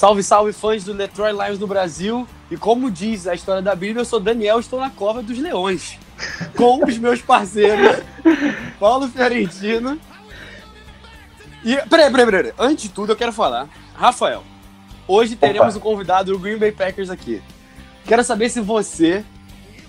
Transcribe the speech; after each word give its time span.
Salve, 0.00 0.22
salve 0.22 0.54
fãs 0.54 0.82
do 0.82 0.94
Detroit 0.94 1.36
Lions 1.36 1.58
do 1.58 1.66
Brasil. 1.66 2.26
E 2.50 2.56
como 2.56 2.90
diz 2.90 3.26
a 3.26 3.34
história 3.34 3.60
da 3.60 3.74
Bíblia, 3.74 4.00
eu 4.00 4.04
sou 4.06 4.18
Daniel, 4.18 4.58
estou 4.58 4.80
na 4.80 4.88
cova 4.88 5.22
dos 5.22 5.38
leões. 5.38 5.98
Com 6.56 6.82
os 6.82 6.96
meus 6.96 7.20
parceiros, 7.20 8.02
Paulo 8.80 9.08
Fiorentino. 9.08 10.00
E. 11.62 11.76
Peraí, 11.90 12.10
peraí, 12.10 12.24
peraí. 12.24 12.52
Antes 12.58 12.84
de 12.84 12.88
tudo, 12.88 13.12
eu 13.12 13.16
quero 13.16 13.30
falar. 13.30 13.68
Rafael, 13.94 14.42
hoje 15.06 15.36
teremos 15.36 15.76
o 15.76 15.80
convidado 15.80 16.32
do 16.32 16.38
Green 16.38 16.56
Bay 16.56 16.72
Packers 16.72 17.10
aqui. 17.10 17.42
Quero 18.06 18.24
saber 18.24 18.48
se 18.48 18.62
você 18.62 19.22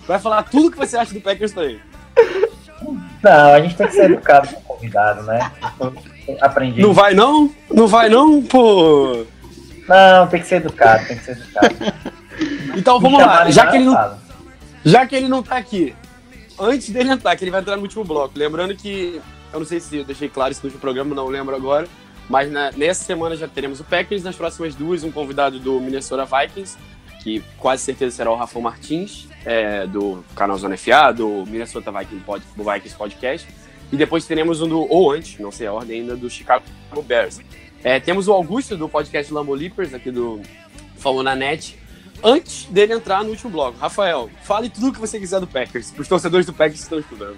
vai 0.06 0.20
falar 0.20 0.44
tudo 0.44 0.68
o 0.68 0.72
que 0.72 0.78
você 0.78 0.98
acha 0.98 1.14
do 1.14 1.22
Packers 1.22 1.54
pra 1.54 1.64
ele. 1.64 1.82
Não, 3.24 3.54
a 3.54 3.62
gente 3.62 3.78
tem 3.78 3.88
que 3.88 3.94
ser 3.94 4.12
educado 4.12 4.50
com 4.50 4.60
o 4.60 4.76
convidado, 4.76 5.24
né? 5.24 5.50
Eu 5.80 6.38
aprendi. 6.42 6.82
Não 6.82 6.92
vai 6.92 7.14
não? 7.14 7.50
Não 7.74 7.88
vai 7.88 8.10
não, 8.10 8.44
pô? 8.44 9.26
Não, 9.92 10.28
tem 10.28 10.40
que 10.42 10.48
ser 10.48 10.56
educado, 10.56 11.06
tem 11.08 11.18
que 11.18 11.24
ser 11.24 11.32
educado. 11.34 11.76
Então 12.76 13.00
vamos 13.00 13.20
lá. 13.22 13.52
Já 13.52 13.68
que 13.68 13.76
ele 13.76 13.86
não. 13.86 14.18
Já 14.84 15.06
que 15.06 15.16
ele 15.16 15.28
não 15.28 15.44
tá 15.44 15.58
aqui, 15.58 15.94
antes 16.60 16.90
dele 16.90 17.12
entrar, 17.12 17.36
que 17.36 17.44
ele 17.44 17.52
vai 17.52 17.60
entrar 17.62 17.76
no 17.76 17.84
último 17.84 18.04
bloco, 18.04 18.32
lembrando 18.36 18.76
que, 18.76 19.22
eu 19.54 19.60
não 19.60 19.66
sei 19.66 19.80
se 19.80 19.98
eu 19.98 20.04
deixei 20.06 20.28
claro 20.28 20.52
isso 20.52 20.62
no 20.64 20.68
último 20.68 20.82
programa, 20.82 21.14
não 21.14 21.28
lembro 21.28 21.56
agora, 21.56 21.88
mas 22.28 22.50
na- 22.52 22.72
nessa 22.72 23.04
semana 23.04 23.36
já 23.36 23.48
teremos 23.48 23.80
o 23.80 23.84
Packers, 23.84 24.24
nas 24.24 24.36
próximas 24.36 24.74
duas, 24.74 25.04
um 25.04 25.12
convidado 25.12 25.60
do 25.60 25.80
Minnesota 25.80 26.26
Vikings, 26.26 26.78
que 27.22 27.44
quase 27.60 27.84
certeza 27.84 28.16
será 28.16 28.32
o 28.32 28.36
Rafa 28.36 28.60
Martins, 28.60 29.28
é, 29.46 29.86
do 29.86 30.24
canal 30.36 30.58
Zona 30.58 30.78
FA, 30.78 31.12
do 31.12 31.46
Minnesota 31.46 31.92
Vikings, 31.92 32.24
Pod, 32.26 32.44
do 32.56 32.64
Vikings 32.64 32.96
Podcast, 32.98 33.48
e 33.92 33.98
depois 33.98 34.26
teremos 34.26 34.62
um 34.62 34.68
do, 34.68 34.80
ou 34.92 35.12
antes, 35.12 35.38
não 35.38 35.52
sei 35.52 35.68
a 35.68 35.74
ordem 35.74 36.02
ainda, 36.02 36.16
do 36.16 36.28
Chicago 36.30 36.64
Bears. 37.06 37.40
É, 37.84 38.00
temos 38.00 38.28
o 38.28 38.34
Augusto, 38.34 38.78
do 38.78 38.88
podcast 38.88 39.34
Lambo 39.34 39.54
Leapers, 39.54 39.94
aqui 39.94 40.12
do 40.12 40.42
Falou 40.98 41.24
na 41.24 41.36
Net, 41.36 41.78
antes 42.24 42.66
dele 42.66 42.94
entrar 42.94 43.24
no 43.24 43.32
último 43.32 43.50
bloco. 43.50 43.78
Rafael, 43.80 44.30
fale 44.44 44.70
tudo 44.70 44.90
o 44.90 44.94
que 44.94 45.00
você 45.00 45.20
quiser 45.20 45.40
do 45.40 45.48
Packers, 45.48 45.94
os 45.98 46.08
torcedores 46.08 46.46
do 46.46 46.54
Packers 46.54 46.82
estão 46.82 47.00
estudando. 47.00 47.38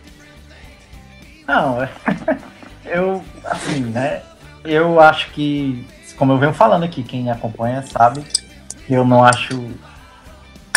Não, 1.47 1.88
eu, 2.86 3.23
assim, 3.45 3.81
né? 3.81 4.21
Eu 4.66 4.99
acho 4.99 5.31
que, 5.31 5.86
como 6.17 6.33
eu 6.33 6.38
venho 6.38 6.53
falando 6.53 6.83
aqui, 6.83 7.03
quem 7.03 7.31
acompanha 7.31 7.81
sabe 7.81 8.23
que 8.86 8.94
eu 8.94 9.05
não 9.05 9.23
acho 9.23 9.71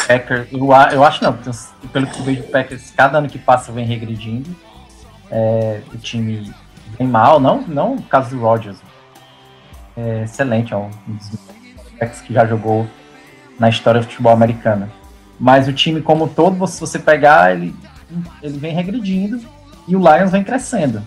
Packers. 0.06 0.48
Eu, 0.52 0.66
eu 0.92 1.04
acho 1.04 1.24
não, 1.24 1.36
pelo 1.92 2.06
que 2.06 2.18
eu 2.18 2.24
vejo, 2.24 2.42
Packers, 2.44 2.92
cada 2.96 3.18
ano 3.18 3.28
que 3.28 3.38
passa, 3.38 3.72
vem 3.72 3.84
regredindo. 3.84 4.54
É, 5.28 5.80
o 5.92 5.98
time 5.98 6.52
vem 6.96 7.08
mal, 7.08 7.40
não, 7.40 7.62
não 7.62 7.96
o 7.96 8.02
caso 8.02 8.30
do 8.30 8.40
Rodgers. 8.40 8.78
É 9.96 10.24
excelente, 10.24 10.74
é 10.74 10.76
um 10.76 10.90
dos 11.06 12.20
que 12.20 12.34
já 12.34 12.46
jogou 12.46 12.86
na 13.58 13.68
história 13.68 14.00
do 14.00 14.06
futebol 14.06 14.32
americano. 14.32 14.90
Mas 15.38 15.68
o 15.68 15.72
time 15.72 16.00
como 16.00 16.24
um 16.24 16.28
todo, 16.28 16.66
se 16.66 16.80
você 16.80 16.98
pegar, 16.98 17.54
ele, 17.54 17.74
ele 18.42 18.58
vem 18.58 18.74
regredindo 18.74 19.40
e 19.88 19.96
o 19.96 19.98
Lions 19.98 20.30
vem 20.30 20.44
crescendo. 20.44 21.02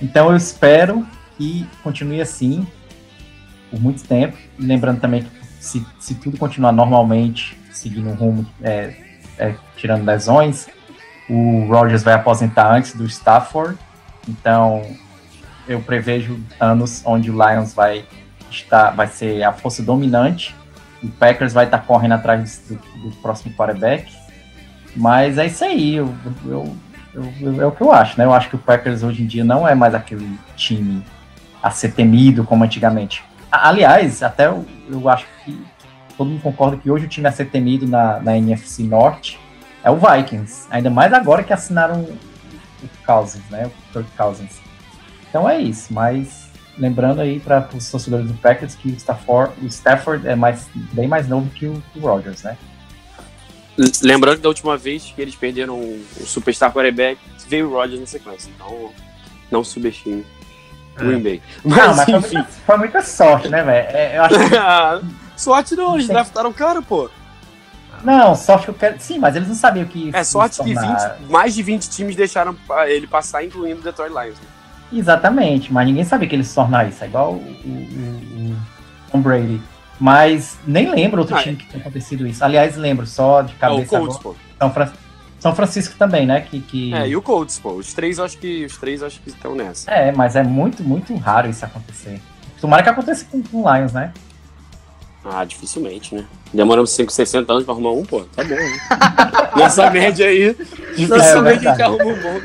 Então 0.00 0.30
eu 0.30 0.36
espero 0.36 1.06
que 1.36 1.66
continue 1.82 2.20
assim 2.20 2.66
por 3.70 3.80
muito 3.80 4.04
tempo. 4.04 4.36
E 4.58 4.64
lembrando 4.64 5.00
também 5.00 5.22
que 5.22 5.30
se, 5.60 5.86
se 5.98 6.14
tudo 6.14 6.38
continuar 6.38 6.72
normalmente, 6.72 7.58
seguindo 7.72 8.08
um 8.10 8.14
rumo, 8.14 8.46
é, 8.62 8.94
é, 9.38 9.54
tirando 9.76 10.04
lesões, 10.04 10.68
o 11.28 11.66
Rodgers 11.66 12.02
vai 12.02 12.14
aposentar 12.14 12.72
antes 12.72 12.94
do 12.94 13.04
Stafford. 13.06 13.78
Então 14.28 14.82
eu 15.66 15.80
prevejo 15.80 16.38
anos 16.60 17.02
onde 17.04 17.30
o 17.30 17.34
Lions 17.34 17.72
vai 17.72 18.04
estar, 18.62 18.90
vai 18.90 19.06
ser 19.06 19.42
a 19.42 19.52
força 19.52 19.82
dominante. 19.82 20.54
O 21.02 21.08
Packers 21.08 21.52
vai 21.52 21.66
estar 21.66 21.78
correndo 21.80 22.12
atrás 22.12 22.62
do, 22.68 22.74
do 23.10 23.16
próximo 23.16 23.54
quarterback. 23.54 24.10
Mas 24.96 25.38
é 25.38 25.46
isso 25.46 25.64
aí. 25.64 25.96
Eu, 25.96 26.14
eu, 26.46 26.76
eu- 27.14 27.62
é 27.62 27.66
o 27.66 27.72
que 27.72 27.80
eu 27.82 27.92
acho, 27.92 28.18
né? 28.18 28.24
Eu 28.24 28.32
acho 28.32 28.48
que 28.48 28.56
o 28.56 28.58
Packers 28.58 29.02
hoje 29.02 29.22
em 29.22 29.26
dia 29.26 29.44
não 29.44 29.66
é 29.68 29.74
mais 29.74 29.94
aquele 29.94 30.38
time 30.56 31.04
a 31.62 31.70
ser 31.70 31.92
temido 31.92 32.44
como 32.44 32.64
antigamente. 32.64 33.22
Aliás, 33.50 34.22
até 34.22 34.46
eu, 34.46 34.66
eu 34.88 35.08
acho 35.08 35.26
que 35.44 35.64
todo 36.16 36.28
mundo 36.30 36.42
concorda 36.42 36.76
que 36.76 36.90
hoje 36.90 37.06
o 37.06 37.08
time 37.08 37.26
a 37.28 37.32
ser 37.32 37.46
temido 37.46 37.86
na, 37.86 38.18
na 38.20 38.36
NFC 38.36 38.82
Norte 38.82 39.38
é 39.82 39.90
o 39.90 39.96
Vikings. 39.96 40.66
Ainda 40.70 40.90
mais 40.90 41.12
agora 41.12 41.42
que 41.42 41.52
assinaram 41.52 42.00
o 42.02 42.88
Cousins, 43.06 43.42
né? 43.50 43.66
O 43.66 43.92
Kirk 43.92 44.10
Cousins. 44.16 44.60
Então 45.28 45.48
é 45.48 45.58
isso, 45.58 45.92
mas 45.92 46.43
lembrando 46.78 47.20
aí 47.20 47.38
para 47.40 47.68
os 47.74 47.90
torcedores 47.90 48.26
do 48.26 48.34
Packers 48.34 48.74
que 48.74 48.88
o 48.88 48.92
Stafford, 48.96 49.52
o 49.62 49.66
Stafford 49.66 50.26
é 50.26 50.34
mais, 50.34 50.68
bem 50.92 51.06
mais 51.08 51.28
novo 51.28 51.48
que 51.50 51.66
o, 51.66 51.82
o 51.96 52.00
Rodgers, 52.00 52.42
né? 52.42 52.56
Lembrando 54.02 54.36
que 54.36 54.42
da 54.42 54.48
última 54.48 54.76
vez 54.76 55.12
que 55.14 55.20
eles 55.20 55.34
perderam 55.34 55.74
o 55.78 56.04
superstar 56.24 56.72
quarterback, 56.72 57.18
veio 57.48 57.68
o 57.70 57.74
Rodgers 57.74 58.00
na 58.00 58.06
sequência. 58.06 58.48
Então, 58.54 58.90
não 59.50 59.64
subestime 59.64 60.24
o 60.96 61.00
Green 61.00 61.20
Bay. 61.20 61.42
Mas, 61.64 61.76
Não, 61.78 61.96
mas 61.96 62.04
foi 62.04 62.14
enfim. 62.14 62.34
muita, 62.36 62.50
foi 62.66 62.76
muita 62.78 63.02
sorte, 63.02 63.48
né, 63.48 63.62
velho? 63.64 63.88
É, 63.96 64.16
eu 64.18 64.22
acho 64.22 64.34
que 64.38 65.06
sorte 65.36 65.74
não, 65.74 65.94
eles 65.94 66.06
draftaram 66.06 66.50
o 66.50 66.54
cara, 66.54 66.80
pô. 66.80 67.10
Não, 68.04 68.34
sorte 68.36 68.64
que 68.66 68.70
eu 68.70 68.74
quero. 68.74 68.96
Sim, 69.00 69.18
mas 69.18 69.34
eles 69.34 69.48
não 69.48 69.54
sabiam 69.56 69.86
que. 69.86 70.10
É 70.14 70.22
sorte 70.22 70.62
que 70.62 70.72
tornar- 70.74 71.16
20, 71.18 71.30
mais 71.30 71.54
de 71.54 71.62
20 71.62 71.88
times 71.88 72.14
deixaram 72.14 72.56
ele 72.86 73.06
passar, 73.08 73.42
incluindo 73.44 73.80
o 73.80 73.82
Detroit 73.82 74.10
Lions. 74.10 74.38
né? 74.38 74.46
Exatamente, 74.98 75.72
mas 75.72 75.86
ninguém 75.86 76.04
sabia 76.04 76.28
que 76.28 76.34
ele 76.34 76.44
se 76.44 76.54
tornar 76.54 76.88
isso. 76.88 77.02
É 77.02 77.06
igual 77.06 77.32
o, 77.32 77.36
o, 77.36 78.52
o 78.52 78.56
Tom 79.10 79.20
Brady. 79.20 79.60
Mas 80.00 80.58
nem 80.66 80.90
lembro 80.90 81.20
outro 81.20 81.36
Ah, 81.36 81.42
time 81.42 81.56
que 81.56 81.66
tenha 81.66 81.80
acontecido 81.80 82.26
isso. 82.26 82.44
Aliás, 82.44 82.76
lembro 82.76 83.06
só 83.06 83.42
de 83.42 83.52
É, 83.52 83.56
o 83.56 83.58
cabeça 83.58 83.98
Colts, 83.98 84.16
agora. 84.18 84.36
São, 84.58 84.72
Fran- 84.72 84.92
São 85.38 85.54
Francisco 85.54 85.94
também, 85.96 86.26
né? 86.26 86.40
Que, 86.40 86.60
que... 86.60 86.92
É, 86.94 87.08
e 87.08 87.16
o 87.16 87.22
Colts, 87.22 87.58
pô. 87.58 87.72
Os 87.74 87.94
três 87.94 88.18
acho 88.18 88.36
que 88.38 88.64
os 88.64 88.76
três 88.76 89.02
acho 89.02 89.20
que 89.20 89.28
estão 89.28 89.54
nessa. 89.54 89.90
É, 89.90 90.10
mas 90.10 90.34
é 90.36 90.42
muito, 90.42 90.82
muito 90.82 91.14
raro 91.16 91.48
isso 91.48 91.64
acontecer. 91.64 92.20
Tomara 92.60 92.82
que 92.82 92.88
aconteça 92.88 93.24
com, 93.30 93.42
com 93.42 93.62
o 93.62 93.72
Lions, 93.74 93.92
né? 93.92 94.12
Ah, 95.24 95.44
dificilmente, 95.44 96.14
né? 96.14 96.24
Demoramos 96.52 96.90
5, 96.90 97.10
60 97.10 97.50
anos 97.52 97.64
pra 97.64 97.72
arrumar 97.72 97.92
um, 97.92 98.04
pô. 98.04 98.20
Tá 98.36 98.44
bom, 98.44 98.54
né? 98.54 98.78
Nessa 99.56 99.90
média 99.90 100.26
aí, 100.26 100.54
dificilmente 100.96 101.66
a 101.66 101.70
gente 101.70 101.82
arruma 101.82 102.04
um 102.04 102.20
bom. 102.22 102.40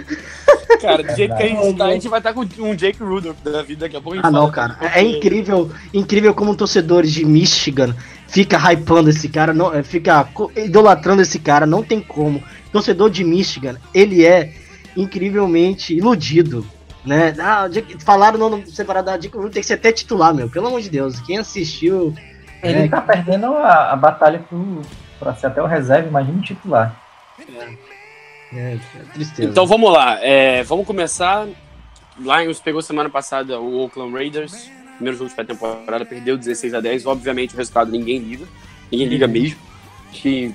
Cara, 0.82 1.04
do 1.04 1.16
jeito 1.16 1.36
que 1.36 1.44
a 1.44 1.48
gente 1.48 1.78
tá, 1.78 1.86
a 1.86 1.92
gente 1.92 2.08
vai 2.08 2.20
estar 2.20 2.34
com 2.34 2.42
um 2.60 2.76
Jake 2.76 3.04
Rudolph 3.04 3.38
da 3.44 3.62
vida 3.64 3.82
daqui 3.82 3.98
a 3.98 4.02
pouco. 4.02 4.18
a 4.18 4.28
Ah, 4.28 4.32
não, 4.32 4.50
cara. 4.50 4.78
É 4.94 5.02
incrível, 5.02 5.70
incrível 5.94 6.34
como 6.34 6.56
torcedores 6.56 7.12
de 7.12 7.26
Michigan 7.26 7.94
fica 8.28 8.58
hypando 8.72 9.10
esse 9.10 9.28
cara, 9.28 9.54
não, 9.54 9.74
é, 9.74 9.82
fica 9.84 10.28
idolatrando 10.56 11.22
esse 11.22 11.38
cara, 11.40 11.66
não 11.66 11.84
tem 11.84 12.00
como. 12.00 12.42
Torcedor 12.72 13.10
de 13.10 13.24
Michigan, 13.24 13.76
ele 13.94 14.26
é 14.26 14.54
incrivelmente 14.96 15.94
iludido, 15.96 16.66
né? 17.06 17.34
Ah, 17.40 17.68
Jake- 17.68 17.98
falaram 18.04 18.38
o 18.38 18.50
nome 18.50 18.64
separado 18.72 19.08
da 19.08 19.18
Dick 19.18 19.36
Rule, 19.36 19.50
tem 19.50 19.62
que 19.62 19.68
ser 19.68 19.74
até 19.74 19.92
titular, 19.92 20.34
meu. 20.34 20.50
Pelo 20.50 20.68
amor 20.68 20.82
de 20.82 20.90
Deus, 20.90 21.20
quem 21.22 21.38
assistiu. 21.38 22.14
Ele 22.62 22.80
É. 22.80 22.88
tá 22.88 23.02
perdendo 23.02 23.46
a, 23.58 23.92
a 23.92 23.96
batalha 23.96 24.40
pro, 24.40 24.82
pra 25.20 25.34
ser 25.36 25.48
até 25.48 25.62
o 25.62 25.66
reserva, 25.66 26.08
imagina 26.08 26.38
o 26.38 26.42
titular. 26.42 26.96
É, 28.54 28.74
é 28.74 28.78
tristeza. 29.14 29.50
Então 29.50 29.66
vamos 29.66 29.92
lá, 29.92 30.18
é, 30.24 30.64
vamos 30.64 30.86
começar. 30.86 31.48
Lions 32.18 32.60
pegou 32.60 32.82
semana 32.82 33.10
passada 33.10 33.60
o 33.60 33.82
Oakland 33.84 34.14
Raiders, 34.14 34.70
primeiro 34.96 35.18
jogo 35.18 35.30
de 35.30 35.36
pré-temporada, 35.36 36.04
perdeu 36.06 36.38
16 36.38 36.74
a 36.74 36.82
10. 36.82 37.06
Obviamente 37.06 37.54
o 37.54 37.58
resultado 37.58 37.90
ninguém 37.92 38.20
liga, 38.20 38.46
ninguém 38.92 39.08
liga 39.08 39.28
mesmo. 39.28 39.58
Que 40.12 40.54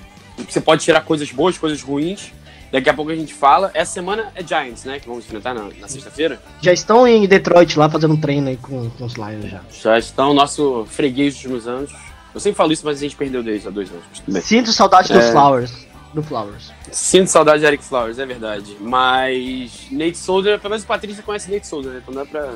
você 0.49 0.61
pode 0.61 0.83
tirar 0.85 1.01
coisas 1.03 1.31
boas, 1.31 1.57
coisas 1.57 1.81
ruins. 1.83 2.33
Daqui 2.75 2.91
a 2.91 2.95
pouco 2.95 3.13
a 3.13 3.15
gente 3.15 3.33
fala. 3.33 3.71
Essa 3.73 3.93
semana 3.93 4.33
é 4.35 4.45
Giants, 4.45 4.83
né? 4.85 4.99
Que 4.99 5.07
vamos 5.07 5.25
enfrentar 5.25 5.55
na, 5.55 5.69
na 5.79 5.87
sexta-feira. 5.87 6.43
Já 6.61 6.73
estão 6.73 7.07
em 7.07 7.25
Detroit 7.25 7.79
lá 7.79 7.89
fazendo 7.89 8.15
um 8.15 8.21
treino 8.21 8.49
aí 8.49 8.57
com, 8.57 8.91
com 8.91 9.05
os 9.05 9.15
Lions 9.15 9.49
já. 9.49 9.61
Já 9.71 9.97
estão 9.97 10.35
nosso 10.35 10.85
freguês 10.91 11.35
dos 11.35 11.45
últimos 11.45 11.69
anos. 11.69 11.93
Eu 12.35 12.41
sempre 12.41 12.57
falo 12.57 12.73
isso, 12.73 12.85
mas 12.85 12.97
a 12.99 13.01
gente 13.03 13.15
perdeu 13.15 13.45
desde 13.45 13.69
há 13.69 13.71
dois 13.71 13.89
anos. 13.93 14.45
Sinto 14.45 14.73
saudade 14.73 15.13
É. 15.13 15.17
dos 15.17 15.31
Flowers. 15.31 15.87
do 16.13 16.21
Flowers. 16.21 16.73
Sinto 16.91 17.29
saudade 17.29 17.61
de 17.61 17.67
Eric 17.67 17.85
Flowers, 17.85 18.19
é 18.19 18.27
verdade. 18.27 18.77
Mas 18.81 19.87
Nate 19.93 20.19
Solder, 20.19 20.59
pelo 20.59 20.71
menos 20.71 20.83
o 20.83 20.87
Patrícia 20.89 21.23
conhece 21.23 21.53
Nate 21.53 21.69
Solder, 21.69 21.93
né? 21.93 22.01
Então 22.03 22.13
dá 22.13 22.27
pra. 22.27 22.55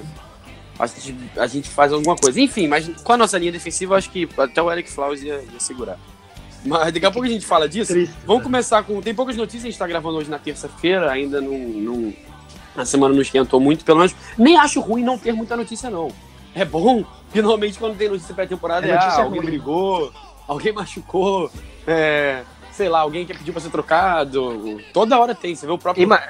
A 0.81 0.87
gente, 0.89 1.17
a 1.37 1.47
gente 1.47 1.69
faz 1.71 1.93
alguma 1.93 2.17
coisa. 2.17 2.41
Enfim, 2.41 2.67
mas 2.67 2.89
com 3.05 3.13
a 3.13 3.17
nossa 3.17 3.39
linha 3.39 3.53
defensiva, 3.53 3.95
eu 3.95 3.99
acho 3.99 4.11
que 4.11 4.29
até 4.37 4.61
o 4.61 4.69
Eric 4.69 4.91
Flowers 4.91 5.23
ia, 5.23 5.35
ia 5.53 5.61
segurar. 5.61 5.97
Mas 6.65 6.93
daqui 6.93 7.07
a 7.07 7.11
pouco 7.11 7.27
a 7.27 7.31
gente 7.31 7.47
fala 7.47 7.69
disso. 7.69 7.93
Triste, 7.93 8.15
Vamos 8.27 8.43
né? 8.43 8.45
começar 8.45 8.83
com. 8.83 9.01
Tem 9.01 9.15
poucas 9.15 9.37
notícias, 9.37 9.65
a 9.65 9.69
gente 9.69 9.79
tá 9.79 9.87
gravando 9.87 10.19
hoje 10.19 10.29
na 10.31 10.39
terça-feira, 10.39 11.11
ainda 11.11 11.41
não, 11.41 11.57
não. 11.59 12.13
A 12.77 12.85
semana 12.85 13.15
não 13.15 13.23
esquentou 13.23 13.59
muito, 13.61 13.85
pelo 13.85 13.99
menos. 13.99 14.15
Nem 14.37 14.57
acho 14.57 14.81
ruim 14.81 15.03
não 15.03 15.19
ter 15.19 15.33
muita 15.33 15.57
notícia, 15.57 15.89
não. 15.91 16.09
É 16.55 16.65
bom, 16.65 17.05
finalmente, 17.31 17.79
quando 17.79 17.97
tem 17.97 18.09
notícia 18.09 18.35
pré-temporada, 18.35 18.87
É 18.87 18.91
é, 18.91 18.95
notícia 18.95 19.21
ah, 19.21 19.25
alguém 19.25 19.41
ruim. 19.41 19.51
brigou, 19.51 20.13
alguém 20.47 20.73
machucou, 20.73 21.51
é, 21.87 22.43
sei 22.73 22.89
lá, 22.89 23.01
alguém 23.01 23.25
quer 23.27 23.37
pedir 23.37 23.53
pra 23.53 23.61
ser 23.61 23.71
trocado. 23.71 24.81
Toda 24.93 25.19
hora 25.19 25.35
tem, 25.35 25.55
você 25.55 25.67
vê 25.67 25.73
o 25.73 25.79
próprio. 25.79 26.03
Ima- 26.03 26.21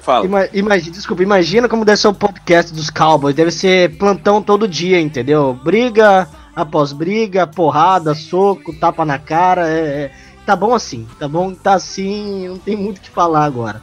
Fala. 0.00 0.24
ima- 0.24 0.48
imagina, 0.52 0.92
desculpa, 0.92 1.22
imagina 1.22 1.68
como 1.68 1.84
deve 1.84 1.98
ser 2.00 2.08
o 2.08 2.14
podcast 2.14 2.72
dos 2.72 2.88
Cowboys. 2.88 3.34
Deve 3.34 3.50
ser 3.50 3.98
plantão 3.98 4.40
todo 4.42 4.66
dia, 4.66 4.98
entendeu? 5.00 5.58
Briga 5.62 6.26
após 6.60 6.92
briga, 6.92 7.46
porrada, 7.46 8.14
soco, 8.14 8.72
tapa 8.78 9.04
na 9.04 9.18
cara. 9.18 9.68
é- 9.68 10.04
é- 10.04 10.10
Tá 10.46 10.56
bom 10.56 10.74
assim, 10.74 11.06
tá 11.18 11.28
bom? 11.28 11.54
Tá 11.54 11.74
assim, 11.74 12.48
não 12.48 12.58
tem 12.58 12.76
muito 12.76 12.98
o 12.98 13.00
que 13.00 13.10
falar 13.10 13.44
agora. 13.44 13.80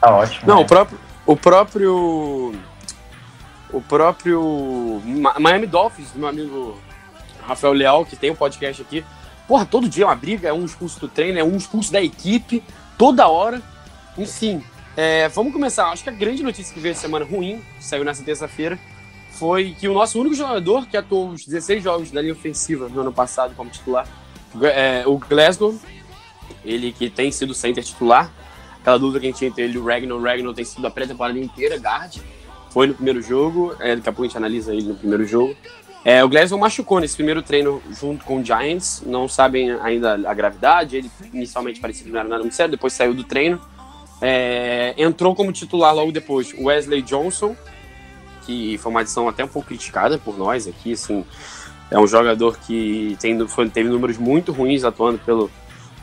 Tá 0.00 0.14
ótimo. 0.14 0.46
Não, 0.46 0.56
né? 0.56 0.62
o 0.62 0.66
próprio. 0.66 0.98
O 1.26 1.36
próprio. 1.36 2.54
O 3.72 3.80
próprio 3.80 5.02
Miami 5.40 5.66
Dolphins, 5.66 6.10
do 6.10 6.18
meu 6.18 6.28
amigo 6.28 6.78
Rafael 7.46 7.72
Leal, 7.72 8.04
que 8.04 8.14
tem 8.14 8.30
um 8.30 8.34
podcast 8.34 8.82
aqui. 8.82 9.02
Porra, 9.48 9.64
todo 9.64 9.88
dia 9.88 10.04
é 10.04 10.06
uma 10.06 10.14
briga, 10.14 10.48
é 10.48 10.52
um 10.52 10.64
expulso 10.64 11.00
do 11.00 11.08
treino, 11.08 11.38
é 11.38 11.44
um 11.44 11.56
expulso 11.56 11.90
da 11.90 12.02
equipe, 12.02 12.62
toda 12.98 13.26
hora. 13.28 13.62
Enfim, 14.16 14.62
é, 14.96 15.28
vamos 15.30 15.52
começar. 15.52 15.88
Acho 15.88 16.04
que 16.04 16.10
a 16.10 16.12
grande 16.12 16.42
notícia 16.42 16.72
que 16.72 16.80
veio 16.80 16.92
essa 16.92 17.02
semana 17.02 17.24
ruim, 17.24 17.62
saiu 17.80 18.04
nessa 18.04 18.22
terça-feira, 18.22 18.78
foi 19.32 19.76
que 19.78 19.88
o 19.88 19.94
nosso 19.94 20.20
único 20.20 20.34
jogador 20.34 20.86
que 20.86 20.96
atuou 20.96 21.30
os 21.30 21.44
16 21.44 21.82
jogos 21.82 22.10
da 22.10 22.20
linha 22.20 22.32
ofensiva 22.32 22.88
no 22.88 23.00
ano 23.00 23.12
passado 23.12 23.54
como 23.56 23.70
titular, 23.70 24.06
é, 24.62 25.02
o 25.06 25.18
Glasgow, 25.18 25.78
ele 26.64 26.92
que 26.92 27.08
tem 27.08 27.32
sido 27.32 27.54
center 27.54 27.82
titular, 27.82 28.30
aquela 28.80 28.98
dúvida 28.98 29.20
que 29.20 29.26
a 29.26 29.30
gente 29.30 29.38
tinha 29.38 29.48
entre 29.48 29.62
ele 29.64 29.74
e 29.74 29.78
o 29.78 29.84
Ragnar. 29.84 30.16
O 30.16 30.22
Ragnar 30.22 30.54
tem 30.54 30.64
sido 30.64 30.86
a 30.86 30.90
pré-temporada 30.90 31.38
inteira 31.38 31.76
guard. 31.76 32.16
Foi 32.70 32.86
no 32.86 32.94
primeiro 32.94 33.22
jogo, 33.22 33.74
é, 33.80 33.96
daqui 33.96 34.08
a 34.08 34.12
pouco 34.12 34.22
a 34.22 34.26
gente 34.26 34.36
analisa 34.36 34.74
ele 34.74 34.88
no 34.88 34.94
primeiro 34.94 35.26
jogo. 35.26 35.54
É, 36.04 36.24
o 36.24 36.28
Glasgow 36.28 36.58
machucou 36.58 36.98
nesse 36.98 37.14
primeiro 37.14 37.42
treino 37.42 37.80
junto 37.90 38.24
com 38.24 38.40
o 38.40 38.44
Giants, 38.44 39.02
não 39.06 39.28
sabem 39.28 39.70
ainda 39.70 40.14
a 40.28 40.34
gravidade. 40.34 40.96
Ele 40.96 41.10
inicialmente 41.32 41.80
parecia 41.80 42.04
que 42.04 42.10
não 42.10 42.18
era 42.18 42.28
nada 42.28 42.42
muito 42.42 42.54
sério, 42.54 42.72
depois 42.72 42.92
saiu 42.92 43.14
do 43.14 43.22
treino. 43.22 43.60
É, 44.20 44.94
entrou 44.96 45.34
como 45.34 45.52
titular 45.52 45.94
logo 45.94 46.10
depois 46.10 46.52
o 46.54 46.64
Wesley 46.64 47.02
Johnson, 47.02 47.56
que 48.44 48.78
foi 48.78 48.90
uma 48.90 49.00
adição 49.00 49.28
até 49.28 49.44
um 49.44 49.48
pouco 49.48 49.68
criticada 49.68 50.18
por 50.18 50.36
nós 50.38 50.66
aqui. 50.66 50.92
Assim, 50.92 51.24
é 51.90 51.98
um 51.98 52.06
jogador 52.06 52.58
que 52.58 53.16
tem, 53.20 53.46
foi- 53.48 53.68
teve 53.68 53.88
números 53.88 54.18
muito 54.18 54.52
ruins 54.52 54.84
atuando 54.84 55.18
pelo, 55.18 55.50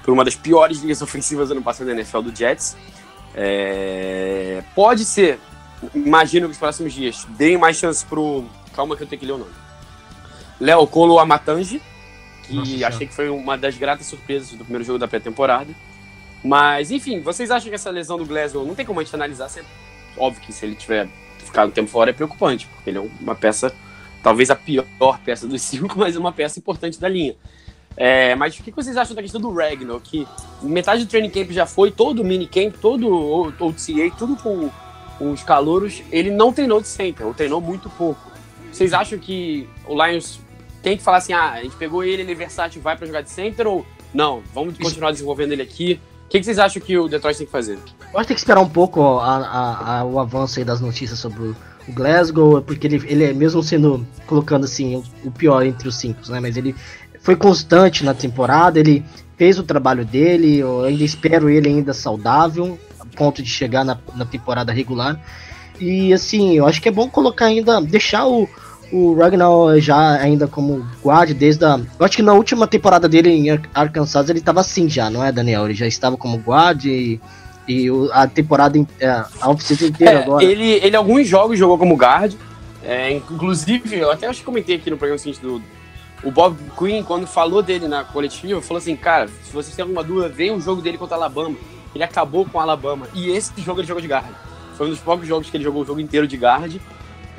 por 0.03 0.13
uma 0.13 0.23
das 0.23 0.35
piores 0.35 0.79
linhas 0.79 1.01
ofensivas 1.03 1.49
do 1.49 1.53
ano 1.53 1.61
passado 1.63 1.87
da 1.87 1.93
NFL 1.93 2.21
do 2.21 2.35
Jets. 2.35 2.75
É, 3.35 4.63
pode 4.75 5.05
ser, 5.05 5.39
imagino 5.93 6.45
que 6.47 6.49
nos 6.49 6.57
próximos 6.57 6.93
dias, 6.93 7.25
deem 7.29 7.57
mais 7.57 7.77
chance 7.77 8.05
pro. 8.05 8.45
Calma 8.75 8.95
que 8.95 9.03
eu 9.03 9.07
tenho 9.07 9.19
que 9.19 9.25
ler 9.25 9.33
o 9.33 9.37
nome. 9.37 9.51
Léo 10.59 10.85
Colo 10.87 11.19
Amatangi, 11.19 11.81
que 12.43 12.53
Nossa 12.55 12.87
achei 12.87 13.07
que 13.07 13.13
foi 13.13 13.29
uma 13.29 13.57
das 13.57 13.77
gratas 13.77 14.05
surpresas 14.07 14.49
do 14.51 14.63
primeiro 14.63 14.83
jogo 14.83 14.99
da 14.99 15.07
pré-temporada. 15.07 15.73
Mas, 16.43 16.91
enfim, 16.91 17.21
vocês 17.21 17.51
acham 17.51 17.69
que 17.69 17.75
essa 17.75 17.89
lesão 17.89 18.17
do 18.17 18.25
Glasgow 18.25 18.65
não 18.65 18.75
tem 18.75 18.85
como 18.85 18.99
a 18.99 19.03
gente 19.03 19.13
analisar? 19.13 19.49
Se 19.49 19.59
é 19.59 19.63
óbvio 20.17 20.41
que 20.41 20.53
se 20.53 20.65
ele 20.65 20.75
tiver 20.75 21.07
ficado 21.49 21.69
um 21.69 21.71
tempo 21.71 21.89
fora 21.89 22.09
é 22.09 22.13
preocupante, 22.13 22.67
porque 22.67 22.89
ele 22.89 22.97
é 22.99 23.09
uma 23.19 23.35
peça, 23.35 23.73
talvez 24.23 24.49
a 24.49 24.55
pior 24.55 24.85
peça 25.23 25.47
dos 25.47 25.61
cinco, 25.63 25.97
mas 25.97 26.15
é 26.15 26.19
uma 26.19 26.31
peça 26.31 26.59
importante 26.59 26.99
da 26.99 27.09
linha. 27.09 27.35
É, 27.97 28.33
mas 28.35 28.57
o 28.57 28.63
que 28.63 28.71
vocês 28.71 28.95
acham 28.95 29.13
da 29.13 29.21
questão 29.21 29.41
do 29.41 29.51
Ragnar? 29.51 29.99
Que 29.99 30.25
metade 30.61 31.03
do 31.03 31.09
training 31.09 31.29
camp 31.29 31.51
já 31.51 31.65
foi, 31.65 31.91
todo 31.91 32.21
o 32.21 32.25
minicamp, 32.25 32.77
todo 32.77 33.09
o 33.09 33.47
OTA, 33.47 34.15
tudo 34.17 34.37
com, 34.37 34.69
os 35.19 35.43
calouros, 35.43 36.01
ele 36.13 36.31
não 36.31 36.53
treinou 36.53 36.79
de 36.79 36.87
center, 36.87 37.27
ou 37.27 37.33
treinou 37.33 37.59
muito 37.59 37.89
pouco. 37.89 38.31
Vocês 38.71 38.93
acham 38.93 39.19
que 39.19 39.67
o 39.85 39.93
Lions 39.93 40.39
tem 40.81 40.95
que 40.95 41.03
falar 41.03 41.17
assim, 41.17 41.33
ah, 41.33 41.51
a 41.51 41.63
gente 41.63 41.75
pegou 41.75 42.05
ele, 42.05 42.21
ele 42.21 42.31
é 42.31 42.35
versátil, 42.35 42.81
vai 42.81 42.95
pra 42.95 43.05
jogar 43.05 43.19
de 43.19 43.29
center, 43.29 43.67
ou 43.67 43.85
não, 44.13 44.41
vamos 44.53 44.77
continuar 44.77 45.11
desenvolvendo 45.11 45.51
ele 45.51 45.61
aqui? 45.61 45.99
O 46.29 46.31
que, 46.31 46.37
que 46.37 46.45
vocês 46.45 46.59
acham 46.59 46.79
que 46.79 46.95
o 46.95 47.07
Detroit 47.07 47.35
tem 47.39 47.47
que 47.47 47.51
fazer? 47.51 47.73
Eu 47.73 48.19
acho 48.19 48.21
que 48.21 48.27
tem 48.27 48.35
que 48.35 48.39
esperar 48.41 48.61
um 48.61 48.69
pouco 48.69 49.01
ó, 49.01 49.19
a- 49.19 49.37
a- 49.37 49.99
a- 50.01 50.03
o 50.05 50.19
avanço 50.19 50.63
das 50.63 50.79
notícias 50.79 51.17
sobre 51.17 51.41
o, 51.41 51.55
o 51.87 51.91
Glasgow, 51.91 52.61
porque 52.61 52.85
ele, 52.85 53.01
ele 53.07 53.23
é 53.23 53.33
mesmo 53.33 53.63
sendo, 53.63 54.05
colocando 54.27 54.65
assim, 54.65 54.97
o, 54.97 55.03
o 55.27 55.31
pior 55.31 55.65
entre 55.65 55.87
os 55.87 55.95
cinco, 55.95 56.19
né? 56.31 56.39
Mas 56.39 56.55
ele 56.55 56.75
foi 57.19 57.35
constante 57.35 58.05
na 58.05 58.13
temporada, 58.13 58.79
ele 58.79 59.03
fez 59.37 59.57
o 59.57 59.63
trabalho 59.63 60.05
dele, 60.05 60.59
eu 60.59 60.83
ainda 60.83 61.03
espero 61.03 61.49
ele 61.49 61.67
ainda 61.67 61.95
saudável, 61.95 62.77
a 62.99 63.05
ponto 63.07 63.41
de 63.41 63.49
chegar 63.49 63.83
na, 63.83 63.97
na 64.15 64.23
temporada 64.23 64.71
regular. 64.71 65.19
E 65.79 66.13
assim, 66.13 66.53
eu 66.53 66.67
acho 66.67 66.79
que 66.79 66.89
é 66.89 66.91
bom 66.91 67.09
colocar 67.09 67.45
ainda, 67.45 67.81
deixar 67.81 68.27
o, 68.27 68.47
o 68.91 69.13
Ragnar 69.15 69.79
já 69.79 70.15
ainda 70.19 70.47
como 70.47 70.85
guarda 71.03 71.33
desde 71.33 71.63
a. 71.65 71.79
Eu 71.99 72.05
acho 72.05 72.15
que 72.15 72.23
na 72.23 72.33
última 72.33 72.67
temporada 72.67 73.07
dele 73.07 73.29
em 73.29 73.49
Ar- 73.49 73.61
Arkansas 73.73 74.29
ele 74.29 74.41
tava 74.41 74.61
assim 74.61 74.89
já, 74.89 75.09
não 75.09 75.23
é, 75.23 75.31
Daniel? 75.31 75.65
Ele 75.65 75.73
já 75.73 75.87
estava 75.87 76.17
como 76.17 76.37
guarda 76.37 76.87
e, 76.87 77.19
e 77.67 77.87
a 78.11 78.25
temporada, 78.27 78.79
é, 78.99 79.07
a 79.07 79.27
off-season 79.49 79.85
inteira 79.87 80.19
É, 80.19 80.23
agora. 80.23 80.43
ele, 80.43 80.71
ele 80.83 80.95
alguns 80.95 81.27
jogos 81.27 81.57
jogou 81.59 81.77
como 81.77 81.95
guard. 81.95 82.33
É, 82.83 83.11
inclusive, 83.11 83.97
eu 83.97 84.09
até 84.11 84.27
acho 84.27 84.39
que 84.39 84.45
comentei 84.45 84.77
aqui 84.77 84.89
no 84.89 84.97
programa 84.97 85.17
seguinte 85.19 85.41
do. 85.41 85.61
O 86.23 86.31
Bob 86.31 86.57
Quinn, 86.77 87.01
quando 87.03 87.25
falou 87.27 87.61
dele 87.61 87.87
na 87.87 88.03
coletiva, 88.03 88.61
falou 88.61 88.79
assim: 88.79 88.95
Cara, 88.95 89.27
se 89.43 89.53
vocês 89.53 89.75
têm 89.75 89.83
alguma 89.83 90.03
dúvida, 90.03 90.27
vê 90.29 90.51
o 90.51 90.59
jogo 90.59 90.81
dele 90.81 90.97
contra 90.97 91.15
a 91.15 91.19
Alabama. 91.19 91.55
Ele 91.95 92.03
acabou 92.03 92.45
com 92.45 92.59
a 92.59 92.63
Alabama. 92.63 93.07
E 93.13 93.29
esse 93.29 93.51
jogo 93.61 93.79
ele 93.81 93.87
jogou 93.87 94.01
de 94.01 94.07
guard. 94.07 94.25
Foi 94.77 94.87
um 94.87 94.89
dos 94.91 94.99
poucos 94.99 95.27
jogos 95.27 95.49
que 95.49 95.57
ele 95.57 95.63
jogou 95.63 95.81
o 95.81 95.85
jogo 95.85 95.99
inteiro 95.99 96.27
de 96.27 96.37
guard. 96.37 96.75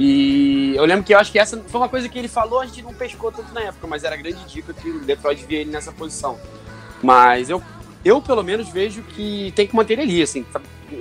E 0.02 0.74
eu 0.76 0.84
lembro 0.86 1.04
que 1.04 1.12
eu 1.12 1.18
acho 1.18 1.30
que 1.30 1.38
essa 1.38 1.58
foi 1.58 1.78
uma 1.78 1.88
coisa 1.88 2.08
que 2.08 2.18
ele 2.18 2.26
falou, 2.26 2.60
a 2.60 2.64
gente 2.64 2.80
não 2.80 2.94
pescou 2.94 3.30
tanto 3.30 3.52
na 3.52 3.60
época, 3.60 3.86
mas 3.86 4.02
era 4.02 4.16
grande 4.16 4.42
dica 4.46 4.72
que 4.72 4.88
o 4.88 5.00
Detroit 5.00 5.44
via 5.44 5.60
ele 5.60 5.70
nessa 5.70 5.92
posição. 5.92 6.40
Mas 7.02 7.50
eu, 7.50 7.62
eu 8.02 8.22
pelo 8.22 8.42
menos, 8.42 8.70
vejo 8.70 9.02
que 9.02 9.52
tem 9.54 9.66
que 9.66 9.76
manter 9.76 9.98
ele 9.98 10.02
ali, 10.02 10.22
assim. 10.22 10.46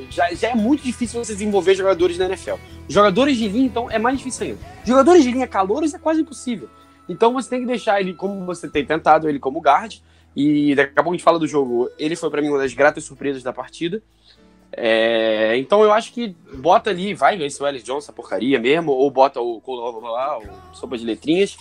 Já, 0.10 0.34
já 0.34 0.50
é 0.50 0.54
muito 0.54 0.84
difícil 0.84 1.24
você 1.24 1.32
desenvolver 1.32 1.76
jogadores 1.76 2.18
na 2.18 2.26
NFL. 2.26 2.56
Jogadores 2.90 3.38
de 3.38 3.48
linha, 3.48 3.68
então, 3.68 3.90
é 3.90 3.98
mais 3.98 4.18
difícil 4.18 4.48
ainda. 4.48 4.60
Jogadores 4.84 5.24
de 5.24 5.32
linha 5.32 5.48
calouros 5.48 5.94
é 5.94 5.98
quase 5.98 6.20
impossível. 6.20 6.70
Então 7.08 7.32
você 7.32 7.50
tem 7.50 7.62
que 7.62 7.68
deixar 7.68 8.02
ele 8.02 8.14
como 8.14 8.46
você 8.46 8.68
tem 8.68 8.86
tentado, 8.86 9.30
ele 9.30 9.40
como 9.40 9.62
guard. 9.62 9.96
E 10.36 10.76
daqui 10.76 10.92
a 10.92 10.96
pouco 10.96 11.12
a 11.12 11.14
gente 11.14 11.24
fala 11.24 11.40
do 11.40 11.48
jogo. 11.48 11.90
Ele 11.98 12.18
foi 12.18 12.30
pra 12.30 12.42
mim 12.42 12.50
uma 12.50 12.58
das 12.58 12.74
gratas 12.74 13.06
surpresas 13.06 13.42
da 13.44 13.54
partida. 13.54 14.04
É, 14.72 15.58
então 15.58 15.82
eu 15.84 15.92
acho 15.92 16.14
que 16.14 16.36
bota 16.54 16.90
ali, 16.90 17.14
vai 17.14 17.38
ver 17.38 17.50
se 17.50 17.62
o 17.62 17.68
Ellis 17.68 17.84
Johnson, 17.84 17.98
essa 18.00 18.14
porcaria 18.14 18.60
mesmo, 18.60 18.92
ou 18.92 19.10
bota 19.10 19.40
o 19.42 19.60
Colo 19.62 20.00
lá, 20.12 20.38
o 20.38 20.44
sopa 20.74 20.98
de 20.98 21.06
letrinhas, 21.06 21.58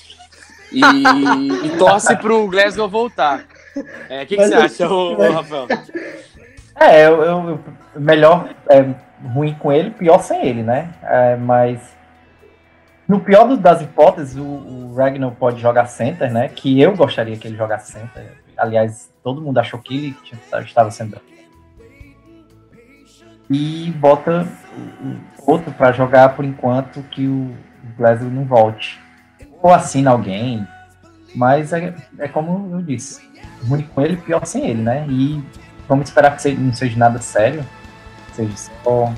e, 0.71 0.81
e 1.67 1.79
torce 1.79 2.15
pro 2.17 2.47
Glasgow 2.49 2.89
voltar. 2.89 3.47
É, 4.09 4.23
O 4.23 4.27
que, 4.27 4.37
que 4.37 4.43
Mas 4.43 4.51
você 4.51 4.55
eu- 4.85 4.87
acha, 4.87 4.95
ô, 4.95 5.13
ô, 5.15 5.33
Rafael? 5.33 5.67
É, 6.79 7.07
eu, 7.07 7.23
eu- 7.23 7.61
melhor 7.97 8.55
é, 8.69 8.85
ruim 9.33 9.55
com 9.55 9.73
ele, 9.73 9.91
pior 9.91 10.19
sem 10.21 10.45
ele, 10.47 10.63
né? 10.63 10.93
É, 11.03 11.37
mas 11.37 11.97
no 13.09 13.21
pior 13.21 13.57
das 13.57 13.81
hipóteses, 13.81 14.37
o, 14.37 14.43
o 14.45 14.95
Ragnar 14.95 15.31
pode 15.33 15.61
jogar 15.61 15.87
center, 15.87 16.31
né? 16.31 16.49
Que 16.49 16.81
eu 16.81 16.95
gostaria 16.95 17.37
que 17.37 17.49
ele 17.49 17.57
jogasse 17.57 17.91
center. 17.93 18.33
Aliás, 18.57 19.11
todo 19.25 19.41
mundo 19.41 19.59
achou 19.59 19.81
que 19.81 19.97
ele 19.97 20.17
estava 20.67 20.91
sendo. 20.91 21.19
E 23.51 23.91
bota 23.93 24.47
outro 25.39 25.73
para 25.73 25.93
jogar 25.93 26.31
por 26.37 26.45
enquanto 26.45 27.03
que 27.11 27.27
o, 27.27 27.55
Glasgow 27.97 28.31
não 28.31 28.45
volte. 28.45 29.01
Ou 29.63 29.73
assina 29.73 30.11
alguém. 30.11 30.67
Mas 31.35 31.73
é, 31.73 31.95
é 32.19 32.29
como 32.29 32.75
eu 32.75 32.83
disse. 32.83 33.27
Ruim 33.67 33.83
com 33.83 34.01
ele, 34.01 34.17
pior 34.17 34.45
sem 34.45 34.67
ele, 34.67 34.83
né? 34.83 35.07
E 35.09 35.43
vamos 35.89 36.09
esperar 36.09 36.37
que 36.37 36.53
não 36.53 36.73
seja 36.73 36.97
nada 36.97 37.19
sério, 37.19 37.65
seja 38.33 38.53
só 38.57 39.13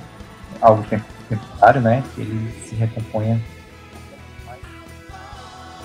algo 0.60 0.82
tem- 0.84 1.02
temporário, 1.28 1.80
né? 1.80 2.02
Que 2.14 2.22
ele 2.22 2.52
se 2.64 2.74
recomponha. 2.74 3.40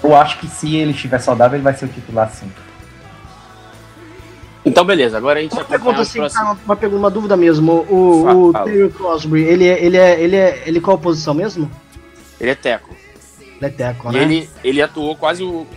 Eu 0.04 0.16
acho 0.16 0.40
que 0.40 0.48
se 0.48 0.76
ele 0.76 0.92
estiver 0.92 1.20
saudável, 1.20 1.58
ele 1.58 1.64
vai 1.64 1.74
ser 1.74 1.86
o 1.86 1.90
titular 1.90 2.30
sim. 2.30 2.50
Então, 4.66 4.84
beleza, 4.84 5.18
agora 5.18 5.40
a 5.40 5.44
gente 5.44 5.54
Uma 5.54 5.64
pergunta 5.64 6.02
assim, 6.02 6.20
próximos. 6.20 6.48
tá, 6.48 6.58
uma, 6.66 6.76
pergunta, 6.76 7.00
uma 7.00 7.12
dúvida 7.12 7.38
mesmo. 7.38 7.86
O, 7.90 8.48
o 8.50 8.52
Fala. 8.52 8.66
Terry 8.66 8.90
Crosby, 8.90 9.42
ele 9.42 9.68
é, 9.68 9.84
ele 9.84 9.98
é, 9.98 10.20
ele 10.22 10.36
é, 10.36 10.64
ele 10.66 10.82
qual 10.82 10.98
posição 10.98 11.34
mesmo? 11.34 11.70
Ele 12.40 12.50
é 12.50 12.56
teco. 12.56 12.96
Ele 13.58 13.66
é 13.66 13.70
teco, 13.70 14.12
né? 14.12 14.22
ele, 14.22 14.50
ele 14.64 14.82
atuou 14.82 15.16
quase 15.16 15.44
o. 15.44 15.68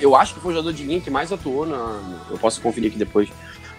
Eu 0.00 0.14
acho 0.14 0.34
que 0.34 0.40
foi 0.40 0.52
o 0.52 0.54
jogador 0.54 0.72
de 0.72 0.84
linha 0.84 1.00
que 1.00 1.10
mais 1.10 1.32
atuou 1.32 1.66
na. 1.66 2.00
Eu 2.30 2.38
posso 2.38 2.60
conferir 2.60 2.90
aqui 2.90 2.98
depois. 2.98 3.28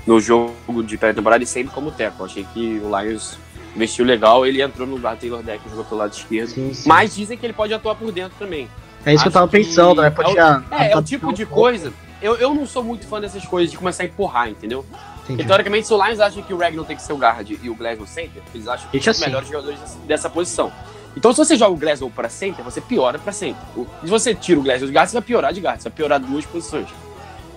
no 0.06 0.20
jogo 0.20 0.84
de 0.84 0.98
pré-temporada 0.98 1.42
e 1.44 1.48
sempre 1.48 1.74
como 1.74 1.90
teco. 1.92 2.26
Achei 2.26 2.46
que 2.54 2.82
o 2.84 3.00
Lions 3.00 3.38
investiu 3.76 4.04
legal, 4.06 4.46
ele 4.46 4.62
entrou 4.62 4.86
no 4.86 4.96
lugar 4.96 5.16
Taylor 5.16 5.42
Deck, 5.42 5.62
jogou 5.70 5.86
pelo 5.86 6.02
lado 6.02 6.12
esquerdo. 6.14 6.50
Sim, 6.50 6.74
sim. 6.74 6.88
Mas 6.88 7.16
dizem 7.16 7.38
que 7.38 7.46
ele 7.46 7.54
pode 7.54 7.74
atuar 7.74 7.96
por 7.96 8.12
dentro 8.12 8.38
também. 8.38 8.68
é 9.06 9.14
isso 9.14 9.24
que 9.24 9.30
eu 9.30 9.32
tava 9.32 9.46
acho 9.46 9.52
pensando, 9.52 10.02
né? 10.02 10.08
é 10.08 10.12
Pode 10.12 10.32
o- 10.32 10.36
já- 10.36 10.64
É, 10.70 10.92
é 10.92 10.98
o 10.98 11.02
tipo 11.02 11.32
de 11.34 11.46
coisa. 11.46 11.92
Eu, 12.24 12.38
eu 12.38 12.53
não 12.56 12.65
sou 12.65 12.84
muito 12.84 13.06
fã 13.06 13.20
dessas 13.20 13.46
coisas 13.46 13.70
de 13.70 13.77
começar 13.77 14.03
a 14.03 14.06
empurrar, 14.06 14.50
entendeu? 14.50 14.86
Porque 15.18 15.34
Entendi. 15.34 15.48
teoricamente, 15.48 15.88
se 15.88 15.94
o 15.94 16.03
Lions 16.03 16.20
acha 16.20 16.42
que 16.42 16.53
o 16.53 16.58
Ragnar 16.58 16.86
tem 16.86 16.96
que 16.96 17.01
ser 17.01 17.13
o 17.13 17.18
guard 17.18 17.50
e 17.62 17.70
o 17.70 17.75
Glasgow 17.75 18.08
center, 18.08 18.42
eles 18.56 18.68
acham 18.68 18.89
que 18.89 19.00
são 19.00 19.12
os 19.12 19.18
assim. 19.18 19.25
melhores 19.25 19.48
jogadores 19.50 19.80
dessa, 20.06 20.30
posição. 20.30 20.72
Então, 21.15 21.32
se 21.32 21.38
você 21.38 21.56
joga 21.56 21.74
o 21.74 21.77
Glasgow 21.77 22.10
pra 22.10 22.27
center, 22.30 22.63
você 22.63 22.82
piora 22.82 23.20
pra 23.20 23.32
center. 23.32 23.62
Se 24.03 24.10
você 24.10 24.34
tira 24.34 24.60
o 24.60 24.63
Glasgow 24.63 24.88
de 24.88 24.94
guard, 24.94 25.10
você 25.10 25.13
vai 25.13 25.22
piorar 25.22 25.53
de 25.53 25.62
guard, 25.62 25.80
você 25.82 25.89
vai 25.89 25.96
piorar 25.96 26.20
duas 26.20 26.46
posições. 26.46 26.88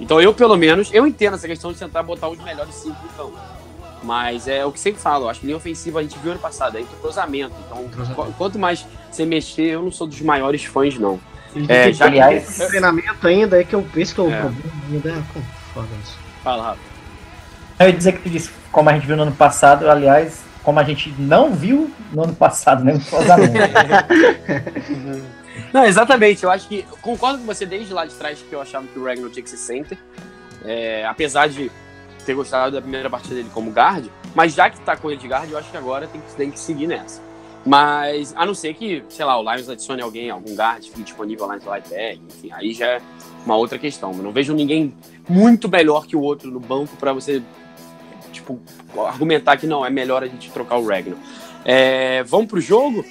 Então, 0.00 0.20
eu, 0.20 0.34
pelo 0.34 0.56
menos, 0.56 0.90
eu 0.92 1.06
entendo 1.06 1.34
essa 1.34 1.46
questão 1.48 1.72
de 1.72 1.78
tentar 1.78 2.02
botar 2.02 2.28
os 2.28 2.38
melhores 2.38 2.74
cinco 2.74 2.96
no 3.02 3.08
campo. 3.10 3.38
Mas 4.02 4.46
é 4.46 4.64
o 4.64 4.70
que 4.70 4.78
sempre 4.78 5.00
falo, 5.00 5.28
acho 5.28 5.40
que 5.40 5.46
linha 5.46 5.56
ofensiva 5.56 6.00
a 6.00 6.02
gente 6.02 6.18
viu 6.18 6.32
ano 6.32 6.40
passado, 6.40 6.76
é 6.76 6.80
entrosamento. 6.82 7.54
Então, 7.66 7.82
Entrosamento. 7.84 8.22
qu- 8.22 8.32
quanto 8.36 8.58
mais 8.58 8.84
você 9.10 9.24
mexer, 9.24 9.70
eu 9.70 9.82
não 9.82 9.90
sou 9.90 10.06
dos 10.06 10.20
maiores 10.20 10.64
fãs, 10.64 10.98
não. 10.98 11.18
É, 11.68 11.90
já 11.90 12.10
que- 12.10 12.18
esse 12.18 12.68
treinamento 13.20 13.26
ainda, 13.26 13.60
é 13.60 13.64
que 13.64 13.74
eu 13.74 13.82
penso 13.92 14.14
que 14.14 14.20
é 14.20 14.24
o 14.24 14.30
É. 14.32 14.40
problema 14.40 14.72
ainda 14.90 15.10
é 15.10 15.22
foda 15.74 15.88
isso. 16.02 16.18
Fala, 16.42 16.62
Rafa. 16.64 16.80
Eu 17.78 17.86
ia 17.88 17.92
dizer 17.92 18.12
que 18.12 18.22
tu 18.22 18.30
disse, 18.30 18.50
como 18.72 18.88
a 18.88 18.94
gente 18.94 19.06
viu 19.06 19.16
no 19.16 19.22
ano 19.24 19.32
passado, 19.32 19.88
aliás, 19.90 20.42
como 20.62 20.80
a 20.80 20.84
gente 20.84 21.14
não 21.18 21.52
viu 21.52 21.90
no 22.12 22.24
ano 22.24 22.34
passado, 22.34 22.82
né? 22.84 22.94
Não, 25.72 25.84
exatamente. 25.84 26.44
Eu 26.44 26.50
acho 26.50 26.68
que. 26.68 26.84
Concordo 27.00 27.38
com 27.38 27.46
você 27.46 27.64
desde 27.66 27.92
lá 27.92 28.04
de 28.04 28.14
trás 28.14 28.38
que 28.40 28.52
eu 28.52 28.60
achava 28.60 28.86
que 28.86 28.98
o 28.98 29.04
Ragnar 29.04 29.30
tinha 29.30 29.42
que 29.42 29.50
ser 29.50 29.56
center. 29.56 29.98
É, 30.64 31.06
apesar 31.06 31.48
de 31.48 31.70
ter 32.24 32.34
gostado 32.34 32.72
da 32.72 32.80
primeira 32.82 33.08
partida 33.08 33.34
dele 33.36 33.50
como 33.52 33.70
guard. 33.70 34.06
Mas 34.34 34.54
já 34.54 34.68
que 34.68 34.78
tá 34.80 34.96
com 34.96 35.10
ele 35.10 35.20
de 35.20 35.28
guard, 35.28 35.50
eu 35.50 35.58
acho 35.58 35.70
que 35.70 35.76
agora 35.76 36.06
tem 36.06 36.20
que, 36.20 36.34
tem 36.34 36.50
que 36.50 36.58
seguir 36.58 36.86
nessa. 36.86 37.20
Mas, 37.66 38.32
a 38.36 38.46
não 38.46 38.54
ser 38.54 38.74
que, 38.74 39.02
sei 39.08 39.24
lá, 39.24 39.38
o 39.40 39.42
Lions 39.42 39.68
adicione 39.68 40.00
alguém, 40.00 40.30
algum 40.30 40.54
guard 40.54 40.84
fique 40.84 41.02
disponível 41.02 41.46
lá 41.46 41.56
no 41.56 41.64
Lightback, 41.66 42.20
enfim, 42.28 42.50
aí 42.52 42.72
já 42.72 42.86
é 42.86 43.00
uma 43.44 43.56
outra 43.56 43.76
questão. 43.76 44.12
Eu 44.12 44.22
não 44.22 44.30
vejo 44.30 44.54
ninguém 44.54 44.94
muito 45.28 45.68
melhor 45.68 46.06
que 46.06 46.14
o 46.14 46.20
outro 46.20 46.48
no 46.50 46.60
banco 46.60 46.96
pra 46.96 47.12
você, 47.12 47.42
tipo, 48.32 48.60
argumentar 49.06 49.56
que 49.56 49.66
não, 49.66 49.84
é 49.84 49.90
melhor 49.90 50.22
a 50.22 50.26
gente 50.28 50.48
trocar 50.52 50.76
o 50.78 50.86
Ragnar. 50.86 51.18
É, 51.64 52.22
vamos 52.22 52.46
pro 52.46 52.60
jogo? 52.60 53.04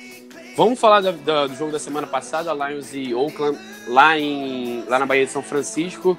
Vamos 0.56 0.80
falar 0.80 1.02
da- 1.02 1.12
da- 1.12 1.48
do 1.48 1.56
jogo 1.56 1.74
da 1.74 1.80
semana 1.80 2.08
passada, 2.08 2.54
Lions 2.54 2.94
e 2.94 3.14
Oakland, 3.14 3.60
lá, 3.90 4.18
em, 4.18 4.86
lá 4.88 4.98
na 5.00 5.06
Bahia 5.06 5.26
de 5.26 5.32
São 5.34 5.44
Francisco. 5.44 6.18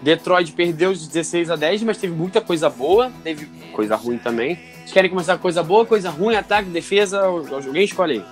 Detroit 0.00 0.52
perdeu 0.52 0.92
de 0.92 1.06
16 1.08 1.50
a 1.50 1.56
10, 1.56 1.82
mas 1.82 1.96
teve 1.98 2.14
muita 2.14 2.40
coisa 2.40 2.70
boa, 2.70 3.10
teve 3.24 3.46
coisa 3.72 3.96
ruim 3.96 4.18
também. 4.18 4.56
Vocês 4.82 4.92
querem 4.92 5.10
começar 5.10 5.36
com 5.36 5.42
coisa 5.42 5.62
boa, 5.62 5.86
coisa 5.86 6.10
ruim, 6.10 6.34
ataque, 6.36 6.68
defesa? 6.68 7.24
Alguém 7.24 7.84
escolhe 7.84 8.14
aí. 8.14 8.24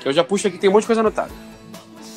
Que 0.00 0.08
eu 0.08 0.12
já 0.12 0.24
puxo 0.24 0.48
aqui, 0.48 0.58
tem 0.58 0.68
um 0.68 0.72
monte 0.72 0.82
de 0.82 0.86
coisa 0.88 1.00
anotada. 1.00 1.30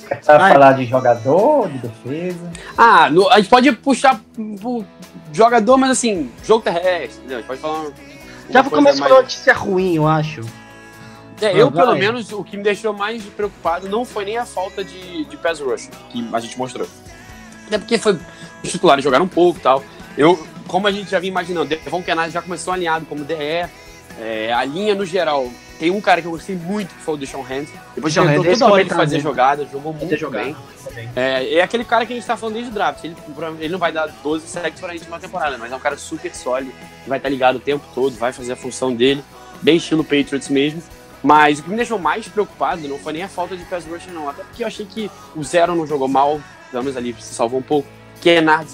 Pra 0.08 0.20
Ah, 0.48 0.50
falar 0.54 0.72
de 0.74 0.86
jogador, 0.86 1.68
de 1.70 1.80
defesa. 1.80 2.52
Ah, 2.78 3.10
no- 3.10 3.30
a 3.30 3.38
gente 3.38 3.50
pode 3.50 3.72
puxar 3.74 4.22
pro 4.62 4.86
jogador, 5.34 5.78
mas 5.78 5.92
assim, 5.92 6.30
jogo 6.44 6.64
terrestre, 6.64 7.18
entendeu? 7.20 7.38
A 7.38 7.40
gente 7.42 7.48
pode 7.48 7.60
falar. 7.60 7.80
uma- 7.82 7.92
Já 8.50 8.62
coisa 8.62 8.76
começou 8.76 9.00
mais- 9.02 9.12
uma 9.12 9.22
notícia 9.22 9.54
ruim, 9.54 9.96
eu 9.96 10.08
acho. 10.08 10.42
É, 11.42 11.60
eu, 11.60 11.70
pelo 11.72 11.96
menos, 11.96 12.32
o 12.32 12.44
que 12.44 12.56
me 12.56 12.64
deixou 12.64 12.94
mais 12.94 13.22
preocupado 13.24 13.90
não 13.90 14.06
foi 14.06 14.24
nem 14.26 14.38
a 14.38 14.46
falta 14.46 14.84
de, 14.84 15.26
de 15.26 15.36
pass 15.38 15.60
rush 15.60 15.90
que 16.12 16.30
a 16.32 16.40
gente 16.40 16.58
mostrou. 16.58 16.88
Até 17.68 17.78
porque 17.80 17.98
foi, 17.98 18.18
os 18.64 18.72
titulares 18.72 19.04
jogaram 19.04 19.26
um 19.26 19.28
pouco 19.28 19.58
e 19.60 19.62
tal. 19.62 19.84
Eu, 20.18 20.48
como 20.68 20.88
a 20.88 20.92
gente 20.92 21.10
já 21.10 21.20
vinha 21.20 21.32
imaginando, 21.32 21.66
Devon 21.70 22.02
Kennard 22.02 22.32
já 22.32 22.42
começou 22.42 22.74
alinhado 22.74 23.06
como 23.06 23.24
DE. 23.24 23.36
é, 24.20 24.54
a 24.54 24.64
linha, 24.64 24.96
no 24.96 25.06
geral, 25.06 25.50
tem 25.78 25.92
um 25.92 26.00
cara 26.00 26.22
que 26.22 26.28
eu 26.28 26.32
gostei 26.32 26.56
muito, 26.56 26.94
que 26.94 27.02
foi 27.02 27.16
o 27.16 27.18
Deshaun 27.18 27.42
Hand. 27.44 27.66
Depois 27.94 28.14
Deshaun 28.14 28.28
tentou 28.28 28.46
esse 28.46 28.60
toda 28.60 28.74
hora 28.74 28.84
de 28.84 28.90
fazer 28.90 29.20
jogada, 29.20 29.68
jogou 29.72 29.94
muito 29.94 30.10
Ter 30.10 30.18
jogado 30.18 30.44
bem. 30.46 30.56
também. 30.84 31.10
É, 31.16 31.56
é 31.56 31.62
aquele 31.62 31.84
cara 31.84 32.06
que 32.06 32.14
a 32.14 32.16
gente 32.16 32.26
tá 32.26 32.38
falando 32.38 32.56
desde 32.56 32.72
o 32.72 32.74
draft. 32.74 33.04
Ele, 33.04 33.16
ele 33.60 33.72
não 33.74 33.80
vai 33.80 33.92
dar 33.92 34.08
12 34.08 34.48
sacks 34.48 34.80
pra 34.80 34.94
gente 34.94 35.06
numa 35.06 35.20
temporada, 35.20 35.58
mas 35.58 35.72
é 35.72 35.76
um 35.76 35.80
cara 35.80 35.98
super 35.98 36.34
sólido, 36.34 36.72
vai 37.06 37.18
estar 37.20 37.30
ligado 37.30 37.58
o 37.58 37.60
tempo 37.60 37.84
todo, 37.94 38.16
vai 38.16 38.32
fazer 38.32 38.54
a 38.54 38.56
função 38.56 38.94
dele, 38.96 39.24
bem 39.62 39.76
estilo 39.78 40.04
Patriots 40.04 40.48
mesmo. 40.50 40.82
Mas 41.22 41.60
o 41.60 41.64
que 41.64 41.70
me 41.72 41.76
deixou 41.76 41.98
mais 41.98 42.28
preocupado 42.28 42.88
não 42.88 43.00
foi 43.00 43.14
nem 43.14 43.24
a 43.24 43.28
falta 43.28 43.58
de 43.58 43.66
pass 43.66 43.84
rush, 43.86 44.06
não. 44.14 44.30
Até 44.30 44.44
porque 44.44 44.64
eu 44.64 44.68
achei 44.68 44.86
que 44.86 45.10
o 45.36 45.44
Zero 45.44 45.76
não 45.76 45.86
jogou 45.88 46.08
mal, 46.08 46.40
pelo 46.72 46.84
menos 46.84 46.96
ali 46.96 47.16
se 47.20 47.34
salvou 47.34 47.60
um 47.60 47.64
pouco. 47.64 47.88
Kennard 48.22 48.70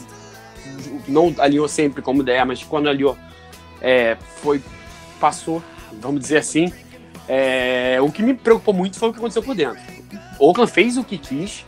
não 1.07 1.33
alinhou 1.37 1.67
sempre 1.67 2.01
como 2.01 2.21
ideia, 2.21 2.45
mas 2.45 2.63
quando 2.63 2.89
aliou, 2.89 3.17
é, 3.81 4.17
foi, 4.37 4.61
passou, 5.19 5.61
vamos 5.99 6.21
dizer 6.21 6.37
assim. 6.37 6.71
É, 7.27 7.97
o 8.01 8.11
que 8.11 8.21
me 8.21 8.33
preocupou 8.33 8.73
muito 8.73 8.97
foi 8.97 9.09
o 9.09 9.13
que 9.13 9.19
aconteceu 9.19 9.43
por 9.43 9.55
dentro. 9.55 9.79
O 10.39 10.47
Oakland 10.47 10.71
fez 10.71 10.97
o 10.97 11.03
que 11.03 11.17
quis 11.17 11.63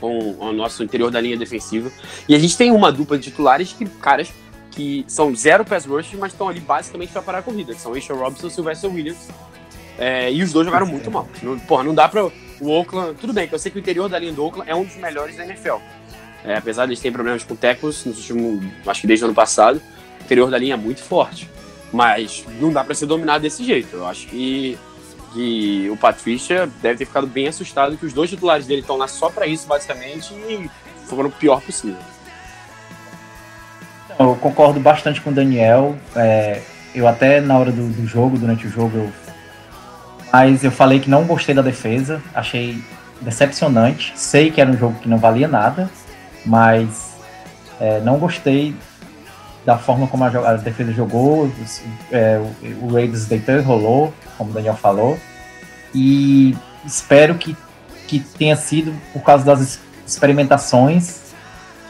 com 0.00 0.32
o 0.32 0.52
nosso 0.52 0.82
interior 0.82 1.10
da 1.10 1.20
linha 1.20 1.36
defensiva. 1.36 1.90
E 2.28 2.34
a 2.34 2.38
gente 2.38 2.56
tem 2.56 2.72
uma 2.72 2.90
dupla 2.90 3.16
de 3.16 3.30
titulares 3.30 3.72
que, 3.72 3.86
caras, 3.86 4.32
que 4.72 5.04
são 5.06 5.34
zero 5.34 5.64
pass 5.64 5.86
rush, 5.86 6.14
mas 6.14 6.32
estão 6.32 6.48
ali 6.48 6.58
basicamente 6.58 7.12
para 7.12 7.22
parar 7.22 7.38
a 7.38 7.42
corrida, 7.42 7.72
que 7.72 7.80
são 7.80 7.94
Aisha 7.94 8.12
Robinson 8.12 8.48
e 8.48 8.50
Sylvester 8.50 8.92
Williams. 8.92 9.28
É, 9.96 10.32
e 10.32 10.42
os 10.42 10.52
dois 10.52 10.66
jogaram 10.66 10.86
muito 10.86 11.10
mal. 11.10 11.28
Porra, 11.68 11.84
não 11.84 11.94
dá 11.94 12.08
pra. 12.08 12.24
O 12.60 12.68
Oakland. 12.68 13.16
Tudo 13.20 13.32
bem, 13.32 13.46
que 13.48 13.54
eu 13.54 13.58
sei 13.58 13.70
que 13.70 13.78
o 13.78 13.80
interior 13.80 14.08
da 14.08 14.18
linha 14.18 14.32
do 14.32 14.44
Oakland 14.44 14.70
é 14.70 14.74
um 14.74 14.84
dos 14.84 14.96
melhores 14.96 15.36
da 15.36 15.44
NFL. 15.44 15.76
É, 16.44 16.56
apesar 16.56 16.86
de 16.86 16.92
eles 16.92 17.00
terem 17.00 17.12
problemas 17.12 17.44
com 17.44 17.54
tackles 17.54 18.04
nos 18.04 18.18
últimos. 18.18 18.64
Acho 18.86 19.00
que 19.02 19.06
desde 19.06 19.24
o 19.24 19.28
ano 19.28 19.34
passado, 19.34 19.80
o 20.20 20.24
interior 20.24 20.50
da 20.50 20.58
linha 20.58 20.74
é 20.74 20.76
muito 20.76 21.00
forte. 21.00 21.48
Mas 21.92 22.44
não 22.60 22.72
dá 22.72 22.82
pra 22.82 22.94
ser 22.94 23.06
dominado 23.06 23.42
desse 23.42 23.64
jeito. 23.64 23.96
Eu 23.96 24.06
acho 24.06 24.26
que, 24.26 24.78
que 25.32 25.88
o 25.90 25.96
Patrícia 25.96 26.68
deve 26.80 26.98
ter 26.98 27.04
ficado 27.04 27.26
bem 27.26 27.48
assustado 27.48 27.96
que 27.96 28.06
os 28.06 28.12
dois 28.12 28.30
titulares 28.30 28.66
dele 28.66 28.80
estão 28.80 28.96
lá 28.96 29.06
só 29.06 29.28
pra 29.30 29.46
isso, 29.46 29.66
basicamente, 29.66 30.32
e 30.34 30.68
foram 31.06 31.28
o 31.28 31.32
pior 31.32 31.60
possível. 31.60 32.00
Eu 34.18 34.34
concordo 34.36 34.80
bastante 34.80 35.20
com 35.20 35.30
o 35.30 35.32
Daniel. 35.32 35.96
é, 36.16 36.62
eu 36.94 37.08
até 37.08 37.40
na 37.40 37.58
hora 37.58 37.72
do, 37.72 37.88
do 37.88 38.06
jogo, 38.06 38.38
durante 38.38 38.66
o 38.66 38.70
jogo, 38.70 38.98
eu. 38.98 39.12
Mas 40.32 40.64
eu 40.64 40.70
falei 40.70 40.98
que 40.98 41.10
não 41.10 41.24
gostei 41.24 41.54
da 41.54 41.62
defesa. 41.62 42.22
Achei 42.34 42.82
decepcionante. 43.20 44.12
Sei 44.16 44.50
que 44.50 44.60
era 44.60 44.70
um 44.70 44.76
jogo 44.76 44.98
que 44.98 45.08
não 45.08 45.18
valia 45.18 45.48
nada, 45.48 45.90
mas 46.44 47.12
é, 47.80 48.00
não 48.00 48.18
gostei 48.18 48.74
da 49.64 49.78
forma 49.78 50.06
como 50.06 50.24
a, 50.24 50.28
a 50.28 50.54
defesa 50.54 50.92
jogou. 50.92 51.44
os- 51.44 51.82
é, 52.10 52.38
o, 52.62 52.86
o 52.86 52.92
Raiders 52.94 53.26
deitou 53.26 53.54
e 53.56 53.60
rolou, 53.60 54.12
como 54.36 54.50
o 54.50 54.52
Daniel 54.52 54.74
falou. 54.74 55.18
E 55.94 56.56
espero 56.84 57.34
que, 57.36 57.56
que 58.08 58.20
tenha 58.20 58.56
sido 58.56 58.92
por 59.12 59.22
causa 59.22 59.44
das 59.44 59.60
es- 59.60 59.80
experimentações 60.06 61.20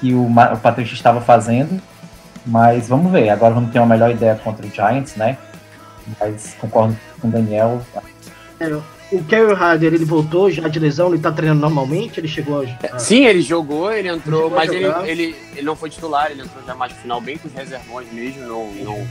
que 0.01 0.13
o, 0.13 0.27
o 0.27 0.57
Patrícia 0.59 0.95
estava 0.95 1.21
fazendo. 1.21 1.81
Mas 2.45 2.89
vamos 2.89 3.13
ver. 3.13 3.29
Agora 3.31 3.55
vamos 3.55 3.71
ter 3.73 3.79
uma 3.79 3.87
melhor 3.87 4.11
ideia 4.11 4.35
contra 4.35 4.67
o 4.67 4.71
Giants, 4.71 5.15
né? 5.17 5.39
Mas 6.21 6.55
concordo 6.61 6.99
com 7.21 7.29
o 7.29 7.31
Daniel. 7.31 7.81
O 9.13 9.23
Kerry 9.25 9.53
Harder, 9.53 9.93
ele 9.93 10.05
voltou 10.05 10.51
já 10.51 10.67
de 10.69 10.79
lesão, 10.79 11.09
ele 11.13 11.23
tá 11.23 11.31
treinando 11.31 11.61
normalmente, 11.61 12.19
ele 12.19 12.27
chegou 12.29 12.57
hoje. 12.57 12.75
Sim, 12.99 13.27
ele 13.27 13.43
jogou, 13.43 13.93
ele 13.93 14.09
entrou, 14.09 14.47
a 14.47 14.51
mas 14.51 14.73
ele, 14.73 14.87
ele, 15.05 15.37
ele 15.55 15.63
não 15.67 15.77
foi 15.77 15.91
titular, 15.91 16.31
ele 16.31 16.43
entrou 16.43 16.65
já 16.67 16.75
mais 16.75 16.93
no 16.93 16.99
final, 16.99 17.21
bem 17.21 17.37
com 17.37 17.47
os 17.47 17.55
reservões 17.55 18.11
mesmo, 18.11 18.41
não, 18.47 18.73
não, 18.73 19.07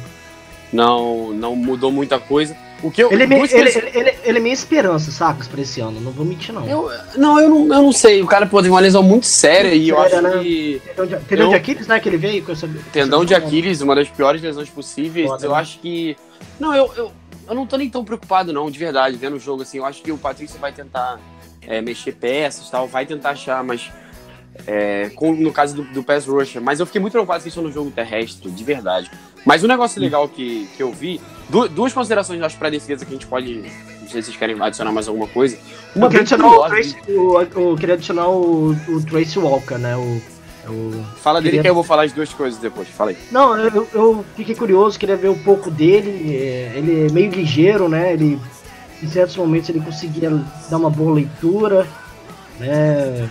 não, 0.73 1.33
não 1.33 1.55
mudou 1.55 1.91
muita 1.91 2.19
coisa. 2.19 2.55
O 2.83 2.89
que 2.89 3.03
eu, 3.03 3.11
Ele 3.11 3.21
é, 3.21 3.27
ele, 3.27 3.53
ele, 3.53 3.69
ele- 3.93 4.17
ele 4.23 4.37
é 4.39 4.41
minha 4.41 4.53
esperança, 4.55 5.11
sacas, 5.11 5.47
pra 5.47 5.61
esse 5.61 5.79
ano. 5.79 6.01
Não 6.01 6.11
vou 6.11 6.25
mentir, 6.25 6.51
não. 6.51 6.67
eu, 6.67 6.89
não, 7.15 7.39
eu 7.39 7.47
não, 7.47 7.59
eu 7.75 7.81
não 7.83 7.91
sei, 7.91 8.23
o 8.23 8.25
cara 8.25 8.47
pô, 8.47 8.57
teve 8.57 8.71
uma 8.71 8.79
lesão 8.79 9.03
muito 9.03 9.27
séria 9.27 9.71
e 9.75 9.89
eu 9.89 9.97
Séria, 10.01 10.17
acho 10.17 10.27
né? 10.37 10.43
que 10.43 10.81
Tendão 10.87 11.05
de, 11.05 11.15
tendão 11.27 11.45
eu- 11.45 11.49
de 11.51 11.55
Aquiles, 11.57 11.85
né? 11.87 11.99
Que 11.99 12.09
ele 12.09 12.17
veio 12.17 12.43
com 12.43 12.51
essa. 12.51 12.67
tendão 12.91 13.23
de 13.23 13.35
Aquiles, 13.35 13.81
uma 13.81 13.93
das 13.93 14.09
piores 14.09 14.41
lesões 14.41 14.67
possíveis, 14.67 15.29
Foda, 15.29 15.45
eu 15.45 15.51
né? 15.51 15.57
acho 15.57 15.77
que, 15.77 16.17
não, 16.59 16.73
eu, 16.73 16.91
eu, 16.97 17.11
eu 17.51 17.55
não 17.55 17.65
tô 17.67 17.77
nem 17.77 17.89
tão 17.89 18.03
preocupado 18.03 18.51
não, 18.53 18.71
de 18.71 18.79
verdade, 18.79 19.15
vendo 19.17 19.35
o 19.35 19.39
jogo 19.39 19.61
assim, 19.63 19.77
eu 19.77 19.85
acho 19.85 20.01
que 20.01 20.11
o 20.11 20.17
Patrício 20.17 20.57
vai 20.59 20.71
tentar 20.71 21.19
é, 21.67 21.81
mexer 21.81 22.13
peças 22.13 22.67
e 22.67 22.71
tal, 22.71 22.87
vai 22.87 23.05
tentar 23.05 23.31
achar, 23.31 23.63
mas 23.63 23.91
é, 24.67 25.09
com- 25.15 25.33
no 25.33 25.51
caso 25.51 25.75
do, 25.75 25.83
do 25.83 26.03
Pass 26.03 26.25
Rusher, 26.25 26.61
mas 26.61 26.79
eu 26.79 26.85
fiquei 26.85 26.99
muito 27.01 27.13
preocupado 27.13 27.41
com 27.43 27.49
isso 27.49 27.61
no 27.61 27.71
jogo 27.71 27.91
terrestre, 27.91 28.49
de 28.49 28.63
verdade. 28.63 29.09
Mas 29.45 29.63
um 29.63 29.67
negócio 29.67 29.99
legal 29.99 30.27
que, 30.29 30.67
que 30.77 30.83
eu 30.83 30.91
vi, 30.91 31.19
du- 31.49 31.67
duas 31.67 31.91
considerações 31.93 32.41
acho 32.41 32.57
pra 32.57 32.69
defesa 32.69 33.05
que 33.05 33.11
a 33.11 33.15
gente 33.15 33.27
pode, 33.27 33.55
não 33.55 34.07
sei 34.07 34.21
se 34.21 34.23
vocês 34.23 34.37
querem 34.37 34.61
adicionar 34.61 34.91
mais 34.91 35.07
alguma 35.07 35.27
coisa. 35.27 35.57
Eu 35.95 36.01
queria 36.07 36.21
adicionar, 36.21 36.47
o 36.47 36.63
curiosa, 36.69 36.95
o, 37.57 37.71
o- 37.73 37.75
queria 37.77 37.95
adicionar 37.95 38.27
o, 38.29 38.71
o 38.71 39.03
Tracy 39.05 39.39
Walker, 39.39 39.77
né? 39.77 39.95
O, 39.97 40.21
o... 40.69 41.03
Fala 41.17 41.39
dele 41.39 41.49
queria- 41.51 41.61
que 41.63 41.69
eu 41.69 41.75
vou 41.75 41.83
falar 41.83 42.03
as 42.03 42.11
duas 42.13 42.33
coisas 42.33 42.59
depois, 42.59 42.87
fala 42.87 43.11
aí. 43.11 43.17
Não, 43.31 43.57
eu, 43.57 43.87
eu 43.93 44.25
fiquei 44.35 44.53
curioso, 44.55 44.99
queria 44.99 45.17
ver 45.17 45.29
um 45.29 45.37
pouco 45.43 45.69
dele. 45.71 46.35
é, 46.35 46.73
Ele 46.75 47.07
é 47.07 47.11
meio 47.11 47.31
ligeiro, 47.31 47.87
né? 47.89 48.13
Ele, 48.13 48.39
em 49.01 49.07
certos 49.07 49.35
momentos 49.37 49.69
ele 49.69 49.79
conseguia 49.79 50.29
dar 50.69 50.77
uma 50.77 50.89
boa 50.89 51.13
leitura, 51.15 51.87
né? 52.59 53.29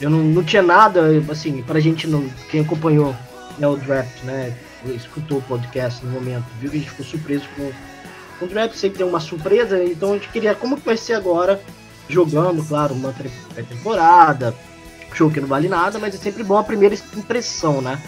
Eu 0.00 0.10
não, 0.10 0.18
não 0.18 0.42
tinha 0.42 0.62
nada, 0.62 1.02
assim, 1.30 1.62
pra 1.62 1.78
gente, 1.78 2.06
não, 2.08 2.28
quem 2.50 2.62
acompanhou 2.62 3.14
né, 3.58 3.66
o 3.68 3.76
draft, 3.76 4.22
né? 4.24 4.52
escutou 4.86 5.38
o 5.38 5.42
podcast 5.42 6.04
no 6.04 6.10
momento, 6.10 6.44
viu 6.60 6.68
que 6.68 6.76
a 6.76 6.80
gente 6.80 6.90
ficou 6.90 7.06
surpreso 7.06 7.44
com, 7.56 7.70
com 8.40 8.46
o 8.46 8.48
draft, 8.48 8.74
sempre 8.74 8.98
tem 8.98 9.06
uma 9.06 9.20
surpresa, 9.20 9.80
então 9.84 10.10
a 10.10 10.14
gente 10.14 10.28
queria 10.30 10.56
como 10.56 10.76
que 10.76 10.84
vai 10.84 10.96
ser 10.96 11.12
agora, 11.12 11.60
jogando, 12.08 12.64
claro, 12.64 12.92
uma 12.92 13.12
tre- 13.12 13.30
pré-temporada, 13.54 14.52
jogo 15.16 15.32
que 15.34 15.40
não 15.40 15.48
vale 15.48 15.68
nada, 15.68 15.98
mas 15.98 16.14
é 16.14 16.18
sempre 16.18 16.42
bom 16.42 16.56
a 16.56 16.64
primeira 16.64 16.94
impressão, 17.16 17.80
né? 17.80 18.00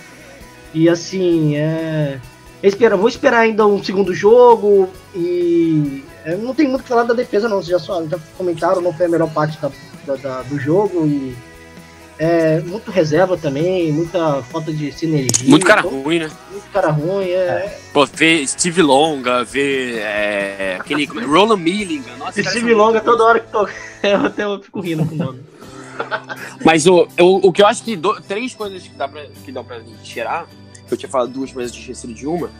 E 0.72 0.88
assim, 0.88 1.56
é. 1.56 2.18
Espera, 2.62 2.96
vou 2.96 3.08
esperar 3.08 3.40
ainda 3.40 3.66
um 3.66 3.82
segundo 3.82 4.14
jogo 4.14 4.88
e. 5.14 6.02
é, 6.24 6.34
não 6.36 6.54
tem 6.54 6.66
muito 6.66 6.80
o 6.80 6.82
que 6.84 6.88
falar 6.88 7.02
da 7.04 7.12
defesa, 7.14 7.48
não. 7.48 7.56
Vocês 7.58 7.68
já, 7.68 7.78
só, 7.78 8.02
já 8.06 8.18
comentaram, 8.38 8.80
não 8.80 8.92
foi 8.92 9.06
a 9.06 9.08
melhor 9.08 9.30
parte 9.30 9.58
da, 9.60 9.70
da- 10.06 10.16
da- 10.16 10.42
do 10.42 10.58
jogo 10.58 11.06
e. 11.06 11.34
É, 12.16 12.60
muito 12.60 12.92
reserva 12.92 13.36
também, 13.36 13.90
muita 13.90 14.40
falta 14.44 14.72
de 14.72 14.92
sinergia. 14.92 15.50
Muito 15.50 15.66
cara 15.66 15.80
então, 15.80 16.00
ruim, 16.02 16.20
né? 16.20 16.30
Muito 16.52 16.70
cara 16.72 16.88
ruim, 16.90 17.28
é. 17.28 17.76
Pô, 17.92 18.06
ver 18.06 18.46
Steve 18.46 18.82
Longa, 18.82 19.42
ver 19.42 19.96
é, 19.98 20.76
aquele. 20.80 21.08
como 21.08 21.20
é? 21.20 21.24
Roland 21.24 21.56
Milligan. 21.60 22.16
Nossa, 22.16 22.40
são 22.44 22.62
longa 22.68 22.92
muito 22.92 23.04
toda 23.04 23.24
hora 23.24 23.40
que 23.40 23.50
toca. 23.50 23.72
Eu 24.04 24.26
até 24.26 24.44
eu 24.44 24.62
fico 24.62 24.80
rindo 24.80 25.04
com 25.06 25.14
o 25.14 25.18
nome. 25.18 25.40
Mas 26.64 26.86
o, 26.86 27.06
o, 27.20 27.48
o 27.48 27.52
que 27.52 27.62
eu 27.62 27.66
acho 27.66 27.82
que 27.82 27.96
do- 27.96 28.20
três 28.22 28.54
coisas 28.54 28.82
que 28.82 28.94
dá, 28.94 29.06
pra, 29.08 29.24
que 29.44 29.52
dá 29.52 29.62
pra 29.62 29.80
tirar, 30.02 30.46
que 30.86 30.92
eu 30.94 30.98
tinha 30.98 31.08
falado 31.08 31.30
duas, 31.30 31.52
mas 31.52 31.66
eu 31.66 31.72
tinha 31.72 31.82
esquecido 31.82 32.14
de 32.14 32.26
uma, 32.26 32.50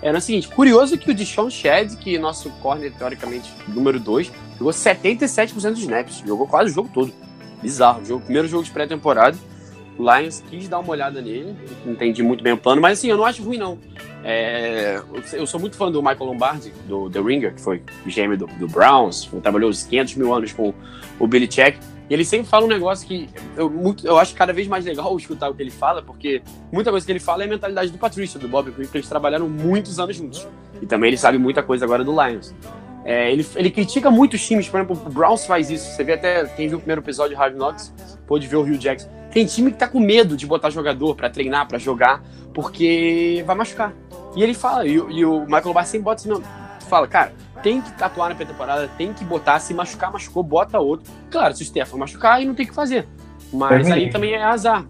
era 0.00 0.18
o 0.18 0.20
seguinte: 0.20 0.48
curioso 0.48 0.96
que 0.98 1.10
o 1.10 1.14
Deshaun 1.14 1.50
Shed, 1.50 1.96
que 1.96 2.18
nosso 2.18 2.50
corner, 2.62 2.92
teoricamente, 2.92 3.52
número 3.68 3.98
2, 4.00 4.30
jogou 4.58 4.72
77% 4.72 5.70
dos 5.70 5.80
snaps, 5.80 6.22
jogou 6.26 6.46
quase 6.46 6.70
o 6.70 6.74
jogo 6.74 6.90
todo. 6.92 7.12
Bizarro. 7.62 8.04
Jogo, 8.04 8.24
primeiro 8.24 8.48
jogo 8.48 8.64
de 8.64 8.70
pré-temporada. 8.70 9.36
O 9.98 10.02
Lions 10.10 10.42
quis 10.48 10.68
dar 10.68 10.78
uma 10.80 10.90
olhada 10.90 11.20
nele, 11.20 11.54
entendi 11.86 12.22
muito 12.22 12.42
bem 12.42 12.54
o 12.54 12.56
plano, 12.56 12.80
mas 12.80 12.98
assim, 12.98 13.08
eu 13.08 13.16
não 13.16 13.26
acho 13.26 13.42
ruim, 13.42 13.58
não. 13.58 13.78
É, 14.24 15.00
eu- 15.34 15.46
sou 15.46 15.60
muito 15.60 15.76
fã 15.76 15.90
do 15.92 16.00
Michael 16.02 16.24
Lombardi, 16.24 16.72
do 16.88 17.10
The 17.10 17.20
Ringer, 17.20 17.54
que 17.54 17.60
foi 17.60 17.82
GM 18.06 18.34
do, 18.36 18.46
do 18.46 18.66
Browns, 18.66 19.28
trabalhou 19.42 19.68
os 19.68 19.82
500 19.82 20.14
mil 20.14 20.34
anos 20.34 20.52
com 20.52 20.72
o 21.20 21.26
Billy 21.26 21.46
Check. 21.46 21.76
E 22.12 22.14
ele 22.14 22.26
sempre 22.26 22.46
fala 22.46 22.66
um 22.66 22.68
negócio 22.68 23.08
que 23.08 23.26
eu, 23.56 23.70
muito, 23.70 24.06
eu 24.06 24.18
acho 24.18 24.34
cada 24.34 24.52
vez 24.52 24.68
mais 24.68 24.84
legal 24.84 25.16
escutar 25.16 25.48
o 25.48 25.54
que 25.54 25.62
ele 25.62 25.70
fala, 25.70 26.02
porque 26.02 26.42
muita 26.70 26.90
coisa 26.90 27.06
que 27.06 27.10
ele 27.10 27.18
fala 27.18 27.42
é 27.42 27.46
a 27.46 27.48
mentalidade 27.48 27.90
do 27.90 27.96
Patrícia, 27.96 28.38
do 28.38 28.46
Bob 28.46 28.70
Quinn, 28.70 28.84
que 28.84 28.98
eles 28.98 29.08
trabalharam 29.08 29.48
muitos 29.48 29.98
anos 29.98 30.14
juntos. 30.14 30.46
E 30.82 30.84
também 30.84 31.08
ele 31.08 31.16
sabe 31.16 31.38
muita 31.38 31.62
coisa 31.62 31.86
agora 31.86 32.04
do 32.04 32.12
Lions. 32.12 32.54
É, 33.02 33.32
ele, 33.32 33.46
ele 33.56 33.70
critica 33.70 34.10
muito 34.10 34.34
os 34.34 34.46
times, 34.46 34.68
por 34.68 34.80
exemplo, 34.80 35.00
o 35.06 35.08
Browns 35.08 35.46
faz 35.46 35.70
isso. 35.70 35.90
Você 35.90 36.04
vê 36.04 36.12
até, 36.12 36.44
quem 36.48 36.68
viu 36.68 36.76
o 36.76 36.80
primeiro 36.82 37.00
episódio 37.00 37.34
de 37.34 37.40
Hard 37.40 37.56
Knocks, 37.56 37.94
pôde 38.26 38.46
ver 38.46 38.56
o 38.56 38.60
Hugh 38.60 38.76
Jackson. 38.76 39.08
Tem 39.30 39.46
time 39.46 39.72
que 39.72 39.78
tá 39.78 39.88
com 39.88 39.98
medo 39.98 40.36
de 40.36 40.46
botar 40.46 40.68
jogador 40.68 41.14
pra 41.14 41.30
treinar, 41.30 41.66
pra 41.66 41.78
jogar, 41.78 42.22
porque 42.52 43.42
vai 43.46 43.56
machucar. 43.56 43.94
E 44.36 44.42
ele 44.42 44.52
fala, 44.52 44.86
e, 44.86 44.92
e 44.92 45.24
o 45.24 45.46
Michael 45.46 45.68
Lombardi 45.68 45.88
sempre 45.88 46.04
bota 46.04 46.20
assim, 46.20 46.28
não, 46.28 46.42
fala, 46.90 47.08
cara, 47.08 47.32
tem 47.62 47.80
que 47.80 48.02
atuar 48.02 48.28
na 48.30 48.34
pré-temporada, 48.34 48.88
tem 48.98 49.12
que 49.12 49.24
botar, 49.24 49.58
se 49.60 49.72
machucar, 49.72 50.12
machucou, 50.12 50.42
bota 50.42 50.78
outro. 50.78 51.10
Claro, 51.30 51.54
se 51.54 51.62
o 51.62 51.66
Stefan 51.66 51.96
machucar, 51.98 52.34
aí 52.36 52.44
não 52.44 52.54
tem 52.54 52.66
o 52.66 52.68
que 52.68 52.74
fazer. 52.74 53.06
Mas 53.52 53.68
Terminei. 53.82 54.04
aí 54.06 54.10
também 54.10 54.32
é 54.34 54.42
azar. 54.42 54.84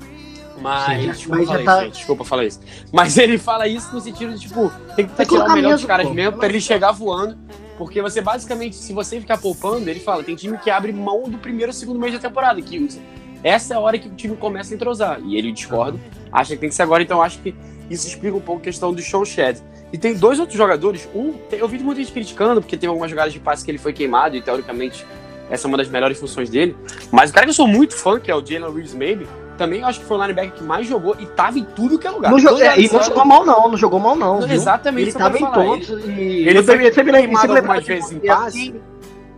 Mas, 0.60 1.02
Sim, 1.02 1.10
desculpa 1.10 1.38
mas 1.38 1.48
falar 1.48 1.64
tá- 1.64 1.82
isso, 1.86 1.96
desculpa 1.96 2.24
falar 2.24 2.44
isso. 2.44 2.60
Mas 2.92 3.16
ele 3.18 3.38
fala 3.38 3.66
isso 3.66 3.92
no 3.92 4.00
sentido 4.00 4.32
de, 4.34 4.40
tipo, 4.40 4.70
tem 4.94 5.06
que 5.06 5.14
que 5.14 5.26
tirar 5.26 5.46
o 5.46 5.52
melhor 5.52 5.74
dos 5.74 5.84
caras 5.84 6.06
pô. 6.06 6.14
mesmo 6.14 6.38
pra 6.38 6.48
ele 6.48 6.60
chegar 6.60 6.92
voando. 6.92 7.36
Porque 7.78 8.00
você 8.00 8.20
basicamente, 8.20 8.76
se 8.76 8.92
você 8.92 9.18
ficar 9.18 9.38
poupando, 9.38 9.88
ele 9.90 9.98
fala, 9.98 10.22
tem 10.22 10.36
time 10.36 10.56
que 10.58 10.70
abre 10.70 10.92
mão 10.92 11.22
do 11.24 11.38
primeiro 11.38 11.70
ou 11.70 11.72
segundo 11.72 11.98
mês 11.98 12.12
da 12.12 12.20
temporada, 12.20 12.60
que 12.62 12.78
usa. 12.78 13.00
Essa 13.42 13.74
é 13.74 13.76
a 13.76 13.80
hora 13.80 13.98
que 13.98 14.06
o 14.06 14.12
time 14.12 14.36
começa 14.36 14.72
a 14.72 14.76
entrosar. 14.76 15.18
E 15.24 15.36
ele 15.36 15.50
discorda, 15.50 15.98
acha 16.30 16.54
que 16.54 16.60
tem 16.60 16.68
que 16.68 16.74
ser 16.76 16.82
agora, 16.82 17.02
então 17.02 17.16
eu 17.18 17.22
acho 17.24 17.38
que 17.40 17.52
isso 17.90 18.06
explica 18.06 18.36
um 18.36 18.40
pouco 18.40 18.60
a 18.60 18.64
questão 18.64 18.92
do 18.92 19.02
Sean 19.02 19.24
Shed. 19.24 19.58
E 19.92 19.98
tem 19.98 20.14
dois 20.14 20.38
outros 20.40 20.56
jogadores, 20.56 21.08
um, 21.14 21.34
eu 21.50 21.68
vi 21.68 21.78
muita 21.78 22.00
gente 22.00 22.12
criticando, 22.12 22.60
porque 22.62 22.76
tem 22.76 22.88
algumas 22.88 23.10
jogadas 23.10 23.32
de 23.32 23.38
passe 23.38 23.64
que 23.64 23.70
ele 23.70 23.78
foi 23.78 23.92
queimado, 23.92 24.34
e 24.36 24.40
teoricamente 24.40 25.06
essa 25.50 25.66
é 25.66 25.68
uma 25.68 25.76
das 25.76 25.88
melhores 25.88 26.18
funções 26.18 26.48
dele. 26.48 26.74
Mas 27.10 27.30
o 27.30 27.32
cara 27.34 27.44
que 27.46 27.50
eu 27.50 27.54
sou 27.54 27.68
muito 27.68 27.94
fã, 27.94 28.18
que 28.18 28.30
é 28.30 28.34
o 28.34 28.44
Jalen 28.44 28.72
Reeves 28.72 28.94
Maybe, 28.94 29.26
também 29.58 29.80
eu 29.80 29.86
acho 29.86 30.00
que 30.00 30.06
foi 30.06 30.16
o 30.16 30.20
linebacker 30.22 30.52
que 30.54 30.64
mais 30.64 30.86
jogou 30.86 31.14
e 31.20 31.26
tava 31.26 31.58
em 31.58 31.64
tudo 31.64 31.98
que 31.98 32.06
é 32.06 32.10
lugar. 32.10 32.30
Não 32.30 32.38
jo- 32.38 32.48
Toda 32.48 32.64
é, 32.64 32.80
e 32.80 32.90
não 32.90 33.02
jogou 33.02 33.24
mal, 33.26 33.44
não. 33.44 33.68
Não 33.68 33.76
jogou 33.76 34.00
mal, 34.00 34.16
não. 34.16 34.50
Exatamente 34.50 35.08
Ele 35.10 35.16
eu 35.16 35.18
tava 35.18 35.38
em 35.38 35.46
todos. 35.52 35.88
E... 36.06 36.10
ele 36.48 36.58
eu 36.58 36.64
foi 36.64 36.74
também- 36.74 36.92
sempre 36.92 37.12
sempre 37.12 37.12
lembro- 37.12 37.56
algumas 37.58 37.84
vezes 37.84 38.12
em 38.12 38.16
e 38.16 38.20
passe. 38.26 38.46
assim- 38.46 38.74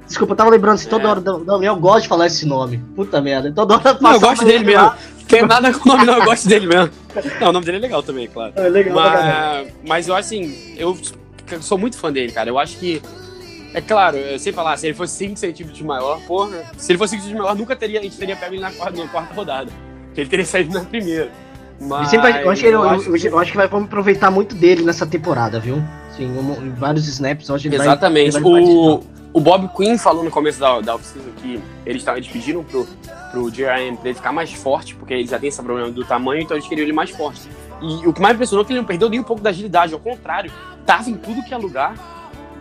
Desculpa, 0.06 0.34
eu 0.34 0.36
tava 0.36 0.50
lembrando 0.50 0.74
assim, 0.74 0.88
toda 0.88 1.04
É. 1.04 1.06
hora. 1.08 1.20
Não, 1.20 1.62
eu 1.64 1.76
gosto 1.76 2.02
de 2.02 2.08
falar 2.08 2.26
esse 2.26 2.46
nome. 2.46 2.76
Puta 2.94 3.20
merda. 3.22 3.50
Toda 3.52 3.74
hora 3.74 3.98
Não, 4.00 4.12
eu 4.12 4.20
gosto 4.20 4.44
dele 4.44 4.58
ele 4.58 4.64
mesmo. 4.66 4.82
lá. 4.82 4.98
Tem 5.28 5.42
nada 5.46 5.72
com 5.72 5.88
o 5.88 5.92
nome, 5.92 6.04
não, 6.04 6.18
eu 6.18 6.24
gosto 6.24 6.48
dele 6.48 6.66
mesmo. 6.66 6.90
Não, 7.40 7.48
o 7.48 7.52
nome 7.52 7.64
dele 7.66 7.78
é 7.78 7.80
legal 7.80 8.02
também, 8.02 8.26
claro. 8.28 8.52
É 8.56 8.68
legal. 8.68 8.94
Mas, 8.94 9.72
mas 9.86 10.08
eu 10.08 10.14
assim, 10.14 10.74
eu 10.76 10.96
sou 11.60 11.78
muito 11.78 11.96
fã 11.96 12.12
dele, 12.12 12.32
cara. 12.32 12.48
Eu 12.50 12.58
acho 12.58 12.76
que. 12.78 13.00
É 13.72 13.80
claro, 13.80 14.16
eu 14.16 14.38
sei 14.38 14.52
falar, 14.52 14.76
se 14.76 14.86
ele 14.86 14.94
fosse 14.94 15.14
5 15.16 15.36
centímetros 15.36 15.80
maior, 15.82 16.20
porra. 16.26 16.62
Se 16.76 16.92
ele 16.92 16.98
fosse 16.98 17.12
5 17.12 17.22
centímetros 17.22 17.44
maior, 17.50 17.56
nunca 17.58 17.74
teria, 17.74 17.98
a 17.98 18.02
gente 18.02 18.16
teria 18.16 18.36
pego 18.36 18.54
ele 18.54 18.62
na 18.62 18.70
quarta, 18.70 19.02
na 19.02 19.08
quarta 19.08 19.34
rodada. 19.34 19.70
Porque 20.06 20.20
ele 20.20 20.30
teria 20.30 20.44
saído 20.46 20.72
na 20.74 20.84
primeira. 20.84 21.30
Mas. 21.80 22.12
Vai- 22.12 22.44
eu, 22.44 22.50
acho 22.50 22.60
que 22.60 22.66
ele- 22.68 22.76
eu, 22.76 22.82
acho 22.88 23.16
eu- 23.16 23.32
eu 23.32 23.38
acho 23.38 23.50
que 23.50 23.56
vai, 23.56 23.66
vamos 23.66 23.86
aproveitar 23.86 24.30
muito 24.30 24.54
dele 24.54 24.84
nessa 24.84 25.04
temporada, 25.04 25.58
viu? 25.58 25.82
Sim, 26.16 26.26
um- 26.30 26.66
em 26.66 26.70
vários 26.70 27.08
snaps, 27.08 27.48
eu 27.48 27.54
acho 27.56 27.62
que 27.62 27.68
ele 27.68 27.78
vai- 27.78 27.86
Exatamente. 27.88 28.36
ele 28.36 28.42
vai 28.44 28.62
o, 28.62 29.02
o 29.34 29.40
Bob 29.40 29.68
Quinn 29.76 29.98
falou 29.98 30.22
no 30.22 30.30
começo 30.30 30.60
da, 30.60 30.80
da 30.80 30.94
oficina 30.94 31.24
que 31.42 31.60
eles, 31.84 32.04
tavam- 32.04 32.18
eles 32.18 32.30
pediram 32.30 32.62
pro, 32.62 32.86
pro 33.32 33.50
JRM 33.50 33.96
pra 33.96 34.08
ele 34.10 34.14
ficar 34.14 34.32
mais 34.32 34.52
forte, 34.52 34.94
porque 34.94 35.12
ele 35.12 35.26
já 35.26 35.40
tem 35.40 35.48
esse 35.48 35.60
problema 35.60 35.90
do 35.90 36.04
tamanho, 36.04 36.40
então 36.42 36.56
eles 36.56 36.68
queriam 36.68 36.84
ele 36.84 36.92
mais 36.92 37.10
forte. 37.10 37.42
E 37.82 38.06
o 38.06 38.12
que 38.12 38.20
mais 38.22 38.34
impressionou 38.34 38.62
é 38.62 38.66
que 38.66 38.72
ele 38.72 38.78
não 38.78 38.86
perdeu 38.86 39.10
nem 39.10 39.18
um 39.18 39.24
pouco 39.24 39.42
da 39.42 39.50
agilidade, 39.50 39.92
ao 39.92 39.98
contrário, 39.98 40.52
tava 40.86 41.10
em 41.10 41.14
tudo 41.16 41.42
que 41.42 41.52
é 41.52 41.56
lugar. 41.56 41.96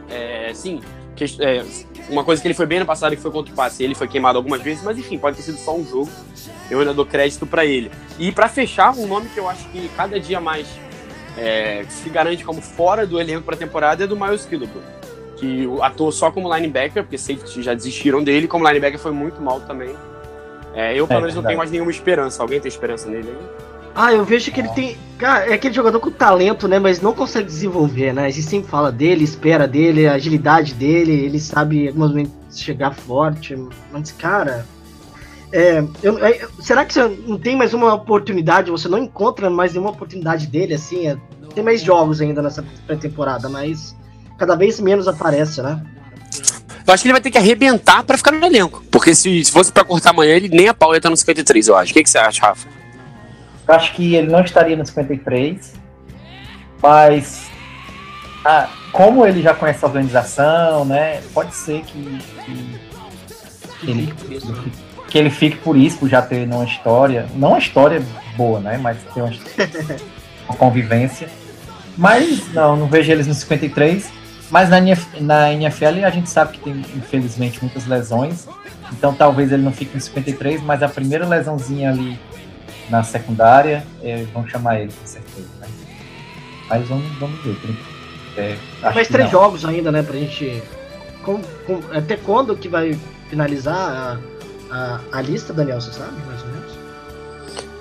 É, 0.09 0.49
assim, 0.49 0.81
que, 1.15 1.23
é, 1.39 1.63
uma 2.09 2.23
coisa 2.23 2.41
que 2.41 2.47
ele 2.47 2.55
foi 2.55 2.65
bem 2.65 2.79
no 2.79 2.87
passado, 2.87 3.15
que 3.15 3.21
foi 3.21 3.29
contra 3.31 3.53
o 3.53 3.55
passe, 3.55 3.83
ele 3.83 3.93
foi 3.93 4.07
queimado 4.07 4.39
algumas 4.39 4.61
vezes, 4.63 4.83
mas 4.83 4.97
enfim, 4.97 5.19
pode 5.19 5.37
ter 5.37 5.43
sido 5.43 5.59
só 5.59 5.75
um 5.75 5.85
jogo. 5.85 6.09
Eu 6.71 6.79
ainda 6.79 6.93
dou 6.93 7.05
crédito 7.05 7.45
pra 7.45 7.63
ele. 7.63 7.91
E 8.17 8.31
pra 8.31 8.49
fechar, 8.49 8.95
um 8.97 9.05
nome 9.05 9.29
que 9.29 9.39
eu 9.39 9.47
acho 9.47 9.69
que 9.69 9.89
cada 9.95 10.19
dia 10.19 10.41
mais 10.41 10.67
é, 11.37 11.85
se 11.87 12.09
garante 12.09 12.43
como 12.43 12.63
fora 12.63 13.05
do 13.05 13.21
elenco 13.21 13.43
pra 13.43 13.55
temporada 13.55 14.03
é 14.03 14.07
do 14.07 14.15
Miles 14.17 14.43
Killebrew 14.45 14.81
que 15.43 15.67
atuou 15.81 16.11
só 16.11 16.31
como 16.31 16.53
linebacker, 16.53 17.03
porque 17.03 17.17
safety 17.17 17.61
já 17.61 17.73
desistiram 17.73 18.23
dele, 18.23 18.47
como 18.47 18.65
linebacker 18.65 18.97
foi 18.97 19.11
muito 19.11 19.41
mal 19.41 19.59
também. 19.61 19.93
É, 20.73 20.97
eu, 20.97 21.05
pelo 21.05 21.19
É, 21.19 21.21
menos, 21.23 21.35
não 21.35 21.43
tenho 21.43 21.57
mais 21.57 21.69
nenhuma 21.69 21.91
esperança. 21.91 22.41
Alguém 22.41 22.59
tem 22.61 22.69
esperança 22.69 23.09
nele 23.09 23.29
aí? 23.29 23.45
Ah, 23.95 24.11
eu 24.13 24.23
vejo 24.25 24.51
que 24.51 24.59
ele 24.59 24.69
tem. 24.69 24.97
Cara, 25.19 25.45
é 25.45 25.53
aquele 25.53 25.73
jogador 25.73 25.99
com 25.99 26.09
talento, 26.09 26.67
né? 26.67 26.79
Mas 26.79 26.99
não 26.99 27.13
consegue 27.13 27.45
desenvolver, 27.45 28.11
né? 28.13 28.25
A 28.25 28.29
gente 28.29 28.47
sempre 28.47 28.69
fala 28.69 28.91
dele, 28.91 29.23
espera 29.23 29.67
dele, 29.67 30.07
a 30.07 30.13
agilidade 30.13 30.73
dele, 30.73 31.11
ele 31.11 31.39
sabe 31.39 31.83
em 31.83 31.87
alguns 31.89 32.09
momentos 32.09 32.33
chegar 32.57 32.91
forte. 32.95 33.55
Mas, 33.91 34.11
cara. 34.11 34.65
é, 35.51 35.83
eu- 36.01 36.25
é, 36.25 36.39
será 36.59 36.83
que 36.85 36.93
você 36.93 37.03
não 37.27 37.37
tem 37.37 37.55
mais 37.55 37.73
uma 37.75 37.93
oportunidade? 37.93 38.71
Você 38.71 38.87
não 38.87 38.97
encontra 38.97 39.47
mais 39.49 39.73
nenhuma 39.73 39.91
oportunidade 39.91 40.47
dele, 40.47 40.73
assim? 40.73 41.07
É, 41.07 41.17
tem 41.53 41.63
mais 41.63 41.81
jogos 41.81 42.19
ainda 42.19 42.41
nessa 42.41 42.65
pré-temporada, 42.87 43.47
mas 43.47 43.95
cada 44.43 44.57
vez 44.57 44.77
menos 44.77 45.07
aparece, 45.07 45.61
né? 45.61 45.81
Eu 46.85 46.93
acho 46.93 47.01
que 47.01 47.07
ele 47.07 47.13
vai 47.13 47.21
ter 47.21 47.31
que 47.31 47.37
arrebentar 47.37 48.03
pra 48.03 48.17
ficar 48.17 48.33
no 48.33 48.45
elenco. 48.45 48.83
Porque 48.91 49.15
se, 49.15 49.45
se 49.45 49.49
fosse 49.49 49.71
pra 49.71 49.85
cortar 49.85 50.09
amanhã, 50.09 50.35
ele 50.35 50.49
nem 50.49 50.67
a 50.67 50.73
pau 50.73 50.91
ia 50.91 50.97
estar 50.97 51.09
no 51.09 51.15
53, 51.15 51.69
eu 51.69 51.77
acho. 51.77 51.91
O 51.91 51.93
que, 51.93 52.03
que 52.03 52.09
você 52.09 52.17
acha, 52.17 52.45
Rafa? 52.45 52.67
Eu 53.65 53.73
acho 53.73 53.93
que 53.93 54.15
ele 54.15 54.29
não 54.29 54.41
estaria 54.41 54.75
no 54.75 54.85
53, 54.85 55.73
mas 56.81 57.45
ah, 58.43 58.67
como 58.91 59.25
ele 59.25 59.41
já 59.41 59.53
conhece 59.53 59.85
a 59.85 59.87
organização, 59.87 60.83
né? 60.83 61.21
Pode 61.33 61.55
ser 61.55 61.81
que, 61.83 62.19
que, 62.43 62.79
que 63.79 63.91
ele, 63.91 64.13
que 65.07 65.17
ele 65.17 65.29
fique 65.29 65.55
por 65.59 65.77
isso, 65.77 65.99
por 65.99 66.09
já 66.09 66.21
ter 66.21 66.45
uma 66.45 66.65
história, 66.65 67.27
não 67.33 67.49
uma 67.49 67.59
história 67.59 68.03
boa, 68.35 68.59
né? 68.59 68.77
Mas 68.77 68.97
ter 69.13 69.21
uma, 69.21 69.31
uma 70.49 70.57
convivência. 70.57 71.29
Mas 71.97 72.51
não, 72.53 72.75
não 72.75 72.87
vejo 72.87 73.09
eles 73.09 73.25
no 73.25 73.33
53. 73.33 74.22
Mas 74.53 74.69
na, 74.69 74.77
na 75.19 75.51
NFL 75.51 76.05
a 76.05 76.11
gente 76.11 76.29
sabe 76.29 76.51
que 76.51 76.59
tem, 76.59 76.73
infelizmente, 76.95 77.59
muitas 77.59 77.87
lesões. 77.87 78.47
Então 78.91 79.11
talvez 79.11 79.51
ele 79.51 79.63
não 79.63 79.73
fique 79.73 79.95
no 79.95 79.99
53, 79.99 80.61
mas 80.61 80.83
a 80.83 80.87
primeira 80.87 81.27
lesãozinha 81.27 81.89
ali 81.89 82.19
na 82.87 83.01
secundária, 83.01 83.83
é, 84.03 84.25
vão 84.31 84.47
chamar 84.47 84.79
ele, 84.79 84.93
com 84.93 85.07
certeza. 85.07 85.47
Né? 85.59 85.67
Mas 86.69 86.87
vamos, 86.87 87.11
vamos 87.17 87.43
ver. 87.43 87.57
É, 88.37 88.55
mais 88.93 89.07
três 89.07 89.25
não. 89.25 89.31
jogos 89.31 89.65
ainda, 89.65 89.91
né? 89.91 90.03
Pra 90.03 90.17
gente. 90.17 90.61
com- 91.23 91.41
com- 91.65 91.81
até 91.91 92.15
quando 92.15 92.55
que 92.55 92.69
vai 92.69 92.95
finalizar 93.31 93.75
a, 93.75 94.19
a, 94.69 94.99
a 95.13 95.21
lista, 95.23 95.51
Daniel? 95.51 95.81
Você 95.81 95.93
sabe, 95.93 96.13
mais 96.27 96.43
ou 96.43 96.47
menos? 96.49 96.71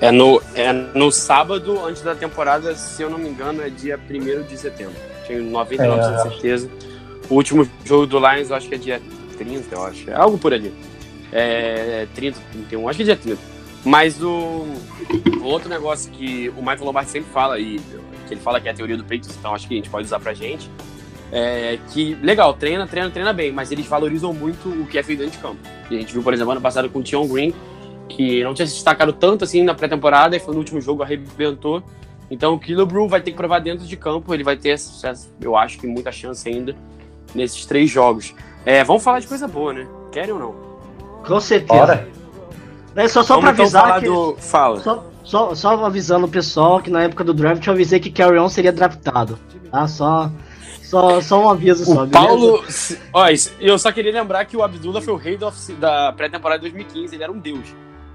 É 0.00 0.10
no, 0.10 0.42
é 0.54 0.72
no 0.72 1.12
sábado, 1.12 1.84
antes 1.84 2.00
da 2.00 2.14
temporada, 2.14 2.74
se 2.74 3.02
eu 3.02 3.10
não 3.10 3.18
me 3.18 3.28
engano, 3.28 3.60
é 3.60 3.68
dia 3.68 4.00
1 4.08 4.46
de 4.46 4.56
setembro. 4.56 5.11
Tenho 5.26 5.44
99% 5.50 5.80
É, 5.80 6.16
de 6.16 6.22
certeza. 6.22 6.70
O 7.30 7.34
último 7.34 7.68
jogo 7.84 8.06
do 8.06 8.18
Lions, 8.18 8.50
eu 8.50 8.56
acho 8.56 8.68
que 8.68 8.74
é 8.74 8.78
dia 8.78 9.02
30, 9.38 9.74
eu 9.74 9.84
acho. 9.84 10.10
É 10.10 10.14
algo 10.14 10.38
por 10.38 10.52
ali. 10.52 10.72
É 11.32 12.06
30, 12.14 12.38
31, 12.52 12.88
acho 12.88 12.96
que 12.96 13.02
é 13.02 13.06
dia 13.06 13.16
30. 13.16 13.38
Mas 13.84 14.22
o, 14.22 14.66
o 15.40 15.44
outro 15.44 15.68
negócio 15.68 16.10
que 16.12 16.50
o 16.50 16.60
Michael 16.60 16.84
Lombardi 16.84 17.10
sempre 17.10 17.32
fala, 17.32 17.58
e 17.58 17.80
que 18.28 18.34
ele 18.34 18.40
fala 18.40 18.60
que 18.60 18.68
é 18.68 18.70
a 18.70 18.74
teoria 18.74 18.96
do 18.96 19.02
Patriots, 19.02 19.36
então 19.38 19.54
acho 19.54 19.66
que 19.66 19.74
a 19.74 19.76
gente 19.76 19.90
pode 19.90 20.06
usar 20.06 20.20
pra 20.20 20.32
gente, 20.34 20.70
é 21.32 21.78
que, 21.88 22.14
legal, 22.22 22.52
treina, 22.54 22.86
treina, 22.86 23.10
treina 23.10 23.32
bem, 23.32 23.50
mas 23.50 23.72
eles 23.72 23.86
valorizam 23.86 24.32
muito 24.34 24.68
o 24.68 24.86
que 24.86 24.98
é 24.98 25.02
feito 25.02 25.20
dentro 25.20 25.34
de 25.34 25.38
campo. 25.38 25.58
E 25.90 25.96
a 25.96 26.00
gente 26.00 26.12
viu, 26.12 26.22
por 26.22 26.34
exemplo, 26.34 26.52
ano 26.52 26.60
passado 26.60 26.88
com 26.90 26.98
o 26.98 27.02
Tion 27.02 27.26
Green, 27.26 27.54
que 28.08 28.44
não 28.44 28.52
tinha 28.52 28.66
se 28.66 28.74
destacado 28.74 29.12
tanto 29.12 29.42
assim 29.42 29.62
na 29.64 29.74
pré-temporada, 29.74 30.36
e 30.36 30.38
foi 30.38 30.52
no 30.52 30.60
último 30.60 30.80
jogo, 30.80 31.02
arrebentou. 31.02 31.82
Então 32.32 32.54
o 32.54 32.58
Killebrew 32.58 33.06
vai 33.06 33.20
ter 33.20 33.30
que 33.30 33.36
provar 33.36 33.58
dentro 33.58 33.86
de 33.86 33.94
campo, 33.94 34.32
ele 34.32 34.42
vai 34.42 34.56
ter, 34.56 34.74
eu 35.38 35.54
acho 35.54 35.78
que 35.78 35.86
muita 35.86 36.10
chance 36.10 36.48
ainda 36.48 36.74
nesses 37.34 37.66
três 37.66 37.90
jogos. 37.90 38.34
É, 38.64 38.82
vamos 38.82 39.02
falar 39.04 39.20
de 39.20 39.26
coisa 39.26 39.46
boa, 39.46 39.74
né? 39.74 39.86
Querem 40.10 40.32
ou 40.32 40.38
não? 40.38 40.54
Com 41.26 41.38
certeza. 41.38 41.78
Bora. 41.86 42.08
É 42.96 43.06
só, 43.06 43.22
só 43.22 43.38
pra 43.38 43.50
então 43.50 43.64
avisar 43.64 43.82
falar 43.82 44.00
que. 44.00 44.06
do... 44.06 44.34
Fala. 44.38 44.80
Só, 44.80 45.04
só, 45.22 45.54
só 45.54 45.84
avisando 45.84 46.24
o 46.26 46.28
pessoal 46.28 46.80
que 46.80 46.88
na 46.90 47.02
época 47.02 47.22
do 47.22 47.34
draft 47.34 47.66
eu 47.66 47.74
avisei 47.74 48.00
que 48.00 48.10
Carry 48.10 48.38
On 48.38 48.48
seria 48.48 48.72
draftado. 48.72 49.38
Tá? 49.70 49.86
Só, 49.86 50.30
só, 50.82 51.20
só 51.20 51.44
um 51.44 51.50
aviso 51.50 51.84
só. 51.84 52.04
O 52.04 52.06
beleza? 52.06 52.26
Paulo. 52.26 52.64
se- 52.70 52.98
Ó, 53.12 53.26
eu 53.60 53.78
só 53.78 53.92
queria 53.92 54.12
lembrar 54.12 54.46
que 54.46 54.56
o 54.56 54.62
Abdullah 54.62 55.02
foi 55.02 55.12
o 55.12 55.16
rei 55.18 55.38
da 55.78 56.12
pré-temporada 56.12 56.62
de 56.62 56.70
2015, 56.70 57.14
ele 57.14 57.22
era 57.22 57.32
um 57.32 57.38
deus. 57.38 57.74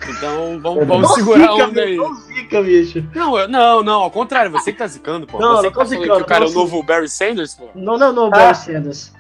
Então 0.10 0.60
vamos, 0.62 0.88
vamos 0.88 1.02
Não 1.10 1.16
segurar 1.16 1.52
zica, 1.52 1.66
onda 1.66 1.82
aí. 1.82 1.96
meu, 1.98 2.08
Não 2.10 2.16
zica, 2.16 2.62
bicho. 2.62 3.04
Não, 3.16 3.38
eu- 3.40 3.48
não, 3.48 3.84
não, 3.84 4.02
ao 4.02 4.12
contrário, 4.12 4.52
você 4.52 4.72
que 4.72 4.78
tá 4.78 4.88
zicando, 4.88 5.26
pô. 5.28 5.40
Não, 5.40 5.56
você 5.58 5.64
não 5.64 5.70
que 5.70 5.74
tô 5.74 5.80
tá 5.80 5.86
zicando, 5.86 6.16
que 6.16 6.22
o 6.22 6.26
cara 6.26 6.46
é 6.46 6.48
o 6.48 6.52
não, 6.52 6.60
novo 6.62 6.84
Barry 6.84 7.10
Sanders, 7.10 7.56
pô. 7.56 7.70
Não, 7.76 7.98
não, 7.98 8.14
não, 8.14 8.28
Ah. 8.28 8.30
Barry 8.30 8.56
Sanders. 8.56 9.14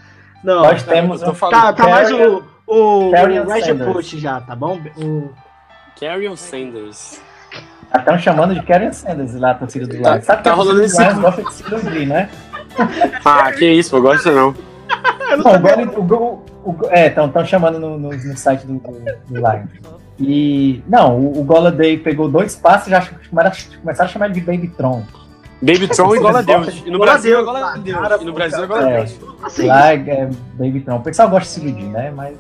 Não, 0.43 0.61
Nós 0.63 0.83
temos 0.83 1.21
eu 1.21 1.29
um 1.29 1.33
tá, 1.33 1.73
tá 1.73 1.87
mais 1.87 2.11
o, 2.11 2.43
o, 2.67 2.75
o 3.09 3.11
Reggie. 3.11 3.73
Bush 3.73 4.11
já, 4.11 4.39
tá 4.39 4.55
bom? 4.55 4.79
O, 4.97 5.31
Carrion 5.99 6.35
Sanders. 6.35 7.19
Estão 7.97 8.19
chamando 8.19 8.53
de 8.53 8.61
Karen 8.63 8.91
Sanders 8.91 9.33
lá, 9.35 9.53
torcida 9.55 9.87
do 9.87 10.01
Tá- 10.01 10.11
Lions. 10.13 10.25
Sabe 10.25 10.43
tá 10.43 10.51
a 10.51 10.53
rolando 10.53 10.83
esse- 10.83 11.13
gosta 11.15 11.41
de 11.43 11.53
se 11.53 11.63
iludir, 11.63 12.05
né? 12.05 12.29
Ah, 13.25 13.51
que 13.51 13.65
isso, 13.71 13.91
pô, 13.91 14.01
gosta 14.01 14.29
não. 14.31 14.53
Não, 15.43 15.51
agora 15.53 15.81
o, 15.83 15.99
o, 16.01 16.13
o, 16.13 16.45
é, 16.89 17.07
estão 17.07 17.45
chamando 17.45 17.79
no, 17.79 17.97
no, 17.97 18.09
no 18.09 18.37
site 18.37 18.65
do, 18.65 18.73
do, 18.75 18.91
do 19.29 19.35
Lions. 19.35 19.69
E, 20.19 20.81
não, 20.87 21.17
o, 21.19 21.39
o 21.41 21.43
Golladay 21.43 21.97
pegou 21.97 22.27
dois 22.27 22.55
passes 22.55 22.87
e 22.87 22.89
já 22.91 23.05
começaram, 23.29 23.51
começaram 23.81 24.09
a 24.09 24.11
chamar 24.11 24.25
ele 24.25 24.33
de 24.35 24.41
Baby 24.41 24.67
Tron. 24.69 25.03
Baby 25.61 25.87
Tron 25.87 26.15
igual 26.15 26.35
a 26.35 26.41
Deus. 26.41 26.83
E 26.85 26.89
no 26.91 26.99
Brasil 26.99 27.31
é 27.31 27.35
Deus, 27.35 27.47
igual 27.47 27.55
a 27.57 27.67
cara, 27.69 27.77
Deus. 27.79 28.21
E 28.21 28.25
no 28.25 28.33
Brasil 28.33 28.63
é 28.63 28.67
cara. 28.67 28.79
igual 28.79 28.79
a 28.79 28.91
É. 28.91 28.97
Deus. 29.03 29.19
assim, 29.43 29.65
Lá 29.67 29.93
é 29.93 30.29
Baby 30.53 30.79
Tron. 30.81 30.95
O 30.97 31.01
pessoal 31.01 31.29
gosta 31.29 31.45
de 31.47 31.49
se 31.49 31.67
iludir, 31.67 31.85
né? 31.89 32.11
Mas. 32.15 32.35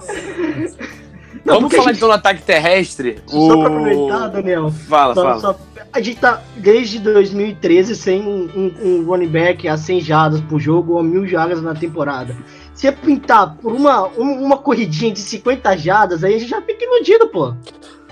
Não, 1.45 1.55
Vamos 1.55 1.71
falar 1.73 1.87
gente- 1.89 1.97
então 1.97 2.09
do 2.09 2.13
ataque 2.13 2.41
terrestre. 2.41 3.19
só 3.25 3.57
pra 3.57 3.67
aproveitar, 3.67 4.27
Daniel, 4.27 4.69
Fala, 4.71 5.13
Só- 5.15 5.21
fala. 5.23 5.39
só- 5.39 5.59
a 5.93 6.01
gente 6.01 6.19
tá 6.19 6.41
desde 6.57 6.99
2013 6.99 7.95
sem 7.95 8.21
um, 8.21 8.49
um- 8.55 8.73
um 8.83 9.05
running 9.05 9.29
back 9.29 9.67
a 9.67 9.77
100 9.77 10.01
jardas 10.01 10.41
por 10.41 10.59
jogo 10.59 10.93
ou 10.93 10.99
a 10.99 11.03
1000 11.03 11.25
jardas 11.27 11.61
na 11.61 11.73
temporada. 11.73 12.35
Se 12.77 12.91
pintar 12.91 13.55
por 13.57 13.73
uma, 13.73 14.07
um- 14.09 14.43
uma 14.43 14.57
corridinha 14.57 15.11
de 15.11 15.19
50 15.19 15.75
jardas, 15.77 16.23
aí 16.23 16.35
a 16.35 16.37
gente 16.39 16.49
já 16.49 16.61
fica 16.61 16.83
iludido, 16.85 17.27
pô. 17.29 17.47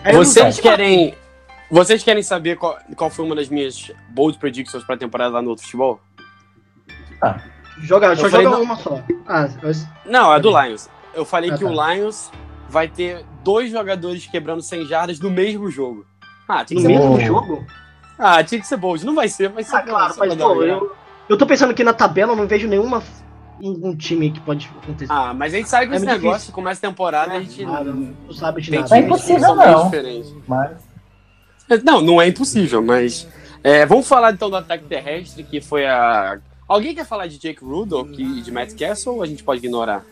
Aí 0.04 0.12
eu 0.12 0.14
não 0.14 0.26
Vocês 0.26 0.60
querem. 0.60 1.14
Vocês 1.70 2.04
querem 2.04 2.24
saber 2.24 2.58
qual, 2.58 2.78
qual 2.96 3.10
foi 3.10 3.26
uma 3.26 3.36
das 3.36 3.48
minhas 3.48 3.92
bold 4.10 4.38
predictions 4.40 4.84
pra 4.84 4.98
temporada 4.98 5.36
lá 5.36 5.42
no 5.42 5.50
outro 5.50 5.64
futebol? 5.66 6.00
Joga, 7.80 8.16
só 8.16 8.26
Eu 8.26 8.30
falei 8.30 8.46
joga 8.46 8.58
não- 8.58 8.64
uma 8.64 8.76
só. 8.76 9.02
Ah, 9.28 9.48
mas- 9.62 9.88
Não, 10.06 10.34
é 10.34 10.40
do 10.40 10.50
Lions. 10.50 10.90
Eu 11.14 11.26
falei 11.26 11.50
Ah, 11.52 11.58
que 11.58 11.64
tá. 11.64 11.70
o 11.70 11.92
Lions 11.94 12.32
vai 12.70 12.88
ter 12.88 13.26
dois 13.44 13.72
jogadores 13.72 14.26
quebrando 14.26 14.62
100 14.62 14.86
jardas 14.86 15.20
no 15.20 15.30
mesmo 15.30 15.70
jogo. 15.70 16.06
Ah, 16.48 16.64
tinha 16.66 16.80
no 16.80 16.88
que 16.88 16.94
ser 16.94 17.00
mesmo 17.00 17.10
bold. 17.12 17.26
jogo? 17.26 17.66
Ah, 18.18 18.44
tinha 18.44 18.62
que 18.62 18.68
ser 18.68 18.78
bold. 18.78 19.06
Não 19.06 19.14
vai 19.16 19.28
ser, 19.28 19.50
vai 19.50 19.64
ser. 19.64 19.76
Ah, 19.76 19.82
claro, 19.82 20.14
só 20.14 20.20
mas 20.26 20.36
pô, 20.36 20.64
eu, 20.64 20.96
eu 21.28 21.38
tô 21.38 21.46
pensando 21.46 21.74
que 21.74 21.84
na 21.84 21.94
tabela 21.94 22.32
eu 22.34 22.36
não 22.36 22.48
vejo 22.48 22.68
nenhuma 22.68 23.04
um, 23.62 23.90
um 23.90 23.96
time 23.96 24.32
que 24.32 24.40
pode 24.40 24.70
acontecer. 24.82 25.12
Ah, 25.12 25.34
mas 25.34 25.54
a 25.54 25.58
gente 25.58 25.70
sabe 25.70 25.88
que 25.88 25.94
É 25.94 25.98
esse 25.98 26.06
negócio 26.06 26.32
difícil. 26.32 26.54
começa 26.54 26.86
a 26.86 26.90
temporada, 26.90 27.34
a 27.34 27.40
gente 27.42 27.66
Nada, 27.66 27.94
não 27.94 28.34
sabe 28.34 28.62
de 28.62 28.72
tem 28.72 28.80
nada. 28.82 28.96
É 28.96 29.00
impossível, 29.00 29.56
meio 29.56 29.72
não. 29.72 29.92
mas 30.48 31.84
Não, 31.84 32.02
não 32.02 32.22
é 32.22 32.28
impossível, 32.28 32.82
mas. 32.82 33.28
é, 33.64 33.86
vamos 33.86 34.08
falar 34.08 34.34
então 34.34 34.50
do 34.50 34.56
ataque 34.56 34.86
terrestre, 34.86 35.44
que 35.44 35.62
foi 35.62 35.86
a. 35.86 36.40
Alguém 36.68 36.96
quer 36.96 37.06
falar 37.06 37.28
de 37.28 37.38
Jake 37.38 37.64
Rudolph 37.64 38.12
e 38.18 38.42
de 38.42 38.52
Matt 38.52 38.74
Castle 38.76 39.16
ou 39.16 39.24
a 39.24 39.28
gente 39.28 39.44
pode 39.44 39.60
ignorar? 39.66 40.04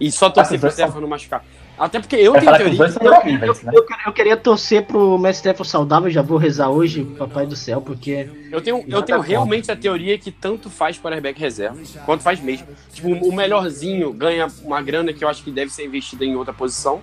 E 0.00 0.12
só 0.12 0.30
torcer 0.30 0.54
os 0.56 0.60
pro 0.60 0.70
Stefano 0.70 1.00
não 1.00 1.08
machucar. 1.08 1.44
Até 1.78 2.00
porque 2.00 2.16
eu 2.16 2.32
vai 2.32 2.40
tenho 2.40 2.56
teoria. 2.56 2.76
dois 2.78 2.92
são 2.94 3.06
horríveis, 3.06 3.62
né? 3.62 3.72
Eu, 3.74 3.82
queria- 3.84 4.02
eu 4.06 4.12
queria 4.12 4.36
torcer 4.36 4.84
pro 4.84 5.16
Mestre 5.18 5.48
Stafford 5.50 5.70
saudável, 5.70 6.10
já 6.10 6.22
vou 6.22 6.36
rezar 6.38 6.70
hoje, 6.70 7.04
papai 7.16 7.46
do 7.46 7.54
céu, 7.54 7.80
porque 7.80 8.28
Eu 8.50 8.60
tenho, 8.60 8.78
eu 8.88 9.02
tenho 9.02 9.18
contra. 9.18 9.22
realmente 9.22 9.70
a 9.70 9.76
teoria 9.76 10.18
que 10.18 10.30
tanto 10.32 10.68
faz 10.68 10.98
quarterback 10.98 11.38
reserva, 11.40 11.78
quanto 12.04 12.22
faz 12.22 12.40
mesmo. 12.40 12.66
Tipo, 12.92 13.08
o 13.08 13.32
melhorzinho 13.34 14.12
ganha 14.12 14.48
uma 14.64 14.82
grana 14.82 15.12
que 15.12 15.22
eu 15.22 15.28
acho 15.28 15.42
que 15.44 15.50
deve 15.50 15.70
ser 15.72 15.84
investida 15.86 16.24
em 16.24 16.34
outra 16.36 16.52
posição. 16.52 17.00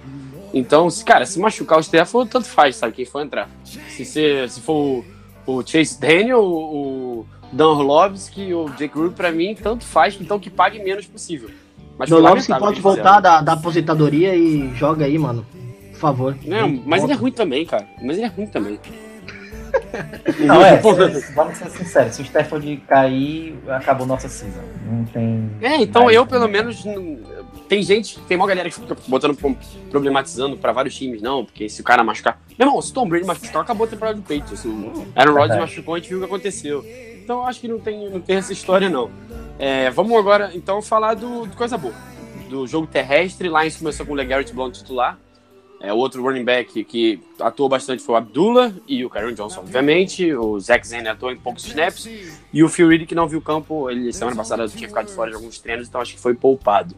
Então, 0.53 0.89
se, 0.89 1.03
cara, 1.03 1.25
se 1.25 1.39
machucar 1.39 1.79
o 1.79 1.83
Stefano, 1.83 2.25
tanto 2.25 2.47
faz, 2.47 2.75
sabe? 2.77 2.93
Quem 2.93 3.05
for 3.05 3.21
entrar. 3.21 3.49
Se, 3.63 4.05
ser, 4.05 4.49
se 4.49 4.61
for 4.61 5.03
o, 5.45 5.57
o 5.57 5.67
Chase 5.67 5.99
Daniel, 5.99 6.39
o, 6.43 7.19
o 7.21 7.25
Dan 7.51 7.67
Orlovsky, 7.69 8.53
o 8.53 8.69
Jake 8.69 8.95
Rudolph, 8.95 9.15
pra 9.15 9.31
mim, 9.31 9.55
tanto 9.55 9.83
faz, 9.85 10.17
então 10.19 10.39
que 10.39 10.49
pague 10.49 10.79
menos 10.83 11.05
possível. 11.05 11.49
Mas 11.97 12.09
pode 12.09 12.45
que 12.45 12.51
eles 12.53 12.79
voltar 12.79 13.19
da, 13.19 13.41
da 13.41 13.53
aposentadoria 13.53 14.35
e 14.35 14.73
joga 14.75 15.05
aí, 15.05 15.17
mano. 15.17 15.45
Por 15.91 15.99
favor. 15.99 16.37
Não, 16.45 16.81
mas 16.85 17.03
ele 17.03 17.13
é 17.13 17.15
ruim 17.15 17.31
também, 17.31 17.65
cara. 17.65 17.87
Mas 18.01 18.17
ele 18.17 18.25
é 18.25 18.29
ruim 18.29 18.47
também. 18.47 18.79
Não, 20.39 20.61
é, 20.61 20.77
se- 20.81 21.33
vamos 21.33 21.57
ser 21.57 21.69
sinceros, 21.69 22.15
se 22.15 22.21
o 22.21 22.25
Stafford 22.25 22.77
cair, 22.87 23.57
acabou 23.67 24.05
nossa 24.07 24.27
season. 24.29 24.59
Não 24.89 25.03
tem. 25.05 25.49
É, 25.61 25.77
então 25.81 26.09
eu 26.09 26.25
pelo 26.25 26.47
menos. 26.47 26.83
Tem 27.67 27.81
gente, 27.81 28.19
tem 28.21 28.37
uma 28.37 28.45
galera 28.45 28.69
que 28.69 28.75
fica 28.75 28.95
botando, 29.07 29.35
pro- 29.35 29.57
problematizando 29.89 30.55
pra 30.55 30.71
vários 30.71 30.95
times, 30.95 31.21
não, 31.21 31.43
porque 31.43 31.67
se 31.67 31.81
o 31.81 31.83
cara 31.83 32.03
machucar. 32.03 32.39
Meu 32.59 32.67
irmão, 32.67 32.81
se 32.81 32.91
o 32.91 32.93
Tom 32.93 33.07
Brady 33.07 33.25
machucar, 33.25 33.61
acabou 33.63 33.85
a 33.85 33.89
temporada 33.89 34.15
do 34.17 34.21
Patriots. 34.21 34.63
O 34.65 35.05
Aaron 35.15 35.33
Rodgers 35.33 35.59
machucou, 35.59 35.95
a 35.95 35.97
gente 35.97 36.09
viu 36.09 36.17
o 36.17 36.21
que 36.21 36.25
aconteceu. 36.27 36.85
Então 37.23 37.37
eu 37.39 37.45
acho 37.45 37.59
que 37.59 37.67
não 37.67 37.79
tem, 37.79 38.09
não 38.09 38.19
tem 38.21 38.35
essa 38.35 38.53
história, 38.53 38.87
não. 38.89 39.09
É, 39.57 39.89
vamos 39.89 40.17
agora, 40.17 40.51
então, 40.53 40.81
falar 40.81 41.13
do, 41.13 41.45
do 41.45 41.55
coisa 41.55 41.77
boa. 41.77 41.93
Do 42.49 42.67
jogo 42.67 42.85
terrestre. 42.87 43.47
Lions 43.47 43.77
começou 43.77 44.05
com 44.05 44.11
o 44.11 44.15
LeGarrette 44.15 44.53
Blount 44.53 44.73
titular. 44.75 45.17
É, 45.81 45.91
o 45.93 45.97
outro 45.97 46.23
running 46.23 46.43
back 46.43 46.83
que 46.85 47.21
atuou 47.39 47.67
bastante 47.69 48.01
foi 48.01 48.15
o 48.15 48.17
Abdullah 48.17 48.71
e 48.87 49.03
o 49.05 49.09
Karen 49.09 49.33
Johnson, 49.33 49.59
obviamente. 49.59 50.33
O 50.33 50.59
Zach 50.59 50.85
Zen 50.87 51.07
atuou 51.07 51.31
em 51.31 51.37
poucos 51.37 51.65
snaps. 51.65 52.07
E 52.51 52.63
o 52.63 52.69
Phil 52.69 52.87
Reed, 52.87 53.05
que 53.07 53.13
não 53.15 53.27
viu 53.27 53.39
o 53.39 53.41
campo, 53.41 53.89
ele 53.89 54.11
semana 54.13 54.35
passada 54.35 54.67
tinha 54.67 54.87
ficado 54.87 55.07
de 55.07 55.13
fora 55.13 55.29
de 55.29 55.35
alguns 55.35 55.59
treinos, 55.59 55.87
então 55.87 55.99
acho 56.01 56.13
que 56.13 56.19
foi 56.19 56.33
poupado. 56.33 56.95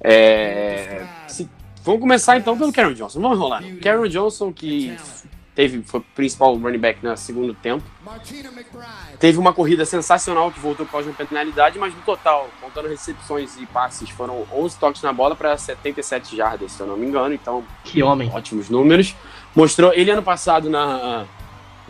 É, 0.00 1.04
se- 1.28 1.48
vamos 1.82 2.00
começar 2.00 2.36
então 2.36 2.58
pelo 2.58 2.72
Karen 2.72 2.94
Johnson. 2.94 3.20
Vamos 3.20 3.38
enrolar. 3.38 3.62
Karen 3.82 4.08
Johnson, 4.08 4.52
que 4.52 4.96
teve, 5.56 5.82
foi 5.82 6.00
o 6.00 6.02
principal 6.14 6.54
running 6.54 6.78
back 6.78 7.02
no 7.02 7.16
segundo 7.16 7.54
tempo. 7.54 7.82
Teve 9.18 9.38
uma 9.38 9.54
corrida 9.54 9.86
sensacional 9.86 10.52
que 10.52 10.60
voltou 10.60 10.84
por 10.84 10.92
causa 10.92 11.10
de 11.10 11.16
uma 11.18 11.26
penalidade, 11.26 11.78
mas 11.78 11.94
no 11.94 12.02
total, 12.02 12.48
contando 12.60 12.86
recepções 12.88 13.56
e 13.56 13.64
passes, 13.64 14.10
foram 14.10 14.46
11 14.52 14.76
toques 14.76 15.00
na 15.02 15.14
bola 15.14 15.34
para 15.34 15.56
77 15.56 16.36
jardas, 16.36 16.72
se 16.72 16.80
eu 16.80 16.86
não 16.86 16.96
me 16.98 17.06
engano. 17.06 17.34
Então, 17.34 17.64
Que 17.82 18.02
homem. 18.02 18.30
ótimos 18.32 18.68
números. 18.68 19.16
Mostrou, 19.54 19.94
ele 19.94 20.10
ano 20.10 20.22
passado 20.22 20.68
na, 20.68 21.24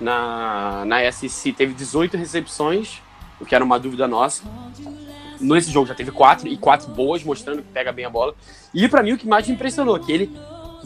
na, 0.01 0.85
na 0.87 1.13
SEC 1.13 1.53
teve 1.53 1.75
18 1.75 2.17
recepções, 2.17 3.03
o 3.41 3.45
que 3.45 3.53
era 3.53 3.65
uma 3.65 3.81
dúvida 3.81 4.07
nossa. 4.07 4.45
Nesse 5.41 5.73
jogo 5.73 5.89
já 5.89 5.95
teve 5.95 6.13
quatro, 6.13 6.47
e 6.47 6.57
quatro 6.57 6.89
boas, 6.93 7.25
mostrando 7.25 7.63
que 7.63 7.69
pega 7.73 7.91
bem 7.93 8.05
a 8.05 8.11
bola. 8.11 8.33
E 8.73 8.89
pra 8.89 9.03
mim 9.03 9.13
o 9.13 9.19
que 9.19 9.27
mais 9.27 9.47
me 9.49 9.55
impressionou, 9.55 9.99
que 9.99 10.13
ele 10.13 10.31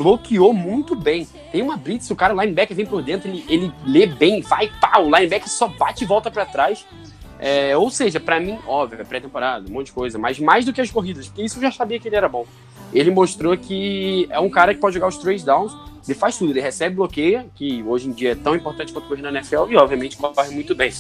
bloqueou 0.01 0.55
muito 0.55 0.97
bem. 0.97 1.29
Tem 1.53 1.61
uma 1.61 1.77
blitz, 1.77 2.11
o 2.11 2.17
cara, 2.17 2.35
o 2.35 2.41
linebacker 2.41 2.75
vem 2.75 2.87
por 2.87 3.03
dentro, 3.03 3.29
ele, 3.29 3.45
ele 3.47 3.73
lê 3.85 4.07
bem, 4.07 4.41
vai, 4.41 4.71
pá, 4.81 4.99
o 4.99 5.05
linebacker 5.05 5.47
só 5.47 5.69
bate 5.69 6.05
e 6.05 6.07
volta 6.07 6.31
pra 6.31 6.47
trás. 6.47 6.87
É, 7.39 7.77
ou 7.77 7.91
seja, 7.91 8.19
pra 8.19 8.41
mim, 8.41 8.59
óbvio, 8.67 8.99
é 8.99 9.05
pré-temporada, 9.05 9.69
um 9.69 9.73
monte 9.73 9.87
de 9.87 9.93
coisa, 9.93 10.19
mas 10.19 10.39
mais 10.39 10.65
do 10.65 10.73
que 10.73 10.81
as 10.81 10.91
corridas, 10.91 11.27
porque 11.27 11.43
isso 11.43 11.59
eu 11.59 11.63
já 11.63 11.71
sabia 11.71 12.01
que 12.01 12.09
ele 12.09 12.17
era 12.17 12.29
bom. 12.29 12.47
Ele 12.95 13.11
mostrou 13.11 13.57
que 13.57 14.27
é 14.31 14.41
um 14.41 14.49
cara 14.49 14.75
que 14.75 14.81
pode 14.81 14.95
jogar 14.95 15.09
os 15.09 15.19
três 15.19 15.45
downs, 15.45 15.77
ele 16.09 16.19
faz 16.19 16.39
tudo, 16.39 16.53
ele 16.53 16.61
recebe 16.61 16.97
bloqueia, 16.97 17.47
que 17.55 17.83
hoje 17.83 18.09
em 18.09 18.13
dia 18.13 18.33
é 18.33 18.35
tão 18.35 18.57
importante 18.57 18.93
quanto 18.93 19.07
correr 19.07 19.23
na 19.23 19.29
NFL, 19.29 19.67
e 19.69 19.77
obviamente 19.77 20.17
corre 20.17 20.51
muito 20.51 20.75
bem. 20.75 20.93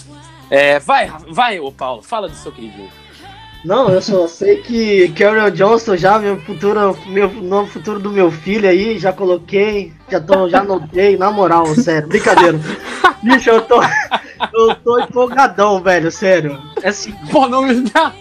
É, 0.50 0.78
vai, 0.78 1.10
vai, 1.28 1.58
ô 1.58 1.72
Paulo, 1.72 2.02
fala 2.02 2.28
do 2.28 2.34
seu 2.34 2.52
queridinho. 2.52 2.90
Não, 3.64 3.90
eu 3.90 4.00
só 4.00 4.26
sei 4.26 4.62
que 4.62 5.08
Carol 5.10 5.50
Johnson 5.50 5.94
já, 5.96 6.18
meu 6.18 6.40
futuro, 6.40 6.96
meu 7.06 7.30
novo 7.30 7.70
futuro 7.70 8.00
do 8.00 8.10
meu 8.10 8.30
filho 8.30 8.66
aí, 8.66 8.98
já 8.98 9.12
coloquei, 9.12 9.92
já 10.10 10.18
tô, 10.18 10.48
já 10.48 10.60
anotei, 10.60 11.18
na 11.18 11.30
moral, 11.30 11.66
sério, 11.74 12.08
brincadeira. 12.08 12.58
Bicho, 13.22 13.50
eu 13.50 13.60
tô, 13.60 13.82
eu 14.54 14.74
tô 14.76 14.98
empolgadão, 14.98 15.82
velho, 15.82 16.10
sério. 16.10 16.58
É 16.82 16.88
assim, 16.88 17.12
Pô, 17.30 17.46
não 17.46 17.62
me 17.62 17.82
dá. 17.82 18.14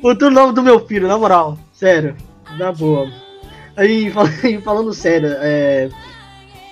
futuro 0.00 0.30
novo 0.30 0.52
do 0.54 0.62
meu 0.62 0.80
filho, 0.86 1.06
na 1.06 1.18
moral, 1.18 1.58
sério, 1.74 2.16
na 2.58 2.72
boa. 2.72 3.06
Aí, 3.76 4.10
falando 4.64 4.94
sério, 4.94 5.28
é, 5.40 5.90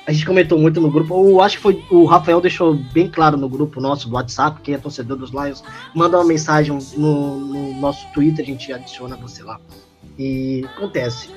a 0.07 0.13
gente 0.13 0.27
comentou 0.27 0.59
muito 0.59 0.81
no 0.81 0.91
grupo. 0.91 1.15
Eu 1.15 1.41
acho 1.41 1.57
que 1.57 1.63
foi 1.63 1.85
o 1.91 2.05
Rafael 2.05 2.41
deixou 2.41 2.75
bem 2.75 3.09
claro 3.09 3.37
no 3.37 3.49
grupo 3.49 3.81
nosso 3.81 4.09
do 4.09 4.15
WhatsApp, 4.15 4.61
quem 4.63 4.75
é 4.75 4.79
torcedor 4.79 5.17
dos 5.17 5.31
Lions, 5.31 5.63
manda 5.95 6.19
uma 6.19 6.25
mensagem 6.25 6.77
no, 6.97 7.39
no 7.39 7.81
nosso 7.81 8.07
Twitter, 8.13 8.45
a 8.45 8.47
gente 8.49 8.73
adiciona 8.73 9.17
você 9.17 9.43
lá. 9.43 9.59
E 10.19 10.65
acontece. 10.77 11.31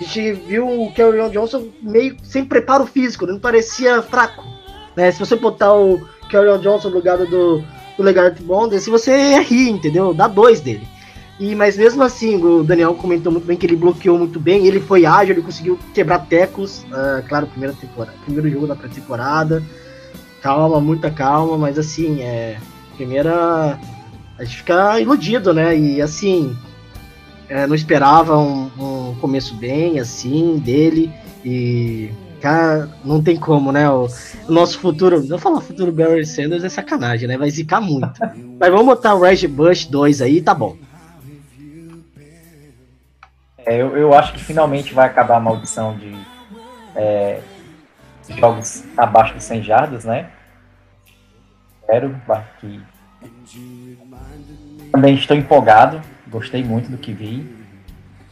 A 0.00 0.04
gente 0.04 0.32
viu 0.32 0.66
o 0.66 0.92
Kerryon 0.92 1.30
Johnson 1.30 1.68
meio 1.82 2.16
sem 2.22 2.44
preparo 2.44 2.86
físico, 2.86 3.26
não 3.26 3.38
parecia 3.38 4.02
fraco. 4.02 4.44
Né? 4.96 5.10
Se 5.12 5.18
você 5.18 5.36
botar 5.36 5.74
o 5.74 6.00
Kerryon 6.28 6.58
Johnson 6.58 6.88
no 6.88 6.96
lugar 6.96 7.18
do, 7.18 7.26
do 7.96 8.02
Legarrette 8.02 8.42
Bond, 8.42 8.78
se 8.80 8.90
você 8.90 9.40
rir, 9.40 9.70
entendeu? 9.70 10.14
Dá 10.14 10.28
dois 10.28 10.60
dele. 10.60 10.86
E, 11.40 11.54
mas 11.54 11.74
mesmo 11.74 12.02
assim, 12.02 12.36
o 12.36 12.62
Daniel 12.62 12.94
comentou 12.94 13.32
muito 13.32 13.46
bem 13.46 13.56
que 13.56 13.64
ele 13.64 13.74
bloqueou 13.74 14.18
muito 14.18 14.38
bem, 14.38 14.66
ele 14.66 14.78
foi 14.78 15.06
ágil, 15.06 15.34
ele 15.34 15.40
conseguiu 15.40 15.78
quebrar 15.94 16.18
tecos. 16.26 16.82
Uh, 16.82 17.26
claro, 17.26 17.46
primeira 17.46 17.74
temporada, 17.74 18.14
primeiro 18.26 18.50
jogo 18.50 18.66
da 18.66 18.76
pré-temporada. 18.76 19.62
Calma, 20.42 20.78
muita 20.82 21.10
calma, 21.10 21.56
mas 21.56 21.78
assim, 21.78 22.20
é. 22.20 22.58
Primeira. 22.94 23.78
A 24.38 24.44
gente 24.44 24.58
fica 24.58 25.00
iludido, 25.00 25.54
né? 25.54 25.74
E 25.74 26.02
assim. 26.02 26.54
É, 27.48 27.66
não 27.66 27.74
esperava 27.74 28.36
um, 28.36 28.70
um, 28.78 29.14
começo 29.18 29.54
bem, 29.54 29.98
assim, 29.98 30.58
dele. 30.58 31.10
E. 31.42 32.10
Cara, 32.42 32.90
não 33.02 33.22
tem 33.22 33.36
como, 33.36 33.72
né? 33.72 33.88
O, 33.88 34.06
o 34.46 34.52
nosso 34.52 34.78
futuro. 34.78 35.24
Não 35.24 35.38
falar 35.38 35.62
futuro 35.62 35.90
Barry 35.90 36.26
Sanders 36.26 36.64
é 36.64 36.68
sacanagem, 36.68 37.26
né? 37.26 37.38
Vai 37.38 37.50
zicar 37.50 37.80
muito. 37.80 38.12
mas 38.60 38.70
vamos 38.70 38.84
botar 38.84 39.14
o 39.14 39.20
Reg 39.20 39.46
Bush 39.46 39.86
2 39.86 40.20
aí, 40.20 40.42
tá 40.42 40.54
bom. 40.54 40.76
É, 43.66 43.76
eu, 43.76 43.96
eu 43.96 44.14
acho 44.14 44.32
que 44.32 44.42
finalmente 44.42 44.94
vai 44.94 45.06
acabar 45.06 45.36
a 45.36 45.40
maldição 45.40 45.96
de 45.96 46.16
é, 46.94 47.40
jogos 48.38 48.84
abaixo 48.96 49.34
de 49.34 49.44
100 49.44 49.62
jardas, 49.62 50.04
né? 50.04 50.30
Espero 51.80 52.20
que. 52.60 52.80
Também 54.92 55.14
estou 55.14 55.36
empolgado, 55.36 56.00
gostei 56.28 56.64
muito 56.64 56.90
do 56.90 56.98
que 56.98 57.12
vi. 57.12 57.58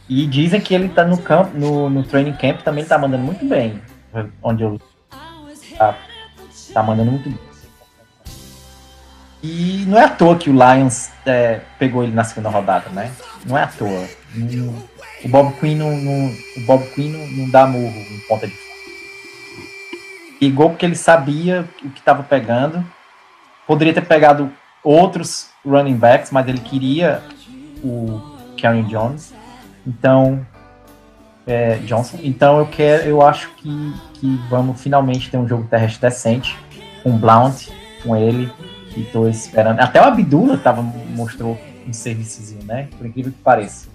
E 0.07 0.25
dizem 0.25 0.59
que 0.59 0.73
ele 0.73 0.89
tá 0.89 1.05
no 1.05 1.21
campo, 1.21 1.55
no, 1.55 1.89
no 1.89 2.03
training 2.03 2.33
camp 2.33 2.61
também 2.61 2.83
tá 2.83 2.97
mandando 2.97 3.23
muito 3.23 3.45
bem. 3.45 3.81
Onde 4.41 4.63
eu. 4.63 4.79
Tá, 5.77 5.95
tá 6.73 6.83
mandando 6.83 7.11
muito 7.11 7.29
bem. 7.29 7.39
E 9.41 9.85
não 9.87 9.97
é 9.97 10.03
à 10.03 10.09
toa 10.09 10.37
que 10.37 10.49
o 10.49 10.53
Lions 10.53 11.11
é, 11.25 11.61
pegou 11.77 12.03
ele 12.03 12.13
na 12.13 12.23
segunda 12.23 12.49
rodada, 12.49 12.89
né? 12.89 13.11
Não 13.45 13.57
é 13.57 13.63
à 13.63 13.67
toa. 13.67 14.07
Não, 14.35 14.88
o 15.23 15.27
Bob 15.27 15.53
Quinn 15.59 15.75
não, 15.75 15.91
não, 15.97 16.27
o 16.57 16.61
Bob 16.61 16.83
Quinn 16.93 17.11
não, 17.11 17.27
não 17.27 17.49
dá 17.49 17.67
murro 17.67 17.99
em 18.11 18.19
ponta 18.27 18.47
de 18.47 18.53
Ligou 20.41 20.69
porque 20.69 20.85
ele 20.85 20.95
sabia 20.95 21.67
o 21.83 21.89
que 21.89 21.99
estava 21.99 22.23
pegando. 22.23 22.85
Poderia 23.67 23.93
ter 23.93 24.05
pegado 24.05 24.49
outros 24.83 25.49
running 25.65 25.97
backs, 25.97 26.31
mas 26.31 26.47
ele 26.47 26.59
queria 26.59 27.21
o 27.83 28.21
Karen 28.59 28.83
Jones. 28.83 29.33
Então, 29.85 30.45
é, 31.45 31.75
Johnson. 31.79 32.19
Então 32.23 32.59
eu 32.59 32.67
quero, 32.67 33.03
eu 33.09 33.21
acho 33.21 33.49
que, 33.55 33.93
que 34.13 34.39
vamos 34.49 34.81
finalmente 34.81 35.29
ter 35.29 35.37
um 35.37 35.47
jogo 35.47 35.67
terrestre 35.67 36.09
decente 36.09 36.57
com 37.03 37.17
Blount, 37.17 37.67
com 38.03 38.15
ele. 38.15 38.51
E 38.95 39.03
tô 39.03 39.27
esperando. 39.27 39.79
Até 39.79 40.01
o 40.01 40.05
Abdullah 40.05 40.57
tava, 40.57 40.81
mostrou 40.81 41.59
um 41.87 41.93
serviçozinho, 41.93 42.63
né? 42.63 42.87
Por 42.97 43.05
incrível 43.05 43.31
que 43.31 43.37
pareça. 43.39 43.87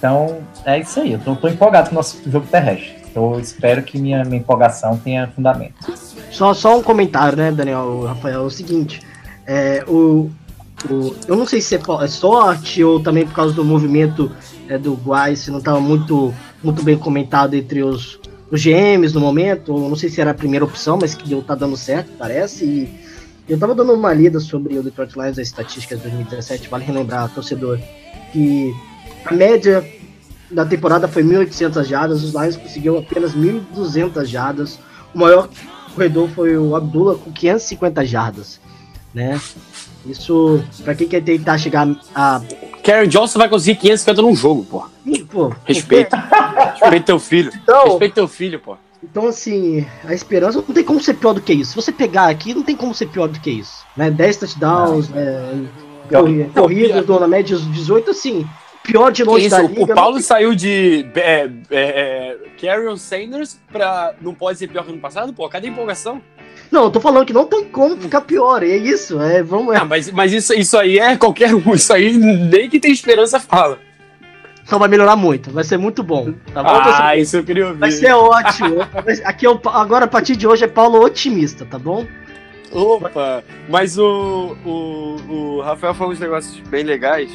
Então, 0.00 0.38
é 0.64 0.80
isso 0.80 0.98
aí. 0.98 1.12
Eu 1.12 1.18
tô, 1.18 1.36
tô 1.36 1.46
empolgado 1.46 1.90
com 1.90 1.94
o 1.94 1.96
nosso 1.96 2.18
jogo 2.28 2.46
terrestre. 2.46 2.96
Eu 3.14 3.38
espero 3.38 3.82
que 3.82 3.98
minha, 3.98 4.24
minha 4.24 4.38
empolgação 4.38 4.96
tenha 4.96 5.28
fundamento. 5.28 5.74
Só, 6.30 6.54
só 6.54 6.78
um 6.78 6.82
comentário, 6.82 7.36
né, 7.36 7.52
Daniel, 7.52 8.04
Rafael? 8.06 8.42
É 8.42 8.44
o 8.46 8.50
seguinte: 8.50 9.02
é, 9.46 9.84
o, 9.86 10.30
o, 10.88 11.14
eu 11.28 11.36
não 11.36 11.46
sei 11.46 11.60
se 11.60 11.76
é, 11.76 11.80
é 12.02 12.06
sorte 12.06 12.82
ou 12.82 12.98
também 12.98 13.26
por 13.26 13.34
causa 13.34 13.52
do 13.52 13.62
movimento 13.62 14.32
é, 14.68 14.78
do 14.78 14.94
Guay, 14.94 15.36
se 15.36 15.50
não 15.50 15.58
estava 15.58 15.80
muito, 15.80 16.32
muito 16.62 16.82
bem 16.82 16.96
comentado 16.96 17.54
entre 17.54 17.82
os, 17.82 18.18
os 18.50 18.64
GMs 18.64 19.12
no 19.12 19.20
momento, 19.20 19.74
ou 19.74 19.86
não 19.86 19.96
sei 19.96 20.08
se 20.08 20.18
era 20.18 20.30
a 20.30 20.34
primeira 20.34 20.64
opção, 20.64 20.96
mas 20.98 21.14
que 21.14 21.28
deu, 21.28 21.42
tá 21.42 21.54
dando 21.54 21.76
certo, 21.76 22.10
parece. 22.16 22.64
E 22.64 23.00
eu 23.46 23.58
tava 23.58 23.74
dando 23.74 23.92
uma 23.92 24.14
lida 24.14 24.40
sobre 24.40 24.78
o 24.78 24.82
Detroit 24.82 25.12
Lions, 25.14 25.38
as 25.38 25.48
estatísticas 25.48 25.98
de 25.98 26.04
2017, 26.04 26.68
vale 26.68 26.84
relembrar, 26.84 27.28
torcedor, 27.34 27.78
que 28.32 28.72
a 29.24 29.32
média 29.34 29.84
da 30.50 30.64
temporada 30.64 31.06
foi 31.08 31.22
1.800 31.22 31.84
jardas, 31.84 32.22
os 32.22 32.32
Lions 32.32 32.56
conseguiram 32.56 32.98
apenas 32.98 33.34
1.200 33.34 34.24
jardas. 34.24 34.78
O 35.14 35.18
maior 35.18 35.48
corredor 35.94 36.28
foi 36.30 36.56
o 36.56 36.74
Abdullah 36.76 37.16
com 37.16 37.30
550 37.32 38.04
jardas, 38.06 38.60
né? 39.14 39.40
Isso, 40.06 40.64
pra 40.82 40.94
quem 40.94 41.06
quer 41.08 41.22
tentar 41.22 41.58
chegar 41.58 41.86
a. 42.14 42.40
Karen 42.82 43.06
Johnson 43.06 43.38
vai 43.38 43.48
conseguir 43.48 43.78
550 43.78 44.22
num 44.22 44.34
jogo, 44.34 44.64
pô. 44.64 44.84
Pô, 45.30 45.52
Respeita. 45.64 46.16
Respeita 46.80 47.06
teu 47.06 47.18
filho. 47.20 47.52
Então- 47.62 47.84
Respeita 47.84 48.14
teu 48.14 48.28
filho, 48.28 48.58
pô. 48.58 48.76
Então, 49.02 49.26
assim, 49.28 49.86
a 50.04 50.12
esperança 50.12 50.58
não 50.66 50.74
tem 50.74 50.84
como 50.84 51.00
ser 51.02 51.14
pior 51.14 51.32
do 51.32 51.40
que 51.40 51.52
isso. 51.54 51.70
Se 51.70 51.76
você 51.76 51.90
pegar 51.92 52.28
aqui, 52.28 52.52
não 52.54 52.62
tem 52.62 52.76
como 52.76 52.94
ser 52.94 53.06
pior 53.06 53.28
do 53.28 53.40
que 53.40 53.50
isso. 53.50 53.84
Né? 53.96 54.10
10 54.10 54.36
touchdowns, 54.38 55.08
né? 55.08 55.66
corri- 56.10 56.50
corridas, 56.54 57.06
na 57.08 57.26
média 57.28 57.56
dos 57.56 57.66
18, 57.72 58.10
assim, 58.10 58.46
pior 58.92 59.10
de 59.10 59.24
longe 59.24 59.46
isso, 59.46 59.56
da 59.56 59.64
o 59.64 59.68
liga. 59.68 59.94
Paulo 59.94 60.16
não 60.16 60.22
saiu 60.22 60.54
de 60.54 61.06
é, 61.14 61.50
é, 61.50 61.50
é, 61.70 62.38
Carrion 62.60 62.96
Sanders 62.96 63.58
pra. 63.70 64.14
Não 64.20 64.34
pode 64.34 64.58
ser 64.58 64.68
pior 64.68 64.84
que 64.84 64.90
ano 64.90 65.00
passado? 65.00 65.32
Pô, 65.32 65.48
cadê 65.48 65.68
a 65.68 65.70
empolgação? 65.70 66.20
Não, 66.70 66.84
eu 66.84 66.90
tô 66.90 67.00
falando 67.00 67.26
que 67.26 67.32
não 67.32 67.46
tem 67.46 67.64
como 67.64 67.96
ficar 67.96 68.20
pior. 68.20 68.62
É 68.62 68.76
isso, 68.76 69.20
é, 69.20 69.42
vamos, 69.42 69.74
Ah, 69.74 69.84
mas, 69.84 70.10
mas 70.10 70.32
isso, 70.32 70.52
isso 70.54 70.76
aí 70.78 70.98
é 70.98 71.16
qualquer 71.16 71.54
um. 71.54 71.74
Isso 71.74 71.92
aí 71.92 72.16
nem 72.16 72.68
que 72.68 72.78
tem 72.78 72.92
esperança 72.92 73.40
fala. 73.40 73.78
Então 74.62 74.78
vai 74.78 74.88
melhorar 74.88 75.16
muito, 75.16 75.50
vai 75.50 75.64
ser 75.64 75.78
muito 75.78 76.00
bom. 76.00 76.32
Tá 76.54 76.62
bom? 76.62 76.70
Ah, 76.72 77.16
isso 77.16 77.36
eu 77.36 77.42
queria 77.44 77.66
ouvir. 77.66 77.78
Vai 77.80 77.90
ser 77.90 78.12
ótimo. 78.12 78.76
Aqui 79.24 79.44
é 79.44 79.50
o, 79.50 79.60
agora 79.64 80.04
a 80.04 80.08
partir 80.08 80.36
de 80.36 80.46
hoje 80.46 80.64
é 80.64 80.68
Paulo 80.68 81.02
otimista, 81.02 81.64
tá 81.66 81.76
bom? 81.76 82.06
Opa! 82.70 83.42
Mas 83.68 83.98
o, 83.98 84.56
o, 84.64 85.16
o 85.28 85.60
Rafael 85.60 85.92
falou 85.92 86.12
uns 86.12 86.20
negócios 86.20 86.60
bem 86.68 86.84
legais. 86.84 87.30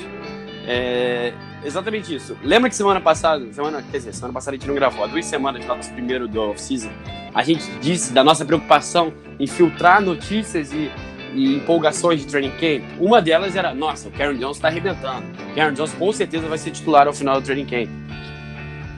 É 0.67 1.33
exatamente 1.65 2.13
isso. 2.13 2.37
Lembra 2.43 2.69
que 2.69 2.75
semana 2.75 3.01
passada, 3.01 3.51
semana, 3.51 3.83
quer 3.91 3.97
dizer, 3.97 4.13
semana 4.13 4.33
passada 4.33 4.55
a 4.55 4.59
gente 4.59 4.67
não 4.67 4.75
gravou, 4.75 5.03
há 5.03 5.07
duas 5.07 5.25
semanas, 5.25 5.65
nosso 5.65 5.91
primeiro 5.91 6.27
do 6.27 6.39
off-season, 6.41 6.91
a 7.33 7.43
gente 7.43 7.69
disse 7.81 8.13
da 8.13 8.23
nossa 8.23 8.45
preocupação 8.45 9.11
em 9.39 9.47
filtrar 9.47 10.01
notícias 10.01 10.71
e, 10.71 10.91
e 11.33 11.55
empolgações 11.55 12.21
de 12.21 12.27
training 12.27 12.51
camp. 12.51 12.83
Uma 12.99 13.21
delas 13.21 13.55
era, 13.55 13.73
nossa, 13.73 14.07
o 14.07 14.11
Karen 14.11 14.37
Jones 14.37 14.59
tá 14.59 14.67
arrebentando. 14.67 15.25
O 15.51 15.55
Karen 15.55 15.73
Jones 15.73 15.93
com 15.93 16.11
certeza 16.13 16.47
vai 16.47 16.57
ser 16.57 16.71
titular 16.71 17.07
ao 17.07 17.13
final 17.13 17.41
do 17.41 17.45
training 17.45 17.65
camp. 17.65 17.89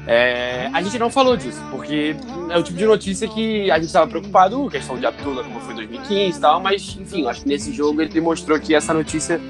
É, 0.09 0.69
a 0.71 0.81
gente 0.81 0.97
não 0.97 1.09
falou 1.09 1.35
disso, 1.35 1.61
porque 1.69 2.15
é 2.49 2.57
o 2.57 2.63
tipo 2.63 2.77
de 2.77 2.85
notícia 2.85 3.27
que 3.27 3.69
a 3.69 3.75
gente 3.75 3.87
estava 3.87 4.07
preocupado, 4.07 4.69
questão 4.69 4.97
de 4.97 5.05
Abdullah, 5.05 5.43
como 5.43 5.59
foi 5.59 5.73
em 5.73 5.77
2015 5.77 6.37
e 6.37 6.41
tal, 6.41 6.61
mas, 6.61 6.97
enfim, 6.97 7.27
acho 7.27 7.41
que 7.41 7.49
nesse 7.49 7.73
jogo 7.73 8.01
ele 8.01 8.09
demonstrou 8.09 8.57
que 8.57 8.73
essa 8.73 8.93
notícia 8.93 9.41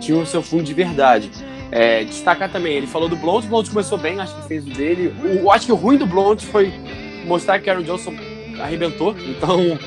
tinha 0.00 0.16
o 0.16 0.24
seu 0.24 0.42
fundo 0.42 0.62
de 0.62 0.72
verdade. 0.72 1.30
É, 1.70 2.04
destacar 2.04 2.50
também, 2.50 2.76
ele 2.76 2.86
falou 2.86 3.08
do 3.08 3.16
Blount, 3.16 3.44
o 3.44 3.48
Blount 3.48 3.68
começou 3.68 3.98
bem, 3.98 4.20
acho 4.20 4.34
que 4.36 4.48
fez 4.48 4.66
o 4.66 4.70
dele. 4.70 5.12
O, 5.42 5.50
acho 5.50 5.66
que 5.66 5.72
o 5.72 5.76
ruim 5.76 5.96
do 5.96 6.06
Blount 6.06 6.42
foi 6.42 6.72
mostrar 7.26 7.58
que 7.58 7.68
o 7.68 7.72
Aaron 7.72 7.82
Johnson 7.82 8.14
arrebentou, 8.60 9.14
então. 9.18 9.60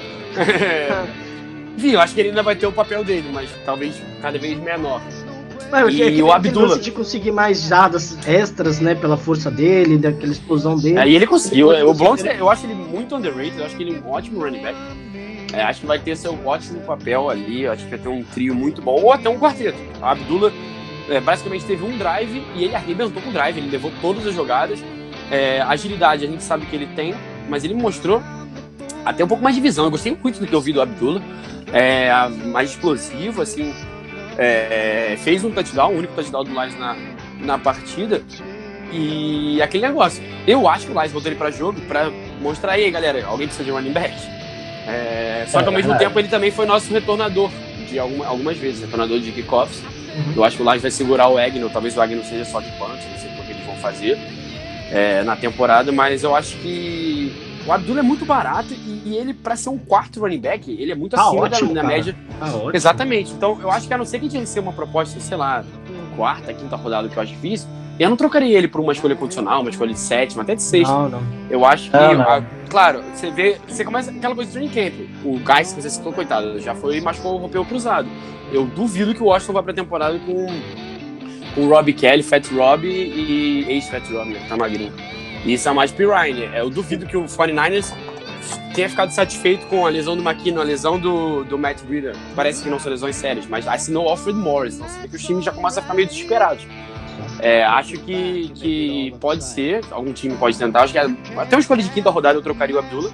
enfim, 1.77 1.91
eu 1.91 2.01
acho 2.01 2.13
que 2.13 2.19
ele 2.19 2.29
ainda 2.29 2.43
vai 2.43 2.55
ter 2.55 2.67
o 2.67 2.71
papel 2.71 3.03
dele, 3.03 3.29
mas 3.33 3.49
talvez 3.65 3.95
cada 4.21 4.37
vez 4.37 4.59
menor. 4.59 5.01
Mas, 5.71 5.93
E 5.93 6.01
é 6.01 6.11
que 6.11 6.21
o 6.21 6.31
Abdullah? 6.31 6.79
de 6.79 6.91
conseguir 6.91 7.31
mais 7.31 7.61
jardas 7.61 8.17
extras, 8.27 8.79
né? 8.79 8.95
Pela 8.95 9.15
força 9.15 9.51
dele, 9.51 9.97
daquela 9.97 10.31
explosão 10.31 10.75
dele. 10.75 10.97
Aí 10.97 11.15
ele 11.15 11.27
conseguiu. 11.27 11.71
Ele 11.71 11.83
O 11.83 11.93
Blount, 11.93 12.21
eu 12.25 12.49
acho 12.49 12.65
ele 12.65 12.73
muito 12.73 13.15
underrated, 13.15 13.59
eu 13.59 13.65
acho 13.65 13.75
que 13.75 13.83
ele 13.83 13.95
é 13.95 13.99
um 13.99 14.11
ótimo 14.11 14.41
running 14.41 14.61
back. 14.61 14.77
É, 15.53 15.63
acho 15.63 15.81
que 15.81 15.87
vai 15.87 15.99
ter 15.99 16.15
seu 16.15 16.37
ótimo 16.45 16.79
papel 16.81 17.29
ali, 17.29 17.67
acho 17.67 17.83
que 17.83 17.89
vai 17.89 17.99
ter 17.99 18.09
um 18.09 18.23
trio 18.23 18.53
muito 18.53 18.81
bom, 18.81 19.01
ou 19.01 19.11
até 19.11 19.29
um 19.29 19.39
quarteto. 19.39 19.77
A 20.01 20.11
Abdullah 20.11 20.51
é, 21.09 21.19
basicamente 21.19 21.65
teve 21.65 21.83
um 21.83 21.97
drive 21.97 22.43
e 22.55 22.63
ele 22.63 22.75
arrebentou 22.75 23.21
com 23.21 23.29
o 23.29 23.33
drive, 23.33 23.57
ele 23.57 23.69
levou 23.69 23.91
todas 24.01 24.25
as 24.27 24.33
jogadas. 24.33 24.79
É, 25.31 25.61
agilidade 25.61 26.25
a 26.25 26.27
gente 26.27 26.43
sabe 26.43 26.65
que 26.65 26.75
ele 26.75 26.87
tem, 26.87 27.13
mas 27.47 27.63
ele 27.63 27.73
mostrou 27.73 28.21
até 29.05 29.23
um 29.23 29.27
pouco 29.27 29.43
mais 29.43 29.55
de 29.55 29.61
visão. 29.61 29.85
Eu 29.85 29.91
gostei 29.91 30.17
muito 30.21 30.39
do 30.39 30.47
que 30.47 30.53
eu 30.53 30.61
vi 30.61 30.73
do 30.73 30.81
Abdullah. 30.81 31.21
É, 31.71 32.11
mais 32.47 32.71
explosivo, 32.71 33.41
assim. 33.41 33.73
é, 34.37 35.17
fez 35.23 35.43
um 35.43 35.51
touchdown, 35.51 35.93
o 35.93 35.97
único 35.97 36.13
touchdown 36.15 36.43
do 36.43 36.51
Lions 36.51 36.77
na, 36.79 36.95
na 37.41 37.57
partida. 37.59 38.21
E 38.91 39.61
aquele 39.61 39.85
negócio. 39.87 40.23
Eu 40.47 40.67
acho 40.67 40.87
que 40.87 40.91
o 40.91 40.99
Lions 40.99 41.11
botou 41.11 41.29
ele 41.29 41.37
pra 41.37 41.51
jogo 41.51 41.79
pra 41.81 42.09
mostrar 42.41 42.71
aí, 42.73 42.89
galera, 42.89 43.23
alguém 43.27 43.45
precisa 43.47 43.63
de 43.65 43.71
running 43.71 43.91
back. 43.91 44.15
É, 44.87 45.45
só 45.47 45.59
É, 45.59 45.61
que 45.61 45.67
ao 45.67 45.73
mesmo 45.73 45.89
verdade. 45.89 45.99
tempo 46.05 46.19
ele 46.19 46.27
também 46.27 46.49
foi 46.49 46.65
nosso 46.65 46.91
retornador 46.91 47.51
de 47.87 47.99
alguma- 47.99 48.25
algumas 48.25 48.57
vezes, 48.57 48.81
retornador 48.81 49.19
de 49.19 49.31
kickoffs. 49.31 49.83
Uhum. 50.15 50.33
Eu 50.37 50.43
acho 50.43 50.57
que 50.57 50.63
o 50.63 50.69
Lions 50.69 50.81
vai 50.81 50.91
segurar 50.91 51.27
o 51.29 51.37
Agnew, 51.37 51.69
talvez 51.69 51.95
o 51.97 52.01
Agnew 52.01 52.23
seja 52.23 52.45
só 52.45 52.59
de 52.59 52.69
punch, 52.71 53.07
não 53.11 53.17
sei 53.19 53.29
como 53.31 53.43
que 53.43 53.51
eles 53.51 53.65
vão 53.65 53.75
fazer 53.75 54.17
é, 54.91 55.23
na 55.23 55.35
temporada, 55.35 55.91
mas 55.91 56.23
eu 56.23 56.35
acho 56.35 56.57
que 56.57 57.31
o 57.67 57.71
Abdullah 57.71 57.99
é 57.99 58.03
muito 58.03 58.25
barato 58.25 58.73
e, 58.73 59.01
e 59.05 59.17
ele, 59.17 59.33
pra 59.33 59.55
ser 59.55 59.69
um 59.69 59.77
quarto 59.77 60.19
running 60.21 60.39
back, 60.39 60.71
ele 60.71 60.91
é 60.91 60.95
muito 60.95 61.15
Tá 61.15 61.23
acima 61.27 61.43
ótimo, 61.43 61.73
da, 61.73 61.81
cara. 61.81 61.93
média. 61.93 62.15
Ótimo. 62.41 62.71
Exatamente. 62.73 63.31
Então, 63.31 63.59
eu 63.61 63.69
acho 63.69 63.87
que 63.87 63.93
a 63.93 63.97
não 63.97 64.05
ser 64.05 64.19
que 64.19 64.25
a 64.25 64.29
gente 64.29 64.39
receba 64.39 64.67
uma 64.67 64.73
proposta, 64.73 65.19
sei 65.19 65.37
lá, 65.37 65.63
quarta, 66.15 66.53
quinta 66.53 66.75
rodada, 66.75 67.07
que 67.07 67.15
eu 67.17 67.21
acho 67.21 67.33
difícil, 67.33 67.67
eu 67.99 68.09
não 68.09 68.15
trocaria 68.17 68.57
ele 68.57 68.67
por 68.67 68.81
uma 68.81 68.93
escolha 68.93 69.15
condicional, 69.15 69.61
uma 69.61 69.69
escolha 69.69 69.93
de 69.93 69.99
sétima, 69.99 70.41
até 70.41 70.55
de 70.55 70.63
sexta. 70.63 70.91
Não, 70.93 71.09
não. 71.09 71.21
Eu 71.49 71.65
acho 71.65 71.91
que, 71.91 71.97
Não, 71.97 72.13
não. 72.15 72.21
a- 72.29 72.41
claro, 72.69 73.03
você 73.13 73.29
vê, 73.29 73.57
você 73.67 73.83
começa 73.83 74.09
aquela 74.09 74.33
coisa 74.33 74.49
do 74.49 74.53
training 74.53 74.69
camp. 74.73 74.93
O 75.23 75.37
Guys, 75.39 75.73
que 75.73 75.81
você 75.81 75.89
citou, 75.89 76.13
coitado, 76.13 76.59
já 76.59 76.73
foi 76.73 76.99
machucou, 77.01 77.37
rompeu 77.37 77.61
o 77.61 77.65
cruzado. 77.65 78.07
Eu 78.51 78.65
duvido 78.65 79.13
que 79.13 79.21
o 79.21 79.27
Washington 79.27 79.53
vá 79.53 79.63
pra 79.63 79.73
temporada 79.73 80.19
com 80.19 80.47
com 81.55 81.67
Rob 81.67 81.91
Kelly, 81.93 82.21
Fat 82.21 82.45
Rob 82.53 82.87
e 82.87 83.65
ex-Fat 83.67 84.03
Rob, 84.11 84.29
né, 84.29 84.39
tá 84.47 84.55
magrinho. 84.55 84.93
E 85.45 85.57
Samaj 85.57 85.91
Pirine. 85.93 86.47
Eu 86.53 86.69
duvido 86.69 87.05
que 87.07 87.17
o 87.17 87.23
49ers 87.23 87.91
tenha 88.75 88.87
ficado 88.87 89.11
satisfeito 89.11 89.65
com 89.65 89.85
a 89.85 89.89
lesão 89.89 90.15
do 90.15 90.21
McKinnon, 90.21 90.61
a 90.61 90.63
lesão 90.63 90.99
do, 90.99 91.43
do 91.43 91.57
Matt 91.57 91.81
Breeder. 91.81 92.15
Parece 92.35 92.63
que 92.63 92.69
não 92.69 92.79
são 92.79 92.91
lesões 92.91 93.15
sérias, 93.15 93.47
mas 93.47 93.67
assinou 93.67 94.05
o 94.05 94.09
Alfred 94.09 94.37
Morris. 94.37 94.75
Então 94.75 94.87
você 94.87 94.99
vê 94.99 95.07
que 95.07 95.15
os 95.15 95.23
times 95.23 95.43
já 95.43 95.51
começam 95.51 95.79
a 95.79 95.81
ficar 95.81 95.95
meio 95.95 96.07
desesperados. 96.07 96.65
É, 97.39 97.63
acho 97.63 97.97
que, 97.99 98.51
que 98.55 99.15
pode 99.19 99.43
ser, 99.43 99.81
algum 99.91 100.13
time 100.13 100.35
pode 100.35 100.57
tentar. 100.57 100.81
Acho 100.83 100.93
que 100.93 100.99
é- 100.99 101.09
até 101.37 101.55
uma 101.55 101.61
escolha 101.61 101.81
de 101.81 101.89
quinta 101.89 102.09
rodada 102.09 102.37
eu 102.37 102.41
trocaria 102.43 102.75
o 102.75 102.79
Abdullah. 102.79 103.11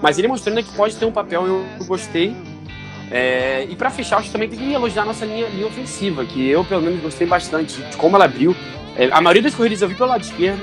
Mas 0.00 0.18
ele 0.18 0.28
mostrando 0.28 0.62
que 0.62 0.72
pode 0.72 0.96
ter 0.96 1.04
um 1.04 1.12
papel, 1.12 1.46
eu 1.46 1.64
gostei. 1.86 2.34
É, 3.12 3.66
e 3.68 3.76
pra 3.76 3.90
fechar, 3.90 4.16
acho 4.16 4.28
que 4.28 4.32
também 4.32 4.48
tem 4.48 4.58
que 4.58 4.72
elogiar 4.72 5.02
a 5.02 5.06
nossa 5.06 5.26
linha, 5.26 5.46
linha 5.48 5.66
ofensiva, 5.66 6.24
que 6.24 6.48
eu 6.48 6.64
pelo 6.64 6.80
menos 6.80 6.98
gostei 7.02 7.26
bastante 7.26 7.82
de 7.82 7.96
como 7.98 8.16
ela 8.16 8.24
abriu. 8.24 8.56
É, 8.96 9.10
a 9.12 9.20
maioria 9.20 9.42
das 9.42 9.54
corridas 9.54 9.82
eu 9.82 9.88
vi 9.88 9.94
pelo 9.94 10.08
lado 10.08 10.22
esquerdo. 10.22 10.60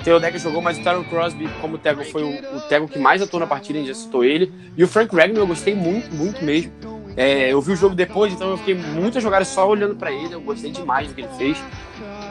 O 0.00 0.02
Theo 0.04 0.18
Decker 0.18 0.40
jogou, 0.40 0.60
mas 0.60 0.76
o 0.76 0.82
Tyron 0.82 1.04
Crosby, 1.04 1.48
como 1.60 1.78
Tego, 1.78 2.04
foi 2.04 2.24
o, 2.24 2.56
o 2.56 2.60
Tego 2.62 2.88
que 2.88 2.98
mais 2.98 3.22
atuou 3.22 3.38
na 3.38 3.46
partida, 3.46 3.78
a 3.78 3.82
gente 3.82 3.88
já 3.88 3.94
citou 3.94 4.24
ele. 4.24 4.52
E 4.76 4.82
o 4.82 4.88
Frank 4.88 5.14
Regnor 5.14 5.38
eu 5.38 5.46
gostei 5.46 5.74
muito, 5.74 6.12
muito 6.14 6.44
mesmo. 6.44 6.72
É, 7.16 7.52
eu 7.52 7.60
vi 7.60 7.72
o 7.72 7.76
jogo 7.76 7.94
depois, 7.94 8.32
então 8.32 8.50
eu 8.50 8.56
fiquei 8.56 8.74
muitas 8.74 9.22
jogadas 9.22 9.46
só 9.46 9.68
olhando 9.68 9.94
pra 9.94 10.10
ele. 10.10 10.34
Eu 10.34 10.40
gostei 10.40 10.72
demais 10.72 11.06
do 11.06 11.14
que 11.14 11.20
ele 11.20 11.30
fez. 11.38 11.56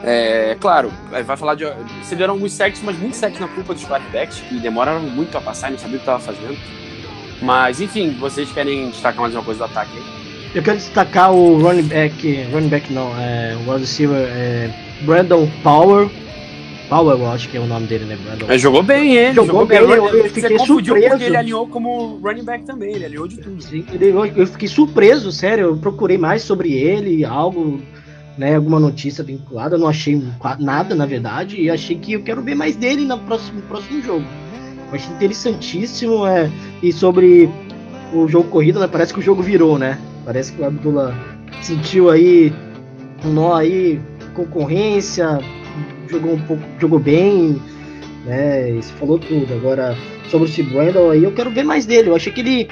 É, 0.04 0.56
claro, 0.60 0.92
vai 1.24 1.36
falar 1.38 1.54
de. 1.54 1.64
Se 2.02 2.14
deram 2.14 2.34
alguns 2.34 2.52
sacks, 2.52 2.82
mas 2.82 2.98
muitos 2.98 3.18
sacks 3.18 3.40
na 3.40 3.48
culpa 3.48 3.72
dos 3.72 3.84
quarterbacks, 3.84 4.40
que 4.40 4.60
demoraram 4.60 5.00
muito 5.00 5.36
a 5.38 5.40
passar, 5.40 5.70
não 5.70 5.78
sabia 5.78 5.96
o 5.96 6.00
que 6.00 6.02
estava 6.02 6.20
fazendo. 6.20 6.83
Mas, 7.44 7.78
enfim, 7.80 8.16
vocês 8.18 8.50
querem 8.50 8.88
destacar 8.90 9.20
mais 9.20 9.34
uma 9.34 9.42
coisa 9.42 9.58
do 9.58 9.64
ataque 9.64 9.90
aí? 9.98 10.02
Eu 10.54 10.62
quero 10.62 10.78
destacar 10.78 11.30
o 11.32 11.58
running 11.58 11.82
back, 11.82 12.42
running 12.52 12.68
back 12.68 12.90
não, 12.92 13.12
é, 13.20 13.54
o 13.56 13.70
wide 13.70 13.80
receiver 13.82 14.16
é, 14.16 14.70
Brandon 15.02 15.46
Power. 15.62 16.08
Power, 16.88 17.18
eu 17.18 17.26
acho 17.30 17.48
que 17.48 17.56
é 17.56 17.60
o 17.60 17.66
nome 17.66 17.86
dele, 17.86 18.04
né? 18.04 18.16
Brandon. 18.24 18.46
Ele 18.48 18.58
jogou 18.58 18.82
bem 18.82 19.14
ele, 19.16 19.34
Jogou 19.34 19.66
bem, 19.66 19.78
eu- 19.78 19.90
eu 19.90 20.22
Você 20.22 20.28
fiquei 20.30 20.58
surpreso. 20.58 21.08
porque 21.08 21.24
ele 21.24 21.36
alinhou 21.36 21.66
como 21.66 22.18
running 22.22 22.44
back 22.44 22.64
também, 22.64 22.94
ele 22.94 23.04
alinhou 23.04 23.26
de 23.28 23.36
tudo. 23.38 23.62
Sim, 23.62 23.84
eu, 24.00 24.24
eu 24.26 24.46
fiquei 24.46 24.68
surpreso, 24.68 25.30
sério. 25.32 25.64
Eu 25.66 25.76
procurei 25.76 26.16
mais 26.16 26.42
sobre 26.42 26.72
ele, 26.72 27.24
algo, 27.24 27.80
né, 28.38 28.54
alguma 28.56 28.78
notícia 28.80 29.22
vinculada. 29.24 29.74
Eu 29.76 29.80
não 29.80 29.88
achei 29.88 30.22
nada, 30.60 30.94
na 30.94 31.04
verdade, 31.04 31.60
e 31.60 31.68
achei 31.68 31.96
que 31.96 32.12
eu 32.12 32.22
quero 32.22 32.40
ver 32.42 32.54
mais 32.54 32.76
dele 32.76 33.04
no 33.04 33.18
próximo, 33.18 33.60
próximo 33.62 34.00
jogo. 34.02 34.24
Achei 34.92 35.12
interessantíssimo. 35.14 36.26
É, 36.26 36.50
e 36.82 36.92
sobre 36.92 37.48
o 38.12 38.28
jogo 38.28 38.48
corrido, 38.48 38.78
né, 38.80 38.86
parece 38.86 39.12
que 39.12 39.20
o 39.20 39.22
jogo 39.22 39.42
virou, 39.42 39.78
né? 39.78 39.98
Parece 40.24 40.52
que 40.52 40.62
o 40.62 40.66
Abdullah 40.66 41.14
sentiu 41.62 42.10
aí 42.10 42.52
um 43.24 43.30
nó 43.30 43.54
aí, 43.54 44.00
concorrência, 44.34 45.38
jogou 46.08 46.34
um 46.34 46.40
pouco, 46.40 46.62
jogou 46.80 46.98
bem, 46.98 47.60
né? 48.24 48.72
Você 48.72 48.92
falou 48.94 49.18
tudo. 49.18 49.52
Agora, 49.54 49.96
sobre 50.30 50.48
esse 50.48 50.62
Brandon 50.62 51.10
aí, 51.10 51.24
eu 51.24 51.32
quero 51.32 51.50
ver 51.50 51.64
mais 51.64 51.84
dele. 51.86 52.08
Eu 52.10 52.16
achei 52.16 52.32
que 52.32 52.40
ele 52.40 52.68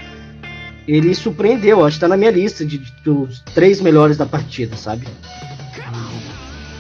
ele 0.87 1.15
surpreendeu, 1.15 1.85
acho 1.85 1.95
que 1.97 2.01
tá 2.01 2.09
na 2.09 2.17
minha 2.17 2.31
lista 2.33 2.65
de, 2.65 2.79
de- 2.79 2.93
dos 3.05 3.41
três 3.55 3.81
melhores 3.81 4.17
da 4.17 4.27
partida, 4.27 4.77
sabe? 4.77 5.07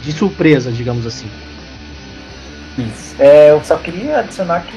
De 0.02 0.10
surpresa, 0.12 0.72
digamos 0.72 1.06
assim. 1.06 1.26
Isso. 2.78 3.14
É, 3.18 3.50
eu 3.50 3.62
só 3.62 3.76
queria 3.76 4.18
adicionar 4.18 4.66
que 4.66 4.76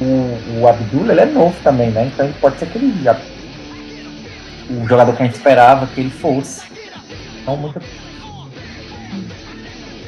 o, 0.00 0.60
o 0.60 0.68
Abdullah 0.68 1.12
ele 1.12 1.20
é 1.20 1.26
novo 1.26 1.54
também, 1.62 1.90
né? 1.90 2.10
Então 2.12 2.30
pode 2.40 2.58
ser 2.58 2.66
que 2.66 2.78
ele 2.78 3.02
já, 3.02 3.16
o 4.70 4.88
jogador 4.88 5.14
que 5.14 5.22
a 5.22 5.26
gente 5.26 5.36
esperava 5.36 5.86
que 5.86 6.00
ele 6.00 6.10
fosse. 6.10 6.62
Então 7.42 7.56
muito 7.56 7.80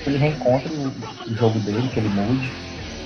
que 0.03 0.11
ele 0.11 0.19
reencontre 0.19 0.73
o, 0.73 0.93
o 1.31 1.35
jogo 1.37 1.59
dele, 1.61 1.89
que 1.93 2.01
ele 2.01 2.09
mude. 2.09 2.51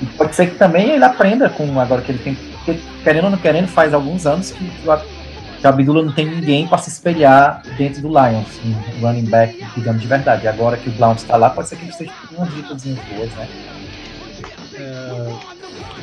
E 0.02 0.06
pode 0.06 0.34
ser 0.34 0.50
que 0.50 0.56
também 0.56 0.90
ele 0.90 1.04
aprenda 1.04 1.48
com 1.48 1.78
agora 1.80 2.02
que 2.02 2.12
ele 2.12 2.18
tem. 2.18 2.34
Porque, 2.34 2.80
querendo 3.02 3.24
ou 3.24 3.30
não 3.30 3.38
querendo, 3.38 3.68
faz 3.68 3.94
alguns 3.94 4.26
anos 4.26 4.50
que, 4.50 4.64
que 4.64 4.88
o 4.88 5.68
Abdullah 5.68 6.04
não 6.04 6.12
tem 6.12 6.26
ninguém 6.26 6.66
para 6.66 6.78
se 6.78 6.90
espelhar 6.90 7.62
dentro 7.78 8.02
do 8.02 8.08
Lions, 8.08 8.60
um 8.64 9.00
running 9.00 9.24
back, 9.24 9.64
digamos 9.74 10.02
de 10.02 10.08
verdade. 10.08 10.44
E 10.44 10.48
agora 10.48 10.76
que 10.76 10.88
o 10.88 10.92
Blount 10.92 11.18
está 11.18 11.36
lá, 11.36 11.50
pode 11.50 11.68
ser 11.68 11.76
que 11.76 11.84
ele 11.84 11.90
esteja 11.90 12.12
com 12.28 12.36
umas 12.36 12.54
dicas 12.54 12.84
boas, 12.84 13.30
né? 13.32 13.48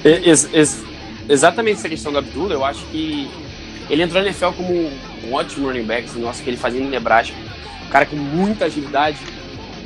Ex- 0.03 0.49
ex- 0.53 0.83
exatamente 1.29 1.79
essa 1.79 1.89
questão 1.89 2.11
do 2.11 2.17
Abdullah, 2.17 2.53
eu 2.55 2.65
acho 2.65 2.85
que 2.87 3.29
ele 3.89 4.01
entrou 4.03 4.21
na 4.21 4.27
NFL 4.29 4.51
como 4.57 4.73
um 4.73 5.33
ótimo 5.33 5.67
running 5.67 5.83
back, 5.83 6.05
assim, 6.09 6.19
nossa, 6.21 6.43
que 6.43 6.49
ele 6.49 6.57
fazia 6.57 6.81
em 6.81 6.87
Nebraska. 6.89 7.35
Um 7.85 7.89
cara 7.89 8.05
com 8.05 8.15
muita 8.15 8.65
agilidade, 8.65 9.17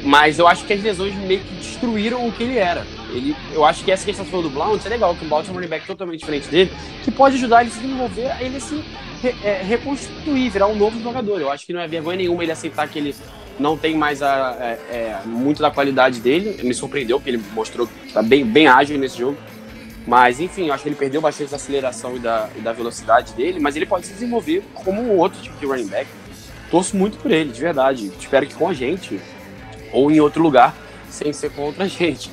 mas 0.03 0.39
eu 0.39 0.47
acho 0.47 0.65
que 0.65 0.73
as 0.73 0.81
lesões 0.81 1.13
meio 1.15 1.41
que 1.41 1.53
destruíram 1.55 2.27
o 2.27 2.31
que 2.31 2.43
ele 2.43 2.57
era. 2.57 2.85
Ele, 3.11 3.35
eu 3.53 3.63
acho 3.65 3.83
que 3.83 3.91
essa 3.91 4.05
questão 4.05 4.25
que 4.25 4.31
do 4.31 4.49
Blount 4.49 4.85
é 4.85 4.89
legal, 4.89 5.15
que 5.15 5.25
o 5.25 5.27
Blount 5.27 5.47
é 5.47 5.51
um 5.51 5.55
running 5.55 5.67
back 5.67 5.85
totalmente 5.85 6.19
diferente 6.19 6.47
dele, 6.49 6.71
que 7.03 7.11
pode 7.11 7.35
ajudar 7.35 7.61
ele 7.61 7.69
a 7.69 7.73
se 7.73 7.79
desenvolver, 7.79 8.31
a 8.31 8.41
ele 8.41 8.59
se 8.59 8.83
re- 9.21 9.35
é, 9.43 9.61
reconstituir, 9.63 10.49
virar 10.49 10.67
um 10.67 10.75
novo 10.75 11.01
jogador. 11.01 11.39
Eu 11.41 11.51
acho 11.51 11.65
que 11.65 11.73
não 11.73 11.81
é 11.81 11.87
vergonha 11.87 12.17
nenhuma 12.17 12.43
ele 12.43 12.51
aceitar 12.51 12.87
que 12.87 12.97
ele 12.99 13.15
não 13.59 13.75
tem 13.77 13.95
mais 13.95 14.21
a, 14.21 14.55
é, 14.59 14.71
é, 14.95 15.19
muito 15.25 15.61
da 15.61 15.71
qualidade 15.71 16.19
dele. 16.19 16.61
Me 16.63 16.73
surpreendeu, 16.73 17.19
porque 17.19 17.31
ele 17.31 17.43
mostrou 17.53 17.87
que 17.87 18.07
está 18.07 18.21
bem, 18.21 18.45
bem 18.45 18.67
ágil 18.67 18.97
nesse 18.97 19.17
jogo. 19.17 19.37
Mas, 20.07 20.39
enfim, 20.39 20.67
eu 20.67 20.73
acho 20.73 20.83
que 20.83 20.89
ele 20.89 20.95
perdeu 20.95 21.19
bastante 21.19 21.51
da 21.51 21.57
aceleração 21.57 22.15
e 22.15 22.19
da, 22.19 22.49
e 22.55 22.61
da 22.61 22.71
velocidade 22.71 23.33
dele, 23.33 23.59
mas 23.59 23.75
ele 23.75 23.85
pode 23.85 24.07
se 24.07 24.13
desenvolver 24.13 24.63
como 24.73 25.01
um 25.01 25.17
outro 25.17 25.41
tipo 25.41 25.57
de 25.57 25.65
running 25.65 25.87
back. 25.87 26.09
Torço 26.71 26.95
muito 26.95 27.17
por 27.17 27.29
ele, 27.29 27.51
de 27.51 27.59
verdade. 27.59 28.11
Espero 28.17 28.47
que 28.47 28.55
com 28.55 28.69
a 28.69 28.73
gente, 28.73 29.19
ou 29.91 30.09
em 30.09 30.21
outro 30.21 30.41
lugar, 30.41 30.73
sem 31.09 31.33
ser 31.33 31.51
contra 31.51 31.83
a 31.83 31.87
gente. 31.89 32.31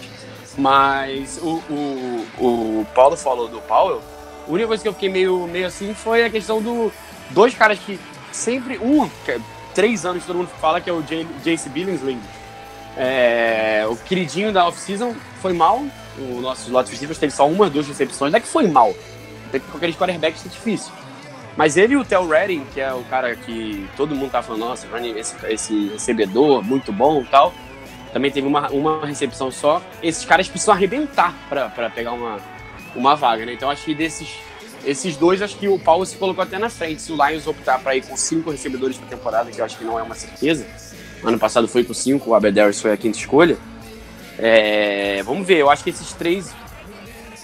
Mas 0.56 1.40
o, 1.42 1.60
o, 1.68 2.26
o 2.38 2.86
Paulo 2.94 3.16
falou 3.16 3.48
do 3.48 3.60
Powell. 3.62 4.00
A 4.46 4.50
única 4.50 4.68
coisa 4.68 4.82
que 4.82 4.88
eu 4.88 4.92
fiquei 4.92 5.08
meio, 5.08 5.44
meio 5.48 5.66
assim 5.66 5.92
foi 5.94 6.24
a 6.24 6.30
questão 6.30 6.62
do 6.62 6.92
dois 7.30 7.56
caras 7.56 7.78
que 7.80 7.98
sempre. 8.30 8.78
Um, 8.78 9.04
é 9.26 9.40
três 9.74 10.06
anos 10.06 10.24
todo 10.24 10.36
mundo 10.36 10.50
fala 10.60 10.80
que 10.80 10.88
é 10.88 10.92
o 10.92 11.02
Jace 11.42 11.68
Billingsley. 11.68 12.18
É, 12.96 13.84
o 13.88 13.96
queridinho 13.96 14.52
da 14.52 14.66
off-season 14.66 15.14
foi 15.40 15.52
mal. 15.52 15.84
O 16.18 16.40
nosso 16.40 16.66
slot 16.66 16.90
receivers 16.90 17.18
teve 17.18 17.32
só 17.32 17.46
uma, 17.48 17.68
duas 17.68 17.86
recepções. 17.86 18.30
Não 18.32 18.38
é 18.38 18.40
que 18.40 18.48
foi 18.48 18.68
mal. 18.68 18.94
Tem 19.50 19.60
que 19.60 19.66
com 19.66 19.76
aqueles 19.76 19.96
quarterbacks 19.96 20.46
é 20.46 20.48
difícil. 20.48 20.92
Mas 21.56 21.76
ele 21.76 21.94
e 21.94 21.96
o 21.96 22.04
Tel 22.04 22.26
Redding, 22.26 22.64
que 22.72 22.80
é 22.80 22.92
o 22.92 23.02
cara 23.04 23.36
que 23.36 23.88
todo 23.96 24.14
mundo 24.14 24.30
tá 24.30 24.42
falando, 24.42 24.62
nossa, 24.62 24.88
esse, 25.16 25.34
esse 25.46 25.88
recebedor, 25.88 26.62
muito 26.62 26.92
bom 26.92 27.22
e 27.22 27.26
tal. 27.26 27.54
Também 28.12 28.30
teve 28.30 28.46
uma, 28.46 28.68
uma 28.70 29.06
recepção 29.06 29.50
só. 29.50 29.82
Esses 30.02 30.24
caras 30.24 30.48
precisam 30.48 30.74
arrebentar 30.74 31.34
pra 31.48 31.90
pegar 31.90 32.12
uma, 32.12 32.38
uma 32.94 33.14
vaga, 33.14 33.44
né? 33.46 33.52
Então 33.52 33.70
acho 33.70 33.84
que 33.84 33.94
desses 33.94 34.36
esses 34.84 35.16
dois, 35.16 35.40
acho 35.40 35.56
que 35.56 35.66
o 35.66 35.78
Paulo 35.78 36.04
se 36.04 36.16
colocou 36.16 36.42
até 36.42 36.58
na 36.58 36.68
frente. 36.68 37.02
Se 37.02 37.12
o 37.12 37.26
Lions 37.26 37.46
optar 37.46 37.78
para 37.78 37.96
ir 37.96 38.02
com 38.02 38.16
cinco 38.16 38.50
recebedores 38.50 38.96
por 38.96 39.08
temporada, 39.08 39.50
que 39.50 39.60
eu 39.60 39.64
acho 39.64 39.78
que 39.78 39.84
não 39.84 39.98
é 39.98 40.02
uma 40.02 40.14
certeza. 40.14 40.66
Ano 41.24 41.38
passado 41.38 41.66
foi 41.66 41.84
com 41.84 41.94
cinco, 41.94 42.30
o 42.30 42.34
Abedarius 42.34 42.80
foi 42.80 42.92
a 42.92 42.96
quinta 42.96 43.18
escolha. 43.18 43.56
É, 44.38 45.22
vamos 45.24 45.46
ver, 45.46 45.58
eu 45.58 45.70
acho 45.70 45.82
que 45.84 45.90
esses 45.90 46.12
três, 46.12 46.54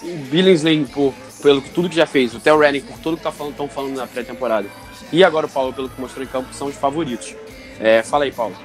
o 0.03 0.17
Billingsley 0.29 0.85
por, 0.85 1.13
pelo 1.41 1.61
tudo 1.61 1.89
que 1.89 1.95
já 1.95 2.05
fez, 2.05 2.33
o 2.33 2.39
Tel 2.39 2.59
Renning 2.59 2.81
por 2.81 2.97
tudo 2.99 3.17
que 3.17 3.23
tá 3.23 3.31
falando, 3.31 3.53
estão 3.53 3.67
falando 3.67 3.95
na 3.95 4.05
pré-temporada, 4.05 4.67
e 5.11 5.23
agora 5.23 5.45
o 5.45 5.49
Paulo 5.49 5.73
pelo 5.73 5.89
que 5.89 5.99
mostrou 5.99 6.23
em 6.23 6.27
campo, 6.27 6.53
são 6.53 6.67
os 6.67 6.75
favoritos. 6.75 7.35
É, 7.79 8.03
fala 8.03 8.25
aí, 8.25 8.31
Paulo. 8.31 8.55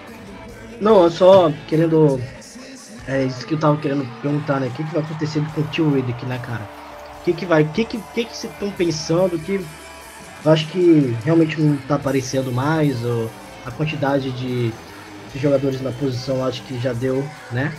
Não, 0.81 1.11
só 1.11 1.51
querendo. 1.67 2.21
É 3.09 3.25
isso 3.25 3.47
que 3.47 3.55
eu 3.55 3.59
tava 3.59 3.77
querendo 3.79 4.07
perguntar, 4.21 4.61
né? 4.61 4.67
O 4.67 4.71
que, 4.71 4.85
que 4.85 4.93
vai 4.93 5.03
acontecer 5.03 5.43
com 5.55 5.61
o 5.61 5.65
Tio 5.69 5.91
Riddick, 5.91 6.27
né, 6.27 6.39
cara? 6.39 6.69
O 7.21 7.25
que, 7.25 7.33
que 7.33 7.47
vai. 7.47 7.63
O 7.63 7.69
que, 7.69 7.85
que, 7.85 7.99
que, 8.15 8.25
que 8.25 8.37
vocês 8.37 8.53
estão 8.53 8.71
pensando? 8.71 9.39
Que 9.39 9.65
eu 10.45 10.53
acho 10.53 10.67
que 10.69 11.17
realmente 11.25 11.61
não 11.61 11.77
tá 11.89 11.95
aparecendo 11.95 12.53
mais, 12.53 13.03
ou 13.05 13.31
a 13.65 13.71
quantidade 13.71 14.31
de, 14.33 14.69
de 14.69 14.86
jogadores 15.41 15.81
na 15.81 15.93
posição 15.93 16.45
acho 16.45 16.63
que 16.63 16.79
já 16.79 16.93
deu, 16.93 17.25
né? 17.53 17.73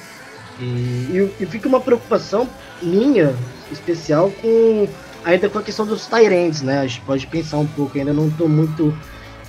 E, 0.59 0.63
e, 0.63 1.33
e 1.41 1.45
fica 1.45 1.67
uma 1.67 1.79
preocupação 1.79 2.47
minha, 2.81 3.35
especial, 3.71 4.31
com 4.41 4.87
ainda 5.23 5.49
com 5.49 5.59
a 5.59 5.63
questão 5.63 5.85
dos 5.85 6.07
Tyrants, 6.07 6.61
né? 6.61 6.79
A 6.79 6.87
gente 6.87 7.01
pode 7.01 7.27
pensar 7.27 7.57
um 7.57 7.67
pouco, 7.67 7.97
ainda 7.97 8.13
não 8.13 8.29
tô 8.29 8.47
muito 8.47 8.95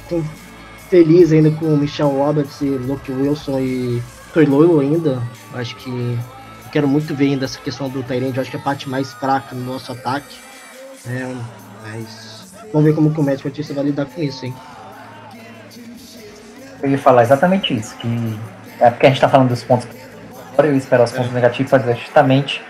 com- 0.09 0.23
feliz 0.91 1.33
ainda 1.33 1.51
com 1.51 1.77
Michel 1.77 2.09
Roberts 2.09 2.61
e 2.61 2.67
Luke 2.69 3.11
Wilson 3.13 3.59
e 3.61 4.03
Loyal 4.35 4.81
ainda. 4.81 5.23
Acho 5.55 5.77
que 5.77 6.19
quero 6.73 6.87
muito 6.87 7.15
ver 7.15 7.27
ainda 7.27 7.45
essa 7.47 7.59
questão 7.59 7.89
do 7.89 8.03
Tyrande, 8.03 8.37
eu 8.37 8.43
acho 8.43 8.51
que 8.51 8.57
é 8.57 8.61
a 8.61 8.63
parte 8.63 8.89
mais 8.89 9.13
fraca 9.13 9.55
no 9.55 9.65
nosso 9.65 9.93
ataque. 9.93 10.37
É, 11.07 11.35
mas 11.83 12.47
vamos 12.73 12.87
ver 12.89 12.95
como 12.95 13.13
que 13.13 13.21
o 13.21 13.25
Patricia 13.25 13.75
vai 13.75 13.85
lidar 13.85 14.07
com 14.07 14.21
isso, 14.23 14.45
hein? 14.45 14.55
Eu 16.83 16.91
ia 16.91 16.99
falar 16.99 17.23
exatamente 17.23 17.75
isso, 17.75 17.97
que 17.97 18.39
é 18.81 18.91
porque 18.91 19.07
a 19.07 19.09
gente 19.09 19.21
tá 19.21 19.29
falando 19.29 19.49
dos 19.49 19.65
pontos 19.65 19.89
agora 20.59 20.69
eu 20.69 20.73
ia 20.73 20.79
esperar 20.79 21.05
os 21.05 21.13
pontos 21.13 21.33
negativos 21.33 21.71
para 21.71 21.79
dizer 21.79 21.97
justamente 21.97 22.61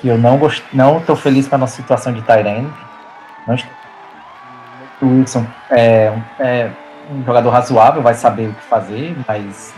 que 0.00 0.08
eu 0.08 0.18
não 0.18 0.36
gost... 0.36 0.64
não 0.72 1.00
tô 1.00 1.14
feliz 1.14 1.46
com 1.46 1.54
a 1.54 1.58
nossa 1.58 1.76
situação 1.76 2.12
de 2.12 2.20
Tyrande. 2.22 2.72
Não 3.46 3.54
estou... 3.54 3.70
O 5.00 5.06
Wilson 5.06 5.46
é, 5.70 6.12
é 6.40 6.70
um 7.10 7.24
jogador 7.24 7.50
razoável, 7.50 8.02
vai 8.02 8.14
saber 8.14 8.48
o 8.48 8.54
que 8.54 8.62
fazer, 8.62 9.16
mas 9.26 9.72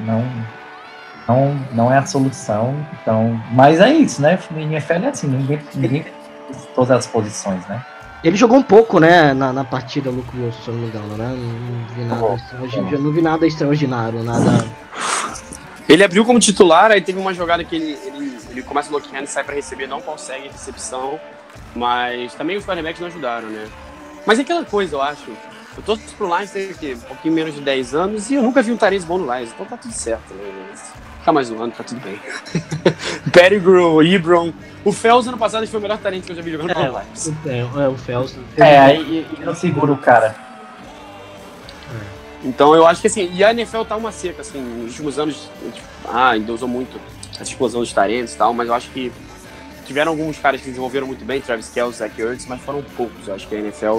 não 0.00 0.24
não, 1.28 1.54
não 1.72 1.92
é 1.92 1.98
a 1.98 2.06
solução. 2.06 2.74
Então, 3.02 3.40
mas 3.50 3.80
é 3.80 3.90
isso, 3.90 4.22
né? 4.22 4.38
O 4.50 4.58
NFL 4.58 4.92
é 4.92 5.08
assim, 5.08 5.26
ninguém, 5.26 5.60
ninguém 5.74 6.06
todas 6.74 6.90
as 6.90 7.06
posições, 7.06 7.66
né? 7.66 7.84
Ele 8.22 8.36
jogou 8.36 8.58
um 8.58 8.62
pouco, 8.62 8.98
né, 8.98 9.32
na, 9.32 9.52
na 9.52 9.64
partida 9.64 10.10
Luke 10.10 10.36
Wilson, 10.36 10.62
se 10.62 10.68
eu 10.68 10.74
não 10.74 10.80
me 10.80 10.88
engano, 10.88 11.16
né? 11.16 11.28
Não, 11.28 11.36
não 11.36 11.94
vi 11.94 12.04
nada 12.04 12.20
Bom, 12.20 12.34
extraordinário, 12.34 12.98
não 12.98 13.12
vi 13.12 13.22
nada 13.22 13.46
extraordinário, 13.46 14.22
nada. 14.24 14.66
Ele 15.88 16.04
abriu 16.04 16.24
como 16.24 16.40
titular, 16.40 16.90
aí 16.90 17.00
teve 17.00 17.18
uma 17.18 17.32
jogada 17.32 17.62
que 17.64 17.76
ele, 17.76 17.98
ele, 18.04 18.38
ele 18.50 18.62
começa 18.62 18.90
bloqueando, 18.90 19.26
sai 19.26 19.44
pra 19.44 19.54
receber, 19.54 19.86
não 19.86 20.00
consegue 20.00 20.48
recepção. 20.48 21.18
Mas 21.74 22.34
também 22.34 22.56
os 22.56 22.64
quarterbacks 22.64 23.00
não 23.00 23.08
ajudaram, 23.08 23.48
né? 23.48 23.66
Mas 24.26 24.38
é 24.38 24.42
aquela 24.42 24.64
coisa, 24.64 24.96
eu 24.96 25.02
acho. 25.02 25.30
Eu 25.76 25.82
torço 25.82 26.02
pro 26.16 26.26
Lions 26.26 26.50
tem 26.50 26.70
o 26.70 26.74
quê? 26.74 26.96
um 26.96 27.06
pouquinho 27.06 27.34
menos 27.34 27.54
de 27.54 27.60
10 27.60 27.94
anos 27.94 28.30
e 28.30 28.34
eu 28.34 28.42
nunca 28.42 28.60
vi 28.62 28.72
um 28.72 28.76
Tyrese 28.76 29.06
bom 29.06 29.16
no 29.16 29.32
Lions, 29.32 29.50
então 29.54 29.64
tá 29.64 29.76
tudo 29.76 29.94
certo, 29.94 30.34
né? 30.34 30.74
Ficar 31.28 31.32
mais 31.34 31.50
um 31.50 31.62
ano, 31.62 31.72
tá 31.76 31.84
tudo 31.84 32.00
bem. 32.00 32.18
Pettigrew, 33.30 34.02
Ebron. 34.02 34.50
O 34.82 34.90
Fells 34.92 35.28
ano 35.28 35.36
passado 35.36 35.66
foi 35.66 35.78
o 35.78 35.82
melhor 35.82 35.98
talento 35.98 36.24
que 36.24 36.32
eu 36.32 36.36
já 36.36 36.40
vi 36.40 36.52
jogando 36.52 36.70
É, 36.70 36.88
Lions. 36.88 37.32
é, 37.44 37.58
é, 37.58 37.88
o 37.88 37.98
Fels. 37.98 38.34
É, 38.56 38.78
aí 38.78 39.26
e 39.38 39.44
não 39.44 39.54
segura 39.54 39.92
o 39.92 39.98
cara. 39.98 40.34
Então 42.42 42.74
eu 42.74 42.86
acho 42.86 43.02
que 43.02 43.08
assim, 43.08 43.30
e 43.34 43.44
a 43.44 43.50
NFL 43.50 43.82
tá 43.82 43.94
uma 43.96 44.10
seca, 44.10 44.40
assim, 44.40 44.58
nos 44.58 44.92
últimos 44.92 45.18
anos, 45.18 45.50
tipo, 45.74 45.86
ah, 46.08 46.30
ainda 46.30 46.50
usou 46.50 46.68
muito 46.68 46.98
essa 47.34 47.42
explosão 47.42 47.80
dos 47.82 47.92
talentos 47.92 48.32
e 48.32 48.38
tal, 48.38 48.54
mas 48.54 48.68
eu 48.68 48.72
acho 48.74 48.88
que 48.88 49.12
tiveram 49.84 50.12
alguns 50.12 50.38
caras 50.38 50.62
que 50.62 50.68
desenvolveram 50.68 51.06
muito 51.08 51.26
bem, 51.26 51.42
Travis 51.42 51.68
Kelce, 51.68 51.98
Zach 51.98 52.18
Ertz, 52.18 52.46
mas 52.46 52.58
foram 52.62 52.82
poucos. 52.96 53.28
Eu 53.28 53.34
acho 53.34 53.46
que 53.46 53.54
a 53.54 53.58
NFL 53.58 53.98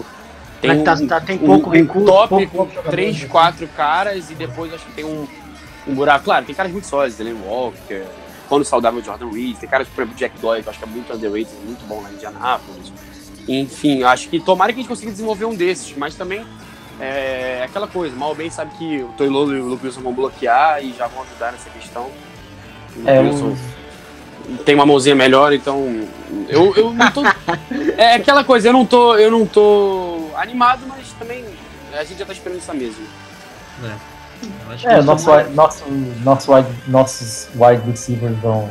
tem 0.62 0.72
Mas 0.78 0.84
tá- 0.84 0.94
um, 0.96 1.08
tá- 1.08 1.22
tem 1.22 1.36
um- 1.36 1.46
pouco 1.46 1.70
um 1.70 1.74
recurso, 1.74 2.08
top 2.08 2.30
pouco- 2.30 2.48
com 2.48 2.66
pouco 2.74 2.90
três, 2.90 3.22
né? 3.22 3.28
quatro 3.28 3.68
caras 3.78 4.32
e 4.32 4.34
depois 4.34 4.74
acho 4.74 4.84
que 4.86 4.94
tem 4.94 5.06
um, 5.06 5.28
um 5.90 5.96
buraco. 5.96 6.26
Claro, 6.26 6.46
tem 6.46 6.56
caras 6.56 6.72
muito 6.72 6.88
sólidos, 6.88 7.18
Dylan 7.18 7.40
Walker, 7.46 8.04
quando 8.48 8.66
saudável 8.66 9.04
Jordan 9.04 9.30
Reed, 9.32 9.58
tem 9.58 9.70
caras, 9.70 9.88
por 9.88 10.02
exemplo, 10.02 10.18
Jack 10.18 10.40
Doyle, 10.40 10.64
que 10.64 10.70
eu 10.70 10.72
acho 10.72 10.80
que 10.80 10.86
é 10.86 10.88
muito 10.88 11.14
underrated, 11.14 11.56
muito 11.66 11.86
bom 11.86 12.02
lá 12.02 12.10
em 12.10 12.14
Indianapolis. 12.14 12.92
Enfim, 13.48 14.00
eu 14.00 14.08
acho 14.08 14.30
que 14.30 14.40
tomara 14.40 14.72
que 14.72 14.80
a 14.80 14.82
gente 14.82 14.90
consiga 14.90 15.12
desenvolver 15.12 15.46
um 15.46 15.56
desses, 15.56 15.96
mas 15.98 16.16
também 16.16 16.46
é 17.00 17.64
aquela 17.64 17.88
coisa, 17.88 18.16
mal 18.16 18.30
ou 18.30 18.36
bem 18.36 18.50
sabe 18.50 18.72
que 18.78 19.02
o 19.02 19.10
Toilolo 19.18 19.56
e 19.56 19.62
o 19.62 19.68
Luke 19.68 19.86
Wilson 19.86 20.02
vão 20.02 20.14
bloquear 20.14 20.84
e 20.84 20.94
já 20.94 21.08
vão 21.08 21.24
ajudar 21.24 21.52
nessa 21.52 21.70
questão. 21.70 22.10
O 22.98 23.08
É, 23.10 23.20
Wilson 23.20 23.56
o, 24.50 24.58
tem 24.66 24.76
uma 24.76 24.86
mãozinha 24.86 25.16
melhor, 25.16 25.54
então 25.54 26.08
eu, 26.48 26.76
eu 26.76 26.94
não 26.94 27.12
tô. 27.12 27.22
É 27.98 28.16
aquela 28.16 28.44
coisa, 28.44 28.70
eu 28.70 28.74
não 28.74 28.86
tô, 28.86 29.16
eu 29.16 29.32
não 29.32 29.46
tô 29.46 30.30
animado, 30.36 30.86
mas 30.88 31.12
também 31.14 31.46
a 31.94 32.04
gente 32.04 32.20
já 32.20 32.26
tá 32.26 32.34
esperando 32.34 32.60
isso 32.60 32.74
mesmo. 32.74 33.06
Que 33.80 33.88
é, 34.84 34.94
eles 34.94 35.06
nosso, 35.06 35.32
wide- 35.32 35.50
nosso, 35.52 35.84
nosso 36.24 36.54
wide, 36.54 36.70
nossos 36.88 37.50
wide 37.56 37.82
receivers 37.90 38.38
vão. 38.40 38.70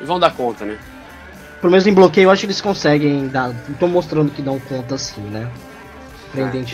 E 0.00 0.04
vão 0.04 0.18
dar 0.18 0.32
conta, 0.32 0.64
né? 0.64 0.78
Pelo 1.60 1.70
menos 1.72 1.86
em 1.86 1.92
bloqueio, 1.92 2.26
eu 2.26 2.30
acho 2.30 2.40
que 2.40 2.46
eles 2.46 2.60
conseguem 2.60 3.26
dar. 3.28 3.50
Estão 3.68 3.88
mostrando 3.88 4.30
que 4.30 4.40
dão 4.42 4.58
conta 4.60 4.96
sim, 4.96 5.20
né? 5.22 5.48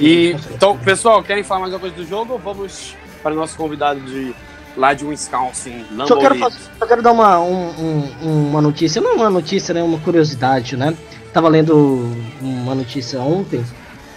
E 0.00 0.32
então, 0.54 0.76
pessoal, 0.76 1.22
querem 1.22 1.42
falar 1.44 1.60
mais 1.60 1.72
alguma 1.72 1.90
coisa 1.92 2.04
do 2.04 2.08
jogo 2.08 2.34
ou 2.34 2.38
vamos 2.38 2.94
para 3.22 3.32
o 3.32 3.36
nosso 3.36 3.56
convidado 3.56 4.00
de 4.00 4.34
lá 4.76 4.92
de 4.92 5.04
Wisconsin, 5.04 5.86
Lambeau 5.90 6.08
Só 6.08 6.16
quero, 6.18 6.34
fazer- 6.34 6.58
só 6.78 6.86
quero 6.86 7.00
dar 7.02 7.12
uma, 7.12 7.38
um- 7.38 8.08
um- 8.22 8.48
uma 8.48 8.60
notícia, 8.60 9.00
não 9.00 9.14
uma 9.14 9.30
notícia, 9.30 9.72
né? 9.72 9.82
Uma 9.82 9.98
curiosidade, 10.00 10.76
né? 10.76 10.94
Tava 11.32 11.48
lendo 11.48 12.12
uma 12.40 12.74
notícia 12.74 13.20
ontem 13.20 13.64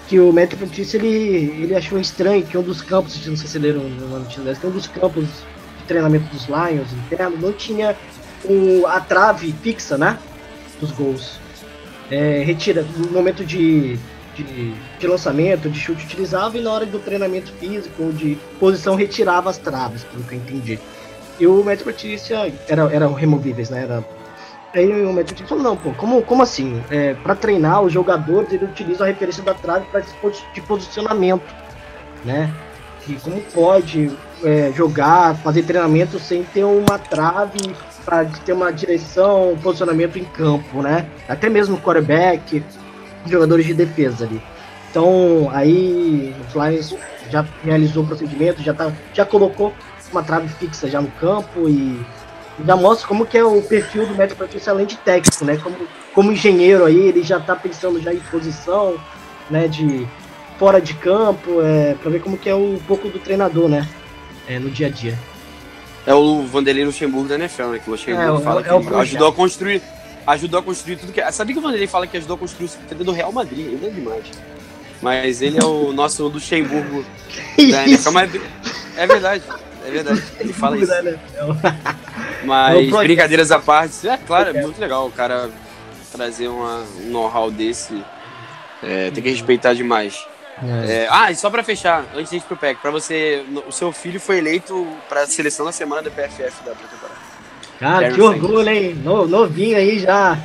que 0.08 0.20
o 0.20 0.32
Matt 0.32 0.56
Patricia 0.56 0.98
ele, 0.98 1.64
ele 1.64 1.76
achou 1.76 2.00
estranho 2.00 2.46
que 2.46 2.58
um 2.58 2.64
dos 2.64 2.82
campos, 2.82 3.26
não 3.28 3.36
sei 3.36 3.48
se 3.48 3.60
leram 3.60 3.82
uma 3.82 4.20
notícia 4.20 4.42
dessa, 4.42 4.62
que 4.62 4.68
um 4.68 4.72
dos 4.72 4.88
campos 4.88 5.26
de 5.26 5.84
treinamento 5.86 6.26
dos 6.34 6.46
Lions 6.48 6.92
interno 6.94 7.38
não 7.38 7.52
tinha 7.52 7.96
o, 8.46 8.86
a 8.88 9.00
trave 9.02 9.54
fixa, 9.62 9.98
né? 9.98 10.18
Dos 10.80 10.92
gols. 10.92 11.40
É, 12.10 12.42
retira 12.46 12.86
no 12.98 13.12
momento 13.12 13.44
de, 13.44 13.98
de, 14.36 14.74
de 15.00 15.08
lançamento, 15.08 15.70
de 15.70 15.78
chute 15.78 16.06
utilizava 16.06 16.58
e 16.58 16.62
na 16.62 16.72
hora 16.72 16.86
do 16.86 17.00
treinamento 17.00 17.52
físico 17.54 18.02
ou 18.02 18.14
de 18.14 18.38
posição 18.60 18.96
retirava 18.96 19.50
as 19.50 19.58
traves, 19.58 20.06
pelo 20.06 20.24
que 20.24 20.36
eu 20.36 20.38
entendi. 20.38 20.80
E 21.40 21.46
o 21.46 21.64
Matt 21.64 21.84
Patricia 21.84 22.52
era, 22.68 22.84
eram 22.94 23.14
removíveis, 23.14 23.70
né? 23.70 23.84
Era... 23.84 24.04
Aí 24.74 25.06
o 25.06 25.16
Patricia 25.16 25.48
falou, 25.48 25.64
não, 25.64 25.78
pô, 25.78 25.92
como, 25.94 26.22
como 26.22 26.44
assim? 26.44 26.82
É, 26.90 27.14
para 27.16 27.36
treinar 27.36 27.82
os 27.82 27.94
jogadores, 27.94 28.52
ele 28.52 28.66
utiliza 28.66 29.04
a 29.04 29.08
referência 29.08 29.42
da 29.42 29.54
trave 29.54 29.86
para 29.88 30.02
de 30.02 30.62
posicionamento, 30.62 31.56
né? 32.26 32.54
E 33.08 33.14
como 33.16 33.40
pode 33.54 34.12
é, 34.44 34.72
jogar, 34.76 35.36
fazer 35.38 35.64
treinamento 35.64 36.20
sem 36.20 36.44
ter 36.44 36.66
uma 36.66 37.00
trave 37.00 37.74
para 38.04 38.26
ter 38.26 38.54
uma 38.54 38.72
direção, 38.72 39.54
um 39.54 39.58
posicionamento 39.58 40.20
em 40.20 40.26
campo, 40.26 40.82
né? 40.82 41.06
Até 41.28 41.50
mesmo 41.50 41.80
quarterback, 41.80 42.62
jogadores 43.26 43.66
de 43.66 43.74
defesa 43.74 44.26
ali. 44.26 44.42
Então, 44.90 45.50
aí 45.54 46.36
o 46.54 46.66
Lions 46.66 46.96
já 47.30 47.46
realizou 47.64 48.04
o 48.04 48.08
procedimento, 48.08 48.62
já, 48.62 48.74
tá, 48.74 48.92
já 49.14 49.26
colocou 49.26 49.74
uma 50.12 50.24
trave 50.24 50.48
fixa 50.48 50.90
já 50.90 51.02
no 51.02 51.10
campo 51.12 51.68
e 51.68 52.06
já 52.66 52.76
mostra 52.76 53.08
como 53.08 53.26
que 53.26 53.38
é 53.38 53.44
o 53.44 53.62
perfil 53.62 54.06
do 54.06 54.16
Matt 54.16 54.34
Patricia 54.34 54.72
além 54.72 54.86
de 54.86 54.98
técnico, 54.98 55.46
né? 55.46 55.58
Como, 55.58 55.76
como 56.14 56.32
engenheiro 56.32 56.86
aí, 56.86 57.08
ele 57.08 57.24
já 57.24 57.40
tá 57.40 57.56
pensando 57.56 58.02
já 58.02 58.14
em 58.14 58.20
posição, 58.20 58.96
né? 59.50 59.68
De 59.68 60.08
fora 60.58 60.82
de 60.82 60.94
campo, 60.96 61.62
é, 61.62 61.94
para 61.96 62.10
ver 62.10 62.22
como 62.22 62.38
que 62.38 62.50
é 62.50 62.56
um 62.56 62.80
pouco 62.88 63.10
do 63.10 63.20
treinador, 63.20 63.70
né? 63.70 63.88
É, 64.48 64.58
no 64.60 64.70
dia 64.70 64.88
a 64.88 64.90
dia. 64.90 65.18
É 66.06 66.14
o 66.16 66.42
Vanderlei 66.44 66.86
Luxemburgo 66.86 67.28
da 67.28 67.36
NFL, 67.36 67.64
né? 67.66 67.80
Que 67.80 67.90
o 67.90 67.92
Luxemburgo 67.92 68.40
É, 68.40 68.42
fala 68.42 68.62
é 68.62 68.64
que 68.64 68.70
projeto. 68.70 68.96
ajudou 69.02 69.28
a 69.28 69.34
construir. 69.34 69.82
Ajudou 70.26 70.60
a 70.60 70.64
construir 70.64 70.96
tudo 70.98 71.14
que. 71.14 71.32
Sabia 71.32 71.54
que 71.54 71.60
o 71.60 71.62
Vanderlei 71.62 71.88
fala 71.88 72.08
que 72.08 72.18
ajudou 72.18 72.36
a 72.36 72.40
construir 72.40 72.66
o 72.66 72.70
CT 72.70 72.96
do 73.04 73.12
Real 73.12 73.32
Madrid? 73.32 73.60
Ele 73.60 73.86
é 73.86 73.90
demais. 73.90 74.26
Mas 75.02 75.42
ele 75.42 75.60
é 75.60 75.66
o 75.66 75.94
nosso 75.94 76.28
Luxemburgo 76.28 77.06
da 77.72 77.88
NFL. 77.88 78.12
Mas 78.12 78.32
é 78.98 79.06
verdade. 79.06 79.44
É 79.88 79.92
verdade. 79.92 80.24
Ele 80.40 80.54
fala 80.54 80.78
isso. 80.78 80.92
Né? 81.04 81.18
Mas 82.44 82.76
É 82.76 82.78
um 82.80 82.82
projeto. 82.90 83.04
brincadeiras 83.08 83.52
à 83.52 83.60
parte, 83.60 84.08
é 84.08 84.18
claro, 84.18 84.50
é 84.50 84.62
muito 84.62 84.80
legal 84.80 85.08
o 85.08 85.12
cara 85.12 85.50
trazer 86.12 86.48
uma, 86.48 86.84
um 87.04 87.10
know-how 87.10 87.50
desse. 87.52 88.04
É, 88.84 89.10
tem 89.12 89.24
que 89.24 89.30
respeitar 89.30 89.74
demais. 89.74 90.26
É, 90.88 91.08
ah, 91.12 91.32
e 91.32 91.36
só 91.36 91.50
pra 91.52 91.64
fechar, 91.64 92.04
antes 92.16 92.32
de 92.32 92.38
ir 92.38 92.42
pro 92.42 92.58
PEC, 92.58 92.80
pra 92.82 92.90
você. 92.92 93.44
O 93.68 93.72
seu 93.72 93.92
filho 93.92 94.20
foi 94.20 94.40
eleito 94.40 94.88
pra 95.08 95.26
seleção 95.28 95.66
da 95.66 95.72
semana 95.72 96.02
da 96.02 96.10
PFF 96.10 96.64
da 96.66 96.72
pré-temporada. 96.74 97.20
Cara, 97.80 98.12
que 98.12 98.20
orgulho, 98.22 98.68
hein? 98.70 98.96
No- 99.04 99.28
novinho 99.28 99.78
aí 99.78 100.00
já. 100.00 100.36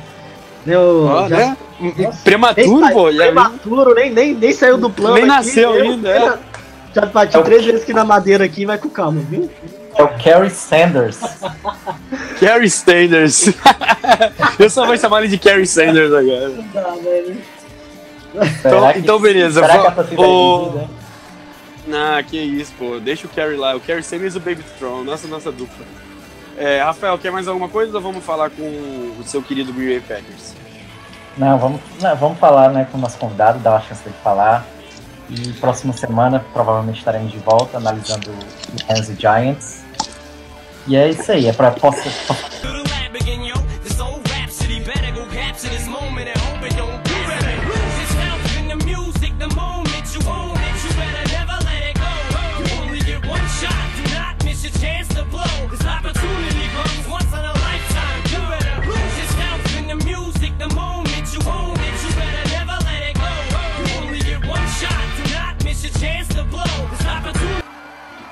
Meu, 0.65 1.05
Ó, 1.07 1.27
já 1.27 1.35
né? 1.37 1.57
Nossa, 1.97 2.21
Prematuro, 2.23 2.79
nem 2.79 2.93
pô. 2.93 3.05
prematuro, 3.11 3.93
nem, 3.95 4.11
nem, 4.13 4.33
nem 4.35 4.53
saiu 4.53 4.77
do 4.77 4.89
plano. 4.89 5.15
Nem 5.15 5.23
aqui, 5.23 5.31
nasceu 5.33 5.73
eu- 5.75 5.83
ainda, 5.83 6.09
é. 6.09 6.39
Já 6.93 7.05
bati 7.05 7.35
É 7.35 7.39
o- 7.39 7.43
três 7.43 7.65
vezes 7.65 7.81
aqui 7.83 7.93
na 7.93 8.03
madeira 8.05 8.43
aqui, 8.45 8.65
vai 8.65 8.77
com 8.77 8.89
calma, 8.89 9.21
viu? 9.21 9.49
É 9.95 10.03
o 10.03 10.07
Kerry 10.17 10.49
Sanders. 10.49 11.19
Carrie 12.39 12.69
Sanders. 12.69 13.53
Eu 14.59 14.69
só 14.69 14.85
vou 14.85 14.97
chamar 14.97 15.19
ele 15.19 15.27
de 15.29 15.37
Carrie 15.37 15.65
Sanders 15.67 16.11
agora. 16.13 16.49
Não 16.49 16.67
dá, 16.73 16.89
velho. 17.01 17.37
Então, 18.35 18.91
então 18.95 19.19
beleza. 19.19 19.61
Será 19.61 19.91
que 20.03 20.15
a 20.15 20.21
o- 20.21 20.79
é? 20.79 21.03
Ah, 21.95 22.23
que 22.23 22.37
isso, 22.37 22.71
pô. 22.77 22.99
Deixa 22.99 23.27
o 23.27 23.29
Carrie 23.29 23.57
lá. 23.57 23.75
O 23.75 23.79
Carrie 23.79 24.01
Sanders 24.03 24.35
e 24.35 24.37
o 24.37 24.41
Baby 24.41 24.63
Throne. 24.79 25.05
Nossa, 25.05 25.27
nossa 25.27 25.51
dupla. 25.51 25.85
É, 26.57 26.81
Rafael, 26.81 27.17
quer 27.17 27.31
mais 27.31 27.47
alguma 27.47 27.67
coisa 27.67 27.95
ou 27.95 28.01
vamos 28.01 28.23
falar 28.23 28.49
com 28.51 28.63
o 28.63 29.23
seu 29.25 29.41
querido 29.41 29.73
Green 29.73 29.87
Bay 29.87 29.99
Packers? 30.01 30.53
Não, 31.37 31.57
vamos, 31.57 31.81
não, 31.99 32.15
vamos 32.15 32.37
falar 32.39 32.69
né, 32.69 32.87
com 32.91 32.97
o 32.97 33.01
nosso 33.01 33.17
convidado, 33.17 33.57
dar 33.59 33.71
uma 33.71 33.81
chance 33.81 34.03
dele 34.03 34.15
falar. 34.23 34.63
E 35.35 35.51
próxima 35.53 35.93
semana 35.93 36.45
provavelmente 36.53 36.99
estaremos 36.99 37.31
de 37.31 37.39
volta 37.39 37.77
analisando 37.77 38.29
Lions 38.87 39.09
e 39.09 39.15
Giants. 39.19 39.83
E 40.85 40.95
é 40.95 41.09
isso 41.09 41.31
aí, 41.31 41.47
é 41.47 41.53
pra 41.53 41.71
posso, 41.71 42.07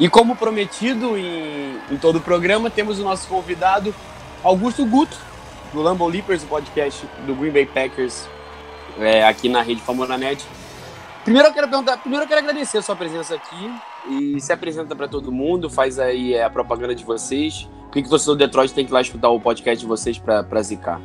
E 0.02 0.10
como 0.10 0.36
prometido 0.36 1.16
em, 1.16 1.78
em 1.92 1.96
todo 1.96 2.16
o 2.16 2.22
programa, 2.22 2.72
temos 2.72 2.98
o 2.98 3.04
nosso 3.04 3.28
convidado 3.28 3.94
Augusto 4.44 4.84
Guto, 4.84 5.16
do 5.72 5.80
Lambo 5.80 6.08
Leapers, 6.08 6.42
o 6.42 6.48
podcast 6.48 7.06
do 7.28 7.36
Green 7.36 7.52
Bay 7.52 7.68
Packers, 7.68 8.28
é, 9.00 9.24
aqui 9.24 9.48
na 9.48 9.62
rede 9.62 9.80
Famona 9.80 10.18
Net. 10.18 10.44
Primeiro 11.24 11.50
eu 11.50 11.54
quero 11.54 11.68
perguntar, 11.68 11.98
primeiro 11.98 12.26
eu 12.26 12.28
quero 12.28 12.42
agradecer 12.42 12.80
a 12.80 12.82
sua 12.82 12.96
presença 12.96 13.36
aqui 13.36 13.72
e 14.10 14.42
se 14.42 14.52
apresenta 14.52 14.96
para 14.96 15.08
todo 15.08 15.32
mundo, 15.32 15.70
faz 15.70 16.00
aí 16.00 16.34
é, 16.34 16.44
a 16.44 16.50
propaganda 16.50 16.96
de 16.96 17.06
vocês. 17.06 17.70
Por 17.84 17.92
que, 17.92 18.02
que 18.02 18.10
torcedor 18.10 18.34
do 18.34 18.40
Detroit 18.40 18.74
tem 18.74 18.84
que 18.84 18.92
ir 18.92 18.96
lá 18.96 19.02
escutar 19.02 19.30
o 19.30 19.40
podcast 19.40 19.80
de 19.80 19.88
vocês 19.88 20.18
para 20.18 20.64
zicar? 20.64 21.00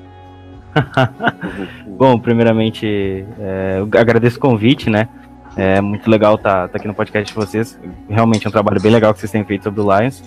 Bom, 1.86 2.18
primeiramente, 2.18 3.26
é, 3.38 3.76
eu 3.78 4.00
agradeço 4.00 4.38
o 4.38 4.40
convite, 4.40 4.88
né? 4.88 5.06
É 5.56 5.80
muito 5.80 6.10
legal 6.10 6.34
estar 6.34 6.64
aqui 6.64 6.86
no 6.86 6.92
podcast 6.94 7.32
de 7.32 7.34
vocês. 7.34 7.80
Realmente 8.10 8.46
é 8.46 8.48
um 8.48 8.52
trabalho 8.52 8.78
bem 8.80 8.92
legal 8.92 9.14
que 9.14 9.20
vocês 9.20 9.32
têm 9.32 9.42
feito 9.42 9.64
sobre 9.64 9.80
o 9.80 9.84
Lions. 9.98 10.22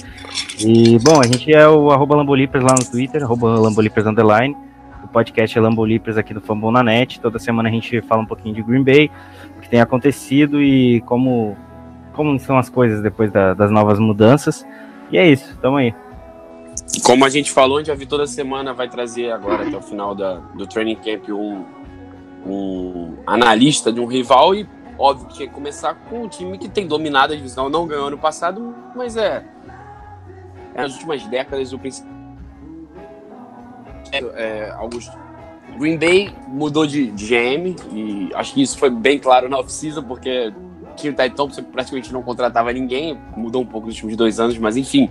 E, 0.60 0.98
bom, 1.00 1.22
a 1.22 1.28
gente 1.28 1.54
é 1.54 1.68
o 1.68 1.92
arroba 1.92 2.16
Lambolipers 2.16 2.64
lá 2.64 2.74
no 2.74 2.84
Twitter, 2.90 3.24
arroba 3.24 3.48
Lambolipers 3.60 4.08
Underline. 4.08 4.56
O 5.04 5.08
podcast 5.08 5.56
é 5.56 5.62
Lambolipers 5.62 6.18
aqui 6.18 6.34
do 6.34 6.42
Fumble 6.42 6.72
na 6.72 6.82
Net. 6.82 7.20
Toda 7.20 7.38
semana 7.38 7.70
a 7.70 7.72
gente 7.72 8.02
fala 8.02 8.24
um 8.24 8.26
pouquinho 8.26 8.56
de 8.56 8.64
Green 8.64 8.84
Bay, 8.84 9.12
o 9.58 9.62
que 9.62 9.70
tem 9.70 9.80
acontecido 9.80 10.60
e 10.64 11.02
como, 11.02 11.56
como 12.14 12.40
são 12.40 12.58
as 12.58 12.68
coisas 12.68 13.02
depois 13.04 13.32
da- 13.32 13.54
das 13.54 13.70
novas 13.70 14.00
mudanças. 14.00 14.66
E 15.12 15.18
é 15.18 15.28
isso, 15.30 15.56
tamo 15.62 15.78
aí. 15.78 15.94
Como 17.04 17.24
a 17.24 17.30
gente 17.30 17.52
falou, 17.52 17.78
a 17.78 17.82
gente 17.82 17.90
vai 17.90 17.98
vir 17.98 18.08
toda 18.08 18.26
semana, 18.26 18.74
vai 18.74 18.90
trazer 18.90 19.32
agora 19.32 19.68
até 19.68 19.78
o 19.78 19.82
final 19.82 20.16
da, 20.16 20.40
do 20.56 20.66
training 20.66 20.96
camp 20.96 21.30
um, 21.30 21.64
um 22.46 23.14
analista 23.28 23.92
de 23.92 24.00
um 24.00 24.06
rival 24.08 24.56
e 24.56 24.68
óbvio 25.00 25.28
que 25.28 25.36
tinha 25.36 25.48
que 25.48 25.54
começar 25.54 25.96
com 25.96 26.24
um 26.24 26.28
time 26.28 26.58
que 26.58 26.68
tem 26.68 26.86
dominado 26.86 27.34
a 27.34 27.36
divisão, 27.36 27.70
não 27.70 27.88
ganhou 27.88 28.08
ano 28.08 28.18
passado, 28.18 28.76
mas 28.96 29.16
é, 29.16 29.46
é 30.76 30.82
nas 30.82 30.94
últimas 30.94 31.26
décadas 31.26 31.72
o 31.72 31.80
principal. 31.80 32.12
É, 34.12 34.72
Augusto. 34.72 35.18
Green 35.78 35.98
Bay 35.98 36.36
mudou 36.48 36.86
de, 36.86 37.10
de 37.12 37.26
GM 37.26 37.76
e 37.92 38.30
acho 38.34 38.54
que 38.54 38.62
isso 38.62 38.78
foi 38.78 38.90
bem 38.90 39.18
claro 39.18 39.48
na 39.48 39.58
off-season, 39.60 40.04
porque 40.04 40.52
tinha 40.96 41.14
o 41.14 41.16
Ty 41.16 41.30
Thompson 41.30 41.64
que 41.64 41.72
praticamente 41.72 42.12
não 42.12 42.22
contratava 42.22 42.74
ninguém, 42.74 43.18
mudou 43.38 43.62
um 43.62 43.66
pouco 43.66 43.88
nos 43.88 43.96
últimos 43.96 44.18
dois 44.18 44.40
anos, 44.40 44.58
mas 44.58 44.76
enfim. 44.76 45.10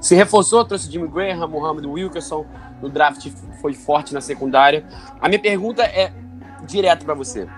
Se 0.00 0.14
reforçou, 0.14 0.64
trouxe 0.64 0.90
Jimmy 0.90 1.08
Graham, 1.08 1.48
Mohamed 1.48 1.86
Wilkerson, 1.86 2.46
no 2.80 2.88
draft 2.88 3.28
foi 3.60 3.74
forte 3.74 4.14
na 4.14 4.20
secundária. 4.20 4.86
A 5.20 5.28
minha 5.28 5.40
pergunta 5.40 5.82
é 5.82 6.12
direto 6.64 7.04
para 7.04 7.14
você. 7.14 7.48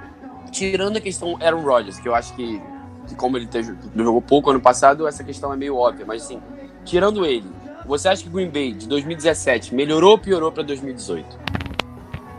Tirando 0.51 0.97
a 0.97 1.01
questão 1.01 1.37
Aaron 1.41 1.63
Rodgers, 1.63 1.99
que 2.01 2.09
eu 2.09 2.15
acho 2.15 2.35
que, 2.35 2.61
que 3.07 3.15
como 3.15 3.37
ele 3.37 3.47
te- 3.47 3.63
jogou 3.97 4.21
pouco 4.21 4.51
ano 4.51 4.61
passado, 4.61 5.07
essa 5.07 5.23
questão 5.25 5.53
é 5.53 5.57
meio 5.57 5.77
óbvia, 5.77 6.05
mas 6.07 6.23
assim, 6.25 6.41
tirando 6.85 7.25
ele, 7.25 7.47
você 7.87 8.09
acha 8.09 8.23
que 8.23 8.29
Green 8.29 8.51
Bay 8.51 8.73
de 8.73 8.89
2017 8.89 9.75
melhorou 9.75 10.13
ou 10.13 10.19
piorou 10.19 10.51
para 10.53 10.63
2018? 10.63 11.39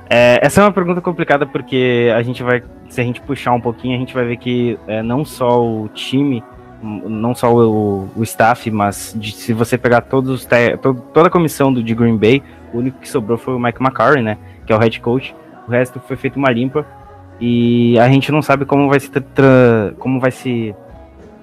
É, 0.10 0.40
essa 0.46 0.60
é 0.62 0.64
uma 0.66 0.74
pergunta 0.74 1.00
complicada 1.02 1.46
porque 1.46 2.12
a 2.14 2.22
gente 2.22 2.44
vai, 2.44 2.62
se 2.90 3.00
a 3.00 3.04
gente 3.04 3.22
puxar 3.22 3.54
um 3.54 3.62
pouquinho, 3.62 3.96
a 3.96 4.00
gente 4.00 4.14
vai 4.14 4.26
ver 4.26 4.38
que 4.38 4.78
é, 4.88 5.02
não 5.02 5.24
só 5.24 5.64
o 5.66 5.88
time, 5.88 6.44
não 6.84 7.34
só 7.34 7.54
o, 7.54 8.10
o 8.16 8.24
staff, 8.24 8.70
mas 8.70 9.14
de- 9.18 9.32
se 9.32 9.54
você 9.54 9.78
pegar 9.78 10.02
todos 10.02 10.46
to- 10.46 10.96
toda 11.14 11.28
a 11.28 11.32
comissão 11.32 11.72
do, 11.72 11.82
de 11.82 11.96
Green 11.96 12.18
Bay, 12.18 12.44
o 12.74 12.80
único 12.80 13.00
que 13.00 13.08
sobrou 13.08 13.38
foi 13.38 13.54
o 13.56 13.60
Mike 13.60 13.82
McCarthy, 13.82 14.22
né? 14.22 14.38
Que 14.66 14.74
é 14.74 14.76
o 14.76 14.80
head 14.80 15.00
coach. 15.00 15.34
O 15.66 15.72
resto 15.72 16.00
foi 16.02 16.18
feito 16.18 16.36
uma 16.38 16.52
limpa 16.52 16.86
e 17.42 17.98
a 17.98 18.08
gente 18.08 18.32
não 18.32 18.42
sabe 18.42 18.66
como 18.66 18.88
vai 18.88 19.00
se 19.00 19.10
como 19.98 20.20
vai 20.20 20.30
se 20.30 20.76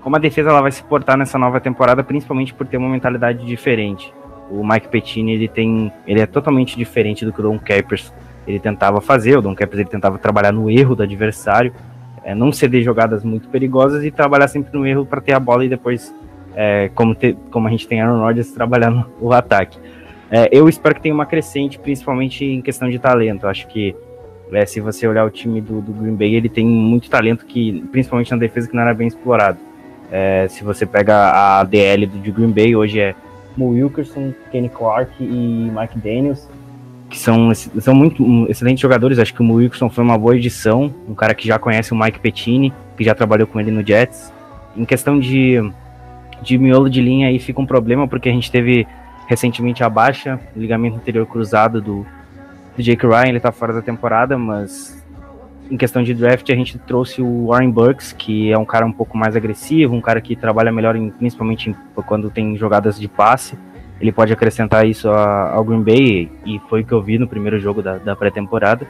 como 0.01 0.15
a 0.15 0.19
defesa 0.21 0.51
ela 0.51 0.63
vai 0.63 0.71
se 0.71 0.83
portar 0.85 1.19
nessa 1.19 1.37
nova 1.37 1.61
temporada, 1.61 2.05
principalmente 2.05 2.55
por 2.55 2.67
ter 2.67 2.77
uma 2.77 2.89
mentalidade 2.89 3.45
diferente. 3.45 4.15
O 4.49 4.67
Mike 4.67 4.89
Pettine 4.89 5.33
ele 5.33 5.49
tem, 5.49 5.93
ele 6.07 6.21
é 6.21 6.27
totalmente 6.27 6.79
diferente 6.79 7.25
do 7.25 7.33
que 7.33 7.41
o 7.41 7.43
Don 7.43 7.59
Capers 7.59 8.13
ele 8.47 8.61
tentava 8.61 9.01
fazer. 9.01 9.37
O 9.37 9.43
Don 9.43 9.55
Capers 9.55 9.81
ele 9.81 9.89
tentava 9.89 10.17
trabalhar 10.17 10.53
no 10.53 10.71
erro 10.71 10.95
do 10.95 11.03
adversário, 11.03 11.75
é, 12.25 12.35
não 12.35 12.53
ceder 12.53 12.83
jogadas 12.83 13.25
muito 13.25 13.49
perigosas 13.49 14.05
e 14.05 14.11
trabalhar 14.11 14.49
sempre 14.49 14.79
no 14.79 14.87
erro 14.87 15.05
para 15.05 15.21
ter 15.21 15.35
a 15.35 15.41
bola 15.41 15.65
e 15.65 15.69
depois, 15.69 16.15
é, 16.55 16.91
como, 16.95 17.15
como 17.51 17.67
a 17.67 17.71
gente 17.71 17.87
tem 17.87 18.01
Aaron 18.01 18.21
Rodgers, 18.21 18.53
trabalhar 18.53 18.91
no 18.91 19.05
o 19.21 19.33
ataque. 19.33 19.79
É, 20.31 20.49
eu 20.53 20.69
espero 20.69 20.95
que 20.95 21.03
tenha 21.03 21.15
uma 21.15 21.27
crescente, 21.27 21.79
principalmente 21.79 22.45
em 22.45 22.63
questão 22.63 22.89
de 22.89 22.99
talento. 22.99 23.47
Acho 23.47 23.67
que 23.67 23.95
é, 24.53 24.67
se 24.67 24.81
você 24.81 25.07
olhar 25.07 25.25
o 25.25 25.31
time 25.31 25.61
do, 25.61 25.81
do 25.81 25.93
Green 25.93 26.15
Bay, 26.15 26.35
ele 26.35 26.49
tem 26.49 26.67
muito 26.67 27.11
talento 27.11 27.45
que, 27.45 27.85
principalmente 27.93 28.31
na 28.31 28.37
defesa, 28.37 28.69
que 28.69 28.75
não 28.75 28.83
era 28.83 28.95
bem 28.95 29.09
explorado. 29.09 29.59
É, 30.11 30.47
se 30.49 30.65
você 30.65 30.87
pega 30.87 31.59
a 31.59 31.65
DL 31.65 32.07
do 32.07 32.19
de 32.19 32.31
Green 32.31 32.51
Bay, 32.51 32.75
hoje 32.75 33.01
é 33.01 33.15
Mo 33.57 33.71
Wilkerson, 33.71 34.33
Kenny 34.51 34.69
Clark 34.69 35.13
e 35.21 35.71
Mike 35.71 35.99
Daniels 35.99 36.49
que 37.09 37.19
são, 37.19 37.53
são 37.55 37.95
muito 37.95 38.23
um, 38.23 38.47
excelentes 38.49 38.81
jogadores. 38.81 39.19
Acho 39.19 39.33
que 39.33 39.41
o 39.41 39.45
Mo 39.45 39.55
Wilkerson 39.55 39.89
foi 39.89 40.05
uma 40.05 40.19
boa 40.19 40.37
edição, 40.37 40.95
um 41.09 41.15
cara 41.15 41.35
que 41.35 41.47
já 41.47 41.59
conhece 41.59 41.93
o 41.93 41.97
Mike 41.97 42.21
Pettine, 42.21 42.73
que 42.97 43.05
já 43.05 43.15
trabalhou 43.15 43.47
com 43.47 43.59
ele 43.59 43.71
no 43.71 43.87
Jets. 43.87 44.33
Em 44.77 44.85
questão 44.85 45.19
de, 45.19 45.59
de 46.43 46.59
miolo 46.59 46.91
de 46.91 47.01
linha, 47.01 47.29
aí 47.29 47.39
fica 47.39 47.61
um 47.61 47.67
problema, 47.67 48.07
porque 48.07 48.29
a 48.29 48.33
gente 48.33 48.51
teve 48.51 48.87
recentemente 49.27 49.83
a 49.83 49.89
baixa, 49.89 50.39
ligamento 50.55 50.97
anterior 50.97 51.27
cruzado 51.27 51.81
do, 51.81 52.07
do 52.79 52.83
Jake 52.83 53.05
Ryan, 53.07 53.29
ele 53.29 53.41
tá 53.41 53.51
fora 53.53 53.73
da 53.73 53.83
temporada, 53.83 54.39
mas 54.39 55.05
em 55.71 55.77
questão 55.77 56.03
de 56.03 56.15
draft 56.15 56.49
a 56.49 56.55
gente 56.55 56.79
trouxe 56.79 57.21
o 57.21 57.49
Warren 57.49 57.71
Burks, 57.71 58.13
que 58.13 58.51
é 58.51 58.57
um 58.57 58.65
cara 58.65 58.87
um 58.87 58.93
pouco 58.93 59.19
mais 59.19 59.37
agressivo, 59.37 59.95
um 59.95 60.01
cara 60.01 60.21
que 60.21 60.35
trabalha 60.37 60.73
melhor 60.73 60.97
em, 60.97 61.11
principalmente 61.11 61.71
em- 61.71 61.77
quando 62.07 62.31
tem 62.31 62.57
jogadas 62.57 62.99
de 62.99 63.07
passe 63.09 63.59
ele 64.01 64.13
pode 64.13 64.33
acrescentar 64.33 64.87
isso 64.87 65.11
a- 65.11 65.51
ao 65.51 65.65
Green 65.65 65.83
Bay, 65.83 66.31
e 66.47 66.61
foi 66.69 66.83
o 66.83 66.85
que 66.85 66.93
eu 66.93 67.03
vi 67.03 67.19
no 67.19 67.27
primeiro 67.27 67.59
jogo 67.59 67.83
da, 67.83 67.99
da 67.99 68.15
pré-temporada. 68.15 68.87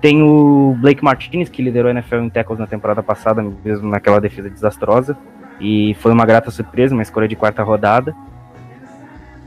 Tem 0.00 0.22
o 0.22 0.76
Blake 0.80 1.02
Martinez, 1.02 1.48
que 1.48 1.60
liderou 1.60 1.88
a 1.88 1.90
NFL 1.90 2.18
em 2.20 2.30
tackles 2.30 2.60
na 2.60 2.66
temporada 2.68 3.02
passada, 3.02 3.44
mesmo 3.64 3.90
naquela 3.90 4.20
defesa 4.20 4.48
desastrosa, 4.48 5.16
e 5.60 5.96
foi 5.98 6.12
uma 6.12 6.24
grata 6.24 6.52
surpresa, 6.52 6.94
uma 6.94 7.02
escolha 7.02 7.26
de 7.26 7.34
quarta 7.34 7.64
rodada. 7.64 8.14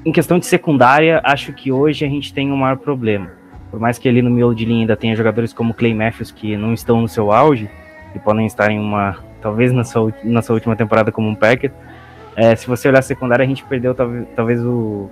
Em 0.04 0.12
questão 0.12 0.38
de 0.38 0.46
secundária, 0.46 1.22
acho 1.24 1.54
que 1.54 1.72
hoje 1.72 2.04
a 2.04 2.10
gente 2.10 2.34
tem 2.34 2.52
um 2.52 2.58
maior 2.58 2.76
problema. 2.76 3.32
Por 3.76 3.82
mais 3.82 4.00
que 4.00 4.08
ali 4.08 4.22
no 4.22 4.30
miolo 4.30 4.56
de 4.56 4.64
linha 4.64 4.84
ainda 4.84 4.96
tenha 4.96 5.14
jogadores 5.18 5.52
como 5.52 5.74
Clay 5.74 5.94
Matthews 5.94 6.32
que 6.32 6.56
não 6.56 6.74
estão 6.74 7.02
no 7.02 7.10
seu 7.10 7.30
auge, 7.30 7.70
e 8.16 8.20
podem 8.20 8.46
estar 8.46 8.72
em 8.72 8.80
uma, 8.80 9.18
talvez 9.42 9.74
na 9.74 9.84
sua, 9.84 10.14
na 10.24 10.42
sua 10.42 10.54
última 10.54 10.78
temporada 10.78 11.12
como 11.12 11.28
um 11.28 11.36
Packer, 11.36 11.74
é, 12.38 12.56
se 12.56 12.68
você 12.68 12.88
olhar 12.88 13.00
a 13.00 13.02
secundária, 13.02 13.44
a 13.44 13.46
gente 13.46 13.66
perdeu 13.66 13.94
talvez, 13.94 14.26
talvez 14.34 14.64
o, 14.64 15.10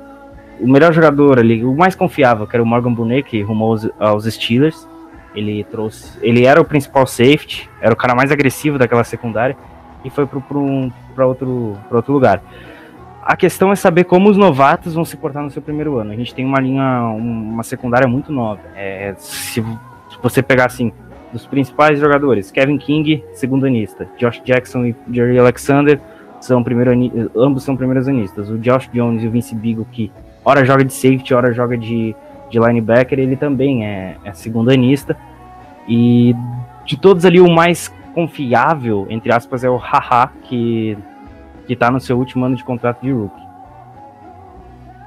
o 0.61 0.65
melhor 0.65 0.93
jogador 0.93 1.39
ali, 1.39 1.61
o 1.61 1.75
mais 1.75 1.93
confiável, 1.93 2.47
que 2.47 2.55
era 2.55 2.63
o 2.63 2.65
Morgan 2.65 2.93
Bonet, 2.93 3.23
que 3.23 3.41
rumou 3.41 3.71
aos, 3.71 3.89
aos 3.99 4.33
Steelers. 4.33 4.87
Ele 5.35 5.65
trouxe. 5.65 6.17
Ele 6.21 6.45
era 6.45 6.61
o 6.61 6.63
principal 6.63 7.05
safety, 7.05 7.69
era 7.81 7.93
o 7.93 7.97
cara 7.97 8.15
mais 8.15 8.31
agressivo 8.31 8.77
daquela 8.77 9.03
secundária 9.03 9.57
e 10.05 10.09
foi 10.09 10.25
para 10.25 10.57
um, 10.57 10.89
outro, 11.17 11.77
pra 11.89 11.97
outro 11.97 12.13
lugar. 12.13 12.41
A 13.25 13.37
questão 13.37 13.71
é 13.71 13.75
saber 13.75 14.03
como 14.03 14.29
os 14.29 14.35
novatos 14.37 14.93
vão 14.93 15.05
se 15.05 15.15
portar 15.15 15.41
no 15.43 15.49
seu 15.49 15.61
primeiro 15.61 15.97
ano. 15.97 16.11
A 16.11 16.15
gente 16.15 16.35
tem 16.35 16.45
uma 16.45 16.59
linha, 16.59 17.01
um- 17.15 17.51
uma 17.53 17.63
secundária 17.63 18.07
muito 18.07 18.31
nova. 18.33 18.59
É, 18.75 19.13
se, 19.17 19.63
você 20.21 20.41
pegar 20.43 20.65
assim, 20.65 20.91
dos 21.31 21.45
principais 21.45 21.99
jogadores, 21.99 22.51
Kevin 22.51 22.77
King, 22.77 23.23
segundo 23.33 23.65
anista, 23.65 24.07
Josh 24.17 24.41
Jackson 24.43 24.85
e 24.85 24.95
Jerry 25.11 25.39
Alexander, 25.39 25.99
são 26.41 26.61
primeiro 26.63 26.91
ambos 27.35 27.63
são 27.63 27.77
primeiros 27.77 28.07
anistas. 28.07 28.49
O 28.49 28.57
Josh 28.57 28.89
Jones 28.93 29.23
e 29.23 29.27
o 29.27 29.31
Vince 29.31 29.55
Beagle, 29.55 29.87
que 29.91 30.11
ora 30.43 30.65
joga 30.65 30.83
de 30.83 30.93
safety, 30.93 31.33
ora 31.33 31.53
joga 31.53 31.77
de, 31.77 32.13
de 32.49 32.59
linebacker, 32.59 33.17
ele 33.19 33.37
também 33.37 33.85
é, 33.85 34.17
é 34.25 34.33
segundo 34.33 34.69
anista. 34.69 35.15
E 35.87 36.35
de 36.85 36.97
todos 36.99 37.25
ali, 37.25 37.39
o 37.39 37.49
mais 37.49 37.87
confiável, 38.13 39.07
entre 39.09 39.33
aspas, 39.33 39.63
é 39.63 39.69
o 39.69 39.77
Haha, 39.77 40.29
que, 40.43 40.97
que 41.65 41.75
tá 41.75 41.89
no 41.89 41.99
seu 41.99 42.17
último 42.17 42.45
ano 42.45 42.55
de 42.55 42.63
contrato 42.63 43.01
de 43.01 43.11
rookie. 43.11 43.43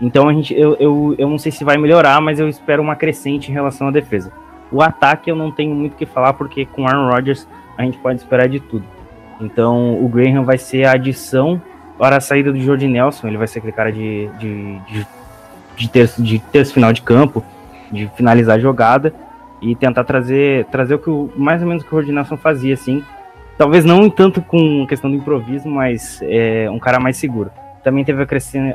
Então 0.00 0.28
a 0.28 0.32
gente, 0.32 0.54
eu, 0.54 0.76
eu, 0.78 1.14
eu 1.18 1.28
não 1.28 1.38
sei 1.38 1.50
se 1.50 1.64
vai 1.64 1.76
melhorar, 1.76 2.20
mas 2.20 2.38
eu 2.38 2.48
espero 2.48 2.82
uma 2.82 2.96
crescente 2.96 3.50
em 3.50 3.54
relação 3.54 3.88
à 3.88 3.90
defesa. 3.90 4.32
O 4.70 4.82
ataque 4.82 5.30
eu 5.30 5.36
não 5.36 5.50
tenho 5.50 5.74
muito 5.74 5.94
o 5.94 5.96
que 5.96 6.06
falar, 6.06 6.32
porque 6.34 6.66
com 6.66 6.86
Aaron 6.86 7.10
Rodgers 7.10 7.46
a 7.78 7.82
gente 7.82 7.98
pode 7.98 8.20
esperar 8.20 8.48
de 8.48 8.60
tudo. 8.60 8.84
Então 9.40 10.02
o 10.02 10.08
Graham 10.08 10.44
vai 10.44 10.58
ser 10.58 10.84
a 10.84 10.92
adição 10.92 11.60
para 11.98 12.16
a 12.16 12.20
saída 12.20 12.52
do 12.52 12.60
Jordi 12.60 12.88
Nelson. 12.88 13.28
Ele 13.28 13.38
vai 13.38 13.46
ser 13.46 13.58
aquele 13.58 13.72
cara 13.72 13.92
de, 13.92 14.28
de, 14.38 14.78
de, 14.80 15.06
de, 15.76 15.88
terço, 15.88 16.22
de 16.22 16.38
terço 16.38 16.74
final 16.74 16.92
de 16.92 17.02
campo, 17.02 17.42
de 17.90 18.10
finalizar 18.16 18.56
a 18.56 18.60
jogada 18.60 19.14
e 19.60 19.74
tentar 19.74 20.04
trazer, 20.04 20.66
trazer 20.66 20.94
o 20.94 20.98
que 20.98 21.08
o, 21.08 21.30
mais 21.36 21.62
ou 21.62 21.68
menos 21.68 21.82
o 21.82 21.86
que 21.86 21.94
o 21.94 21.96
Jordi 21.96 22.12
Nelson 22.12 22.36
fazia, 22.36 22.74
assim. 22.74 23.02
Talvez 23.58 23.84
não 23.84 24.10
tanto 24.10 24.42
com 24.42 24.86
questão 24.86 25.10
do 25.10 25.16
improviso, 25.16 25.68
mas 25.68 26.20
é, 26.22 26.68
um 26.70 26.78
cara 26.78 27.00
mais 27.00 27.16
seguro. 27.16 27.50
Também 27.82 28.04
teve 28.04 28.22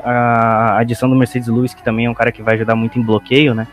a, 0.02 0.10
a 0.10 0.78
adição 0.78 1.08
do 1.08 1.14
Mercedes 1.14 1.48
Lewis, 1.48 1.74
que 1.74 1.82
também 1.82 2.06
é 2.06 2.10
um 2.10 2.14
cara 2.14 2.32
que 2.32 2.42
vai 2.42 2.54
ajudar 2.54 2.74
muito 2.74 2.98
em 2.98 3.02
bloqueio, 3.02 3.54
né? 3.54 3.68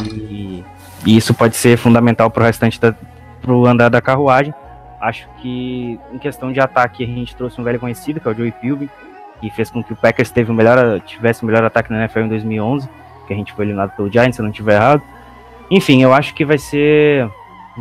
E, 0.00 0.62
e 1.04 1.16
isso 1.16 1.34
pode 1.34 1.56
ser 1.56 1.76
fundamental 1.76 2.30
para 2.30 2.42
o 2.42 2.46
restante 2.46 2.80
da, 2.80 2.94
pro 3.40 3.66
andar 3.66 3.88
da 3.88 4.00
carruagem. 4.00 4.54
Acho 5.00 5.28
que 5.40 5.98
em 6.12 6.18
questão 6.18 6.52
de 6.52 6.60
ataque 6.60 7.02
a 7.02 7.06
gente 7.06 7.34
trouxe 7.34 7.60
um 7.60 7.64
velho 7.64 7.80
conhecido, 7.80 8.20
que 8.20 8.28
é 8.28 8.30
o 8.30 8.34
Joey 8.34 8.52
Philbin, 8.60 8.88
que 9.40 9.50
fez 9.50 9.70
com 9.70 9.82
que 9.82 9.92
o 9.92 9.96
Packers 9.96 10.30
teve 10.30 10.50
o 10.50 10.54
melhor, 10.54 11.00
tivesse 11.00 11.42
o 11.42 11.46
melhor 11.46 11.64
ataque 11.64 11.90
na 11.92 12.00
NFL 12.00 12.20
em 12.20 12.28
2011, 12.28 12.88
que 13.26 13.32
a 13.32 13.36
gente 13.36 13.52
foi 13.52 13.64
eliminado 13.64 13.94
pelo 13.96 14.10
Giants, 14.10 14.36
se 14.36 14.40
eu 14.40 14.44
não 14.44 14.50
estiver 14.50 14.74
errado. 14.74 15.02
Enfim, 15.70 16.02
eu 16.02 16.12
acho 16.12 16.34
que 16.34 16.44
vai 16.44 16.58
ser 16.58 17.28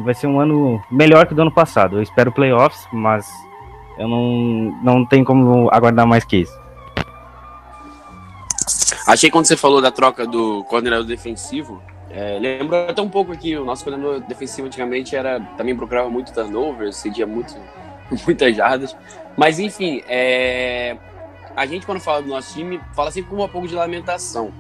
vai 0.04 0.14
ser 0.14 0.28
um 0.28 0.40
ano 0.40 0.82
melhor 0.92 1.26
que 1.26 1.34
o 1.34 1.36
do 1.36 1.42
ano 1.44 1.52
passado. 1.52 1.98
Eu 1.98 2.04
espero 2.04 2.32
playoffs, 2.32 2.88
mas 2.92 3.28
eu 3.98 4.08
não, 4.08 4.78
não 4.84 5.06
tenho 5.06 5.24
como 5.24 5.70
aguardar 5.72 6.06
mais 6.06 6.24
que 6.24 6.38
isso. 6.38 6.66
Achei 9.08 9.30
quando 9.30 9.46
você 9.46 9.56
falou 9.56 9.82
da 9.82 9.92
troca 9.92 10.26
do 10.26 10.64
coordenador 10.66 11.06
defensivo, 11.06 11.82
é, 12.10 12.40
até 12.90 13.02
um 13.02 13.10
pouco 13.10 13.32
aqui, 13.32 13.56
o 13.56 13.66
nosso 13.66 13.84
coordenador 13.84 14.22
defensivo 14.22 14.68
antigamente 14.68 15.16
era 15.16 15.40
também 15.58 15.76
procurava 15.76 16.10
muito 16.10 16.34
turnover, 16.34 16.92
cedia 16.94 17.28
muito, 17.28 17.56
muitas 18.26 18.56
jardas. 18.56 18.96
Mas 19.38 19.60
enfim, 19.60 20.02
é, 20.08 20.98
a 21.56 21.66
gente 21.66 21.86
quando 21.86 22.00
fala 22.00 22.22
do 22.22 22.30
nosso 22.30 22.54
time, 22.54 22.82
fala 22.94 23.12
sempre 23.12 23.30
com 23.30 23.44
um 23.44 23.48
pouco 23.48 23.68
de 23.68 23.76
lamentação. 23.76 24.52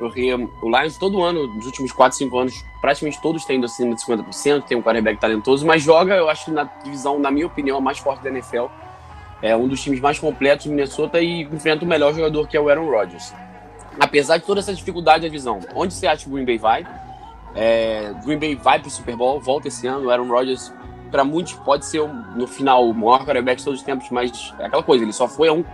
Porque 0.00 0.34
o 0.34 0.68
Lions 0.68 0.98
todo 0.98 1.22
ano, 1.22 1.46
nos 1.46 1.66
últimos 1.66 1.92
4, 1.92 2.18
5 2.18 2.38
anos, 2.38 2.64
praticamente 2.80 3.20
todos 3.22 3.44
têm 3.44 3.58
indo 3.58 3.66
acima 3.66 3.94
de 3.94 4.02
50%, 4.02 4.64
tem 4.64 4.76
um 4.76 4.82
quarterback 4.82 5.20
talentoso, 5.20 5.64
mas 5.64 5.82
joga, 5.82 6.16
eu 6.16 6.28
acho 6.28 6.50
na 6.50 6.64
divisão, 6.82 7.20
na 7.20 7.30
minha 7.30 7.46
opinião, 7.46 7.78
a 7.78 7.80
mais 7.80 7.98
forte 7.98 8.24
da 8.24 8.30
NFL. 8.30 8.66
É 9.40 9.56
um 9.56 9.68
dos 9.68 9.80
times 9.80 10.00
mais 10.00 10.18
completos 10.18 10.64
de 10.64 10.70
Minnesota 10.70 11.20
e 11.20 11.42
enfrenta 11.42 11.84
o 11.84 11.88
melhor 11.88 12.12
jogador 12.12 12.48
que 12.48 12.56
é 12.56 12.60
o 12.60 12.68
Aaron 12.68 12.90
Rodgers 12.90 13.32
apesar 13.98 14.38
de 14.38 14.44
toda 14.44 14.60
essa 14.60 14.72
dificuldade 14.74 15.22
da 15.22 15.28
divisão, 15.28 15.60
onde 15.74 15.94
você 15.94 16.06
acha 16.06 16.24
que 16.24 16.30
o 16.30 16.32
Green 16.32 16.44
Bay 16.44 16.58
vai? 16.58 16.86
É, 17.54 18.12
Green 18.24 18.38
Bay 18.38 18.54
vai 18.54 18.78
para 18.78 18.88
o 18.88 18.90
Super 18.90 19.16
Bowl, 19.16 19.40
volta 19.40 19.68
esse 19.68 19.86
ano. 19.86 20.06
O 20.06 20.10
Aaron 20.10 20.28
Rodgers, 20.28 20.72
para 21.10 21.24
muitos, 21.24 21.54
pode 21.54 21.84
ser 21.84 22.00
no 22.36 22.46
final 22.46 22.88
o 22.88 22.94
maior 22.94 23.24
quarterback 23.24 23.58
de 23.58 23.64
todos 23.64 23.80
os 23.80 23.86
tempos, 23.86 24.08
mas 24.10 24.54
é 24.58 24.66
aquela 24.66 24.82
coisa, 24.82 25.04
ele 25.04 25.12
só 25.12 25.26
foi 25.26 25.48
a 25.48 25.52
um 25.52 25.64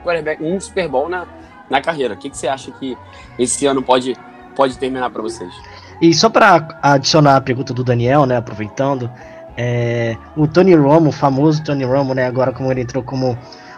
um 0.41 0.61
Super 0.61 0.89
Bowl 0.89 1.09
na, 1.09 1.27
na 1.71 1.81
carreira. 1.81 2.14
O 2.14 2.17
que, 2.17 2.31
que 2.31 2.37
você 2.37 2.49
acha 2.49 2.71
que 2.71 2.97
esse 3.39 3.67
ano 3.67 3.83
pode, 3.83 4.17
pode 4.55 4.79
terminar 4.79 5.11
para 5.11 5.23
vocês? 5.23 5.53
E 6.01 6.12
só 6.12 6.29
para 6.29 6.79
adicionar 6.83 7.37
a 7.37 7.41
pergunta 7.41 7.73
do 7.73 7.83
Daniel, 7.83 8.27
né, 8.27 8.37
aproveitando, 8.37 9.11
é, 9.57 10.17
o 10.37 10.47
Tony 10.47 10.75
Romo, 10.75 11.09
o 11.09 11.12
famoso 11.12 11.64
Tony 11.64 11.85
Romo, 11.85 12.14
né, 12.14 12.27
agora 12.27 12.53
como 12.53 12.71
ele 12.71 12.83
entrou 12.83 13.03
como 13.03 13.37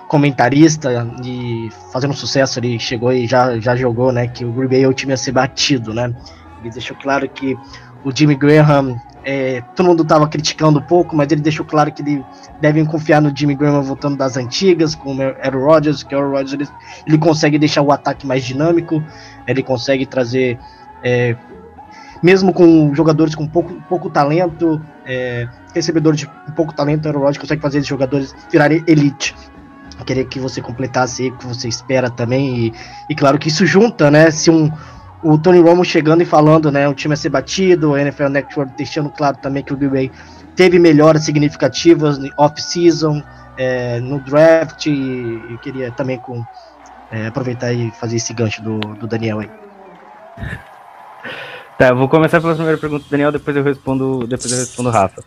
comentarista 0.09 0.91
e 1.23 1.71
fazendo 1.93 2.15
sucesso, 2.15 2.59
ele 2.59 2.79
chegou 2.79 3.13
e 3.13 3.27
já, 3.27 3.59
já 3.61 3.77
jogou, 3.77 4.11
né, 4.11 4.27
que 4.27 4.45
o 4.45 4.53
Green 4.53 4.69
Bay 4.69 4.83
é 4.83 4.89
o 4.89 4.93
time 4.93 5.13
a 5.13 5.17
ser 5.17 5.33
batido, 5.33 5.95
né, 5.95 6.13
ele 6.61 6.71
deixou 6.71 6.97
claro 6.97 7.29
que 7.29 7.57
o 8.05 8.11
Jimmy 8.15 8.35
Graham, 8.35 8.97
é, 9.31 9.61
todo 9.77 9.85
mundo 9.85 10.05
estava 10.05 10.27
criticando 10.27 10.79
um 10.79 10.83
pouco, 10.83 11.15
mas 11.15 11.31
ele 11.31 11.43
deixou 11.43 11.63
claro 11.63 11.93
que 11.93 12.01
ele 12.01 12.25
devem 12.63 12.83
confiar 12.87 13.21
no 13.21 13.31
Jimmy 13.37 13.55
Graham 13.55 13.83
voltando 13.83 14.17
das 14.17 14.39
antigas, 14.39 14.95
como 14.95 15.21
era 15.21 15.55
o 15.55 15.67
Rodgers, 15.67 16.03
que 16.03 16.17
o 16.17 16.31
Rodgers 16.31 16.55
ele, 16.55 16.67
ele 17.07 17.19
consegue 17.19 17.59
deixar 17.59 17.83
o 17.83 17.93
ataque 17.93 18.27
mais 18.27 18.43
dinâmico, 18.43 19.05
ele 19.47 19.63
consegue 19.63 20.07
trazer 20.07 20.59
é, 21.05 21.37
mesmo 22.23 22.55
com 22.55 22.95
jogadores 22.95 23.35
com 23.35 23.47
pouco, 23.47 23.75
pouco 23.87 24.09
talento, 24.09 24.81
é, 25.05 25.47
recebedores 25.75 26.21
de 26.21 26.31
pouco 26.57 26.73
talento, 26.73 27.07
o 27.11 27.13
Rodgers 27.13 27.37
consegue 27.37 27.61
fazer 27.61 27.79
esses 27.79 27.89
jogadores 27.89 28.35
virarem 28.51 28.83
elite. 28.87 29.37
Queria 30.07 30.25
que 30.25 30.41
você 30.41 30.63
completasse 30.63 31.25
aí 31.25 31.29
o 31.29 31.37
que 31.37 31.47
você 31.47 31.69
espera 31.69 32.09
também. 32.09 32.69
E, 32.69 32.73
e 33.11 33.15
claro 33.15 33.39
que 33.39 33.49
isso 33.49 33.67
junta, 33.67 34.11
né? 34.11 34.31
Se 34.31 34.49
um, 34.49 34.73
o 35.23 35.39
Tony 35.39 35.61
Romo 35.61 35.85
chegando 35.85 36.23
e 36.23 36.27
falando, 36.27 36.71
né? 36.71 36.89
O 36.89 36.95
time 36.95 37.15
a 37.15 37.17
ser 37.17 37.29
batido, 37.31 37.91
o 37.91 37.97
NFL 37.97 38.29
Network 38.29 38.73
deixando 38.77 39.11
claro 39.11 39.37
também 39.39 39.63
que 39.63 39.73
o 39.73 39.77
Green 39.77 39.91
Bay 39.91 40.13
teve 40.55 40.79
melhoras 40.79 41.25
significativas 41.25 42.19
no 42.19 42.31
off-season, 42.37 43.23
é, 43.57 44.01
no 44.01 44.21
draft. 44.21 44.87
E, 44.87 44.91
e 44.91 45.59
queria 45.63 45.91
também 45.91 46.19
com, 46.19 46.45
é, 47.11 47.27
aproveitar 47.27 47.73
e 47.73 47.91
fazer 47.93 48.17
esse 48.17 48.33
gancho 48.33 48.63
do, 48.63 48.79
do 48.79 49.07
Daniel 49.07 49.41
aí. 49.41 49.51
Tá, 51.79 51.91
eu 51.91 51.97
vou 51.97 52.09
começar 52.09 52.41
pela 52.41 52.55
primeira 52.55 52.77
pergunta 52.77 53.05
do 53.05 53.11
Daniel, 53.11 53.31
depois 53.31 53.57
eu 53.57 53.63
respondo, 53.63 54.27
depois 54.27 54.51
eu 54.51 54.59
respondo 54.59 54.89
o 54.89 54.93
Rafa. 54.93 55.23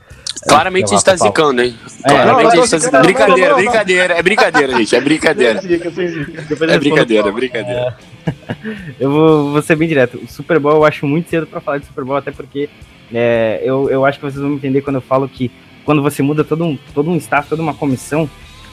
Claramente 0.45 0.85
a 0.85 0.97
gente 0.97 1.05
tá 1.05 1.15
zicando, 1.15 1.61
hein? 1.61 1.77
É, 2.03 2.09
Claramente 2.09 2.43
não, 2.43 2.51
a 2.51 2.55
gente 2.65 2.71
tá 2.71 2.77
zicando. 2.77 2.97
não, 2.97 3.03
Brincadeira, 3.03 3.41
não, 3.41 3.57
não. 3.57 3.63
brincadeira, 3.63 4.13
é 4.13 4.21
brincadeira, 4.21 4.77
gente, 4.77 4.95
é 4.95 5.01
brincadeira. 5.01 5.59
É 5.59 6.77
brincadeira, 6.77 7.29
é 7.29 7.31
brincadeira. 7.31 7.97
Eu 8.99 9.11
vou, 9.11 9.51
vou 9.51 9.61
ser 9.61 9.75
bem 9.75 9.87
direto. 9.87 10.17
O 10.17 10.27
Super 10.27 10.59
Bowl 10.59 10.75
eu 10.75 10.85
acho 10.85 11.05
muito 11.07 11.29
cedo 11.29 11.47
pra 11.47 11.59
falar 11.59 11.79
de 11.79 11.85
Super 11.85 12.03
Bowl, 12.03 12.17
até 12.17 12.31
porque 12.31 12.69
é, 13.13 13.61
eu, 13.63 13.89
eu 13.89 14.05
acho 14.05 14.19
que 14.19 14.25
vocês 14.25 14.41
vão 14.41 14.53
entender 14.53 14.81
quando 14.81 14.97
eu 14.97 15.01
falo 15.01 15.27
que 15.27 15.51
quando 15.83 16.01
você 16.01 16.21
muda 16.21 16.43
todo 16.43 16.63
um, 16.63 16.77
todo 16.93 17.09
um 17.09 17.17
staff, 17.17 17.49
toda 17.49 17.61
uma 17.61 17.73
comissão, 17.73 18.29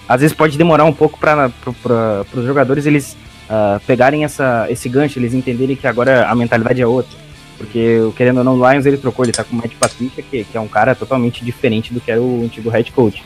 às 0.09 0.20
vezes 0.20 0.36
pode 0.36 0.59
demorar 0.59 0.84
um 0.84 0.92
pouco 0.92 1.18
para 1.18 1.51
os 2.34 2.44
jogadores 2.44 2.86
eles 2.86 3.16
ah, 3.49 3.80
pegarem 3.86 4.24
essa, 4.24 4.66
esse 4.68 4.88
gancho, 4.88 5.18
eles 5.18 5.32
entenderem 5.32 5.74
que 5.74 5.86
agora 5.86 6.28
a 6.28 6.34
mentalidade 6.34 6.82
é 6.82 6.86
outra. 6.86 7.16
Porque, 7.57 7.99
querendo 8.16 8.38
ou 8.38 8.44
não, 8.44 8.61
o 8.61 8.70
Lions 8.70 8.86
ele 8.86 8.99
trocou, 8.99 9.24
ele 9.24 9.32
tá 9.32 9.42
com 9.42 9.57
o 9.57 9.59
Matt 9.59 9.72
Patricia, 9.74 10.22
que, 10.22 10.44
que 10.44 10.57
é 10.57 10.61
um 10.61 10.68
cara 10.68 10.94
totalmente 10.94 11.44
diferente 11.44 11.92
do 11.92 12.01
que 12.01 12.11
era 12.11 12.22
o 12.22 12.44
antigo 12.44 12.70
head 12.70 12.92
coach. 12.92 13.24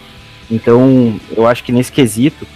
Então, 0.51 1.21
eu 1.37 1.47
acho 1.47 1.63
que 1.63 1.73
nesse 1.73 1.93
quesito, 1.93 2.47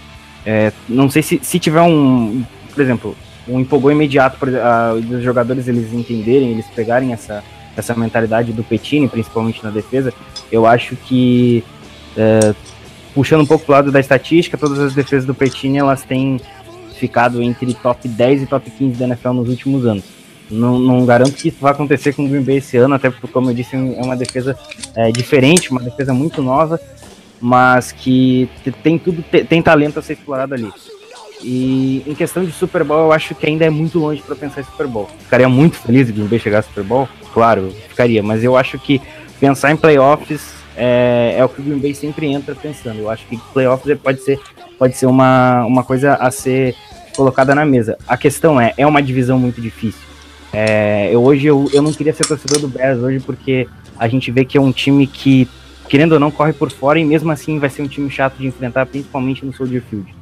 é, 0.45 0.71
não 0.89 1.09
sei 1.09 1.21
se, 1.21 1.39
se 1.43 1.59
tiver 1.59 1.81
um, 1.81 2.43
por 2.73 2.81
exemplo, 2.81 3.15
um 3.47 3.59
empolgou 3.59 3.91
imediato 3.91 4.37
por, 4.37 4.49
ah, 4.55 4.93
dos 5.01 5.23
jogadores 5.23 5.67
eles 5.67 5.93
entenderem, 5.93 6.51
eles 6.51 6.65
pegarem 6.75 7.13
essa, 7.13 7.43
essa 7.75 7.93
mentalidade 7.93 8.51
do 8.51 8.63
Petini, 8.63 9.07
principalmente 9.07 9.63
na 9.63 9.69
defesa, 9.69 10.13
eu 10.51 10.65
acho 10.65 10.95
que 10.95 11.63
é, 12.15 12.53
puxando 13.13 13.41
um 13.41 13.45
pouco 13.45 13.65
pro 13.65 13.73
lado 13.73 13.91
da 13.91 13.99
estatística, 13.99 14.57
todas 14.57 14.79
as 14.79 14.93
defesas 14.93 15.25
do 15.25 15.33
Petini 15.33 15.77
elas 15.77 16.03
têm 16.03 16.39
ficado 16.95 17.41
entre 17.41 17.73
top 17.73 18.07
10 18.07 18.43
e 18.43 18.45
top 18.47 18.69
15 18.69 18.97
da 18.97 19.05
NFL 19.05 19.29
nos 19.33 19.49
últimos 19.49 19.85
anos. 19.85 20.03
Não, 20.49 20.79
não 20.79 21.05
garanto 21.05 21.33
que 21.33 21.49
isso 21.49 21.57
vai 21.59 21.71
acontecer 21.73 22.13
com 22.13 22.25
o 22.25 22.29
Green 22.29 22.41
Bay 22.41 22.57
esse 22.57 22.77
ano, 22.77 22.95
até 22.95 23.09
porque, 23.09 23.27
como 23.27 23.49
eu 23.49 23.53
disse, 23.53 23.75
é 23.75 23.79
uma 24.01 24.15
defesa 24.15 24.57
é, 24.95 25.11
diferente, 25.11 25.69
uma 25.69 25.81
defesa 25.81 26.13
muito 26.13 26.41
nova, 26.41 26.79
mas 27.39 27.91
que 27.91 28.49
tem 28.81 28.97
tudo, 28.97 29.21
te- 29.21 29.43
tem 29.43 29.61
talento 29.61 29.99
a 29.99 30.01
ser 30.01 30.13
explorado 30.13 30.53
ali. 30.53 30.71
E 31.41 32.03
em 32.07 32.15
questão 32.15 32.43
de 32.43 32.51
Super 32.51 32.83
Bowl, 32.83 33.05
eu 33.05 33.11
acho 33.11 33.35
que 33.35 33.45
ainda 33.45 33.65
é 33.65 33.69
muito 33.69 33.99
longe 33.99 34.21
para 34.21 34.35
pensar 34.35 34.61
em 34.61 34.63
Super 34.63 34.87
Bowl. 34.87 35.07
Ficaria 35.19 35.47
muito 35.47 35.77
feliz 35.77 36.07
de 36.07 36.13
Green 36.13 36.25
Bay 36.25 36.39
chegar 36.39 36.57
ao 36.57 36.63
Super 36.63 36.83
Bowl, 36.83 37.07
claro, 37.33 37.71
ficaria, 37.89 38.23
mas 38.23 38.43
eu 38.43 38.57
acho 38.57 38.79
que 38.79 39.01
pensar 39.39 39.71
em 39.71 39.77
playoffs 39.77 40.57
é, 40.75 41.35
é 41.37 41.45
o 41.45 41.49
que 41.49 41.61
o 41.61 41.63
Green 41.63 41.79
Bay 41.79 41.93
sempre 41.93 42.27
entra 42.27 42.55
pensando. 42.55 42.99
Eu 42.99 43.09
acho 43.09 43.25
que 43.27 43.37
playoffs 43.53 43.97
pode 43.99 44.21
ser, 44.21 44.39
pode 44.77 44.95
ser 44.95 45.05
uma, 45.05 45.65
uma 45.65 45.83
coisa 45.83 46.15
a 46.15 46.31
ser 46.31 46.75
colocada 47.15 47.53
na 47.53 47.65
mesa. 47.65 47.97
A 48.07 48.15
questão 48.15 48.59
é, 48.59 48.73
é 48.77 48.85
uma 48.85 49.01
divisão 49.01 49.39
muito 49.39 49.59
difícil. 49.59 50.07
É, 50.53 51.09
eu 51.11 51.23
hoje 51.23 51.45
eu, 51.45 51.69
eu 51.73 51.81
não 51.81 51.91
queria 51.91 52.13
ser 52.13 52.25
torcedor 52.25 52.59
do 52.59 52.67
Bears 52.67 52.99
hoje 52.99 53.19
porque 53.19 53.67
a 53.99 54.07
gente 54.07 54.31
vê 54.31 54.45
que 54.45 54.57
é 54.57 54.61
um 54.61 54.71
time 54.71 55.05
que, 55.05 55.47
querendo 55.89 56.13
ou 56.13 56.19
não, 56.19 56.31
corre 56.31 56.53
por 56.53 56.71
fora 56.71 56.99
e 56.99 57.05
mesmo 57.05 57.31
assim 57.31 57.59
vai 57.59 57.69
ser 57.69 57.81
um 57.81 57.87
time 57.87 58.09
chato 58.09 58.37
de 58.37 58.47
enfrentar, 58.47 58.85
principalmente 58.85 59.45
no 59.45 59.53
Soldier 59.53 59.81
Field. 59.89 60.15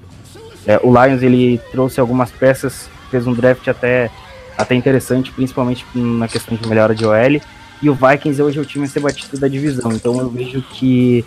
É, 0.67 0.79
o 0.81 0.89
Lions 0.91 1.21
ele 1.21 1.59
trouxe 1.71 1.99
algumas 1.99 2.31
peças, 2.31 2.89
fez 3.11 3.27
um 3.27 3.33
draft 3.33 3.67
até, 3.67 4.09
até 4.57 4.75
interessante, 4.75 5.31
principalmente 5.31 5.85
na 5.93 6.27
questão 6.27 6.57
de 6.57 6.67
melhora 6.67 6.95
de 6.95 7.05
OL. 7.05 7.41
E 7.81 7.89
o 7.89 7.93
Vikings 7.93 8.41
hoje 8.41 8.57
é 8.57 8.61
o 8.61 8.65
time 8.65 8.85
a 8.85 8.87
ser 8.87 8.99
batido 8.99 9.37
da 9.37 9.47
divisão. 9.47 9.91
Então 9.91 10.19
eu 10.19 10.29
vejo 10.29 10.61
que 10.61 11.23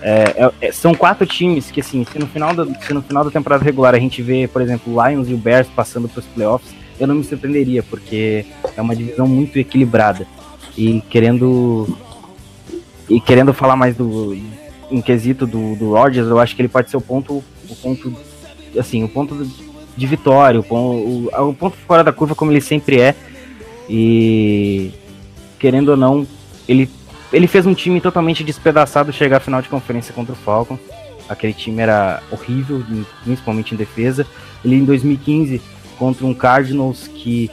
é, 0.00 0.34
é- 0.36 0.68
é- 0.68 0.72
são 0.72 0.94
quatro 0.94 1.24
times 1.24 1.70
que, 1.70 1.80
assim, 1.80 2.04
se 2.10 2.18
no, 2.18 2.26
final 2.26 2.52
da, 2.52 2.64
se 2.80 2.92
no 2.92 3.02
final 3.02 3.24
da 3.24 3.30
temporada 3.30 3.64
regular 3.64 3.94
a 3.94 3.98
gente 3.98 4.20
vê, 4.20 4.48
por 4.48 4.60
exemplo, 4.60 4.92
o 4.92 5.08
Lions 5.08 5.28
e 5.28 5.34
o 5.34 5.38
Bears 5.38 5.68
passando 5.68 6.08
para 6.08 6.18
os 6.18 6.26
playoffs, 6.26 6.74
eu 6.98 7.06
não 7.06 7.14
me 7.14 7.24
surpreenderia, 7.24 7.82
porque 7.82 8.44
é 8.76 8.82
uma 8.82 8.96
divisão 8.96 9.26
muito 9.28 9.58
equilibrada. 9.58 10.26
E 10.76 11.00
querendo. 11.02 11.96
E 13.08 13.20
querendo 13.20 13.52
falar 13.52 13.76
mais 13.76 13.96
do. 13.96 14.36
Em 14.90 15.00
quesito 15.00 15.46
do, 15.46 15.74
do 15.76 15.92
Rodgers, 15.92 16.28
eu 16.28 16.38
acho 16.38 16.54
que 16.54 16.62
ele 16.62 16.68
pode 16.68 16.90
ser 16.90 16.96
o 16.96 17.00
ponto. 17.00 17.42
O 17.68 17.76
ponto. 17.76 18.14
Assim, 18.78 19.04
o 19.04 19.08
ponto 19.08 19.46
de 19.96 20.06
vitória, 20.06 20.58
o 20.58 20.62
ponto, 20.62 21.30
o, 21.36 21.48
o 21.48 21.54
ponto 21.54 21.76
fora 21.86 22.02
da 22.02 22.12
curva, 22.12 22.34
como 22.34 22.50
ele 22.50 22.60
sempre 22.60 23.00
é. 23.00 23.14
E. 23.88 24.90
Querendo 25.58 25.90
ou 25.90 25.96
não, 25.96 26.26
ele 26.66 26.88
ele 27.32 27.46
fez 27.46 27.64
um 27.64 27.72
time 27.72 28.00
totalmente 28.00 28.44
despedaçado 28.44 29.12
chegar 29.12 29.38
à 29.38 29.40
final 29.40 29.62
de 29.62 29.68
conferência 29.68 30.12
contra 30.12 30.34
o 30.34 30.36
Falcons. 30.36 30.78
Aquele 31.28 31.54
time 31.54 31.80
era 31.80 32.22
horrível, 32.30 32.84
principalmente 33.24 33.74
em 33.74 33.76
defesa. 33.76 34.26
Ele 34.62 34.76
em 34.76 34.84
2015 34.84 35.62
contra 35.98 36.26
um 36.26 36.34
Cardinals 36.34 37.08
que 37.08 37.50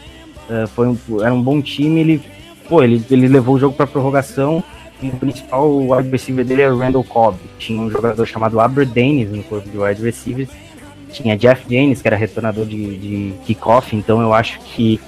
eh, 0.50 0.68
foi 0.68 0.88
um, 0.88 0.98
era 1.22 1.34
um 1.34 1.42
bom 1.42 1.62
time, 1.62 2.02
ele 2.02 2.22
pô, 2.68 2.84
ele, 2.84 3.04
ele 3.10 3.28
levou 3.28 3.56
o 3.56 3.60
jogo 3.60 3.76
para 3.76 3.88
prorrogação. 3.88 4.62
E 5.02 5.08
o 5.08 5.12
principal 5.14 5.74
wide 5.78 6.10
receiver 6.10 6.44
dele 6.44 6.64
era 6.64 6.76
o 6.76 6.78
Randall 6.78 7.06
Cobb. 7.06 7.38
Tinha 7.58 7.82
um 7.82 7.90
jogador 7.90 8.26
chamado 8.26 8.60
Aber 8.60 8.86
Danis 8.86 9.32
no 9.32 9.42
corpo 9.44 9.70
de 9.70 9.78
wide 9.78 10.02
receivers. 10.02 10.50
Tinha 11.12 11.38
Jeff 11.38 11.64
James, 11.70 12.02
que 12.02 12.08
era 12.08 12.16
retornador 12.18 12.66
de, 12.66 12.98
de 12.98 13.34
kickoff. 13.46 13.96
Então 13.96 14.22
eu 14.22 14.34
acho 14.34 14.60
que 14.62 15.00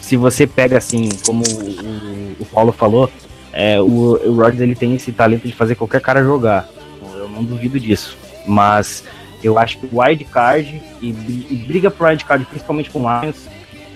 se 0.00 0.16
você 0.16 0.46
pega 0.46 0.78
assim, 0.78 1.08
como 1.26 1.42
o, 1.46 2.36
o 2.42 2.46
Paulo 2.46 2.72
falou, 2.72 3.10
é, 3.52 3.80
o, 3.80 3.84
o 3.86 4.34
Rodgers 4.34 4.60
ele 4.60 4.74
tem 4.74 4.94
esse 4.94 5.12
talento 5.12 5.46
de 5.46 5.52
fazer 5.54 5.74
qualquer 5.74 6.00
cara 6.00 6.22
jogar. 6.22 6.68
Eu 7.16 7.28
não 7.28 7.44
duvido 7.44 7.78
disso. 7.78 8.16
Mas 8.46 9.04
eu 9.42 9.58
acho 9.58 9.78
que 9.78 9.86
o 9.94 10.00
wild 10.00 10.24
card 10.24 10.80
e, 11.00 11.08
e 11.08 11.64
briga 11.66 11.90
por 11.90 12.06
wild 12.08 12.24
card, 12.24 12.44
principalmente 12.46 12.90
com 12.90 13.00
o 13.04 13.20
Lions, 13.20 13.36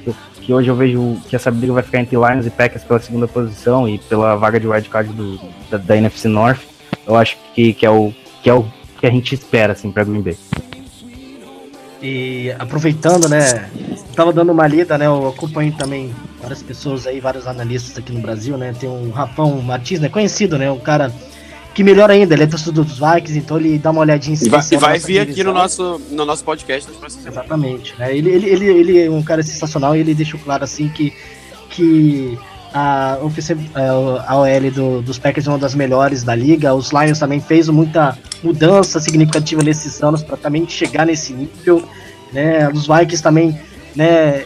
eu- 0.07 0.15
que 0.41 0.53
hoje 0.53 0.69
eu 0.69 0.75
vejo 0.75 1.17
que 1.29 1.37
essa 1.37 1.51
briga 1.53 1.73
vai 1.73 1.83
ficar 1.85 2.01
entre 2.01 2.17
Lions 2.17 2.47
e 2.47 2.51
Packers 2.51 2.83
pela 2.85 2.99
segunda 2.99 3.29
posição 3.29 3.89
e 3.89 3.99
pela 3.99 4.35
vaga 4.37 4.59
de 4.59 4.67
wild 4.67 4.89
card 4.89 5.13
do, 5.13 5.39
da, 5.71 5.79
da 5.79 5.97
NFC 5.97 6.27
North, 6.29 6.59
eu 7.07 7.17
acho 7.17 7.37
que, 7.55 7.73
que 7.73 7.87
é 7.87 7.91
o 7.91 8.13
que 8.43 8.51
é 8.51 8.55
o 8.55 8.65
que 8.99 9.07
a 9.07 9.11
gente 9.11 9.35
espera 9.35 9.73
assim 9.73 9.91
para 9.93 10.03
Green 10.05 10.21
Bay. 10.21 10.37
E 12.03 12.53
aproveitando, 12.59 13.29
né? 13.29 13.71
Tava 14.17 14.33
dando 14.33 14.51
uma 14.51 14.67
lida, 14.67 14.99
né? 14.99 15.07
Eu 15.07 15.29
acompanho 15.29 15.73
também 15.73 16.13
várias 16.41 16.63
pessoas 16.63 17.07
aí, 17.07 17.21
vários 17.21 17.47
analistas 17.47 17.97
aqui 17.97 18.13
no 18.13 18.21
Brasil, 18.21 18.59
né? 18.59 18.75
Tem 18.79 18.89
um 18.89 19.11
Rafão 19.11 19.63
Matiz, 19.63 20.01
né? 20.01 20.09
Conhecido, 20.09 20.59
né? 20.59 20.71
Um 20.71 20.81
cara 20.81 21.13
que 21.73 21.83
melhor 21.83 22.11
ainda, 22.11 22.35
ele 22.35 22.43
é 22.43 22.47
torcedor 22.47 22.85
dos 22.85 22.99
Vikings, 22.99 23.39
então 23.39 23.57
ele 23.57 23.79
dá 23.79 23.91
uma 23.91 24.01
olhadinha 24.01 24.37
em 24.37 24.47
E 24.47 24.49
vai, 24.49 24.61
e 24.71 24.77
vai 24.77 24.95
nossa 24.95 25.07
vir 25.07 25.21
aqui 25.21 25.43
no 25.43 25.55
nosso, 25.55 26.01
no 26.11 26.25
nosso 26.25 26.45
podcast 26.45 26.91
nas 26.91 26.99
próximas. 26.99 27.27
Exatamente. 27.27 27.95
Né? 27.99 28.15
Ele, 28.17 28.31
ele, 28.31 28.49
ele, 28.51 28.67
ele 28.67 29.01
é 29.05 29.11
um 29.11 29.23
cara 29.23 29.43
sensacional 29.43 29.97
e 29.97 30.01
ele 30.01 30.15
deixou 30.15 30.39
claro 30.41 30.65
assim 30.65 30.89
que, 30.89 31.15
que 31.71 32.39
a, 32.73 33.19
é, 33.19 33.89
a 34.27 34.37
OL 34.37 34.71
do- 34.71 35.03
dos 35.03 35.19
Packers 35.19 35.47
é 35.47 35.51
uma 35.51 35.59
das 35.59 35.75
melhores 35.75 36.23
da 36.23 36.35
liga. 36.35 36.75
Os 36.75 36.91
Lions 36.91 37.19
também 37.19 37.41
fez 37.41 37.69
muita 37.69 38.17
mudança 38.43 38.99
significativa 39.01 39.63
nesses 39.63 40.03
anos 40.03 40.23
para 40.23 40.37
também 40.37 40.67
chegar 40.69 41.05
nesse 41.07 41.33
nível. 41.33 41.87
Né? 42.33 42.69
Os 42.69 42.87
Vikings 42.87 43.23
também 43.23 43.59
né, 43.95 44.45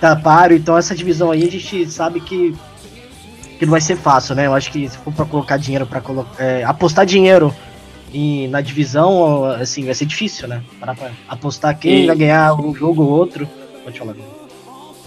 taparam, 0.00 0.54
então 0.54 0.76
essa 0.76 0.94
divisão 0.94 1.30
aí 1.30 1.46
a 1.46 1.50
gente 1.50 1.90
sabe 1.90 2.20
que, 2.20 2.54
que 3.58 3.64
não 3.64 3.70
vai 3.70 3.80
ser 3.80 3.96
fácil, 3.96 4.34
né? 4.34 4.46
Eu 4.46 4.54
acho 4.54 4.70
que 4.70 4.86
se 4.88 4.98
for 4.98 5.12
para 5.14 5.24
colocar 5.24 5.56
dinheiro, 5.56 5.86
para 5.86 6.02
apostar 6.66 7.06
dinheiro 7.06 7.54
e 8.12 8.48
na 8.48 8.60
divisão, 8.60 9.44
assim, 9.44 9.86
vai 9.86 9.94
ser 9.94 10.04
difícil, 10.04 10.46
né? 10.46 10.62
Parar 10.78 10.94
pra 10.94 11.10
apostar 11.26 11.78
quem 11.78 12.02
E- 12.02 12.06
vai 12.06 12.16
ganhar 12.16 12.52
um 12.54 12.74
jogo 12.74 13.02
ou 13.02 13.08
outro. 13.10 13.48
Pode 13.82 13.98
falar. 13.98 14.14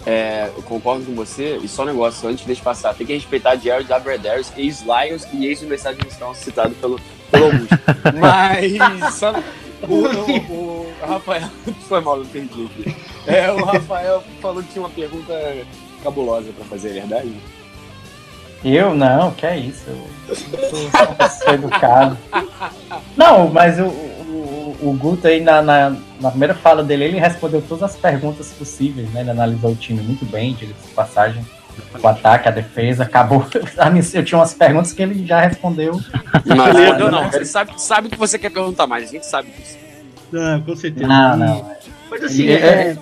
É, 0.06 0.52
eu 0.56 0.62
concordo 0.64 1.04
com 1.06 1.16
você. 1.16 1.58
E 1.64 1.68
só 1.68 1.84
um 1.84 1.88
negócio, 1.88 2.28
antes 2.28 2.42
de 2.42 2.48
deixar 2.48 2.64
passar, 2.64 2.94
tem 2.94 3.08
que 3.08 3.14
respeitar 3.14 3.56
Jared 3.56 3.92
Aberdaris, 3.92 4.52
ex-Lions 4.56 5.28
e 5.34 5.48
ex-Universidade 5.48 5.98
de 5.98 6.06
Wisconsin, 6.06 6.44
citado 6.44 6.76
pelo, 6.76 7.00
pelo 7.32 7.46
Augusto. 7.46 7.80
Mas, 8.20 9.14
só, 9.16 9.32
o, 9.88 9.94
o- 10.54 10.86
o 11.04 11.08
Rafael, 11.08 11.50
foi 11.88 12.02
mal, 12.02 12.18
eu 12.18 12.26
perdi 12.26 12.66
aqui. 12.66 12.96
É, 13.28 13.52
o 13.52 13.64
Rafael 13.66 14.24
falou 14.42 14.62
que 14.64 14.70
tinha 14.70 14.82
uma 14.84 14.90
pergunta 14.90 15.34
cabulosa 16.04 16.52
pra 16.56 16.66
fazer, 16.66 16.90
é 16.90 16.94
verdade? 16.94 17.34
Eu 18.64 18.96
não, 18.96 19.32
que 19.32 19.46
é 19.46 19.58
isso. 19.58 19.84
Eu 20.28 20.36
sou 20.36 20.80
uma 20.90 21.16
pessoa 21.16 21.54
educada. 21.54 22.18
Não, 23.16 23.48
mas 23.50 23.80
o, 23.80 23.84
o, 24.82 24.94
Guto 24.94 25.28
aí 25.28 25.42
na, 25.42 25.62
na, 25.62 25.96
na 26.20 26.30
primeira 26.30 26.54
fala 26.54 26.84
dele, 26.84 27.06
ele 27.06 27.20
respondeu 27.20 27.62
todas 27.62 27.84
as 27.84 27.96
perguntas 27.96 28.52
possíveis, 28.54 29.10
né? 29.12 29.22
Ele 29.22 29.32
analisou 29.32 29.72
o 29.72 29.76
time 29.76 30.02
muito 30.02 30.26
bem, 30.26 30.54
de 30.54 30.68
passagem. 30.96 31.46
O 32.02 32.08
ataque, 32.08 32.48
a 32.48 32.52
defesa, 32.52 33.04
acabou. 33.04 33.46
A 33.78 33.90
minha- 33.90 34.04
Eu 34.14 34.24
tinha 34.24 34.40
umas 34.40 34.54
perguntas 34.54 34.94
que 34.94 35.02
ele 35.02 35.26
já 35.26 35.42
respondeu. 35.42 36.00
Não, 36.46 37.00
não, 37.00 37.12
não. 37.12 37.32
Você 37.32 37.44
sabe, 37.46 37.74
sabe 37.82 38.08
o 38.08 38.12
que 38.12 38.18
você 38.18 38.40
quer 38.40 38.50
perguntar 38.50 38.88
mais, 38.88 39.10
a 39.10 39.12
gente 39.12 39.26
sabe 39.26 39.50
disso. 39.52 39.78
Ah, 40.34 40.62
com 40.66 40.76
certeza. 40.76 41.06
Não, 41.08 41.36
não. 41.38 41.72
Mas 42.10 42.24
assim, 42.24 42.48
É, 42.48 42.54
é, 42.92 42.98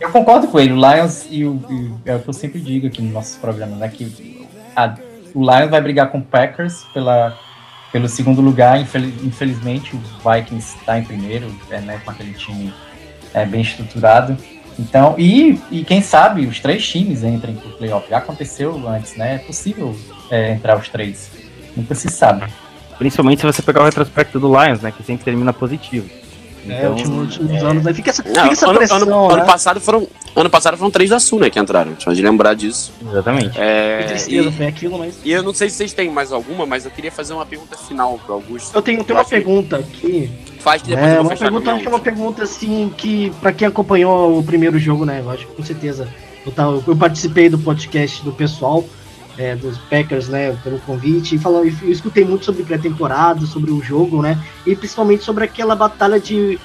Eu 0.00 0.10
concordo 0.10 0.48
com 0.48 0.58
ele, 0.58 0.72
o 0.72 0.76
Lions 0.76 1.26
e 1.30 1.44
o, 1.44 1.62
e 2.04 2.10
é 2.10 2.14
o 2.16 2.20
que 2.20 2.28
eu 2.28 2.32
sempre 2.32 2.58
digo 2.60 2.86
aqui 2.86 3.02
no 3.02 3.12
nosso 3.12 3.38
programa, 3.38 3.76
né? 3.76 3.88
Que 3.88 4.44
a- 4.74 4.94
o 5.34 5.40
Lions 5.40 5.70
vai 5.70 5.80
brigar 5.82 6.10
com 6.10 6.18
o 6.18 6.22
Packers 6.22 6.84
pela, 6.94 7.38
pelo 7.96 8.10
segundo 8.10 8.42
lugar. 8.42 8.78
Infeliz- 8.78 9.24
infelizmente, 9.24 9.96
o 9.96 9.98
Vikings 9.98 10.76
está 10.76 10.98
em 10.98 11.04
primeiro, 11.04 11.50
é, 11.70 11.80
né, 11.80 11.98
com 12.04 12.10
aquele 12.10 12.34
time 12.34 12.70
é, 13.32 13.46
bem 13.46 13.62
estruturado. 13.62 14.36
Então, 14.78 15.14
e, 15.16 15.58
e 15.70 15.82
quem 15.82 16.02
sabe 16.02 16.46
os 16.46 16.60
três 16.60 16.86
times 16.86 17.22
entrem 17.22 17.54
pro 17.54 17.70
playoff. 17.70 18.10
Já 18.10 18.18
aconteceu 18.18 18.86
antes, 18.86 19.16
né? 19.16 19.36
É 19.36 19.38
possível 19.38 19.96
é, 20.30 20.52
entrar 20.52 20.76
os 20.76 20.90
três. 20.90 21.30
Nunca 21.74 21.94
se 21.94 22.10
sabe. 22.10 22.44
Principalmente 22.98 23.40
se 23.40 23.46
você 23.46 23.62
pegar 23.62 23.80
o 23.80 23.84
retrospecto 23.84 24.38
do 24.38 24.48
Lions, 24.48 24.82
né, 24.82 24.92
que 24.92 25.02
sempre 25.02 25.24
termina 25.24 25.54
positivo. 25.54 26.06
É, 26.68 26.78
Então, 26.78 26.90
últimos, 26.92 27.38
últimos 27.38 27.62
anos, 27.62 27.84
né? 27.84 27.94
Fica 27.94 28.10
essa, 28.10 28.22
Não, 28.22 28.30
fica 28.34 28.52
essa 28.52 28.66
ano, 28.68 28.78
pressão, 28.78 28.96
ano- 28.98 29.28
né? 29.28 29.34
ano 29.34 29.44
passado 29.46 29.80
foram, 29.80 30.06
ano 30.34 30.50
passado 30.50 30.76
foram 30.76 30.90
três 30.90 31.10
da 31.10 31.18
Sul, 31.20 31.40
né, 31.40 31.50
que 31.50 31.58
entraram. 31.58 31.94
Só 31.98 32.12
de 32.12 32.22
lembrar 32.22 32.54
disso. 32.54 32.92
exatamente. 33.08 33.58
É, 33.58 33.98
Que 34.02 34.08
tristeza, 34.08 34.48
e, 34.48 34.52
foi 34.52 34.66
aquilo, 34.66 34.98
mas... 34.98 35.14
e 35.24 35.32
eu 35.32 35.42
não 35.42 35.54
sei 35.54 35.68
se 35.70 35.76
vocês 35.76 35.92
têm 35.92 36.10
mais 36.10 36.32
alguma, 36.32 36.66
mas 36.66 36.84
eu 36.84 36.90
queria 36.90 37.10
fazer 37.12 37.32
uma 37.34 37.46
pergunta 37.46 37.76
final 37.76 38.18
pro 38.24 38.34
Augusto. 38.34 38.74
Eu 38.74 38.82
tenho, 38.82 39.02
tenho 39.04 39.18
uma 39.18 39.24
pergunta 39.24 39.76
aqui. 39.76 40.30
Faz 40.60 40.82
que 40.82 40.88
depois 40.88 41.06
É, 41.08 41.12
eu 41.18 41.22
vou 41.22 41.30
uma 41.32 41.36
pergunta, 41.38 41.70
acho 41.72 41.80
que 41.80 41.86
é 41.86 41.90
uma 41.90 42.00
pergunta 42.00 42.42
assim 42.42 42.92
que, 42.96 43.30
pra 43.40 43.52
quem 43.52 43.68
acompanhou 43.68 44.38
o 44.38 44.42
primeiro 44.42 44.78
jogo, 44.78 45.04
né? 45.04 45.20
Eu 45.24 45.30
acho 45.30 45.46
que 45.46 45.52
com 45.54 45.62
certeza. 45.62 46.08
Eu, 46.44 46.52
tava, 46.52 46.82
eu 46.86 46.96
participei 46.96 47.48
do 47.48 47.58
podcast 47.58 48.22
do 48.24 48.32
pessoal, 48.32 48.84
é, 49.38 49.54
dos 49.54 49.78
Packers, 49.78 50.28
né? 50.28 50.56
Pelo 50.62 50.78
convite, 50.80 51.34
e 51.34 51.38
falou, 51.38 51.64
eu 51.64 51.90
escutei 51.90 52.24
muito 52.24 52.44
sobre 52.44 52.62
pré-temporada, 52.62 53.46
sobre 53.46 53.70
o 53.70 53.82
jogo, 53.82 54.22
né? 54.22 54.38
E 54.66 54.74
principalmente 54.74 55.24
sobre 55.24 55.44
aquela 55.44 55.74
batalha 55.74 56.18
de, 56.18 56.58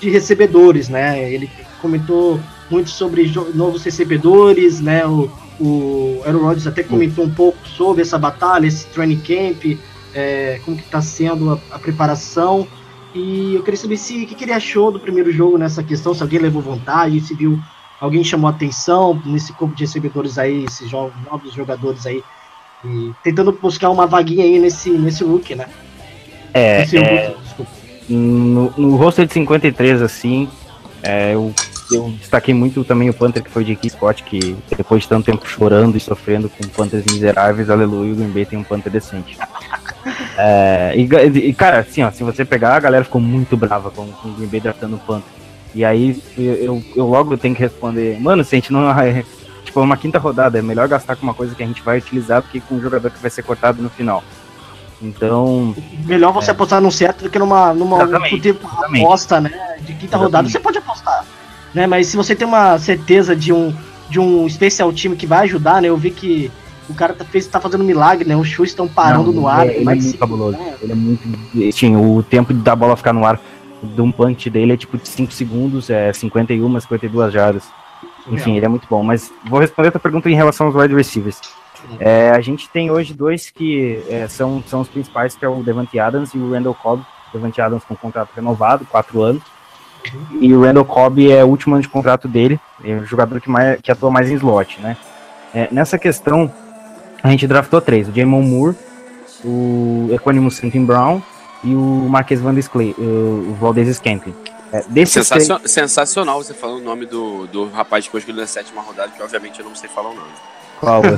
de 0.00 0.10
recebedores, 0.10 0.88
né? 0.88 1.32
Ele 1.32 1.50
comentou 1.80 2.40
muito 2.70 2.90
sobre 2.90 3.30
novos 3.54 3.82
recebedores, 3.84 4.80
né? 4.80 5.06
O, 5.06 5.30
o 5.60 6.22
Aaron 6.24 6.40
Rodgers 6.40 6.66
até 6.66 6.82
comentou 6.82 7.24
um 7.24 7.30
pouco 7.30 7.58
sobre 7.68 8.02
essa 8.02 8.18
batalha, 8.18 8.66
esse 8.66 8.86
training 8.86 9.20
camp, 9.20 9.78
é, 10.14 10.60
como 10.64 10.76
que 10.76 10.84
tá 10.84 11.02
sendo 11.02 11.52
a, 11.52 11.76
a 11.76 11.78
preparação. 11.78 12.66
E 13.14 13.54
eu 13.54 13.62
queria 13.62 13.78
saber 13.78 13.96
se 13.96 14.24
o 14.24 14.26
que, 14.26 14.34
que 14.34 14.44
ele 14.44 14.52
achou 14.52 14.90
do 14.90 14.98
primeiro 14.98 15.30
jogo 15.30 15.56
nessa 15.56 15.84
questão, 15.84 16.12
se 16.12 16.22
alguém 16.22 16.40
levou 16.40 16.60
vantagem, 16.60 17.20
se 17.20 17.32
viu 17.34 17.60
alguém 18.04 18.22
chamou 18.22 18.50
atenção 18.50 19.20
nesse 19.24 19.52
corpo 19.54 19.74
de 19.74 19.84
recebedores 19.84 20.36
aí, 20.36 20.64
esses 20.64 20.92
novos 20.92 21.52
jogadores 21.54 22.04
aí, 22.06 22.22
e 22.84 23.12
tentando 23.22 23.50
buscar 23.50 23.88
uma 23.88 24.06
vaguinha 24.06 24.44
aí 24.44 24.58
nesse, 24.58 24.90
nesse 24.90 25.24
look, 25.24 25.54
né? 25.54 25.66
É, 26.52 26.80
Nesse 26.80 26.98
é, 26.98 27.28
look, 27.28 27.42
desculpa. 27.42 27.70
no, 28.08 28.70
no 28.76 28.96
roster 28.96 29.26
de 29.26 29.32
53, 29.32 30.02
assim, 30.02 30.48
é, 31.02 31.34
eu, 31.34 31.52
eu 31.90 32.10
destaquei 32.10 32.52
muito 32.52 32.84
também 32.84 33.08
o 33.08 33.14
Panther 33.14 33.42
que 33.42 33.50
foi 33.50 33.64
de 33.64 33.74
Keith 33.74 33.94
Scott, 33.94 34.22
que 34.22 34.54
depois 34.76 35.02
de 35.02 35.08
tanto 35.08 35.24
tempo 35.24 35.48
chorando 35.48 35.96
e 35.96 36.00
sofrendo 36.00 36.50
com 36.50 36.68
Panthers 36.68 37.06
miseráveis, 37.10 37.70
aleluia, 37.70 38.12
o 38.12 38.16
Green 38.16 38.28
Bay 38.28 38.44
tem 38.44 38.58
um 38.58 38.64
Panther 38.64 38.92
decente. 38.92 39.38
É, 40.36 40.92
e, 40.94 41.08
e, 41.48 41.54
cara, 41.54 41.78
assim, 41.78 42.02
ó, 42.02 42.10
se 42.10 42.22
você 42.22 42.44
pegar, 42.44 42.76
a 42.76 42.80
galera 42.80 43.04
ficou 43.04 43.20
muito 43.20 43.56
brava 43.56 43.90
com, 43.90 44.06
com 44.06 44.28
o 44.28 44.32
Green 44.32 44.48
Bay 44.48 44.60
draftando 44.60 44.96
o 44.96 44.98
Panther. 44.98 45.43
E 45.74 45.84
aí 45.84 46.22
eu, 46.38 46.82
eu, 46.94 47.06
logo 47.06 47.36
tenho 47.36 47.54
que 47.54 47.60
responder, 47.62 48.20
mano, 48.20 48.44
se 48.44 48.54
a 48.54 48.58
gente 48.58 48.72
não. 48.72 48.84
É, 49.00 49.24
tipo, 49.64 49.80
é 49.80 49.82
uma 49.82 49.96
quinta 49.96 50.18
rodada, 50.18 50.58
é 50.58 50.62
melhor 50.62 50.86
gastar 50.86 51.16
com 51.16 51.22
uma 51.22 51.32
coisa 51.34 51.54
que 51.54 51.62
a 51.62 51.66
gente 51.66 51.82
vai 51.82 51.98
utilizar 51.98 52.42
do 52.42 52.48
que 52.48 52.60
com 52.60 52.74
um 52.76 52.80
jogador 52.82 53.10
que 53.10 53.18
vai 53.20 53.30
ser 53.30 53.42
cortado 53.42 53.82
no 53.82 53.88
final. 53.88 54.22
Então, 55.02 55.74
Melhor 56.06 56.32
você 56.32 56.50
apostar 56.50 56.80
num 56.80 56.90
certo 56.90 57.24
do 57.24 57.30
que 57.30 57.38
numa, 57.38 57.74
numa 57.74 57.96
um 57.98 58.02
exatamente. 58.02 58.50
aposta, 59.02 59.40
né? 59.40 59.76
De 59.80 59.92
quinta 59.94 60.16
rodada, 60.16 60.46
Exatamente. 60.46 60.52
você 60.52 60.60
pode 60.60 60.78
apostar. 60.78 61.24
Né? 61.74 61.86
Mas 61.86 62.06
se 62.06 62.16
você 62.16 62.34
tem 62.34 62.46
uma 62.46 62.78
certeza 62.78 63.34
de 63.34 63.52
um, 63.52 63.74
de 64.08 64.20
um 64.20 64.46
especial 64.46 64.92
time 64.92 65.16
que 65.16 65.26
vai 65.26 65.40
ajudar, 65.40 65.82
né? 65.82 65.88
Eu 65.88 65.96
vi 65.96 66.10
que 66.10 66.50
o 66.88 66.94
cara 66.94 67.12
tá, 67.14 67.24
fez, 67.24 67.46
tá 67.46 67.60
fazendo 67.60 67.82
milagre, 67.84 68.26
né? 68.28 68.36
Os 68.36 68.46
chutes 68.48 68.70
estão 68.72 68.86
parando 68.86 69.32
Não, 69.32 69.42
no 69.42 69.48
ar. 69.48 69.66
ele 69.66 69.72
é- 69.72 69.80
ele 69.80 69.82
é 69.82 69.84
muito 69.94 70.04
cinco, 70.04 70.18
cabuloso. 70.18 70.56
né? 70.58 70.74
Ele 70.80 70.92
é 70.92 70.94
muito. 70.94 71.72
Sim, 71.72 71.96
o 71.96 72.22
tempo 72.22 72.52
da 72.54 72.76
bola 72.76 72.96
ficar 72.96 73.12
no 73.12 73.24
ar 73.26 73.40
de 73.84 74.00
um 74.00 74.10
punch 74.10 74.48
dele 74.50 74.72
é 74.72 74.76
tipo 74.76 74.96
de 74.96 75.08
5 75.08 75.32
segundos, 75.32 75.90
é 75.90 76.12
51, 76.12 76.80
52 76.80 77.32
jardas. 77.32 77.64
Enfim, 78.28 78.56
ele 78.56 78.64
é 78.64 78.68
muito 78.68 78.86
bom. 78.88 79.02
Mas 79.02 79.32
vou 79.44 79.60
responder 79.60 79.88
a 79.88 79.92
tua 79.92 80.00
pergunta 80.00 80.30
em 80.30 80.34
relação 80.34 80.66
aos 80.66 80.74
wide 80.74 80.94
receivers. 80.94 81.40
É, 82.00 82.30
a 82.30 82.40
gente 82.40 82.68
tem 82.70 82.90
hoje 82.90 83.12
dois 83.12 83.50
que 83.50 84.02
é, 84.08 84.26
são, 84.28 84.62
são 84.66 84.80
os 84.80 84.88
principais, 84.88 85.36
que 85.36 85.44
é 85.44 85.48
o 85.48 85.62
Devante 85.62 85.98
Adams 85.98 86.32
e 86.34 86.38
o 86.38 86.52
Randall 86.52 86.74
Cobb. 86.74 87.04
Devante 87.32 87.60
Adams 87.60 87.84
com 87.84 87.94
contrato 87.94 88.30
renovado, 88.34 88.86
4 88.86 89.22
anos. 89.22 89.42
E 90.40 90.54
o 90.54 90.62
Randall 90.62 90.84
Cobb 90.84 91.30
é 91.30 91.44
o 91.44 91.48
último 91.48 91.74
ano 91.74 91.82
de 91.82 91.88
contrato 91.88 92.28
dele, 92.28 92.60
é 92.84 92.94
o 92.94 93.06
jogador 93.06 93.40
que, 93.40 93.48
mais, 93.48 93.80
que 93.80 93.90
atua 93.90 94.10
mais 94.10 94.30
em 94.30 94.34
slot, 94.34 94.78
né? 94.80 94.96
É, 95.54 95.68
nessa 95.70 95.98
questão, 95.98 96.52
a 97.22 97.30
gente 97.30 97.46
draftou 97.46 97.80
três: 97.80 98.08
o 98.08 98.12
Jamon 98.12 98.42
Moore, 98.42 98.76
o 99.42 100.08
Equanimus 100.12 100.56
St. 100.56 100.78
Brown 100.80 101.22
e 101.64 101.74
o 101.74 102.06
Marquês 102.08 102.40
Van 102.40 102.54
Clay, 102.70 102.94
o 102.98 103.56
Valdez 103.60 103.88
Scantling. 103.96 104.34
É, 104.72 104.80
três- 104.82 105.10
Sensacional 105.66 106.42
você 106.42 106.52
falando 106.52 106.80
o 106.80 106.84
nome 106.84 107.06
do, 107.06 107.46
do 107.46 107.68
rapaz 107.70 108.06
que 108.08 108.16
escolhido 108.16 108.40
na 108.40 108.46
sétima 108.46 108.82
rodada, 108.82 109.12
que 109.12 109.22
obviamente 109.22 109.60
eu 109.60 109.66
não 109.66 109.74
sei 109.74 109.88
falar 109.88 110.10
o 110.10 110.14
nome. 110.14 110.30
Qual? 110.80 111.02